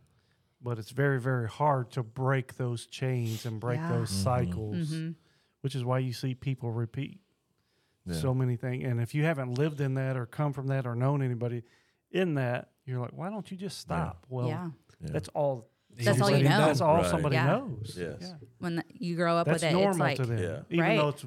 but 0.62 0.78
it's 0.80 0.90
very, 0.92 1.20
very 1.20 1.48
hard 1.48 1.92
to 1.92 2.04
break 2.04 2.56
those 2.58 2.86
chains 2.86 3.46
and 3.46 3.60
break 3.60 3.80
Yeah. 3.80 3.92
those 3.94 4.12
Mhm. 4.12 4.24
cycles, 4.24 4.90
mhm. 4.92 5.16
which 5.62 5.76
is 5.76 5.84
why 5.86 6.00
you 6.00 6.14
see 6.14 6.34
people 6.36 6.72
repeat 6.72 7.20
Yeah. 8.06 8.16
so 8.16 8.34
many 8.34 8.56
things. 8.56 8.84
And 8.86 9.00
if 9.00 9.14
you 9.16 9.24
haven't 9.24 9.54
lived 9.58 9.80
in 9.82 9.94
that 9.96 10.18
or 10.18 10.26
come 10.26 10.52
from 10.54 10.68
that 10.68 10.86
or 10.86 10.96
known 10.96 11.22
anybody 11.22 11.64
in 12.12 12.34
that, 12.36 12.72
you're 12.86 13.00
like, 13.00 13.14
why 13.14 13.30
don't 13.30 13.50
you 13.52 13.58
just 13.58 13.78
stop? 13.80 14.26
Well, 14.30 14.48
yeah. 14.48 14.70
Yeah. 15.02 15.10
that's 15.12 15.30
all. 15.30 15.70
That's 15.96 16.08
all 16.22 16.30
you 16.30 16.36
somebody- 16.38 16.44
know. 16.44 16.66
That's 16.66 16.82
all 16.82 16.96
Right. 16.98 17.06
somebody 17.10 17.36
Yeah. 17.36 17.46
knows. 17.48 17.96
Yes. 18.00 18.18
Yeah. 18.22 18.36
When 18.60 18.76
the, 18.78 18.84
you 18.90 19.16
grow 19.16 19.36
up 19.38 19.46
That's 19.48 19.64
with 19.64 19.72
it, 19.72 19.74
normal 19.74 19.90
it's 19.92 20.00
like, 20.00 20.18
to 20.18 20.26
them, 20.26 20.38
Yeah. 20.38 20.62
even 20.70 20.80
Right. 20.86 20.98
though 20.98 21.10
it's 21.10 21.26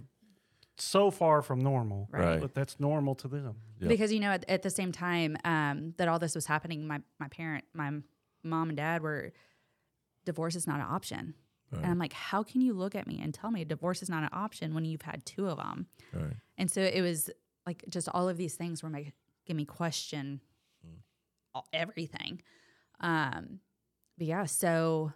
so 0.78 1.10
far 1.10 1.42
from 1.42 1.60
normal. 1.60 2.08
Right. 2.10 2.40
But 2.40 2.54
that's 2.54 2.78
normal 2.80 3.14
to 3.16 3.28
them. 3.28 3.56
Yep. 3.80 3.88
because 3.88 4.12
you 4.12 4.20
know 4.20 4.30
at, 4.30 4.48
at 4.48 4.62
the 4.62 4.70
same 4.70 4.92
time 4.92 5.36
um, 5.44 5.92
that 5.96 6.06
all 6.06 6.20
this 6.20 6.36
was 6.36 6.46
happening 6.46 6.86
my, 6.86 7.02
my 7.18 7.26
parent 7.26 7.64
my 7.74 7.88
m- 7.88 8.04
mom 8.42 8.68
and 8.68 8.76
dad 8.76 9.02
were 9.02 9.32
divorce 10.24 10.54
is 10.56 10.66
not 10.66 10.76
an 10.80 10.86
option. 10.88 11.34
Right. 11.72 11.82
and 11.82 11.90
i'm 11.90 11.98
like 11.98 12.12
how 12.12 12.42
can 12.42 12.60
you 12.60 12.74
look 12.74 12.94
at 12.94 13.06
me 13.06 13.18
and 13.22 13.32
tell 13.32 13.50
me 13.50 13.64
divorce 13.64 14.02
is 14.02 14.10
not 14.10 14.22
an 14.22 14.28
option 14.32 14.74
when 14.74 14.84
you've 14.84 15.00
had 15.02 15.24
two 15.24 15.48
of 15.48 15.56
them 15.56 15.86
Right. 16.12 16.34
and 16.58 16.70
so 16.70 16.82
it 16.82 17.00
was 17.00 17.30
like 17.66 17.82
just 17.88 18.08
all 18.12 18.28
of 18.28 18.36
these 18.36 18.54
things 18.56 18.82
were 18.82 18.90
making 18.90 19.12
me 19.48 19.64
question 19.64 20.40
all, 21.54 21.66
everything. 21.72 22.42
Um, 23.00 23.60
but 24.18 24.26
yeah 24.26 24.44
so 24.44 25.12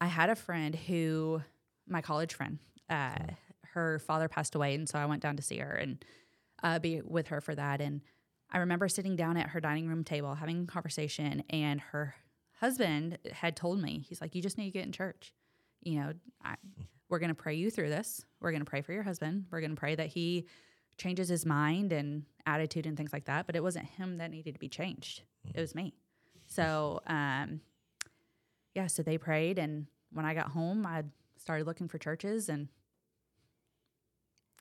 i 0.00 0.06
had 0.06 0.30
a 0.30 0.34
friend 0.36 0.74
who 0.74 1.40
my 1.86 2.00
college 2.02 2.34
friend 2.34 2.58
uh, 2.90 3.14
her 3.74 3.98
father 4.00 4.28
passed 4.28 4.54
away 4.56 4.74
and 4.74 4.88
so 4.88 4.98
i 4.98 5.06
went 5.06 5.22
down 5.22 5.36
to 5.36 5.42
see 5.42 5.58
her 5.58 5.70
and 5.72 6.04
uh, 6.62 6.78
be 6.80 7.02
with 7.02 7.28
her 7.28 7.40
for 7.42 7.54
that. 7.54 7.80
And 7.82 8.00
i 8.50 8.58
remember 8.58 8.88
sitting 8.88 9.16
down 9.16 9.36
at 9.36 9.48
her 9.48 9.60
dining 9.60 9.88
room 9.88 10.04
table 10.04 10.34
having 10.34 10.62
a 10.64 10.66
conversation 10.66 11.42
and 11.50 11.80
her 11.80 12.14
husband 12.60 13.18
had 13.32 13.56
told 13.56 13.80
me 13.80 14.04
he's 14.08 14.20
like 14.20 14.34
you 14.34 14.42
just 14.42 14.58
need 14.58 14.66
to 14.66 14.70
get 14.70 14.86
in 14.86 14.92
church. 14.92 15.32
You 15.82 16.00
know 16.00 16.12
I, 16.44 16.56
we're 17.08 17.18
going 17.18 17.28
to 17.28 17.34
pray 17.34 17.54
you 17.54 17.70
through 17.70 17.90
this. 17.90 18.24
We're 18.40 18.50
going 18.50 18.64
to 18.64 18.68
pray 18.68 18.82
for 18.82 18.92
your 18.92 19.04
husband. 19.04 19.46
We're 19.50 19.60
going 19.60 19.70
to 19.70 19.78
pray 19.78 19.94
that 19.94 20.08
he 20.08 20.46
changes 20.98 21.28
his 21.28 21.46
mind 21.46 21.92
and 21.92 22.24
attitude 22.46 22.86
and 22.86 22.96
things 22.96 23.12
like 23.12 23.26
that. 23.26 23.46
But 23.46 23.54
it 23.54 23.62
wasn't 23.62 23.84
him 23.84 24.18
that 24.18 24.30
needed 24.30 24.54
to 24.54 24.58
be 24.58 24.68
changed. 24.68 25.22
It 25.54 25.60
was 25.60 25.74
me. 25.74 25.94
So 26.46 27.00
um 27.06 27.60
yeah 28.74 28.86
so 28.86 29.02
they 29.02 29.18
prayed 29.18 29.58
and 29.58 29.86
when 30.12 30.26
i 30.26 30.34
got 30.34 30.48
home 30.48 30.86
i 30.86 31.02
started 31.38 31.66
looking 31.66 31.88
for 31.88 31.98
churches 31.98 32.48
and 32.48 32.68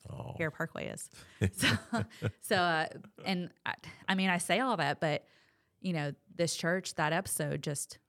Oh. 0.09 0.33
here 0.37 0.51
Parkway 0.51 0.87
is. 0.87 1.09
so, 1.53 1.67
so 2.41 2.55
uh, 2.55 2.87
and 3.25 3.49
I, 3.65 3.73
I 4.07 4.15
mean, 4.15 4.29
I 4.29 4.37
say 4.37 4.59
all 4.59 4.77
that, 4.77 4.99
but 4.99 5.25
you 5.81 5.93
know, 5.93 6.13
this 6.35 6.55
church, 6.55 6.95
that 6.95 7.13
episode, 7.13 7.61
just 7.61 7.99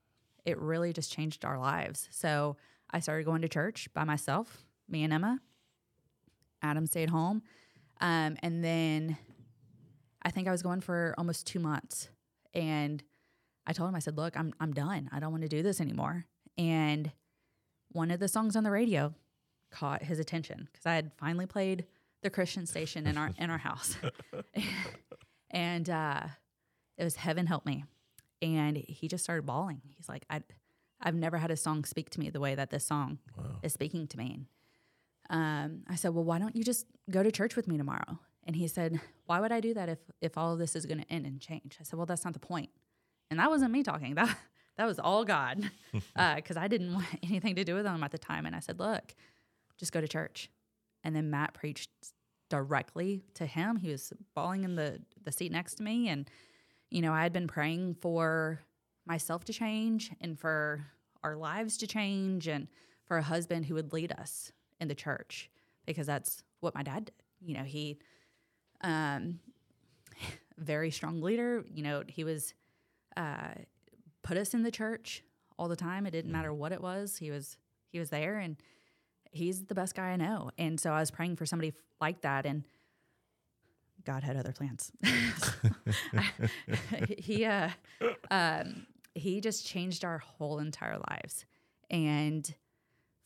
it 0.44 0.58
really 0.58 0.92
just 0.92 1.12
changed 1.12 1.44
our 1.44 1.58
lives. 1.58 2.08
So 2.10 2.56
I 2.90 3.00
started 3.00 3.24
going 3.24 3.42
to 3.42 3.48
church 3.48 3.88
by 3.94 4.04
myself, 4.04 4.64
me 4.88 5.04
and 5.04 5.12
Emma. 5.12 5.40
Adam 6.62 6.86
stayed 6.86 7.10
home, 7.10 7.42
um, 8.00 8.36
and 8.42 8.64
then 8.64 9.16
I 10.22 10.30
think 10.30 10.48
I 10.48 10.50
was 10.50 10.62
going 10.62 10.80
for 10.80 11.14
almost 11.18 11.46
two 11.46 11.60
months, 11.60 12.08
and 12.54 13.02
I 13.66 13.72
told 13.72 13.88
him, 13.88 13.94
I 13.94 14.00
said, 14.00 14.16
"Look, 14.16 14.36
I'm 14.36 14.54
I'm 14.58 14.72
done. 14.72 15.08
I 15.12 15.20
don't 15.20 15.30
want 15.30 15.42
to 15.42 15.48
do 15.48 15.62
this 15.62 15.80
anymore." 15.80 16.24
And 16.56 17.12
one 17.92 18.10
of 18.10 18.20
the 18.20 18.28
songs 18.28 18.56
on 18.56 18.64
the 18.64 18.70
radio 18.70 19.14
caught 19.70 20.02
his 20.02 20.18
attention 20.18 20.68
because 20.72 20.86
I 20.86 20.94
had 20.94 21.12
finally 21.18 21.46
played 21.46 21.86
the 22.22 22.30
Christian 22.30 22.66
station 22.66 23.06
in 23.06 23.16
our 23.18 23.30
in 23.38 23.50
our 23.50 23.58
house, 23.58 23.96
and 25.50 25.88
uh, 25.88 26.22
it 26.98 27.04
was 27.04 27.16
"Heaven 27.16 27.46
Help 27.46 27.66
Me," 27.66 27.84
and 28.42 28.76
he 28.76 29.08
just 29.08 29.24
started 29.24 29.46
bawling. 29.46 29.80
He's 29.96 30.08
like, 30.08 30.24
"I, 30.30 30.42
I've 31.00 31.14
never 31.14 31.38
had 31.38 31.50
a 31.50 31.56
song 31.56 31.84
speak 31.84 32.10
to 32.10 32.20
me 32.20 32.30
the 32.30 32.40
way 32.40 32.54
that 32.54 32.70
this 32.70 32.84
song 32.84 33.18
Wow. 33.36 33.44
is 33.62 33.72
speaking 33.72 34.06
to 34.08 34.18
me." 34.18 34.32
And, 34.34 34.46
um, 35.74 35.82
I 35.88 35.94
said, 35.96 36.14
"Well, 36.14 36.24
why 36.24 36.38
don't 36.38 36.56
you 36.56 36.64
just 36.64 36.86
go 37.10 37.22
to 37.22 37.30
church 37.30 37.56
with 37.56 37.68
me 37.68 37.76
tomorrow?" 37.76 38.18
And 38.44 38.56
he 38.56 38.68
said, 38.68 39.00
"Why 39.26 39.40
would 39.40 39.52
I 39.52 39.60
do 39.60 39.74
that 39.74 39.88
if 39.88 39.98
if 40.20 40.36
all 40.38 40.52
of 40.52 40.58
this 40.58 40.74
is 40.76 40.86
going 40.86 41.00
to 41.00 41.12
end 41.12 41.26
and 41.26 41.40
change?" 41.40 41.76
I 41.80 41.84
said, 41.84 41.96
"Well, 41.96 42.06
that's 42.06 42.24
not 42.24 42.32
the 42.32 42.40
point." 42.40 42.70
And 43.30 43.40
that 43.40 43.50
wasn't 43.50 43.72
me 43.72 43.82
talking. 43.82 44.14
That 44.14 44.36
that 44.76 44.84
was 44.86 44.98
all 44.98 45.24
God, 45.24 45.70
because 46.36 46.56
I 46.56 46.68
didn't 46.68 46.92
want 46.94 47.06
anything 47.22 47.54
to 47.56 47.64
do 47.64 47.74
with 47.74 47.86
him 47.86 48.02
at 48.02 48.10
the 48.10 48.18
time. 48.18 48.46
And 48.46 48.54
I 48.54 48.60
said, 48.60 48.78
"Look, 48.78 49.14
just 49.78 49.92
go 49.92 50.00
to 50.00 50.08
church." 50.08 50.50
And 51.04 51.14
then 51.14 51.30
Matt 51.30 51.54
preached 51.54 51.90
directly 52.48 53.22
to 53.34 53.46
him. 53.46 53.76
He 53.76 53.90
was 53.90 54.12
bawling 54.34 54.64
in 54.64 54.76
the 54.76 55.00
the 55.24 55.32
seat 55.32 55.52
next 55.52 55.76
to 55.76 55.82
me, 55.82 56.08
and 56.08 56.28
you 56.90 57.02
know, 57.02 57.12
I 57.12 57.22
had 57.22 57.32
been 57.32 57.48
praying 57.48 57.96
for 58.00 58.60
myself 59.06 59.44
to 59.44 59.52
change 59.52 60.10
and 60.20 60.38
for 60.38 60.84
our 61.22 61.36
lives 61.36 61.76
to 61.78 61.86
change 61.86 62.46
and 62.46 62.68
for 63.04 63.16
a 63.18 63.22
husband 63.22 63.66
who 63.66 63.74
would 63.74 63.92
lead 63.92 64.12
us 64.12 64.52
in 64.80 64.88
the 64.88 64.94
church 64.94 65.50
because 65.86 66.06
that's 66.06 66.42
what 66.60 66.74
my 66.74 66.82
dad 66.82 67.06
did. 67.06 67.14
You 67.40 67.54
know, 67.54 67.64
he 67.64 67.98
um 68.82 69.40
very 70.58 70.90
strong 70.90 71.20
leader, 71.20 71.64
you 71.72 71.82
know, 71.82 72.02
he 72.06 72.24
was 72.24 72.54
uh 73.16 73.54
put 74.22 74.36
us 74.36 74.54
in 74.54 74.62
the 74.62 74.70
church 74.70 75.22
all 75.58 75.68
the 75.68 75.76
time. 75.76 76.06
It 76.06 76.10
didn't 76.10 76.32
matter 76.32 76.52
what 76.52 76.72
it 76.72 76.80
was. 76.80 77.16
He 77.16 77.30
was 77.30 77.56
he 77.90 77.98
was 77.98 78.10
there 78.10 78.38
and 78.38 78.56
he's 79.36 79.64
the 79.66 79.74
best 79.74 79.94
guy 79.94 80.10
I 80.10 80.16
know. 80.16 80.50
And 80.58 80.80
so 80.80 80.92
I 80.92 81.00
was 81.00 81.10
praying 81.10 81.36
for 81.36 81.46
somebody 81.46 81.74
like 82.00 82.22
that 82.22 82.46
and 82.46 82.64
God 84.04 84.22
had 84.22 84.36
other 84.36 84.52
plans. 84.52 84.92
he 87.18 87.44
uh 87.44 87.70
um 88.30 88.86
he 89.14 89.40
just 89.40 89.66
changed 89.66 90.04
our 90.04 90.18
whole 90.18 90.58
entire 90.58 90.98
lives. 91.10 91.44
And 91.90 92.52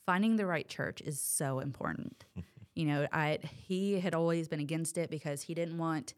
finding 0.07 0.37
the 0.37 0.47
right 0.47 0.69
church 0.69 1.01
is 1.01 1.21
so 1.21 1.61
important. 1.61 2.25
you 2.75 2.87
know, 2.87 3.07
I 3.13 3.39
he 3.67 4.01
had 4.01 4.15
always 4.15 4.49
been 4.49 4.61
against 4.61 4.99
it 4.99 5.11
because 5.11 5.43
he 5.43 5.55
didn't 5.55 5.79
want 5.79 6.15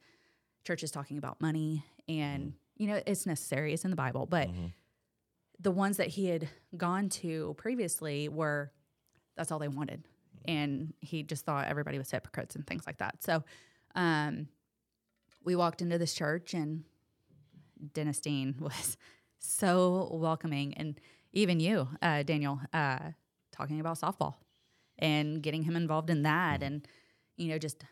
churches 0.65 0.91
talking 0.91 1.19
about 1.19 1.41
money 1.41 1.85
and 2.09 2.55
you 2.77 2.87
know, 2.89 3.01
it's 3.07 3.27
necessary, 3.27 3.73
it's 3.75 3.85
in 3.85 3.91
the 3.91 3.97
Bible, 3.97 4.27
but 4.27 4.49
Mhm. 4.49 4.73
the 5.61 5.71
ones 5.71 5.99
that 5.99 6.09
he 6.09 6.27
had 6.27 6.49
gone 6.77 7.09
to 7.09 7.55
previously 7.57 8.29
were 8.29 8.73
that's 9.37 9.51
all 9.53 9.59
they 9.59 9.69
wanted. 9.69 10.05
And 10.47 10.93
he 11.01 11.23
just 11.23 11.45
thought 11.45 11.67
everybody 11.67 11.99
was 11.99 12.11
hypocrites 12.11 12.57
and 12.57 12.67
things 12.67 12.87
like 12.87 12.99
that. 12.99 13.23
So 13.23 13.45
um, 13.95 14.49
we 15.45 15.57
walked 15.57 15.83
into 15.83 15.99
this 15.99 16.15
church 16.15 16.55
and 16.55 16.85
dennis 17.95 18.21
dean 18.21 18.55
was 18.61 18.97
so 19.39 20.09
welcoming. 20.13 20.75
And 20.75 21.01
even 21.33 21.61
you 21.61 21.89
uh, 22.01 22.23
daniel 22.23 22.61
uh, 22.73 22.99
talking 23.51 23.81
about 23.81 23.99
softball 23.99 24.35
and 24.99 25.43
getting 25.43 25.63
him 25.63 25.77
involved 25.77 26.11
in 26.11 26.23
that 26.23 26.63
and 26.63 26.87
you 27.37 27.49
know 27.49 27.59
just 27.59 27.85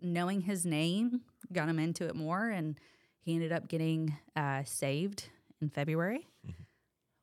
knowing 0.00 0.40
his 0.40 0.66
name 0.66 1.20
got 1.52 1.68
him 1.68 1.78
into 1.78 2.06
it 2.06 2.16
more. 2.16 2.48
And 2.48 2.78
he 3.20 3.34
ended 3.34 3.52
up 3.52 3.68
getting 3.68 4.16
uh, 4.34 4.62
saved 4.64 5.28
in 5.60 5.68
february 5.68 6.26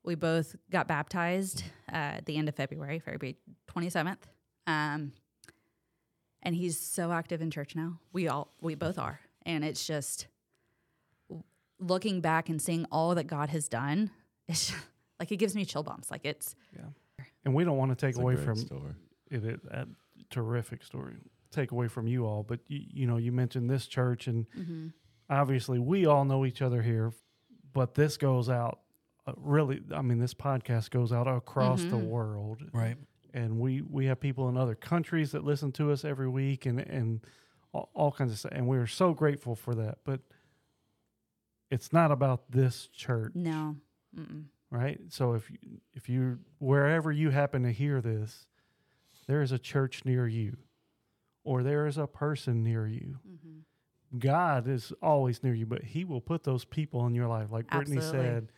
we 0.04 0.16
both 0.16 0.56
got 0.72 0.88
baptized 0.88 1.64
uh, 1.92 1.96
at 2.18 2.26
the 2.26 2.38
end 2.38 2.50
of 2.50 2.56
February, 2.56 3.00
February 3.00 3.38
27th. 3.70 4.18
Um, 4.68 5.14
and 6.42 6.56
he's 6.56 6.80
so 6.80 7.12
active 7.12 7.42
in 7.42 7.52
church 7.52 7.76
now. 7.76 8.00
We 8.14 8.28
all, 8.28 8.54
we 8.62 8.76
both 8.76 8.98
are. 8.98 9.20
And 9.46 9.64
it's 9.64 9.86
just 9.86 10.28
looking 11.80 12.22
back 12.22 12.50
and 12.50 12.62
seeing 12.62 12.86
all 12.92 13.16
that 13.16 13.28
God 13.28 13.50
has 13.50 13.68
done. 13.68 14.12
It's 14.48 14.74
like 15.20 15.32
it 15.32 15.38
gives 15.38 15.54
me 15.56 15.64
chill 15.66 15.84
bumps. 15.84 16.10
Like 16.10 16.22
it's, 16.26 16.56
Yeah. 16.76 17.26
And 17.46 17.54
we 17.54 17.64
don't 17.64 17.78
want 17.78 17.92
to 17.92 17.96
take 17.96 18.12
It's 18.12 18.20
away 18.20 18.36
great 18.36 18.46
from 18.46 18.56
story. 18.56 18.94
it, 19.30 19.44
it 19.46 19.60
a 19.70 19.86
terrific 20.30 20.84
story. 20.84 21.16
Take 21.52 21.72
away 21.72 21.88
from 21.88 22.08
you 22.08 22.26
all, 22.26 22.44
but 22.44 22.60
you, 22.68 22.82
you 22.94 23.08
know, 23.08 23.18
you 23.18 23.32
mentioned 23.32 23.70
this 23.70 23.86
church, 23.88 24.28
and 24.28 24.46
obviously 25.30 25.78
we 25.80 26.06
all 26.06 26.26
know 26.26 26.46
each 26.46 26.62
other 26.62 26.82
here, 26.82 27.12
but 27.74 27.94
this 27.96 28.18
goes 28.18 28.50
out 28.50 28.80
really. 29.38 29.82
I 29.94 30.02
mean, 30.02 30.20
this 30.20 30.34
podcast 30.34 30.90
goes 30.92 31.12
out 31.12 31.28
across 31.28 31.84
the 31.84 31.98
Mhm. 31.98 32.08
world, 32.08 32.64
Right. 32.74 32.98
and 33.34 33.60
we 33.60 33.82
we 33.82 34.06
have 34.06 34.20
people 34.20 34.50
in 34.50 34.58
other 34.58 34.76
countries 34.76 35.32
that 35.32 35.44
listen 35.44 35.72
to 35.74 35.92
us 35.92 36.04
every 36.06 36.28
week, 36.30 36.66
and 36.66 36.80
and 36.80 37.22
all, 37.74 37.90
all 37.94 38.12
kinds 38.12 38.32
of 38.32 38.40
stuff, 38.40 38.52
and 38.54 38.68
we 38.68 38.78
are 38.78 38.88
so 38.88 39.14
grateful 39.14 39.56
for 39.56 39.76
that. 39.76 40.00
But 40.04 40.22
it's 41.70 41.94
not 41.94 42.12
about 42.12 42.52
this 42.52 42.88
church, 42.88 43.34
no. 43.36 43.76
Mm-mm. 44.18 44.46
right? 44.72 45.00
So 45.10 45.34
if 45.34 45.50
you, 45.52 45.58
if 45.94 46.10
you 46.10 46.40
wherever 46.58 47.12
you 47.12 47.30
happen 47.30 47.64
to 47.64 47.72
hear 47.72 48.02
this, 48.02 48.48
there 49.28 49.42
is 49.42 49.52
a 49.52 49.60
church 49.60 50.04
near 50.06 50.28
you, 50.28 50.58
or 51.44 51.62
there 51.62 51.86
is 51.86 51.98
a 51.98 52.08
person 52.08 52.64
near 52.64 52.88
you. 52.88 53.20
Mm-hmm. 53.28 54.18
God 54.18 54.68
is 54.68 54.92
always 55.04 55.44
near 55.44 55.54
you, 55.54 55.68
but 55.68 55.84
He 55.84 56.04
will 56.04 56.22
put 56.22 56.44
those 56.44 56.66
people 56.66 57.06
in 57.06 57.14
your 57.14 57.28
life. 57.28 57.52
Like 57.52 57.68
Brittany 57.70 57.98
Absolutely. 57.98 58.24
said, 58.28 58.52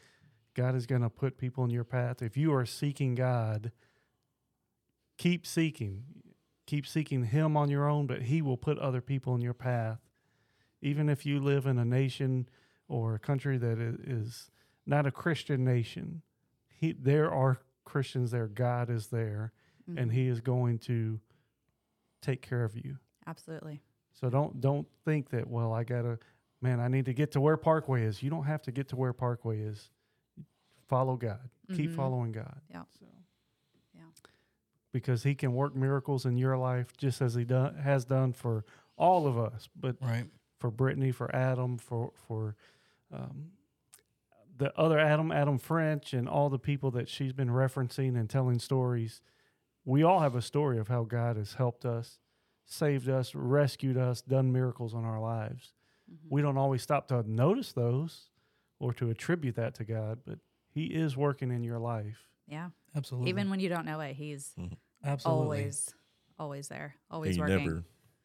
God 0.56 0.76
is 0.76 0.86
going 0.86 1.02
to 1.02 1.10
put 1.10 1.38
people 1.38 1.64
in 1.64 1.70
your 1.70 1.84
path. 1.84 2.22
If 2.22 2.36
you 2.38 2.54
are 2.54 2.66
seeking 2.66 3.16
God, 3.16 3.72
keep 5.18 5.46
seeking. 5.46 6.04
Keep 6.68 6.88
seeking 6.88 7.26
Him 7.26 7.58
on 7.58 7.70
your 7.70 7.88
own, 7.90 8.08
but 8.08 8.24
He 8.24 8.42
will 8.42 8.58
put 8.58 8.78
other 8.78 9.02
people 9.02 9.36
in 9.36 9.42
your 9.42 9.54
path. 9.54 10.00
Even 10.82 11.10
if 11.10 11.26
you 11.26 11.40
live 11.40 11.66
in 11.66 11.78
a 11.78 11.86
nation 11.86 12.48
or 12.88 13.16
a 13.16 13.20
country 13.20 13.58
that 13.58 13.78
is 13.80 14.50
not 14.86 15.06
a 15.06 15.12
Christian 15.12 15.64
nation, 15.64 16.22
he, 16.68 16.94
there 16.94 17.32
are 17.32 17.60
Christians 17.86 18.32
there. 18.32 18.48
God 18.48 18.90
is 18.90 19.08
there, 19.08 19.54
Mm-hmm. 19.90 19.98
and 19.98 20.12
He 20.12 20.28
is 20.28 20.42
going 20.42 20.78
to 20.80 21.20
take 22.22 22.42
care 22.44 22.64
of 22.64 22.76
you. 22.76 22.98
Absolutely. 23.26 23.82
So 24.14 24.30
don't 24.30 24.62
don't 24.62 24.88
think 25.06 25.32
that 25.32 25.48
well 25.50 25.74
I 25.74 25.84
gotta 25.84 26.20
man 26.62 26.80
I 26.80 26.88
need 26.88 27.06
to 27.06 27.14
get 27.14 27.32
to 27.32 27.42
where 27.42 27.58
Parkway 27.58 28.04
is. 28.04 28.22
You 28.22 28.30
don't 28.30 28.44
have 28.44 28.62
to 28.64 28.72
get 28.72 28.90
to 28.90 28.96
where 28.96 29.12
Parkway 29.12 29.60
is. 29.60 29.90
Follow 30.92 31.16
God. 31.16 31.50
Keep 31.74 31.92
Mhm. 31.92 31.96
following 31.96 32.32
God. 32.34 32.60
Yeah. 32.70 32.84
So. 33.00 33.06
Yeah. 33.96 34.02
Because 34.92 35.24
He 35.24 35.36
can 35.36 35.54
work 35.54 35.74
miracles 35.74 36.26
in 36.26 36.36
your 36.36 36.58
life 36.58 36.98
just 36.98 37.22
as 37.22 37.34
He 37.34 37.46
done, 37.46 37.76
has 37.76 38.04
done 38.04 38.34
for 38.34 38.66
all 38.98 39.26
of 39.26 39.38
us. 39.38 39.70
But 39.74 39.96
Right. 40.02 40.30
for 40.60 40.70
Brittany, 40.70 41.14
for 41.14 41.34
Adam, 41.34 41.78
for 41.78 42.12
for 42.14 42.58
um, 43.10 43.54
the 44.58 44.78
other 44.78 45.00
Adam, 45.00 45.32
Adam 45.32 45.58
French, 45.58 46.14
and 46.14 46.28
all 46.28 46.50
the 46.50 46.60
people 46.60 46.92
that 46.92 47.08
she's 47.08 47.32
been 47.32 47.50
referencing 47.50 48.18
and 48.20 48.30
telling 48.30 48.60
stories. 48.60 49.22
We 49.86 50.04
all 50.04 50.20
have 50.20 50.36
a 50.36 50.42
story 50.42 50.78
of 50.78 50.90
how 50.90 51.06
God 51.06 51.38
has 51.38 51.54
helped 51.54 51.86
us, 51.86 52.20
saved 52.66 53.08
us, 53.08 53.34
rescued 53.34 53.96
us, 53.98 54.22
done 54.22 54.52
miracles 54.52 54.94
in 54.94 55.06
our 55.06 55.22
lives. 55.22 55.74
Mhm. 56.12 56.18
We 56.30 56.42
don't 56.42 56.58
always 56.58 56.82
stop 56.82 57.08
to 57.08 57.24
notice 57.24 57.72
those 57.72 58.30
or 58.78 58.94
to 58.96 59.10
attribute 59.10 59.56
that 59.56 59.74
to 59.76 59.86
God, 59.86 60.20
but 60.26 60.40
He 60.74 60.86
is 60.86 61.16
working 61.18 61.52
in 61.52 61.64
your 61.64 61.80
life. 61.80 62.18
Yeah. 62.48 62.70
Absolutely. 62.96 63.30
Even 63.30 63.50
when 63.50 63.60
you 63.60 63.70
don't 63.70 63.86
know 63.86 64.00
it, 64.02 64.16
He's 64.16 64.52
mm-hmm. 64.60 64.74
Absolutely. 65.04 65.42
always, 65.44 65.94
always 66.38 66.68
there, 66.68 66.96
always 67.10 67.38
and 67.38 67.38
you 67.38 67.54
working. 67.54 67.66
never 67.68 67.84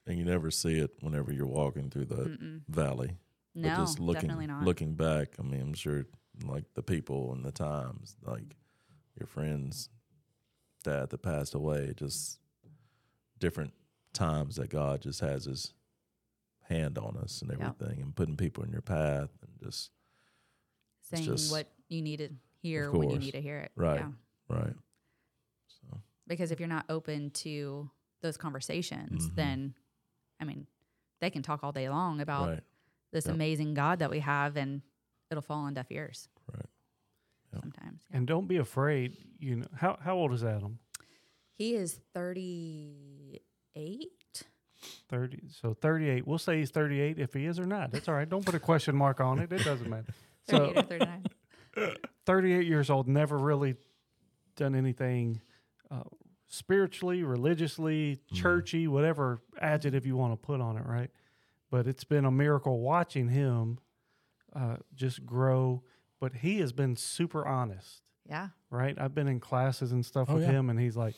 and 0.08 0.18
you 0.18 0.24
never 0.24 0.50
see 0.50 0.78
it 0.78 0.90
whenever 1.00 1.32
you're 1.32 1.46
walking 1.46 1.90
through 1.90 2.04
the 2.06 2.16
Mm-mm. 2.16 2.60
valley. 2.68 3.16
No, 3.54 3.68
but 3.70 3.76
just 3.76 3.98
looking 4.00 4.22
definitely 4.22 4.46
not. 4.46 4.62
looking 4.64 4.94
back, 4.94 5.34
I 5.38 5.42
mean, 5.42 5.60
I'm 5.60 5.74
sure 5.74 6.06
like 6.44 6.64
the 6.74 6.82
people 6.82 7.32
and 7.32 7.44
the 7.44 7.50
times, 7.52 8.16
like 8.24 8.56
your 9.18 9.26
friends, 9.26 9.88
dad 10.84 11.10
that 11.10 11.22
passed 11.22 11.54
away, 11.54 11.92
just 11.96 12.38
different 13.38 13.72
times 14.12 14.56
that 14.56 14.68
God 14.70 15.00
just 15.02 15.20
has 15.20 15.44
his 15.46 15.72
hand 16.68 16.98
on 16.98 17.16
us 17.16 17.40
and 17.42 17.50
Yeah. 17.58 17.70
everything 17.78 18.02
and 18.02 18.14
putting 18.14 18.36
people 18.36 18.64
in 18.64 18.70
your 18.70 18.82
path 18.82 19.30
and 19.42 19.50
just 19.62 19.90
Saying 21.02 21.24
just- 21.24 21.50
what 21.52 21.68
you 21.88 22.02
need 22.02 22.18
to 22.18 22.28
hear 22.62 22.88
Of 22.88 22.94
when 22.94 23.10
you 23.10 23.18
need 23.18 23.32
to 23.32 23.40
hear 23.40 23.58
it. 23.58 23.72
Right. 23.76 24.00
Yeah. 24.00 24.10
right. 24.48 24.74
So 25.68 26.00
Because 26.26 26.50
if 26.50 26.58
you're 26.60 26.68
not 26.68 26.84
open 26.88 27.30
to 27.30 27.90
those 28.22 28.36
conversations, 28.36 29.28
Mhm. 29.28 29.34
then, 29.34 29.74
I 30.40 30.44
mean, 30.44 30.66
they 31.20 31.30
can 31.30 31.42
talk 31.42 31.62
all 31.62 31.72
day 31.72 31.88
long 31.88 32.20
about 32.20 32.48
right. 32.48 32.64
this 33.12 33.26
Yep. 33.26 33.34
amazing 33.34 33.74
God 33.74 34.00
that 34.00 34.10
we 34.10 34.20
have, 34.20 34.56
and 34.56 34.82
it'll 35.30 35.42
fall 35.42 35.60
on 35.60 35.74
deaf 35.74 35.90
ears. 35.90 36.28
Right. 36.52 36.66
Yep. 37.52 37.62
Sometimes. 37.62 38.02
Yeah. 38.10 38.16
And 38.18 38.26
don't 38.26 38.46
be 38.48 38.56
afraid. 38.56 39.16
You 39.38 39.56
know 39.56 39.66
how 39.74 39.96
how 40.00 40.16
old 40.16 40.32
is 40.32 40.42
Adam? 40.44 40.78
he 41.52 41.74
is 41.74 42.00
38. 42.12 44.12
Thirty. 45.08 45.48
So 45.48 45.72
thirty 45.74 46.08
eight. 46.10 46.26
We'll 46.26 46.38
say 46.38 46.58
he's 46.58 46.70
thirty 46.70 47.00
eight 47.00 47.18
if 47.18 47.32
he 47.32 47.46
is 47.46 47.58
or 47.58 47.64
not. 47.66 47.90
That's 47.92 48.08
all 48.08 48.14
right. 48.14 48.28
Don't 48.28 48.44
put 48.44 48.54
a 48.54 48.60
question 48.60 48.94
mark 48.94 49.20
on 49.20 49.38
it. 49.38 49.50
It 49.50 49.64
doesn't 49.64 49.88
matter. 49.88 50.12
38 50.48 50.74
So 50.74 50.78
or 50.78 50.82
39. 50.82 51.24
38 52.24 52.66
years 52.66 52.90
old, 52.90 53.08
never 53.08 53.36
really 53.38 53.76
done 54.56 54.74
anything 54.74 55.40
uh, 55.90 56.02
spiritually, 56.48 57.22
religiously, 57.22 58.16
Mhm. 58.30 58.36
churchy, 58.36 58.88
whatever 58.88 59.40
adjective 59.60 60.04
you 60.06 60.16
want 60.16 60.32
to 60.32 60.36
put 60.36 60.60
on 60.60 60.76
it, 60.76 60.84
right? 60.86 61.10
But 61.70 61.86
it's 61.86 62.04
been 62.04 62.24
a 62.24 62.30
miracle 62.30 62.80
watching 62.80 63.28
him 63.28 63.78
uh, 64.52 64.78
just 64.94 65.26
grow. 65.26 65.82
But 66.18 66.32
he 66.36 66.60
has 66.60 66.72
been 66.72 66.96
super 66.96 67.46
honest, 67.46 68.02
Yeah. 68.26 68.48
right? 68.70 68.98
I've 68.98 69.14
been 69.14 69.28
in 69.28 69.38
classes 69.38 69.92
and 69.92 70.04
stuff 70.04 70.30
Oh, 70.30 70.34
with 70.36 70.44
yeah. 70.44 70.52
him, 70.52 70.70
and 70.70 70.80
he's 70.80 70.96
like, 70.96 71.14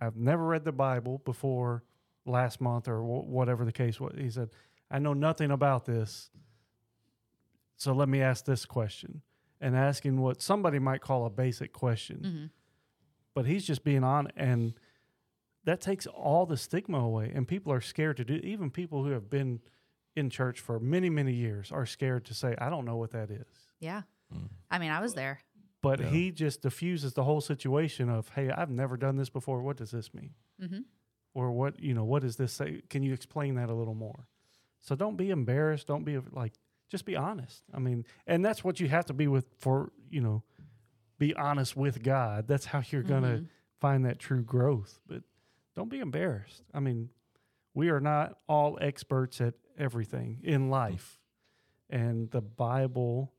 I've 0.00 0.16
never 0.16 0.44
read 0.44 0.64
the 0.64 0.72
Bible 0.72 1.18
before 1.24 1.84
last 2.26 2.60
month 2.60 2.88
or 2.88 3.00
wh- 3.00 3.28
whatever 3.28 3.64
the 3.64 3.70
case 3.72 4.00
was. 4.00 4.14
He 4.18 4.28
said, 4.28 4.50
I 4.90 4.98
know 4.98 5.12
nothing 5.14 5.52
about 5.52 5.84
this. 5.84 6.30
So 7.76 7.92
let 7.92 8.08
me 8.08 8.20
ask 8.22 8.44
this 8.44 8.66
question 8.66 9.22
and 9.64 9.74
asking 9.74 10.20
what 10.20 10.42
somebody 10.42 10.78
might 10.78 11.00
call 11.00 11.24
a 11.24 11.30
basic 11.30 11.72
question. 11.72 12.18
hmm 12.22 12.46
But 13.34 13.46
he's 13.46 13.64
just 13.66 13.82
being 13.82 14.04
on, 14.04 14.28
and 14.36 14.74
that 15.64 15.80
takes 15.80 16.06
all 16.06 16.44
the 16.46 16.56
stigma 16.56 16.98
away. 16.98 17.32
And 17.34 17.48
people 17.48 17.72
are 17.72 17.80
scared 17.80 18.16
to 18.18 18.24
do. 18.24 18.34
Even 18.34 18.70
people 18.70 19.02
who 19.04 19.10
have 19.10 19.28
been 19.30 19.60
in 20.14 20.28
church 20.30 20.60
for 20.60 20.78
many, 20.78 21.08
many 21.10 21.32
years 21.32 21.72
are 21.72 21.86
scared 21.86 22.24
to 22.26 22.34
say, 22.34 22.54
"I 22.58 22.68
don't 22.68 22.84
know 22.84 22.96
what 22.96 23.10
that 23.12 23.30
is." 23.30 23.46
Yeah. 23.80 24.02
Mm. 24.32 24.50
I 24.70 24.78
mean, 24.78 24.90
I 24.92 25.00
was 25.00 25.14
there. 25.14 25.40
But 25.80 26.00
Yeah. 26.00 26.10
he 26.10 26.30
just 26.30 26.60
diffuses 26.62 27.14
the 27.14 27.24
whole 27.24 27.40
situation 27.40 28.08
of, 28.10 28.28
"Hey, 28.30 28.50
I've 28.50 28.70
never 28.70 28.96
done 28.96 29.16
this 29.16 29.30
before. 29.30 29.62
What 29.62 29.76
does 29.78 29.90
this 29.90 30.12
mean?" 30.14 30.34
hmm 30.60 30.82
Or 31.32 31.50
what 31.50 31.80
you 31.80 31.94
know? 31.94 32.04
What 32.04 32.22
does 32.22 32.36
this 32.36 32.52
say? 32.52 32.82
Can 32.90 33.02
you 33.02 33.12
explain 33.14 33.54
that 33.56 33.68
a 33.70 33.74
little 33.74 33.94
more? 33.94 34.28
So 34.80 34.94
don't 34.94 35.16
be 35.16 35.30
embarrassed. 35.30 35.86
Don't 35.86 36.04
be 36.04 36.18
like. 36.18 36.52
Just 36.94 37.06
be 37.06 37.16
honest. 37.16 37.64
I 37.74 37.80
mean, 37.80 38.04
and 38.24 38.44
that's 38.44 38.62
what 38.62 38.78
you 38.78 38.86
have 38.88 39.06
to 39.06 39.12
be 39.12 39.26
with 39.26 39.46
for 39.58 39.90
you 40.10 40.20
know, 40.20 40.44
be 41.18 41.34
honest 41.34 41.76
with 41.76 42.04
God. 42.04 42.46
That's 42.46 42.66
how 42.66 42.82
you're 42.88 43.02
gonna 43.02 43.38
Mhm. 43.38 43.48
find 43.80 44.04
that 44.04 44.20
true 44.20 44.44
growth. 44.44 45.00
But 45.08 45.24
don't 45.74 45.88
be 45.88 45.98
embarrassed. 45.98 46.62
I 46.72 46.78
mean, 46.78 47.10
we 47.74 47.90
are 47.90 47.98
not 47.98 48.38
all 48.48 48.78
experts 48.80 49.40
at 49.40 49.54
everything 49.76 50.38
in 50.44 50.70
life. 50.70 51.20
And 51.90 52.30
the 52.30 52.40
Bible, 52.40 53.32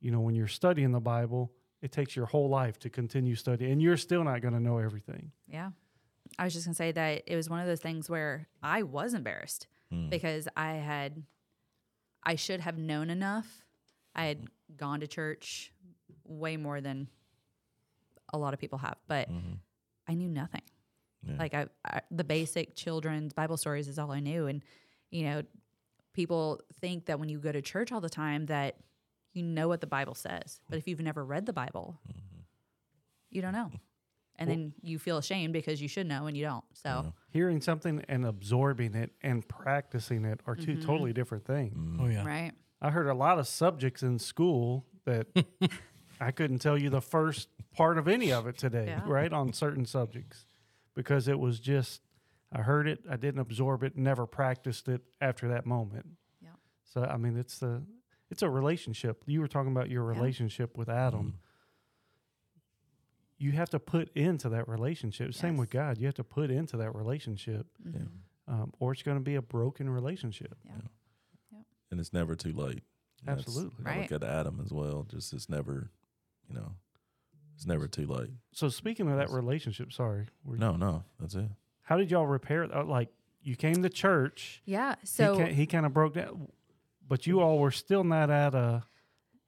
you 0.00 0.10
know, 0.10 0.20
when 0.20 0.34
you're 0.34 0.48
studying 0.48 0.92
the 0.92 1.00
Bible, 1.00 1.50
it 1.80 1.92
takes 1.92 2.14
your 2.14 2.26
whole 2.26 2.50
life 2.50 2.78
to 2.80 2.90
continue 2.90 3.34
studying, 3.34 3.72
and 3.72 3.80
you're 3.80 3.96
still 3.96 4.22
not 4.22 4.42
going 4.42 4.52
to 4.52 4.60
know 4.60 4.76
everything. 4.76 5.32
Yeah. 5.48 5.70
I 6.38 6.44
was 6.44 6.52
just 6.52 6.66
going 6.66 6.74
to 6.74 6.76
say 6.76 6.92
that 6.92 7.22
it 7.26 7.36
was 7.36 7.48
one 7.48 7.60
of 7.60 7.66
those 7.66 7.80
things 7.80 8.10
where 8.10 8.48
I 8.62 8.82
was 8.82 9.14
embarrassed 9.14 9.66
Mm. 9.90 10.10
because 10.10 10.46
I 10.56 10.74
had, 10.74 11.22
I 12.24 12.36
should 12.36 12.60
have 12.60 12.78
known 12.78 13.10
enough. 13.10 13.64
I 14.14 14.26
had 14.26 14.46
gone 14.76 15.00
to 15.00 15.06
church 15.06 15.72
way 16.24 16.56
more 16.56 16.80
than 16.80 17.08
a 18.32 18.38
lot 18.38 18.54
of 18.54 18.60
people 18.60 18.78
have, 18.78 18.96
but 19.08 19.30
Mhm. 19.30 19.58
I 20.08 20.14
knew 20.14 20.28
nothing. 20.28 20.62
Yeah. 21.22 21.36
Like 21.38 21.54
I, 21.54 21.66
I, 21.84 22.00
the 22.10 22.24
basic 22.24 22.74
children's 22.74 23.32
Bible 23.32 23.56
stories 23.56 23.88
is 23.88 23.98
all 23.98 24.10
I 24.10 24.20
knew, 24.20 24.46
and 24.46 24.62
you 25.10 25.24
know, 25.24 25.42
people 26.12 26.60
think 26.80 27.06
that 27.06 27.18
when 27.20 27.28
you 27.28 27.38
go 27.38 27.52
to 27.52 27.62
church 27.62 27.92
all 27.92 28.00
the 28.00 28.08
time 28.10 28.46
that 28.46 28.76
you 29.32 29.42
know 29.42 29.68
what 29.68 29.80
the 29.80 29.86
Bible 29.86 30.14
says, 30.14 30.60
but 30.68 30.78
if 30.78 30.86
you've 30.88 31.00
never 31.00 31.24
read 31.24 31.46
the 31.46 31.52
Bible, 31.52 31.98
you 33.30 33.40
don't 33.42 33.52
know, 33.52 33.70
and 34.36 34.48
Well- 34.48 34.56
then 34.56 34.74
you 34.82 34.98
feel 34.98 35.18
ashamed 35.18 35.52
because 35.52 35.80
you 35.82 35.88
should 35.88 36.06
know 36.06 36.26
and 36.26 36.36
you 36.36 36.44
don't. 36.44 36.64
So 36.72 36.88
Yeah. 36.88 37.10
Hearing 37.30 37.60
something 37.60 38.02
and 38.08 38.24
absorbing 38.26 38.94
it 38.94 39.12
and 39.22 39.46
practicing 39.48 40.24
it 40.24 40.40
are 40.46 40.54
2 40.56 40.76
Mhm. 40.76 40.84
totally 40.84 41.12
different 41.12 41.44
things. 41.44 41.76
Mm. 41.76 42.00
Oh 42.00 42.06
yeah. 42.08 42.24
right, 42.26 42.52
I 42.80 42.90
heard 42.90 43.06
a 43.06 43.14
lot 43.14 43.38
of 43.38 43.46
subjects 43.46 44.02
in 44.02 44.18
school 44.18 44.86
that 45.04 45.26
I 46.20 46.30
couldn't 46.30 46.58
tell 46.60 46.78
you 46.78 46.90
the 46.90 47.00
first 47.00 47.48
part 47.72 47.98
of 47.98 48.06
any 48.08 48.32
of 48.32 48.46
it 48.46 48.56
today, 48.58 48.86
Yeah. 48.86 49.02
right? 49.06 49.32
On 49.32 49.52
certain 49.52 49.84
subjects 49.86 50.46
because 50.94 51.26
it 51.28 51.38
was 51.38 51.58
just, 51.58 52.02
I 52.52 52.62
heard 52.62 52.86
it, 52.86 53.00
I 53.08 53.16
didn't 53.16 53.40
absorb 53.40 53.82
it, 53.82 53.96
never 53.96 54.26
practiced 54.26 54.88
it 54.88 55.02
after 55.20 55.48
that 55.48 55.64
moment. 55.66 56.06
Yeah. 56.40 56.50
So, 56.84 57.02
I 57.04 57.16
mean, 57.16 57.36
it's 57.36 57.62
a, 57.62 57.82
it's 58.30 58.42
a 58.42 58.50
relationship. 58.50 59.22
You 59.26 59.40
were 59.40 59.48
talking 59.48 59.72
about 59.72 59.88
your 59.90 60.12
Yeah. 60.12 60.18
relationship 60.18 60.76
with 60.76 60.88
Adam. 60.88 61.32
Mm. 61.38 61.41
You 63.42 63.50
have 63.52 63.70
to 63.70 63.80
put 63.80 64.08
into 64.16 64.48
that 64.50 64.68
relationship. 64.68 65.34
Same 65.34 65.56
with 65.56 65.68
God. 65.68 65.98
You 65.98 66.06
have 66.06 66.14
to 66.14 66.22
put 66.24 66.48
into 66.50 66.76
that 66.76 66.94
relationship, 66.94 67.66
Mhm. 67.84 68.08
um, 68.46 68.72
or 68.78 68.92
it's 68.92 69.02
going 69.02 69.16
to 69.18 69.22
be 69.24 69.34
a 69.34 69.42
broken 69.42 69.90
relationship. 69.90 70.56
and 71.90 72.00
it's 72.00 72.12
never 72.12 72.34
too 72.34 72.52
late. 72.54 72.82
That's- 73.24 73.46
Absolutely. 73.46 73.84
I 73.84 74.00
look 74.02 74.12
at 74.12 74.22
Adam 74.24 74.60
as 74.64 74.72
well. 74.72 75.02
Just 75.04 75.32
it's 75.34 75.48
never, 75.50 75.90
you 76.48 76.54
know, 76.54 76.72
it's 77.54 77.66
never 77.66 77.86
too 77.86 78.06
late. 78.06 78.30
So, 78.52 78.68
speaking 78.70 79.10
of 79.10 79.18
that 79.18 79.28
relationship, 79.30 79.92
sorry, 79.92 80.28
were 80.42 80.54
you- 80.54 80.60
No, 80.60 80.76
no, 80.76 81.04
that's 81.20 81.34
it. 81.34 81.50
How 81.82 81.98
did 81.98 82.10
y'all 82.10 82.26
repair 82.26 82.62
it? 82.62 82.72
Uh, 82.72 82.84
Like 82.84 83.12
you 83.42 83.56
came 83.56 83.82
to 83.82 83.90
church. 83.90 84.62
yeah. 84.64 84.94
he 85.00 85.06
So 85.06 85.36
ca- 85.36 85.52
he 85.52 85.66
kind 85.66 85.84
of 85.84 85.92
broke 85.92 86.14
down, 86.14 86.48
but 87.06 87.26
you 87.26 87.40
all 87.40 87.58
were 87.58 87.70
still 87.72 88.04
not 88.04 88.30
at 88.30 88.54
a. 88.54 88.84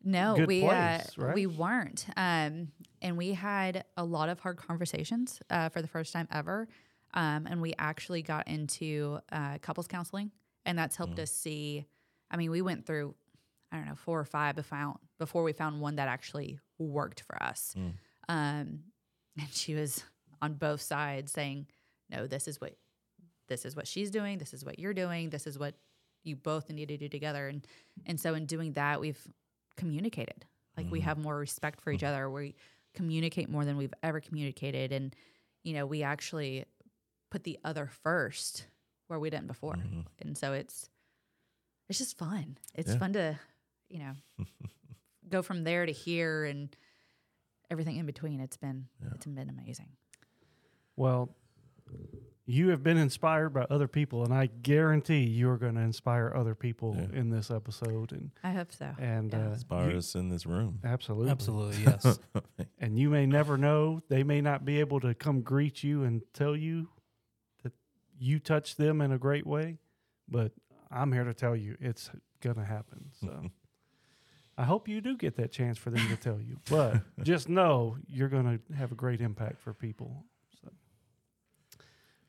No, 0.05 0.35
we 0.35 0.61
place, 0.61 1.11
uh, 1.19 1.25
right? 1.25 1.35
we 1.35 1.47
weren't, 1.47 2.07
um, 2.17 2.69
and 3.01 3.17
we 3.17 3.33
had 3.33 3.85
a 3.97 4.05
lot 4.05 4.29
of 4.29 4.39
hard 4.39 4.59
conversations 4.59 5.41
uh, 5.51 5.71
for 5.71 5.81
the 5.81 5.89
first 5.89 6.13
time 6.13 6.29
ever. 6.31 6.69
Um, 7.15 7.47
and 7.47 7.63
we 7.63 7.75
actually 7.79 8.23
got 8.23 8.49
into 8.49 9.21
uh, 9.31 9.59
couples 9.59 9.87
counseling, 9.87 10.33
and 10.67 10.77
that's 10.77 10.97
helped 10.97 11.19
us 11.21 11.31
see. 11.31 11.87
I 12.31 12.37
mean, 12.37 12.51
we 12.51 12.61
went 12.61 12.87
through, 12.87 13.15
I 13.71 13.77
don't 13.77 13.87
know, 13.87 13.95
four 13.95 14.19
or 14.19 14.25
five 14.25 14.57
before, 14.57 14.97
before 15.19 15.45
we 15.45 15.53
found 15.53 15.81
one 15.81 15.97
that 15.97 16.09
actually 16.09 16.59
worked 16.79 17.21
for 17.21 17.41
us. 17.41 17.75
Mm. 17.79 17.93
Um, 18.29 18.81
and 19.39 19.49
she 19.53 19.75
was 19.75 20.03
on 20.43 20.55
both 20.55 20.81
sides 20.81 21.33
saying, 21.33 21.67
no, 22.11 22.27
this 22.27 22.49
is 22.49 22.61
what 22.61 22.77
this 23.49 23.65
is 23.65 23.77
what 23.77 23.87
she's 23.87 24.11
doing, 24.11 24.39
this 24.39 24.55
is 24.55 24.65
what 24.65 24.79
you're 24.79 24.95
doing, 24.95 25.31
this 25.31 25.47
is 25.47 25.59
what 25.59 25.75
you 26.23 26.35
both 26.35 26.71
need 26.71 26.89
to 26.89 26.97
do 26.97 27.09
together. 27.09 27.49
And 27.49 27.67
and 28.07 28.19
so 28.19 28.35
in 28.35 28.47
doing 28.47 28.73
that, 28.73 29.01
we've 29.01 29.21
communicated. 29.77 30.45
Like 30.77 30.91
we 30.91 31.01
mm. 31.01 31.05
have 31.05 31.19
more 31.19 31.37
respect 31.37 31.81
for 31.81 31.93
each 31.93 32.01
hmm. 32.01 32.07
other. 32.07 32.29
We 32.31 32.55
communicate 32.95 33.49
more 33.49 33.65
than 33.65 33.77
we've 33.77 33.95
ever 34.03 34.21
communicated. 34.21 34.93
And, 34.93 35.15
you 35.63 35.75
know, 35.75 35.87
we 35.87 36.03
actually 36.03 36.65
put 37.31 37.45
the 37.45 37.59
other 37.65 37.87
first 38.03 38.67
where 39.09 39.19
we 39.19 39.31
didn't 39.31 39.49
before. 39.49 39.75
Mm-hmm. 39.75 40.01
And 40.21 40.39
so 40.39 40.53
it's 40.53 40.89
it's 41.89 41.99
just 41.99 42.17
fun. 42.17 42.57
It's 42.75 42.93
Yeah. 42.93 42.99
fun 42.99 43.13
to, 43.13 43.39
you 43.89 43.99
know, 43.99 44.15
go 45.29 45.43
from 45.43 45.65
there 45.65 45.85
to 45.85 45.93
here 45.93 46.45
and 46.45 46.75
everything 47.71 47.97
in 47.97 48.07
between. 48.07 48.41
It's 48.41 48.57
been 48.57 48.89
it's 49.15 49.27
been 49.27 49.51
amazing. 49.51 49.91
Well, 50.97 51.35
you 52.47 52.69
have 52.69 52.83
been 52.83 52.99
inspired 52.99 53.51
by 53.55 53.63
other 53.71 53.89
people, 53.89 54.23
and 54.25 54.35
I 54.35 54.47
guarantee 54.47 55.25
you're 55.25 55.57
going 55.57 55.77
to 55.77 55.81
inspire 55.81 56.33
other 56.35 56.55
people 56.55 56.95
Yeah. 56.97 57.19
in 57.19 57.31
this 57.31 57.51
episode. 57.51 58.13
And 58.13 58.31
I 58.43 58.53
hope 58.53 58.71
so. 58.73 58.95
and 58.99 59.33
Yeah. 59.33 59.49
uh, 59.49 59.53
Inspire 59.53 59.91
you- 59.93 59.97
us 59.97 60.15
in 60.15 60.29
this 60.29 60.45
room. 60.45 60.81
absolutely, 60.85 61.31
Absolutely, 61.31 61.83
yes. 61.85 62.19
And 62.79 62.99
you 62.99 63.09
may 63.11 63.25
never 63.27 63.57
know; 63.57 64.03
they 64.09 64.23
may 64.25 64.41
not 64.41 64.65
be 64.65 64.81
able 64.81 65.01
to 65.01 65.15
come 65.15 65.41
greet 65.41 65.83
you 65.83 66.03
and 66.05 66.23
tell 66.35 66.55
you 66.57 66.89
that 67.63 67.73
you 68.19 68.39
touched 68.39 68.77
them 68.77 69.01
in 69.01 69.11
a 69.13 69.19
great 69.19 69.47
way. 69.47 69.79
But 70.29 70.53
I'm 70.91 71.13
here 71.13 71.25
to 71.25 71.35
tell 71.35 71.57
you 71.57 71.77
it's 71.81 72.11
going 72.41 72.57
to 72.57 72.65
happen. 72.65 73.11
So. 73.21 73.51
I 74.57 74.63
hope 74.63 74.87
you 74.87 75.01
do 75.01 75.17
get 75.17 75.35
that 75.37 75.51
chance 75.51 75.79
for 75.79 75.91
them 75.91 76.07
to 76.09 76.17
tell 76.17 76.41
you, 76.41 76.59
but 76.71 77.03
just 77.25 77.49
know 77.49 77.97
you're 78.07 78.29
going 78.29 78.61
to 78.69 78.75
have 78.77 78.93
a 78.93 78.95
great 78.95 79.21
impact 79.21 79.59
for 79.61 79.75
people. 79.75 80.27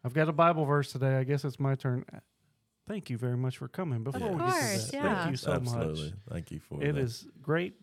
So, 0.06 0.07
I've 0.07 0.14
got 0.14 0.30
a 0.30 0.34
Bible 0.34 0.65
verse 0.65 0.91
today. 0.91 1.18
I 1.18 1.23
guess 1.23 1.44
it's 1.44 1.60
my 1.60 1.73
turn. 1.76 2.06
Thank 2.88 3.10
you 3.10 3.18
very 3.18 3.38
much 3.38 3.57
for 3.57 3.68
coming. 3.68 4.03
Before 4.03 4.22
we 4.22 4.38
get 4.38 4.45
to 4.45 4.52
course, 4.52 4.86
that, 4.86 4.94
yeah. 4.94 5.15
thank 5.15 5.32
you 5.32 5.38
so 5.38 5.53
Absolutely. 5.53 6.03
much. 6.03 6.14
Thank 6.30 6.52
you 6.52 6.60
for 6.60 6.84
It 6.84 6.94
that. 6.94 7.02
is 7.02 7.27
great. 7.41 7.73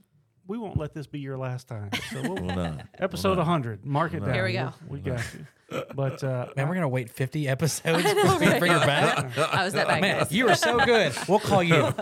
We 0.49 0.59
won't 0.59 0.77
let 0.77 0.93
this 0.93 1.07
be 1.07 1.21
your 1.21 1.39
last 1.39 1.69
time. 1.69 1.91
So 2.13 2.21
we'll, 2.23 2.35
Well, 2.35 2.57
not. 2.57 2.87
episode 2.99 3.31
Well, 3.39 3.47
not. 3.47 3.47
100. 3.47 3.85
Mark 3.87 4.13
it 4.15 4.21
Well, 4.21 4.27
down. 4.27 4.35
Here 4.35 4.45
we 4.45 4.53
go. 4.55 4.73
We'll- 4.89 5.01
We 5.01 5.11
got 5.11 5.21
you. 5.35 5.47
But 5.95 6.23
uh, 6.23 6.49
Man, 6.57 6.69
we're 6.69 6.75
gonna 6.75 6.87
wait 6.89 7.09
50 7.09 7.49
episodes 7.49 8.05
I 8.07 8.13
know, 8.13 8.37
for 8.39 8.45
you 8.45 8.59
bring 8.59 8.73
her 8.73 8.81
back. 8.85 9.39
I 9.55 9.65
was 9.65 9.73
that 9.73 9.89
bad. 9.89 10.03
Man, 10.03 10.27
you 10.29 10.47
are 10.51 10.55
so 10.55 10.77
good. 10.85 11.15
We'll 11.27 11.39
call 11.39 11.63
you. 11.63 11.95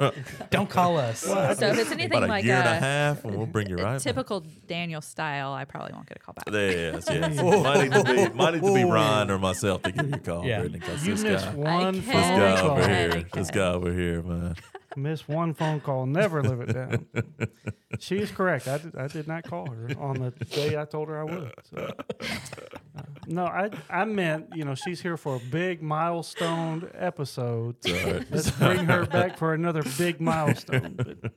Don't 0.50 0.68
call 0.68 0.96
us. 0.96 1.20
So 1.20 1.38
if 1.48 1.60
it's 1.78 1.92
anything 1.92 2.06
About 2.10 2.24
a 2.24 2.26
like 2.26 2.44
year 2.44 2.56
and 2.56 2.66
a 2.66 2.72
a, 2.72 2.74
half, 2.74 3.24
and 3.24 3.36
we'll 3.36 3.46
bring 3.46 3.68
you 3.68 3.76
a 3.78 3.82
right 3.84 3.92
back. 3.92 4.00
typical 4.02 4.42
Daniel 4.66 5.00
style, 5.00 5.52
I 5.52 5.66
probably 5.66 5.92
won't 5.92 6.08
get 6.08 6.16
a 6.16 6.20
call 6.20 6.32
back. 6.34 6.46
There, 6.46 6.94
yes, 6.94 7.06
yes. 7.08 7.36
might 7.36 7.82
need 7.82 7.92
to 7.92 8.02
be, 8.30 8.34
might 8.34 8.54
need 8.54 8.62
to 8.64 8.74
be 8.74 8.82
Ryan 8.84 9.30
or 9.30 9.38
myself 9.38 9.82
to 9.82 9.92
give 9.92 10.08
you 10.08 10.14
a 10.14 10.18
call. 10.18 10.44
Yeah. 10.44 10.60
Brittany, 10.62 10.80
'cause 10.80 11.06
you 11.06 11.12
this 11.14 11.22
missed 11.22 11.44
guy, 11.46 11.54
one 11.54 11.92
this 12.00 12.08
I 12.08 12.12
phone 12.12 12.22
can. 12.22 12.38
guy 12.40 12.60
over 12.62 12.88
here, 12.88 13.24
this 13.34 13.50
guy 13.52 13.66
over 13.68 13.92
here, 13.92 14.22
man. 14.22 14.56
Miss 14.96 15.28
one 15.28 15.54
phone 15.54 15.80
call. 15.80 16.06
Never 16.06 16.42
live 16.42 16.60
it 16.60 16.72
down. 16.74 17.06
she 17.98 18.18
is 18.18 18.30
correct. 18.30 18.66
I 18.68 18.78
did, 18.78 18.96
I 18.96 19.06
did 19.08 19.28
not 19.28 19.44
call 19.44 19.70
her 19.70 19.88
on 19.98 20.18
the 20.20 20.30
day 20.46 20.76
I 20.78 20.84
told 20.84 21.08
her 21.08 21.20
I 21.20 21.24
would. 21.24 21.52
So. 21.70 21.76
Uh, 22.96 23.02
no, 23.26 23.44
I 23.46 23.70
I 23.88 24.04
meant 24.04 24.48
you 24.54 24.64
know 24.64 24.74
she's 24.74 25.00
here 25.00 25.16
for 25.16 25.36
a 25.36 25.38
big 25.38 25.82
milestone 25.82 26.90
episode. 26.94 27.76
Let's 27.84 28.50
bring 28.52 28.84
her 28.86 29.06
back 29.06 29.38
for 29.38 29.54
another 29.54 29.82
big 29.98 30.20
milestone. 30.20 30.94
But 30.96 31.32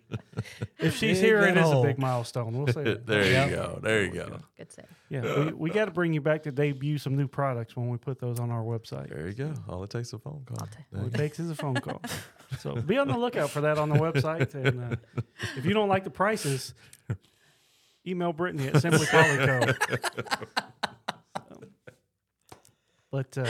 if 0.80 0.96
she's 0.98 1.20
Dig 1.20 1.26
here, 1.26 1.42
it 1.44 1.56
that 1.56 1.66
is 1.66 1.72
a 1.72 1.82
big 1.82 2.00
milestone. 2.00 2.54
We'll 2.58 2.74
say 2.74 2.84
that. 2.84 3.06
there 3.08 3.24
Yep. 3.24 3.50
you 3.50 3.56
go. 3.56 3.80
There 3.82 4.04
you 4.04 4.12
go. 4.12 4.40
Good 4.58 4.72
save. 4.72 4.86
Yeah, 5.10 5.46
we, 5.46 5.54
we 5.54 5.70
got 5.70 5.86
to 5.86 5.92
bring 5.92 6.12
you 6.14 6.22
back 6.22 6.44
to 6.44 6.52
debut 6.52 6.98
some 6.98 7.16
new 7.16 7.28
products 7.28 7.76
when 7.78 7.88
we 7.90 7.98
put 7.98 8.20
those 8.20 8.40
on 8.40 8.50
our 8.50 8.64
website. 8.64 9.10
There 9.10 9.28
you 9.28 9.34
go. 9.34 9.54
All 9.70 9.84
it 9.84 9.92
takes 9.92 10.08
is 10.08 10.14
a 10.14 10.20
phone 10.20 10.44
call. 10.46 10.68
All 10.98 11.06
it 11.06 11.14
takes 11.14 11.40
is 11.40 11.52
a 11.52 11.56
phone 11.56 11.76
call. 11.76 12.02
So 12.60 12.76
be 12.76 12.98
on 12.98 13.08
the 13.08 13.18
lookout 13.18 13.43
for 13.48 13.62
that 13.62 13.78
on 13.78 13.90
the 13.90 13.96
website. 13.96 14.54
And 14.66 14.94
uh, 14.94 14.96
if 15.58 15.66
you 15.66 15.74
don't 15.74 15.90
like 15.90 16.04
the 16.04 16.10
prices, 16.10 16.74
email 18.06 18.34
Brittany 18.34 18.68
at 18.68 18.82
Simply 18.82 19.06
Polyco. 19.06 19.76
but 23.12 23.38
uh, 23.38 23.44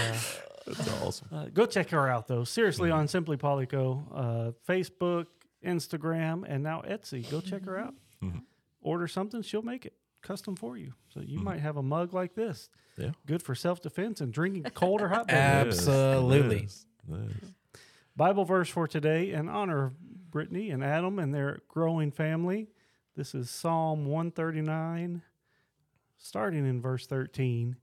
That's 0.65 1.01
awesome. 1.01 1.27
uh, 1.31 1.45
go 1.53 1.65
check 1.65 1.89
her 1.89 2.07
out, 2.09 2.27
though. 2.27 2.43
Seriously, 2.43 2.91
on 2.91 3.07
Simply 3.07 3.37
Polyco, 3.37 4.03
uh, 4.13 4.51
Facebook, 4.67 5.27
Instagram, 5.65 6.43
and 6.47 6.63
now 6.63 6.81
Etsy. 6.87 7.29
Go 7.29 7.41
check 7.41 7.65
her 7.65 7.77
out. 7.79 7.93
Mhm. 8.23 8.41
Order 8.81 9.07
something, 9.07 9.41
she'll 9.41 9.61
make 9.61 9.85
it 9.85 9.93
custom 10.21 10.55
for 10.55 10.77
you. 10.77 10.93
So 11.13 11.21
you 11.21 11.39
might 11.39 11.59
have 11.61 11.77
a 11.77 11.83
mug 11.83 12.13
like 12.13 12.33
this. 12.35 12.69
Yeah. 12.97 13.11
Good 13.25 13.41
for 13.41 13.55
self 13.55 13.81
defense 13.81 14.21
and 14.21 14.31
drinking 14.33 14.63
cold 14.73 15.01
or 15.01 15.07
hot 15.09 15.27
beverages. 15.29 15.79
It 15.79 15.81
is. 15.81 15.87
It 15.87 15.91
Absolutely. 15.91 16.57
is. 16.63 16.85
It 18.13 18.15
is. 18.15 18.17
Bible 18.17 18.45
verse 18.45 18.69
for 18.69 18.87
today 18.87 19.31
in 19.31 19.49
honor 19.49 19.85
of 19.85 20.31
Brittany 20.31 20.69
and 20.71 20.83
Adam 20.83 21.19
and 21.19 21.33
their 21.33 21.59
growing 21.67 22.11
family. 22.11 22.69
This 23.15 23.35
is 23.35 23.49
Psalm 23.49 24.05
139, 24.05 25.21
starting 26.17 26.67
in 26.67 26.81
verse 26.81 27.05
13. 27.07 27.75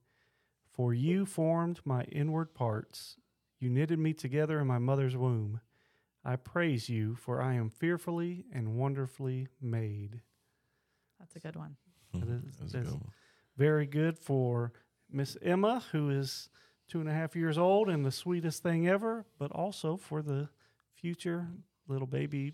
For 0.73 0.95
you 0.95 1.27
formed 1.27 1.81
my 1.85 2.05
inward 2.05 2.55
parts, 2.55 3.17
you 3.59 3.69
knitted 3.71 3.99
me 3.99 4.13
together 4.13 4.59
in 4.61 4.67
my 4.67 4.79
mother's 4.79 5.17
womb. 5.17 5.61
I 6.25 6.37
praise 6.37 6.89
you, 6.89 7.15
for 7.17 7.41
I 7.43 7.55
am 7.55 7.71
fearfully 7.71 8.45
and 8.53 8.77
wonderfully 8.77 9.49
made. 9.61 10.21
That's 11.19 11.37
a 11.37 11.41
good 11.41 11.57
one. 11.57 11.77
It 12.15 12.21
Mhm. 12.21 12.49
is- 12.49 12.57
That's 12.57 12.75
a 12.75 12.79
good 12.83 12.93
one. 12.93 13.11
Very 13.57 13.87
good 13.87 14.19
for 14.19 14.73
Miss 15.11 15.37
Emma, 15.43 15.81
who 15.93 16.09
is 16.11 16.49
two 16.91 17.01
and 17.01 17.09
a 17.09 17.13
half 17.13 17.37
years 17.37 17.57
old 17.57 17.89
and 17.89 18.05
the 18.05 18.11
sweetest 18.11 18.63
thing 18.63 18.89
ever, 18.89 19.25
but 19.39 19.51
also 19.53 19.97
for 19.97 20.21
the 20.23 20.49
future 20.95 21.47
little 21.89 22.07
baby 22.07 22.53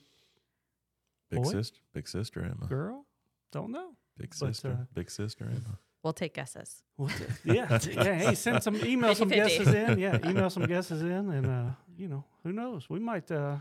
Big 1.31 1.43
Boy? 1.43 1.51
sister, 1.51 1.81
big 1.93 2.07
sister 2.07 2.41
Emma. 2.45 2.67
girl. 2.69 3.07
Don't 3.51 3.73
know. 3.73 3.97
Big 4.17 4.31
but, 4.31 4.49
sister, 4.49 4.79
uh, 4.81 4.85
big 4.95 5.11
sister 5.11 5.45
Emma. 5.45 5.79
We'll 6.03 6.13
take 6.13 6.35
guesses. 6.35 6.85
What's 6.95 7.21
it? 7.21 7.31
Yeah, 7.45 7.79
t- 7.79 7.93
yeah. 7.93 8.15
Hey, 8.15 8.35
send 8.37 8.63
some 8.63 8.77
email 8.77 9.15
some 9.15 9.29
50-50. 9.29 9.35
guesses 9.35 9.69
in. 9.75 9.99
Yeah, 9.99 10.19
email 10.25 10.51
some 10.51 10.67
guesses 10.67 11.03
in, 11.03 11.31
and 11.31 11.47
uh, 11.47 11.71
you 11.99 12.07
know, 12.07 12.25
who 12.45 12.53
knows? 12.53 12.89
We 12.89 13.01
might 13.01 13.31
uh, 13.33 13.57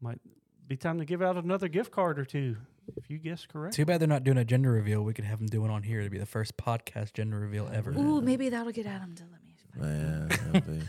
might 0.00 0.20
be 0.66 0.76
time 0.76 0.98
to 0.98 1.04
give 1.04 1.20
out 1.20 1.36
another 1.36 1.68
gift 1.68 1.90
card 1.90 2.18
or 2.18 2.24
two 2.24 2.56
if 2.96 3.10
you 3.10 3.18
guess 3.18 3.44
correct. 3.46 3.74
Too 3.74 3.84
bad 3.84 4.00
they're 4.00 4.08
not 4.08 4.24
doing 4.24 4.38
a 4.38 4.44
gender 4.44 4.70
reveal. 4.72 5.02
We 5.02 5.12
could 5.12 5.24
have 5.24 5.38
them 5.38 5.48
do 5.48 5.60
one 5.60 5.70
on 5.70 5.82
here 5.82 6.02
to 6.02 6.10
be 6.10 6.18
the 6.18 6.26
first 6.26 6.56
podcast 6.56 7.12
gender 7.12 7.38
reveal 7.38 7.68
ever. 7.72 7.90
Ooh, 7.92 8.20
maybe 8.20 8.48
that'll 8.48 8.72
get 8.72 8.86
Adam 8.86 9.14
to 9.16 9.24
let 9.30 9.44
me. 9.44 9.45
Man, 9.76 10.28
that'd 10.52 10.66
be, 10.66 10.82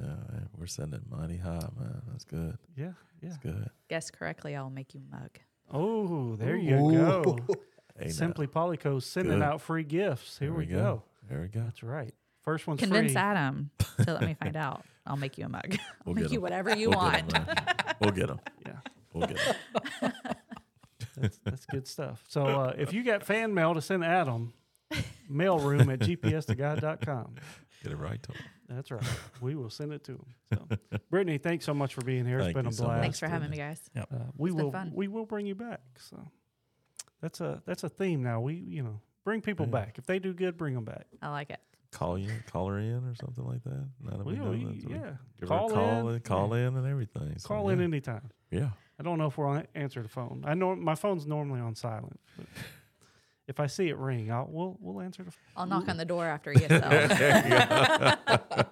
yeah, 0.00 0.14
we're 0.58 0.66
sending 0.66 1.00
mighty 1.10 1.36
high, 1.38 1.68
man. 1.78 2.02
That's 2.10 2.24
good. 2.24 2.58
Yeah, 2.76 2.84
yeah. 2.84 2.92
That's 3.22 3.38
good. 3.38 3.70
Guess 3.88 4.10
correctly, 4.10 4.54
I'll 4.56 4.70
make 4.70 4.94
you 4.94 5.00
a 5.10 5.16
mug. 5.16 5.30
Oh, 5.72 6.36
there 6.36 6.56
you 6.56 6.70
go. 6.70 7.38
Hey, 7.96 8.06
now, 8.06 8.10
Simply 8.12 8.48
Polyco 8.48 9.00
sending 9.00 9.34
Good. 9.34 9.42
out 9.42 9.60
free 9.60 9.84
gifts. 9.84 10.36
Here 10.40 10.48
there 10.48 10.58
we 10.58 10.66
go. 10.66 11.04
There 11.30 11.42
we 11.42 11.46
go. 11.46 11.60
That's 11.60 11.84
right. 11.84 12.12
First 12.42 12.66
one's 12.66 12.80
Convince 12.80 13.12
free. 13.12 13.20
Adam 13.20 13.70
to 14.02 14.12
let 14.14 14.22
me 14.22 14.34
find 14.42 14.56
out. 14.56 14.84
I'll 15.06 15.16
make 15.16 15.38
you 15.38 15.44
a 15.44 15.48
mug. 15.48 15.62
I'll 15.70 15.78
We'll 16.04 16.14
make 16.16 16.24
get 16.24 16.32
you 16.32 16.38
'em. 16.38 16.42
whatever 16.42 16.74
you 16.74 16.90
We'll 16.90 16.98
want. 16.98 17.28
Get 17.32 17.36
'em, 17.38 17.46
man. 17.46 17.94
We'll 18.00 18.10
get 18.10 18.26
them. 18.26 18.40
Yeah. 18.66 18.72
We'll 19.12 19.28
get 19.28 19.38
'em. 20.02 20.12
That's, 21.16 21.38
that's 21.44 21.66
good 21.66 21.86
stuff. 21.86 22.24
So 22.26 22.44
uh, 22.46 22.74
if 22.76 22.92
you 22.92 23.04
got 23.04 23.22
fan 23.22 23.54
mail 23.54 23.74
to 23.74 23.80
send 23.80 24.04
Adam, 24.04 24.52
mailroom 25.30 25.92
at 25.92 26.00
gpstogod.com. 26.00 27.36
Get 27.84 27.92
it 27.92 27.96
right 27.96 28.20
to 28.22 28.30
'em. 28.32 28.38
That's 28.70 28.90
right. 28.90 29.04
We 29.42 29.54
will 29.54 29.68
send 29.68 29.92
it 29.92 30.02
to 30.04 30.12
him. 30.12 30.24
So, 30.54 30.98
Brittany, 31.10 31.36
thanks 31.36 31.66
so 31.66 31.74
much 31.74 31.92
for 31.94 32.00
being 32.02 32.24
here. 32.24 32.38
Thank 32.38 32.50
it's 32.50 32.54
been 32.56 32.64
you 32.64 32.70
a 32.70 32.72
so 32.72 32.84
blast. 32.84 33.02
Thanks 33.02 33.18
for 33.18 33.28
having 33.28 33.50
me, 33.50 33.58
guys. 33.58 33.78
Uh, 33.94 34.04
we 34.38 34.48
It's 34.48 34.56
been 34.56 34.64
will 34.64 34.72
fun. 34.72 34.92
we 34.94 35.06
will 35.06 35.26
bring 35.26 35.46
you 35.46 35.54
back. 35.54 35.82
So 35.98 36.18
that's 37.20 37.42
a 37.42 37.62
that's 37.66 37.84
a 37.84 37.90
theme 37.90 38.22
now. 38.22 38.40
We 38.40 38.54
you 38.54 38.82
know 38.82 39.00
bring 39.22 39.42
people 39.42 39.66
Yeah. 39.66 39.72
back. 39.72 39.98
If 39.98 40.06
they 40.06 40.18
do 40.18 40.32
good, 40.32 40.56
bring 40.56 40.74
them 40.74 40.84
back. 40.84 41.06
I 41.20 41.28
like 41.28 41.50
it. 41.50 41.60
Call 41.92 42.18
you, 42.18 42.30
call 42.50 42.68
her 42.68 42.78
in 42.78 43.04
or 43.04 43.14
something 43.14 43.44
like 43.44 43.62
that. 43.64 43.86
Now 44.00 44.16
that 44.16 44.24
we 44.26 44.32
We, 44.32 44.38
know 44.38 44.50
we- 44.50 44.64
that, 44.64 44.82
so 44.82 44.88
yeah, 44.88 45.10
Give 45.38 45.48
call, 45.48 45.68
her 45.68 45.74
a 45.74 45.78
call 45.78 46.08
in. 46.08 46.14
in, 46.16 46.20
call 46.22 46.54
in, 46.54 46.76
and 46.78 46.86
everything. 46.86 47.38
So, 47.38 47.48
Call 47.48 47.66
yeah. 47.66 47.74
in 47.74 47.80
anytime. 47.82 48.30
Yeah. 48.50 48.70
I 48.98 49.02
don't 49.02 49.18
know 49.18 49.26
if 49.26 49.36
we'll 49.38 49.52
an- 49.52 49.68
answer 49.74 50.02
the 50.02 50.08
phone. 50.08 50.42
I 50.46 50.54
know 50.54 50.74
my 50.74 50.94
phone's 50.96 51.26
normally 51.26 51.60
on 51.60 51.74
silent. 51.76 52.18
But 53.46 53.54
if 53.54 53.60
I 53.60 53.66
see 53.66 53.88
it 53.88 53.96
ring, 53.98 54.30
I'll 54.32 54.48
we'll 54.50 54.76
we'll 54.80 55.00
answer 55.02 55.22
the 55.22 55.30
phone. 55.30 55.40
I'll 55.56 55.66
knock 55.66 55.88
on 55.88 55.96
the 55.96 56.04
door 56.04 56.24
after 56.26 56.52
he 56.52 56.60
gets 56.60 56.68
There 56.80 57.08
settled. 57.08 58.18
you 58.28 58.64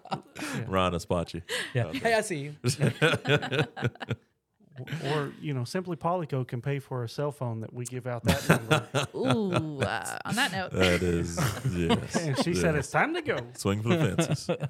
go. 0.65 0.65
Ron 0.67 0.93
will 0.93 1.01
spot 1.01 1.35
you. 1.35 1.43
Yeah. 1.75 1.93
Hey, 1.93 2.15
I 2.15 2.21
see 2.21 2.37
you. 2.39 2.55
or 5.05 5.33
you 5.41 5.53
know, 5.53 5.65
simply 5.65 5.97
Polyco 5.97 6.47
can 6.47 6.63
pay 6.63 6.79
for 6.79 7.05
a 7.05 7.09
cell 7.09 7.31
phone 7.33 7.61
that 7.61 7.73
we 7.73 7.85
give 7.85 8.07
out 8.07 8.25
that 8.25 8.49
number. 8.49 8.87
Ooh, 9.15 9.81
uh, 9.83 10.19
on 10.25 10.35
that 10.37 10.53
note, 10.53 10.73
That 10.73 11.03
is 11.03 11.39
yes. 11.75 12.17
and 12.17 12.39
she 12.43 12.55
said 12.55 12.75
it's 12.75 12.91
time 12.91 13.15
to 13.15 13.23
go. 13.23 13.37
swing 13.55 13.83
for 13.83 13.91
the 13.91 14.17
fences. 14.17 14.51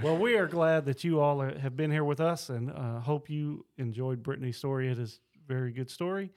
Well, 0.00 0.16
we 0.16 0.36
are 0.36 0.46
glad 0.46 0.84
that 0.84 1.02
you 1.02 1.18
all 1.18 1.42
are, 1.42 1.58
have 1.58 1.76
been 1.76 1.90
here 1.90 2.04
with 2.04 2.20
us, 2.20 2.50
and 2.50 2.70
uh, 2.70 3.00
hope 3.00 3.28
you 3.28 3.66
enjoyed 3.78 4.22
Brittany's 4.22 4.56
story. 4.56 4.88
It 4.92 4.96
is 5.00 5.18
a 5.34 5.52
very 5.52 5.72
good 5.72 5.90
story. 5.90 6.30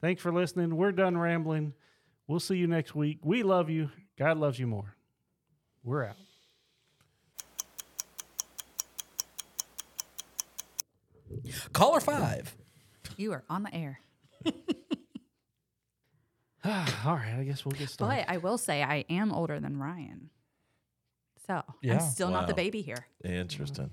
Thanks 0.00 0.22
for 0.22 0.32
listening. 0.32 0.74
We're 0.74 0.92
done 0.92 1.18
rambling. 1.18 1.74
We'll 2.26 2.40
see 2.40 2.56
you 2.56 2.66
next 2.66 2.94
week. 2.94 3.18
We 3.22 3.42
love 3.42 3.68
you. 3.70 3.90
God 4.18 4.38
loves 4.38 4.58
you 4.58 4.66
more. 4.66 4.94
We're 5.84 6.04
out. 6.04 6.16
Caller 11.72 12.00
five. 12.00 12.54
you 13.16 13.32
are 13.32 13.44
on 13.48 13.62
the 13.62 13.74
air. 13.74 14.00
all 16.64 17.16
right, 17.16 17.36
I 17.38 17.44
guess 17.44 17.64
we'll 17.64 17.72
get 17.72 17.88
started. 17.88 18.24
But 18.26 18.32
I 18.32 18.36
will 18.36 18.58
say 18.58 18.82
I 18.82 19.04
am 19.10 19.32
older 19.32 19.58
than 19.58 19.78
Ryan. 19.78 20.30
So 21.46 21.62
Yeah. 21.80 21.94
I'm 21.94 22.00
still 22.00 22.30
not 22.30 22.46
the 22.46 22.52
Wow. 22.52 22.56
baby 22.56 22.82
here. 22.82 23.06
Interesting. 23.24 23.90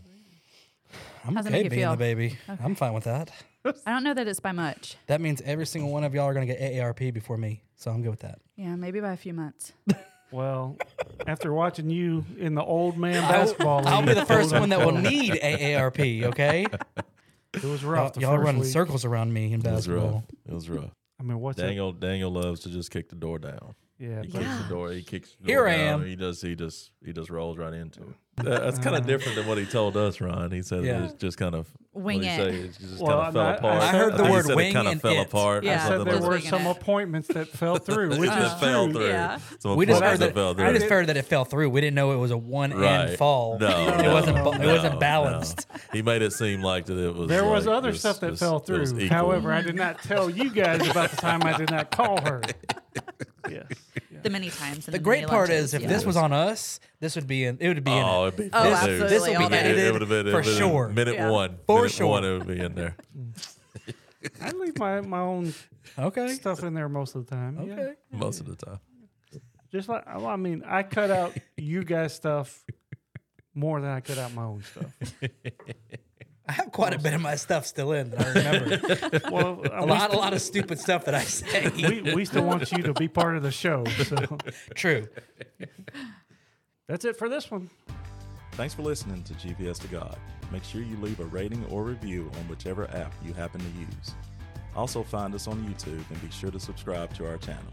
I'm 1.26 1.36
How's 1.36 1.46
it 1.46 1.50
okay 1.50 1.58
make 1.58 1.64
you 1.66 1.70
being 1.70 1.82
feel? 1.84 1.92
the 1.92 1.98
baby. 1.98 2.38
I'm 2.64 2.76
fine 2.76 2.94
with 2.94 3.04
that. 3.06 3.32
I 3.86 3.92
don't 3.92 4.04
know 4.04 4.14
that 4.14 4.28
it's 4.28 4.40
by 4.40 4.52
much. 4.54 4.96
That 5.08 5.22
means 5.22 5.42
every 5.42 5.66
single 5.66 5.92
one 5.92 6.04
of 6.04 6.14
y'all 6.14 6.26
are 6.26 6.34
gonna 6.34 6.46
get 6.46 6.60
AARP 6.60 7.14
before 7.14 7.38
me, 7.38 7.62
so 7.76 7.92
I'm 7.92 8.02
good 8.02 8.10
with 8.12 8.22
that. 8.22 8.40
Yeah, 8.56 8.76
maybe 8.76 9.00
by 9.00 9.12
a 9.14 9.18
few 9.18 9.34
months. 9.34 9.74
Well, 10.32 10.78
after 11.26 11.52
watching 11.52 11.90
you 11.90 12.24
in 12.38 12.54
the 12.54 12.64
old 12.64 13.00
man 13.00 13.24
I'll, 13.24 13.32
basketball 13.32 13.88
I'll 13.88 14.06
be 14.06 14.14
the 14.14 14.28
first 14.28 14.52
one 14.54 14.70
that 14.70 14.80
will 14.86 14.92
need 14.92 15.32
AARP. 15.34 16.26
Okay, 16.26 16.68
It 17.56 17.64
was 17.64 17.82
y'all, 17.82 17.92
rough. 17.92 18.14
the 18.14 18.22
y'all 18.22 18.36
first 18.36 18.46
running 18.46 18.62
week. 18.62 18.70
circles 18.70 19.06
around 19.06 19.34
me 19.34 19.52
in 19.54 19.54
It 19.54 19.64
was 19.72 19.88
rough. 19.90 20.04
basketball. 20.04 20.24
It 20.48 20.54
was 20.54 20.70
rough. 20.70 20.92
I 21.20 21.24
mean, 21.24 21.40
what's 21.40 21.58
that? 21.58 21.64
Daniel 21.66 21.92
Daniel 21.94 22.30
loves 22.30 22.60
to 22.60 22.70
just 22.70 22.92
kick 22.92 23.10
the 23.10 23.16
door 23.16 23.40
down. 23.40 23.74
Yeah, 24.00 24.22
He 24.22 24.30
but- 24.30 24.42
kicks 24.42 24.58
the 24.64 24.70
door. 24.70 24.92
He 24.92 25.04
kicks. 25.04 25.36
The 25.42 25.48
Here 25.48 25.58
door 25.60 25.68
I 25.70 25.74
am. 25.74 26.06
He 26.06 26.16
does. 26.16 26.42
He 26.42 26.56
just. 26.56 26.92
He 27.06 27.12
just 27.14 27.30
rolls 27.30 27.58
right 27.58 27.74
into 27.74 28.02
it. 28.02 28.08
That's 28.44 28.78
kind 28.80 28.96
of 28.96 29.02
uh-huh. 29.02 29.08
different 29.08 29.36
than 29.38 29.48
what 29.48 29.58
he 29.58 29.66
told 29.66 29.98
us, 29.98 30.22
Ron. 30.22 30.52
He 30.52 30.62
said 30.62 30.86
Yeah. 30.86 31.06
it 31.08 31.20
just 31.20 31.38
kind 31.38 31.54
of 31.56 31.68
Wing 31.94 32.24
it. 32.24 32.38
say? 32.38 32.56
It 32.56 32.78
just 32.80 33.02
Well, 33.02 33.18
kind 33.22 33.28
of 33.28 33.34
fell 33.34 33.42
I- 33.42 33.50
I 33.50 33.56
apart. 33.56 33.82
I 33.84 33.88
heard 33.98 34.14
the 34.14 34.18
think 34.18 34.28
he 34.28 34.32
word 34.34 34.46
said 34.46 34.56
wing 34.56 34.70
it 34.70 34.74
kind 34.74 34.88
of 34.88 34.92
and 34.94 35.02
fell 35.02 35.12
it. 35.14 35.28
apart. 35.28 35.64
Yeah. 35.66 35.72
I 35.72 35.86
I 35.86 35.88
said 35.90 36.06
there 36.06 36.16
like 36.20 36.30
were 36.30 36.40
some 36.40 36.68
it. 36.68 36.72
appointments 36.78 37.28
that 37.30 37.50
fell 37.50 37.76
through, 37.86 38.10
which 38.12 38.20
It 38.20 38.24
is 38.24 38.30
just 38.30 38.60
fell 38.62 38.90
through. 38.90 39.08
Yeah. 39.08 39.40
Some 39.60 39.76
We 39.76 39.86
just, 39.86 40.02
heard 40.02 40.20
that 40.20 40.34
fell 40.34 40.54
that, 40.54 40.64
we 40.64 40.70
through. 40.70 40.80
just 40.80 40.90
heard 40.92 41.08
that 41.08 41.18
it 41.18 41.26
fell 41.26 41.44
through. 41.44 41.70
We 41.70 41.82
didn't 41.82 41.96
know 41.96 42.14
it 42.14 42.18
was 42.18 42.32
a 42.32 42.38
one 42.38 42.72
Right. 42.72 43.10
end 43.10 43.18
fall. 43.18 43.58
No, 43.60 43.68
it 44.00 44.08
wasn't. 44.08 44.38
ba- 44.38 44.62
It 44.64 44.68
wasn't 44.68 44.94
no. 44.94 45.00
balanced. 45.00 45.68
He 45.92 46.02
made 46.02 46.22
it 46.22 46.32
seem 46.32 46.62
like 46.62 46.86
that 46.86 46.98
it 46.98 47.14
was. 47.14 47.28
There 47.28 47.44
was 47.46 47.68
other 47.68 47.90
it 47.90 47.92
was- 47.92 48.00
stuff 48.00 48.22
that 48.22 48.28
it 48.28 48.32
was- 48.32 48.40
fell 48.40 48.60
through. 48.60 49.08
However, 49.10 49.52
I 49.52 49.62
did 49.62 49.76
not 49.76 50.02
tell 50.02 50.30
you 50.30 50.50
guys 50.50 50.88
about 50.88 51.10
the 51.12 51.18
time 51.18 51.44
I 51.44 51.58
did 51.58 51.72
not 51.72 51.92
call 51.92 52.22
her. 52.22 52.42
Yes. 54.12 54.24
The 54.24 54.30
many 54.30 54.50
times. 54.50 54.88
and 54.88 54.94
The 54.94 55.00
great 55.00 55.28
part 55.28 55.50
lunches, 55.50 55.66
is, 55.66 55.74
if 55.76 55.82
yeah. 55.84 55.88
this 55.88 56.06
was 56.06 56.18
on 56.18 56.34
us, 56.34 56.80
this 57.00 57.16
would 57.16 57.28
be 57.28 57.46
in. 57.46 57.58
It 57.60 57.68
would 57.70 57.84
be 57.84 57.92
in. 57.92 58.04
Oh, 58.04 58.26
it. 58.26 58.28
it'd 58.30 58.38
be 58.38 58.50
Oh, 58.54 58.64
dude. 58.64 58.74
absolutely. 58.74 59.08
This 59.10 59.28
will 59.28 59.50
be 59.50 59.56
edited 59.56 59.86
It 59.86 59.92
would 59.94 60.02
have 60.02 60.10
been 60.10 60.26
for 60.26 60.30
it 60.30 60.34
would've 60.36 60.46
been 60.46 60.58
sure. 60.70 60.90
Minute 60.90 61.14
Yeah. 61.16 61.30
one, 61.30 61.58
For 61.66 61.78
minute 61.78 61.92
sure. 61.92 62.08
one, 62.08 62.26
it 62.26 62.38
would 62.38 62.48
be 62.48 62.60
in 62.60 62.76
there. 62.76 62.96
I 64.42 64.52
leave 64.52 64.78
my, 64.78 65.02
my 65.02 65.20
own 65.20 65.54
Okay. 65.98 66.28
stuff 66.34 66.64
in 66.64 66.74
there 66.74 66.90
most 66.90 67.16
of 67.16 67.26
the 67.26 67.36
time. 67.36 67.60
yeah. 67.66 67.74
Okay. 67.74 67.94
Most 68.12 68.40
of 68.42 68.48
the 68.48 68.56
time. 68.58 68.80
Just 69.72 69.88
like, 69.88 70.06
well, 70.08 70.28
I 70.28 70.36
mean, 70.36 70.64
I 70.66 70.84
cut 70.84 71.12
out 71.12 71.38
you 71.56 71.84
guys' 71.84 72.14
stuff 72.16 72.66
more 73.54 73.80
than 73.80 73.92
I 73.92 74.00
cut 74.02 74.18
out 74.18 74.34
my 74.34 74.44
own 74.44 74.64
stuff. 74.64 75.14
I 76.50 76.52
have 76.54 76.72
quite 76.72 76.96
a 76.96 76.98
bit 76.98 77.14
of 77.14 77.22
my 77.22 77.36
stuff 77.36 77.68
still 77.68 77.92
in. 77.92 78.10
That 78.10 78.22
I 78.22 78.58
remember 78.58 79.22
Well, 79.32 79.62
a 79.72 79.86
lot, 79.86 80.12
a 80.12 80.18
lot 80.18 80.34
of 80.34 80.42
stupid 80.42 80.80
stuff 80.80 81.06
that 81.06 81.14
I 81.14 81.22
say. 81.22 81.70
we, 81.76 82.16
we 82.16 82.26
still 82.26 82.44
want 82.44 82.72
you 82.72 82.82
to 82.82 82.94
be 82.94 83.08
part 83.08 83.38
of 83.38 83.44
the 83.44 83.52
show. 83.52 83.86
So 83.86 84.16
True. 84.74 85.08
that's 86.88 87.06
it 87.06 87.18
for 87.18 87.30
this 87.30 87.52
one. 87.52 87.70
Thanks 88.54 88.74
for 88.74 88.82
listening 88.82 89.22
to 89.26 89.34
GPS 89.36 89.78
to 89.82 89.88
God. 89.90 90.18
Make 90.52 90.64
sure 90.64 90.82
you 90.82 90.98
leave 90.98 91.20
a 91.20 91.26
rating 91.26 91.64
or 91.66 91.84
review 91.84 92.32
on 92.40 92.48
whichever 92.48 92.90
app 92.96 93.14
you 93.24 93.32
happen 93.34 93.62
to 93.62 93.80
use. 93.80 94.16
Also, 94.76 95.04
find 95.04 95.36
us 95.36 95.48
on 95.48 95.64
YouTube 95.68 96.04
and 96.10 96.20
be 96.20 96.32
sure 96.32 96.50
to 96.50 96.60
subscribe 96.60 97.14
to 97.14 97.30
our 97.30 97.38
channel. 97.38 97.72